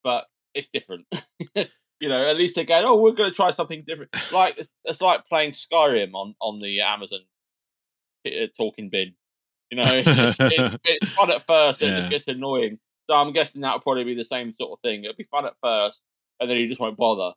[0.05, 1.07] but it's different.
[1.55, 4.15] you know, at least they're going, oh, we're going to try something different.
[4.33, 7.20] Like it's, it's like playing Skyrim on on the Amazon
[8.26, 9.15] uh, talking bin.
[9.73, 12.01] You know, it's, just, it's, it's fun at first and it Yeah.
[12.01, 12.78] just gets annoying.
[13.09, 15.02] So I'm guessing that'll probably be the same sort of thing.
[15.02, 16.05] It'll be fun at first,
[16.39, 17.33] and then you just won't bother.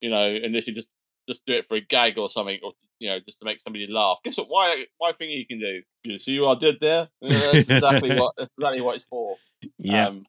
[0.00, 0.88] You know, unless you just
[1.28, 3.88] just do it for a gag or something, or you know, just to make somebody
[3.88, 4.20] laugh.
[4.22, 4.48] Guess what?
[4.48, 5.82] Why why thing you can do?
[6.04, 7.08] You see what I did there?
[7.20, 9.36] That's exactly what that's exactly what it's for.
[9.78, 10.06] yeah.
[10.06, 10.24] Um,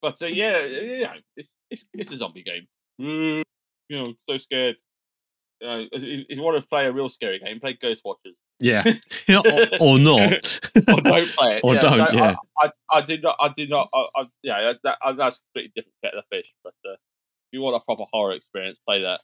[0.00, 2.68] but uh, yeah, yeah, it's, it's it's a zombie game.
[3.00, 3.42] Mm,
[3.88, 4.76] you know, so scared.
[5.60, 8.40] You know, if if you want to play a real scary game, play Ghost Watchers.
[9.28, 10.60] Yeah, or, or not.
[10.88, 11.60] or don't play it.
[11.64, 12.34] Or yeah, don't, no, yeah.
[12.60, 13.36] I, I, I did not.
[13.40, 13.88] I did not.
[13.92, 16.52] I, I, yeah, that, uh, that's a completely different kettle of fish.
[16.62, 19.20] But uh, if you want a proper horror experience, play that.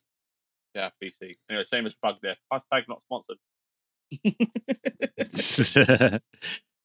[0.75, 1.37] Yeah, PC.
[1.49, 2.37] Anyway, shameless plug there.
[2.53, 3.39] Hashtag not sponsored.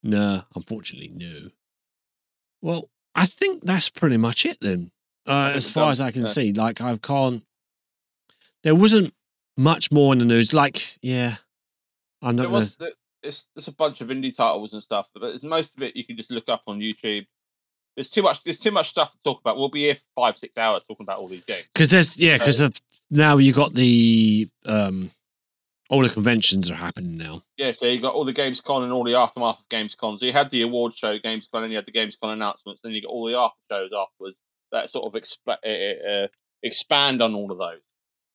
[0.03, 1.49] no, unfortunately, no.
[2.61, 4.91] Well, I think that's pretty much it then.
[5.25, 6.27] Uh, as far as I can yeah.
[6.27, 7.43] see, like I can't.
[8.63, 9.13] There wasn't
[9.57, 10.53] much more in the news.
[10.53, 11.35] Like, yeah,
[12.23, 12.43] I'm not.
[12.43, 15.75] There Gonna, was the, it's there's a bunch of indie titles and stuff, but most
[15.77, 17.25] of it you can just look up on YouTube.
[17.95, 18.41] There's too much.
[18.43, 19.57] There's too much stuff to talk about.
[19.57, 21.65] We'll be here five, six hours talking about all these games.
[21.73, 22.69] because there's yeah, because So-
[23.11, 25.11] now you got the um,
[25.89, 27.43] all the conventions are happening now.
[27.57, 30.17] Yeah, so you got all the Gamescom and all the aftermath of Gamescom.
[30.17, 32.81] So you had the award show Gamescom, and you had the Gamescom announcements.
[32.81, 36.27] Then you got all the after shows afterwards that sort of exp- uh, uh,
[36.63, 37.83] expand on all of those.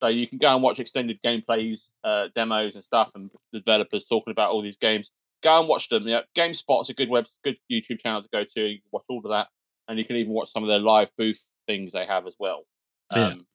[0.00, 4.30] So you can go and watch extended gameplays, uh, demos, and stuff, and developers talking
[4.30, 5.10] about all these games.
[5.42, 6.06] Go and watch them.
[6.06, 8.60] Yeah, GameSpot's a good web, good YouTube channel to go to.
[8.60, 9.48] You can watch all of that,
[9.88, 12.64] and you can even watch some of their live booth things they have as well.
[13.14, 13.28] Yeah.
[13.28, 13.46] Um,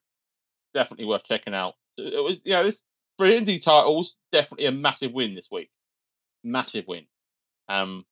[0.73, 1.75] definitely worth checking out.
[1.97, 2.81] It was, you know, this
[3.17, 5.69] for indie titles, definitely a massive win this week.
[6.43, 7.05] Massive win.
[7.69, 8.05] Um,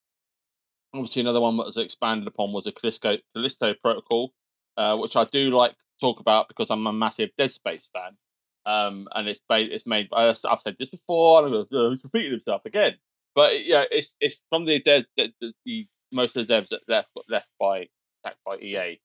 [0.93, 4.33] obviously, another one that was expanded upon was a Callisto, Callisto Protocol,
[4.77, 8.17] uh, which I do like talk about because I'm a massive Dead Space fan.
[8.65, 10.09] Um, and it's made, it's made.
[10.13, 11.45] I've said this before.
[11.45, 12.95] and He's repeating himself again.
[13.33, 16.81] But yeah, it's it's from the dead the, the, the most of the devs that
[16.87, 17.87] left left by
[18.23, 18.99] attacked by EA,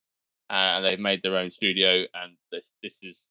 [0.50, 2.04] uh, and they've made their own studio.
[2.12, 3.28] And this this is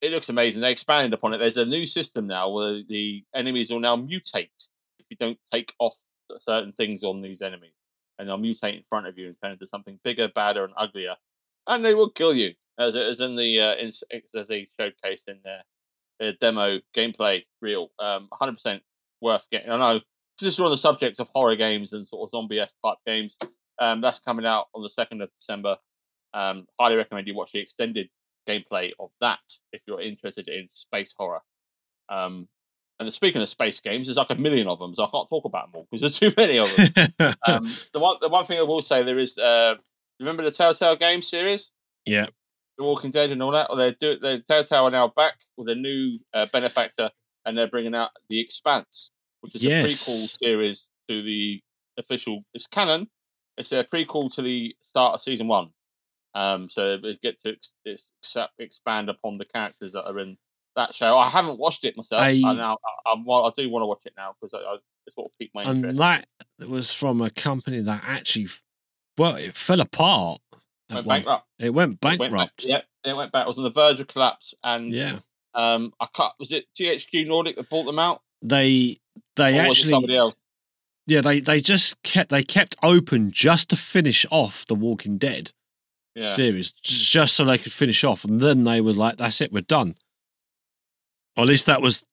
[0.00, 0.60] it looks amazing.
[0.60, 1.38] They expanded upon it.
[1.38, 4.50] There's a new system now where the enemies will now mutate
[5.00, 5.96] if you don't take off
[6.38, 7.74] certain things on these enemies,
[8.18, 11.16] and they'll mutate in front of you and turn into something bigger, badder, and uglier,
[11.68, 12.54] and they will kill you.
[12.78, 15.62] As as in the uh, in, as they showcased in their,
[16.20, 18.80] their demo gameplay reel, um, 100%
[19.20, 19.70] worth getting.
[19.70, 20.00] I know
[20.38, 22.98] this is one of the subjects of horror games and sort of zombie s type
[23.06, 23.36] games.
[23.80, 25.76] Um, that's coming out on the second of December.
[26.34, 28.08] Um, highly recommend you watch the extended
[28.48, 29.40] gameplay of that
[29.72, 31.40] if you're interested in space horror.
[32.08, 32.48] Um,
[33.00, 35.44] and speaking of space games, there's like a million of them, so I can't talk
[35.44, 37.34] about them all because there's too many of them.
[37.46, 39.76] um, the one, the one thing I will say there is, uh,
[40.20, 41.72] remember the Telltale game series,
[42.04, 42.26] yeah,
[42.76, 43.68] The Walking Dead, and all that.
[43.68, 44.18] Well, they do.
[44.18, 47.10] The Telltale are now back with a new uh, benefactor,
[47.44, 51.60] and they're bringing out the Expanse, which is a prequel series to the
[51.98, 52.42] official.
[52.54, 53.08] It's canon.
[53.56, 55.70] It's a prequel to the start of season one.
[56.34, 57.56] Um, so it get to
[57.86, 58.12] ex-
[58.58, 60.36] expand upon the characters that are in
[60.76, 61.18] that show.
[61.18, 62.22] I haven't watched it myself.
[62.22, 64.58] I, I- now I, I, well, I do want to watch it now because I,
[64.58, 64.74] I
[65.06, 65.98] it sort of piqued my and interest.
[66.58, 68.46] that was from a company that actually,
[69.18, 70.40] well, it fell apart.
[70.90, 71.46] went one- bankrupt.
[71.58, 72.64] It went It went bankrupt.
[72.64, 73.44] yeah, it went back.
[73.44, 75.18] It was on the verge of collapse, and yeah.
[75.54, 76.34] um, I cut.
[76.38, 78.98] Was it THQ Nordic that bought them out, They
[79.36, 80.36] they or was it somebody actually else?
[81.06, 85.52] yeah they they just kept they kept open just to finish off the Walking Dead
[86.14, 86.24] Yeah.
[86.26, 89.60] series just so they could finish off, and then they were like, "That's it, we're
[89.62, 89.94] done."
[91.36, 92.04] Or at least that was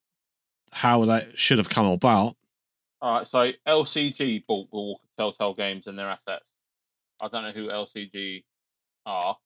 [0.72, 2.36] how that should have come about.
[3.02, 3.26] All right.
[3.26, 6.48] So LCG bought all Telltale Games and their assets.
[7.20, 8.44] I don't know who LCG
[9.06, 9.36] are.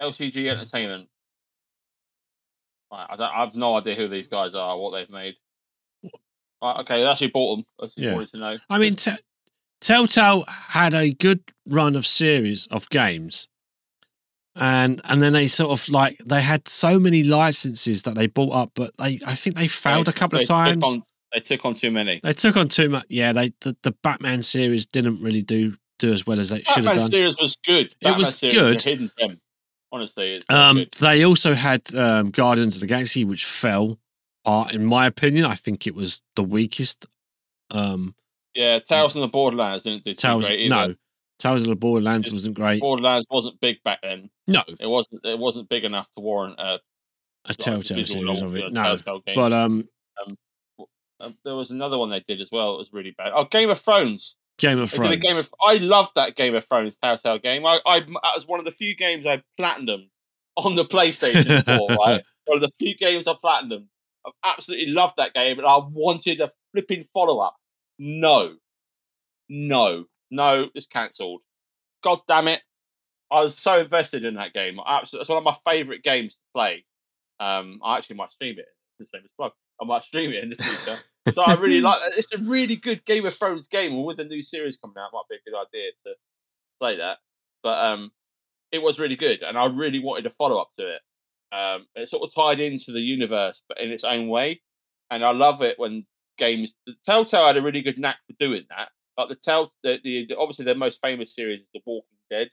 [0.00, 0.48] LCG mm-hmm.
[0.48, 1.08] Entertainment.
[2.92, 5.34] Right, I, don't, I have no idea who these guys are, what they've made.
[6.62, 7.64] Right, okay, they actually bought them.
[7.80, 8.14] I just Yeah.
[8.14, 8.58] wanted to know.
[8.70, 9.12] I mean, Te-
[9.80, 13.46] Telltale had a good run of series of games,
[14.56, 18.54] and and then they sort of like they had so many licenses that they bought
[18.54, 20.82] up, but they I think they failed They- a couple of took times.
[20.84, 22.20] on- they took on too many.
[22.22, 23.04] They took on too much.
[23.10, 26.84] Yeah, they the, the Batman series didn't really do do as well as they should
[26.84, 27.10] have done.
[27.10, 27.94] series was good.
[28.00, 28.82] Batman was series good.
[28.82, 29.40] Hidden gem.
[29.90, 33.98] Honestly, it's Um, they also had um, Guardians of the Galaxy, which fell.
[34.44, 34.74] apart.
[34.74, 37.06] in my opinion, I think it was the weakest.
[37.70, 38.14] Um,
[38.54, 40.88] Yeah, Tales from the Borderlands didn't do too Tales, great either.
[40.88, 40.94] no,
[41.38, 42.80] Tales of the Borderlands wasn't great.
[42.80, 44.30] Borderlands wasn't big back then.
[44.46, 45.24] No, It wasn't.
[45.24, 46.80] It wasn't big enough to warrant a
[47.44, 48.72] a Telltale series of it.
[48.72, 48.96] No,
[49.34, 49.88] but um,
[51.20, 52.74] Um, there was another one they did as well.
[52.74, 53.32] It was really bad.
[53.34, 54.36] Oh, Game of Thrones.
[54.58, 55.22] Game of They did a Thrones.
[55.22, 55.54] Game of.
[55.62, 57.64] I loved that Game of Thrones Telltale game.
[57.64, 60.08] I, I that was one of the few games I platinumed
[60.56, 61.88] on the PlayStation 4.
[61.88, 63.86] right, one of the few games I platinumed.
[64.26, 67.56] I absolutely loved that game, and I wanted a flipping follow up.
[67.98, 68.56] No,
[69.48, 70.68] no, no.
[70.74, 71.40] It's cancelled.
[72.02, 72.60] God damn it!
[73.30, 74.78] I was so invested in that game.
[74.84, 76.84] Absolutely, it's one of my favourite games to play.
[77.40, 78.66] Um, I actually might stream it.
[78.98, 79.52] The same as plug.
[79.80, 80.98] I might stream it in the future.
[81.34, 82.00] So I really like.
[82.16, 85.10] It's a really good Game of Thrones game, and with the new series coming out,
[85.12, 86.14] it might be a good idea to
[86.80, 87.18] play that.
[87.62, 88.10] But um,
[88.72, 91.00] it was really good, and I really wanted a follow up to it.
[91.52, 94.60] Um, it sort of tied into the universe, but in its own way.
[95.10, 96.74] And I love it when games.
[97.06, 98.90] Telltale had a really good knack for doing that.
[99.16, 102.50] Like the Tell, the, the, the obviously their most famous series is the Walking Dead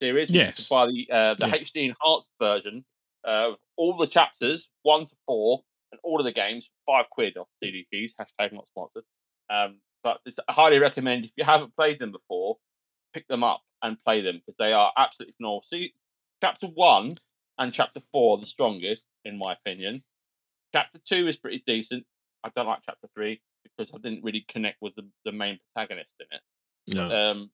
[0.00, 0.28] series.
[0.28, 0.68] which you can Yes.
[0.68, 1.54] by the uh, the Yeah.
[1.54, 2.84] HD enhanced version
[3.24, 5.62] of all the chapters, one to four,
[5.94, 8.14] and all of the games, five quid off CD keys.
[8.20, 9.04] Hashtag not sponsored.
[9.48, 12.56] Um, but it's, I highly recommend if you haven't played them before,
[13.12, 15.62] pick them up and play them because they are absolutely phenomenal.
[15.64, 15.94] See,
[16.42, 17.12] chapter one
[17.58, 20.02] and chapter four are the strongest, in my opinion.
[20.74, 22.04] Chapter two is pretty decent.
[22.42, 26.14] I don't like chapter three because I didn't really connect with the, the main protagonist
[26.20, 26.98] in it.
[26.98, 27.30] No.
[27.30, 27.50] Um,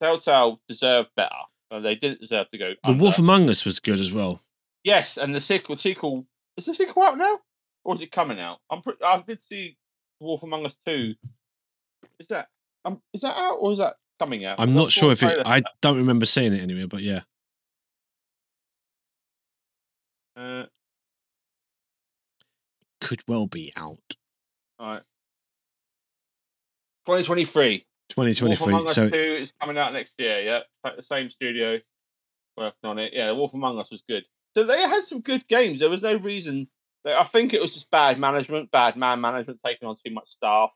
[0.00, 1.34] Telltale deserved better.
[1.70, 2.70] Uh, they didn't deserve to go.
[2.82, 3.02] the under.
[3.02, 4.42] Wolf Among Us was good as well.
[4.84, 5.76] Yes, and the sequel.
[5.76, 7.40] Sequel is the sequel out now,
[7.84, 8.58] or is it coming out?
[8.70, 8.82] I'm.
[8.82, 9.76] Pre- I did see
[10.20, 11.14] Wolf Among Us two.
[12.18, 12.48] Is that?
[12.84, 14.60] Um, is that out or is that coming out?
[14.60, 15.42] I'm not sure if it.
[15.44, 17.20] I don't remember seeing it anywhere, but yeah.
[20.36, 20.64] Uh,
[23.00, 23.98] Could well be out.
[24.78, 25.02] all right.
[27.06, 27.84] 2023.
[28.16, 28.72] Wolf 2023.
[28.72, 30.60] Among Us So 2 is coming out next year, yeah.
[30.84, 31.78] Like the same studio
[32.56, 33.12] working on it.
[33.12, 34.24] Yeah, Wolf Among Us was good.
[34.56, 35.80] So they had some good games.
[35.80, 36.68] There was no reason.
[37.04, 40.70] I think it was just bad management, bad man management, taking on too much staff,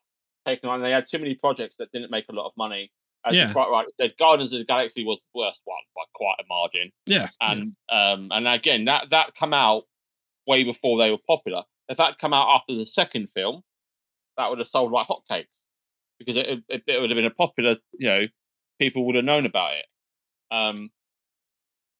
[0.46, 0.82] taking on.
[0.82, 2.90] They had too many projects that didn't make a lot of money.
[3.24, 3.52] As Yeah.
[3.52, 6.92] quite right, said Guardians of the Galaxy was the worst one by quite a margin.
[7.06, 7.28] yeah.
[7.40, 7.50] yeah.
[7.52, 9.84] And um, and again, that that come out
[10.46, 11.64] way before they were popular.
[11.88, 13.62] If that come out after the second film,
[14.36, 15.46] that would have sold like hotcakes
[16.18, 17.76] because it, it, it would have been a popular.
[17.98, 18.26] You know,
[18.78, 19.86] people would have known about it.
[20.50, 20.90] Um,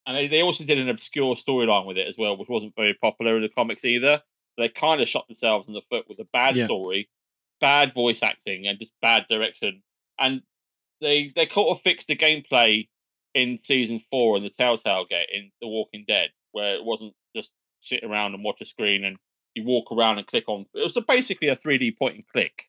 [0.07, 2.95] and they, they also did an obscure storyline with it as well, which wasn't very
[2.95, 4.23] popular in the comics either.
[4.57, 6.65] They kind of shot themselves in the foot with a bad Yeah.
[6.67, 7.09] story,
[7.61, 9.83] bad voice acting, and just bad direction.
[10.19, 10.43] And
[11.01, 12.89] they they kind of fixed the gameplay
[13.35, 17.53] in season four in the Telltale game in The Walking Dead, where it wasn't just
[17.81, 19.19] sit around and watch a screen and
[19.55, 20.67] you walk around and click on.
[20.75, 22.65] It was basically a 3D point and click,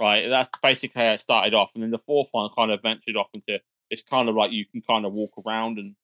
[0.00, 0.28] right?
[0.28, 3.30] That's basically how it started off, and then the fourth one kind of ventured off
[3.34, 5.94] into it's kind of like you can kind of walk around and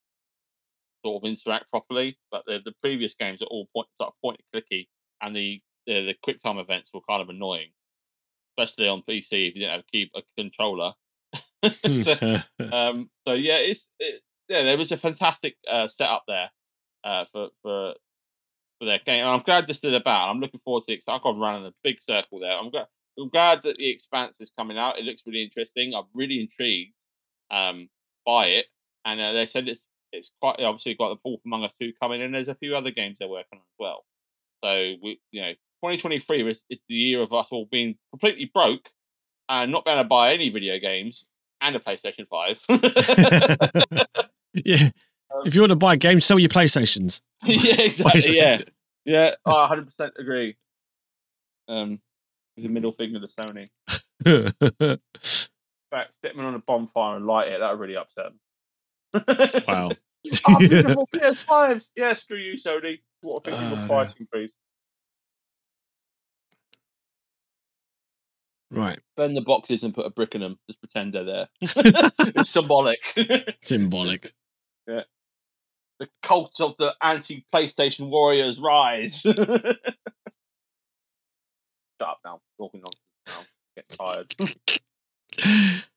[1.04, 2.18] sort of interact properly.
[2.30, 4.88] But the, the previous games are all point sort of point and clicky,
[5.20, 7.70] and the the, the quick time events were kind of annoying,
[8.56, 10.92] especially on PC if you didn't have a key a controller.
[12.02, 12.38] so,
[12.72, 16.50] um, so yeah, it's it, yeah, there was a fantastic uh, setup there
[17.04, 17.94] uh, for for
[18.78, 19.20] for their game.
[19.20, 20.28] And I'm glad this is about.
[20.28, 21.04] I'm looking forward to it.
[21.08, 22.52] I've gone around in a big circle there.
[22.52, 22.86] I'm glad.
[23.18, 24.98] I'm glad that the Expanse is coming out.
[24.98, 25.94] It looks really interesting.
[25.94, 26.94] I'm really intrigued
[27.50, 27.88] um,
[28.24, 28.66] by it,
[29.04, 32.22] and uh, they said it's it's quite obviously got the Wolf Among Us two coming,
[32.22, 34.04] and there's a few other games they're working on as well.
[34.62, 38.88] So we, you know, 2023 is, is the year of us all being completely broke
[39.48, 41.24] and not being able to buy any video games
[41.60, 42.60] and a PlayStation Five.
[44.54, 44.90] yeah.
[45.46, 47.22] If you want to buy games, sell your PlayStations.
[47.42, 48.36] yeah, exactly.
[48.36, 48.60] Yeah,
[49.06, 49.30] yeah.
[49.46, 50.58] I 100 percent agree.
[51.68, 52.02] Um,
[52.58, 53.70] the middle finger to Sony.
[54.26, 54.98] In
[55.90, 57.60] fact, them on a bonfire and light it.
[57.60, 58.40] That would really upset them.
[59.14, 59.90] Wow.
[60.48, 61.90] oh, beautiful PS5s.
[61.96, 63.00] Yeah, screw you, Sony.
[63.22, 63.86] What a big uh, no.
[63.86, 64.54] price increase.
[68.72, 68.98] Right.
[69.16, 70.58] Burn the boxes and put a brick in them.
[70.66, 71.48] Just pretend they're there.
[71.60, 73.00] it's symbolic.
[73.60, 74.32] Symbolic.
[74.88, 75.02] Yeah.
[76.00, 79.20] The cult of the anti PlayStation warriors rise.
[79.20, 79.36] Shut
[82.00, 82.40] up now.
[82.58, 83.44] Talking nonsense now.
[83.76, 84.34] Getting tired.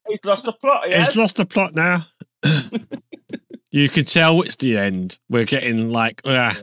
[0.07, 0.89] He's lost the plot.
[0.89, 1.09] Yes?
[1.09, 2.05] It's lost the plot now.
[3.71, 5.17] you can tell it's the end.
[5.29, 6.57] We're getting like ah,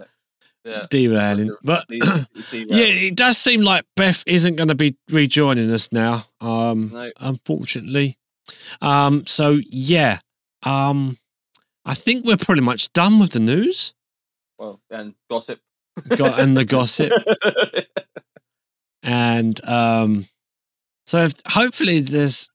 [0.65, 0.83] Yeah.
[0.91, 1.57] derailing.
[1.63, 6.25] But yeah, it does seem like Beth isn't going to be rejoining us now.
[6.41, 7.11] Um, No.
[7.19, 8.17] unfortunately.
[8.81, 10.19] Um, so yeah.
[10.63, 11.17] Um,
[11.85, 13.95] I think we're pretty much done with the news
[14.59, 15.61] Well, and gossip.
[16.17, 17.13] got, and the gossip.
[19.03, 20.25] and um,
[21.07, 22.49] so if, hopefully there's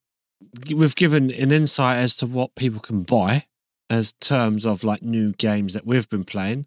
[0.74, 3.46] we've given an insight as to what people can buy
[3.90, 6.66] as terms of like new games that we've been playing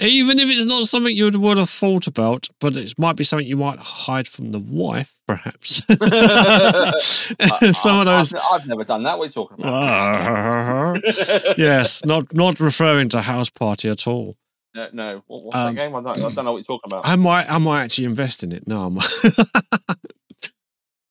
[0.00, 3.46] even if it's not something you would, have thought about but it might be something
[3.46, 5.82] you might hide from the wife perhaps
[7.78, 9.18] some of those I've, I've never done that.
[9.18, 10.98] Are talking about?
[11.58, 14.36] yes not not referring to house party at all
[14.74, 15.22] No, no.
[15.26, 15.94] What, what's Um, that game?
[15.94, 17.06] I don't, I don't know what you're talking about.
[17.06, 18.66] I might, I might actually invest in it.
[18.66, 18.98] No, I'm.
[18.98, 19.02] uh,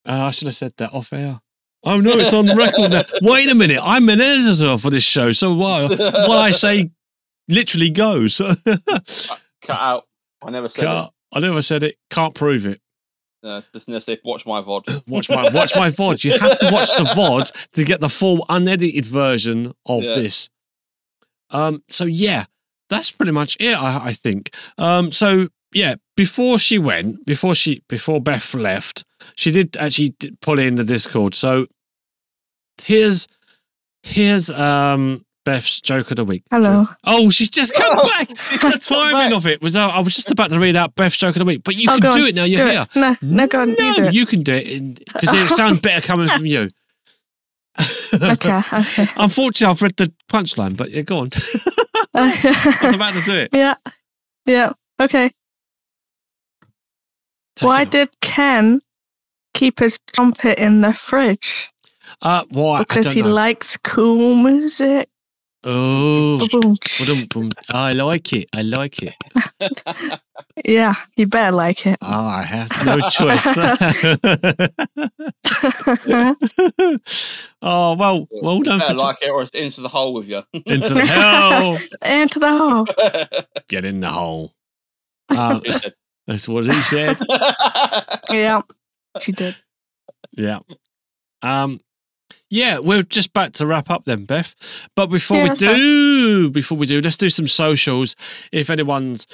[0.06, 1.40] I should have said that off air.
[1.84, 3.02] Oh no, it's on record now.
[3.22, 6.92] Wait a minute, I'm an editor for this show, so what, what I say
[7.48, 8.38] literally goes.
[8.66, 10.08] Cut out.
[10.44, 11.96] I never said Can't- I never said it.
[12.10, 12.74] Can't prove it.
[12.74, 12.82] it.
[13.44, 15.02] No, just never say, watch my VOD.
[15.08, 16.24] Watch my watch my VOD.
[16.26, 20.16] You have to watch the VOD to get the full unedited version of Yeah.
[20.16, 20.50] this.
[21.50, 21.84] Um.
[21.90, 22.46] So yeah,
[22.90, 23.76] that's pretty much it.
[23.76, 24.52] I, I think.
[24.78, 25.12] Um.
[25.12, 30.76] So yeah, before she went, before she before Beth left, she did actually pull in
[30.76, 31.34] the Discord.
[31.36, 31.68] So
[32.84, 33.28] here's
[34.04, 36.44] here's um Beth's joke of the week.
[36.52, 36.88] Hello.
[37.06, 38.28] Oh, she's just come Oh, back.
[38.62, 39.34] The timing back.
[39.34, 41.46] of it was uh, I was just about to read out Beth's joke of the
[41.46, 42.44] week, but you Oh, can do on, it now.
[42.44, 42.86] You're Do here.
[42.94, 42.96] it.
[42.96, 43.76] No, no, go on.
[43.78, 46.70] No, you can do it because it sounds better coming from you.
[48.14, 49.08] Okay, okay.
[49.18, 51.30] Unfortunately, I've read the punchline, but yeah, go on.
[52.14, 53.50] I was about to do it.
[53.54, 53.76] yeah,
[54.46, 54.74] yeah.
[55.00, 55.32] Okay.
[57.56, 58.82] Take Why did Ken
[59.54, 61.70] keep his trumpet in the fridge?
[62.22, 62.80] Uh, why?
[62.80, 63.34] Because he know.
[63.34, 65.10] likes cool music.
[65.64, 66.76] Oh, Ba-boom.
[66.98, 67.50] ba-dum, bum.
[67.72, 68.50] I like it.
[68.56, 69.14] I like it.
[70.66, 71.98] Yeah, you better like it.
[72.02, 73.46] Oh, I have no choice.
[77.62, 80.44] oh well, well done Better for like it, or it's into the hole with you.
[80.66, 81.78] into the hole.
[82.06, 82.86] Into the hole.
[83.70, 84.54] Get in the hole.
[85.30, 85.62] Uh,
[86.28, 87.18] that's what he said.
[88.30, 88.62] Yeah,
[89.20, 89.56] she did.
[90.34, 90.60] Yeah.
[91.42, 91.80] Um.
[92.50, 94.56] Yeah, we're just about to wrap up then, Beth.
[94.96, 98.16] But before Yeah, we that's do, before we do, let's do some socials.
[98.52, 99.26] If anyone's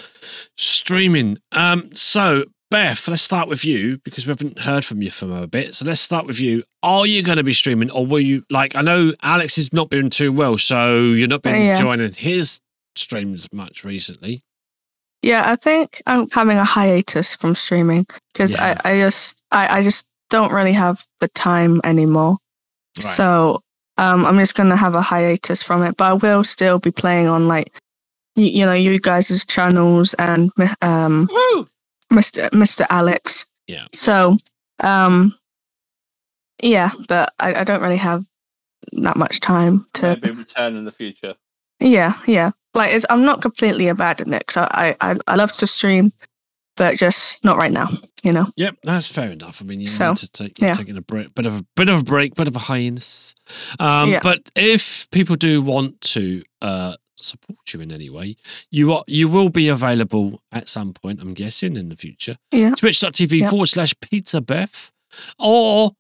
[0.57, 1.93] streaming, um.
[1.95, 5.75] So Beth, let's start with you because we haven't heard from you for a bit.
[5.75, 6.64] So let's start with you.
[6.83, 8.43] Are you going to be streaming, or will you?
[8.49, 11.80] Like, I know Alex has not been too well, so you're not been Yeah.
[11.80, 12.59] joining his
[12.95, 14.41] streams much recently.
[15.22, 18.80] Yeah, I think I'm having a hiatus from streaming because Yeah.
[18.84, 22.38] I, I just I, I just don't really have the time anymore.
[22.98, 23.04] Right.
[23.04, 23.62] So
[23.98, 27.28] um, I'm just gonna have a hiatus from it, but I will still be playing
[27.28, 27.74] on like
[28.36, 31.68] you, you know you guys' channels and um, Woo!
[32.12, 32.50] Mr.
[32.52, 32.86] Mr.
[32.90, 33.46] Alex.
[33.68, 33.86] Yeah.
[33.94, 34.38] So
[34.84, 35.36] um,
[36.62, 38.24] yeah, but I, I don't really have
[38.94, 40.18] that much time to.
[40.22, 41.36] Maybe return in the future.
[41.80, 42.52] Yeah, yeah.
[42.74, 46.12] Like it's, I'm not completely abandoning it because I, I I love to stream,
[46.76, 47.90] but just not right now.
[48.24, 48.48] You know.
[48.58, 49.62] Yep, that's fair enough.
[49.62, 50.74] I mean, you So, need to take yeah.
[50.74, 53.34] taking a break, bit of a bit of a break, bit of a hiatus.
[53.80, 54.20] Um, Yeah.
[54.22, 58.36] But if people do want to uh, support you in any way,
[58.70, 61.22] you are you will be available at some point.
[61.22, 62.36] I'm guessing in the future.
[62.52, 62.76] Yeah.
[62.76, 63.50] Twitch.tv Yep.
[63.50, 64.92] forward slash Pizza Beth,
[65.40, 65.92] or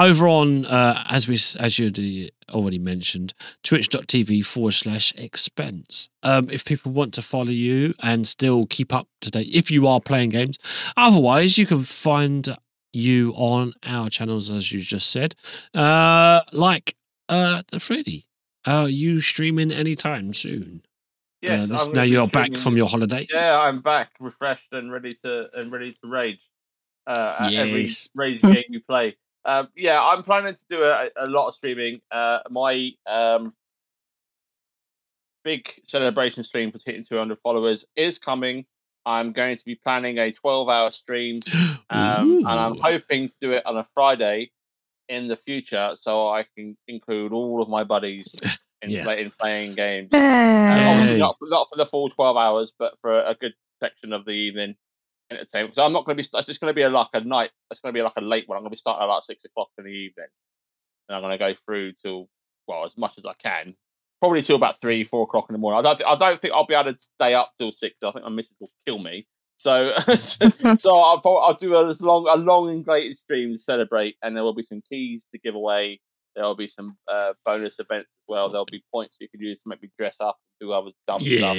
[0.00, 6.08] over on uh, as we as you already- mentioned, Twitch.tv forward slash Exspence.
[6.22, 9.86] Um, if people want to follow you and still keep up to date, if you
[9.86, 10.58] are playing games.
[10.96, 12.54] Otherwise, you can find
[12.92, 15.34] you on our channels, as you just said,
[15.74, 16.96] uh, like
[17.28, 18.24] uh, the Freddy.
[18.66, 20.82] Are you streaming anytime soon?
[21.40, 23.28] Yes, uh, this, now you're back from your holidays.
[23.32, 26.42] Yeah, I'm back, refreshed and ready to and ready to rage.
[27.06, 28.10] Uh, at every Yes.
[28.14, 29.16] rage game you play.
[29.44, 32.00] Um, yeah, I'm planning to do a, a lot of streaming.
[32.10, 33.54] Uh, my um,
[35.44, 38.66] big celebration stream for hitting 200 followers is coming.
[39.06, 41.40] I'm going to be planning a 12 hour stream,
[41.90, 44.50] um, and I'm hoping to do it on a Friday
[45.08, 48.34] in the future so I can include all of my buddies
[48.82, 49.04] in, Yeah.
[49.04, 50.10] play, in playing games.
[50.12, 50.38] Yeah.
[50.70, 54.12] Uh, obviously not for, not for the full 12 hours, but for a good section
[54.12, 54.76] of the evening
[55.30, 55.76] entertainment.
[55.76, 57.50] So I'm not going to be, it's just going to be a, like a night,
[57.70, 58.56] it's going to be like a late one.
[58.56, 60.26] I'm going to be starting at like six o'clock in the evening.
[61.08, 62.28] And I'm going to go through till,
[62.66, 63.74] well, as much as I can.
[64.20, 65.80] Probably till about three, four o'clock in the morning.
[65.80, 68.02] I don't, th- I don't think I'll be able to stay up till six.
[68.02, 69.26] I think my missus will kill me.
[69.56, 69.92] So,
[70.78, 74.42] so I'll, I'll do a long, a long and great stream to celebrate, and there
[74.42, 76.00] will be some keys to give away.
[76.36, 78.48] There will be some uh, bonus events as well.
[78.48, 81.18] There'll be points you can use to make me dress up and do other dumb
[81.38, 81.56] stuff.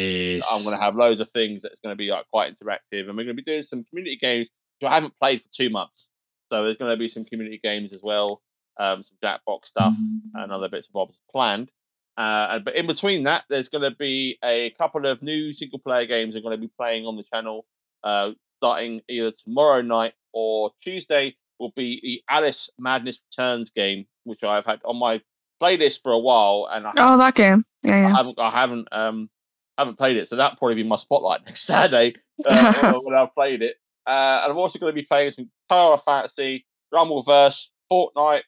[0.51, 3.17] I'm going to have loads of things that's going to be like quite interactive, and
[3.17, 6.09] we're going to be doing some community games which I haven't played for two months.
[6.51, 8.41] So there's going to be some community games as well,
[8.79, 9.95] um, some Jackbox stuff,
[10.33, 11.69] and other bits and bobs planned.
[12.17, 15.79] Uh, and- but in between that, there's going to be a couple of new single
[15.79, 17.65] player games I'm going to be playing on the channel,
[18.03, 21.35] uh, starting either tomorrow night or Tuesday.
[21.59, 25.21] Will be the Alice Madness Returns game, which I've had on my
[25.61, 27.65] playlist for a while, and I Oh, that game.
[27.83, 29.29] Yeah, I haven't I haven't um
[29.77, 32.15] haven't played it, so that'll probably be my spotlight next Saturday
[32.47, 33.77] uh, when- I've played it.
[34.05, 38.41] Uh, and I'm also going to be playing some Tower of Fantasy, Rumbleverse, Fortnite,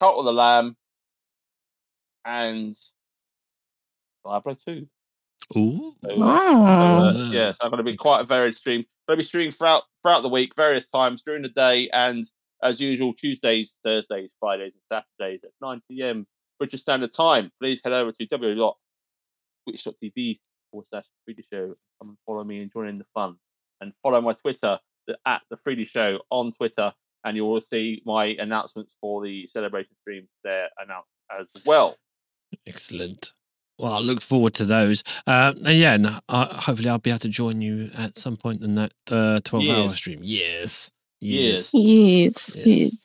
[0.00, 0.76] Cult of the Lamb,
[2.24, 2.74] and
[4.24, 4.86] Diablo 2.
[5.56, 5.94] Ooh.
[6.04, 7.08] So, uh, Oh.
[7.08, 8.84] uh, yeah, so I'm going to be quite a varied stream.
[9.08, 12.24] Going to be streaming throughout throughout the week, various times during the day, and
[12.62, 14.82] as usual, Tuesdays, Thursdays, Fridays, and
[15.18, 16.26] Saturdays at 9 p.m.
[16.58, 17.50] British Standard Time.
[17.60, 20.38] Please head over to www.twitch.tv
[20.70, 21.74] forward slash Freedy Show.
[22.00, 23.36] Come and follow me and join in the fun.
[23.80, 26.92] And follow my Twitter the, at the Freedy Show on Twitter,
[27.24, 31.08] and you will see my announcements for the celebration streams there announced
[31.38, 31.96] as well.
[32.66, 33.32] Excellent.
[33.78, 35.02] well, I look forward to those.
[35.26, 38.62] Uh, and yeah, and, uh, hopefully I'll be able to join you at some point
[38.62, 40.20] in that uh, 12 hour stream.
[40.22, 40.90] Yes.
[41.22, 41.70] Yes.
[41.72, 42.56] Yes.
[42.56, 42.66] Yes.
[42.66, 42.96] yes.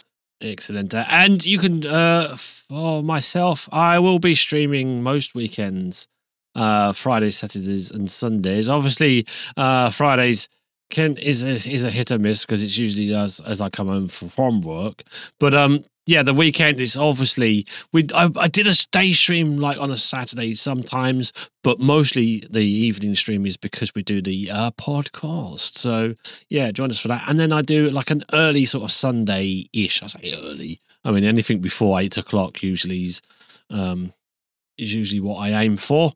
[0.42, 0.94] Excellent.
[0.94, 6.08] Uh, and you can, uh, for myself, I will be streaming most weekends,
[6.56, 8.70] uh, Fridays, Saturdays, and Sundays.
[8.70, 10.48] Obviously, uh, Fridays
[10.90, 13.88] can is a, is a hit or miss because it's usually as as I come
[13.88, 15.04] home from work.
[15.40, 18.08] But um, yeah, the weekend is obviously we.
[18.16, 21.34] I, I did a day stream like on a Saturday sometimes,
[21.64, 25.78] but mostly the evening stream is because we do the uh, podcast.
[25.78, 26.16] So
[26.50, 27.26] yeah, join us for that.
[27.28, 30.02] And then I do like an early sort of Sunday ish.
[30.02, 30.80] I say early.
[31.04, 33.22] I mean anything before eight o'clock usually is
[33.70, 34.14] um
[34.78, 36.14] is usually what I aim for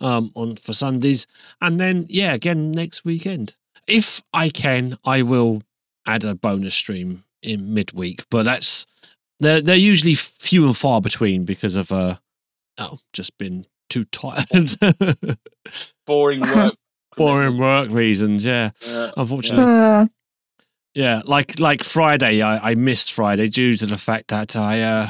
[0.00, 1.26] um on for Sundays.
[1.60, 3.56] And then yeah, again next weekend.
[3.86, 5.62] If I can, I will
[6.06, 8.86] add a bonus stream in midweek, but that's
[9.40, 12.16] they're they're usually few and far between because of uh
[12.78, 14.76] oh just been too tired.
[16.06, 16.74] Boring work.
[17.16, 18.70] Boring work reasons, yeah.
[18.88, 19.64] Uh, Unfortunately.
[19.64, 20.06] Uh,
[20.94, 25.08] Yeah, like like Friday, I, I missed Friday due to the fact that I uh,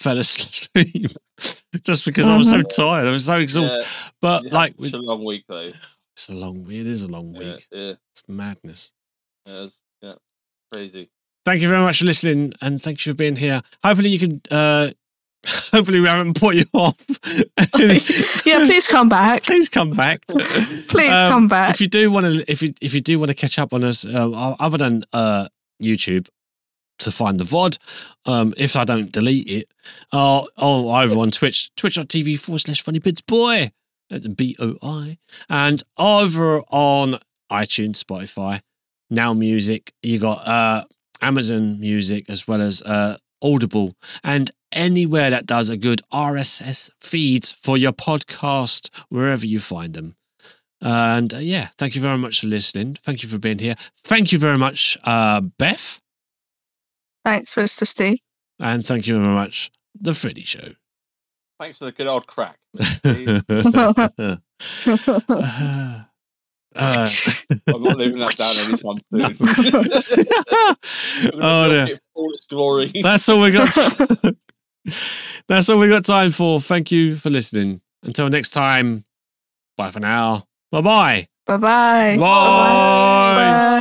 [0.00, 1.10] fell asleep
[1.82, 3.06] just because I was so tired.
[3.06, 3.80] I was so exhausted.
[3.80, 5.72] yeah, But you like, it's a long week though.
[6.20, 6.64] It's a long.
[6.64, 6.80] Week.
[6.80, 7.66] It is a long week.
[7.72, 8.92] yeah, It's madness.
[9.46, 10.14] yeah, it's- yeah,
[10.72, 11.10] crazy.
[11.46, 13.62] Thank you very much for listening, and thanks for being here.
[13.82, 14.40] Hopefully, you can.
[14.50, 14.90] Uh,
[15.46, 16.94] hopefully, we haven't put you off.
[18.46, 19.42] yeah, please come back.
[19.44, 20.26] please come back.
[20.26, 21.70] Please Um, come back.
[21.74, 23.82] if you do want to if you if you do want to catch up on
[23.84, 25.48] us uh, other than uh
[25.82, 26.28] youtube
[26.98, 27.78] to find the vod
[28.26, 29.66] um if i don't delete it
[30.12, 33.70] uh oh over on twitch twitch.tv forward slash funny bits boi
[34.10, 35.16] that's b-o-i
[35.48, 37.18] and over on
[37.50, 38.60] itunes spotify
[39.08, 40.84] now music you got uh
[41.22, 47.52] amazon music as well as uh audible and anywhere that does a good rss feeds
[47.52, 50.14] for your podcast wherever you find them
[50.82, 52.96] and uh, yeah, thank you very much for listening.
[53.02, 53.74] Thank you for being here.
[54.04, 56.00] Thank you very much, uh, Beth.
[57.24, 57.86] Thanks, Mr.
[57.86, 58.18] Steve.
[58.58, 60.72] And thank you very much, The Freddy Show.
[61.60, 62.56] Thanks for the good old crack.
[62.78, 62.82] uh,
[66.74, 68.96] I'm not leaving that down anytime
[71.20, 71.32] soon.
[71.42, 71.98] oh, dear.
[72.14, 72.90] All its glory.
[73.02, 73.76] That's all we got.
[75.48, 76.60] That's all we got time for.
[76.60, 77.82] Thank you for listening.
[78.04, 79.04] Until next time,
[79.76, 80.46] bye for now.
[80.72, 81.28] Bye-bye.
[81.44, 82.16] Bye-bye.
[82.16, 82.22] Bye.
[82.22, 83.80] Bye.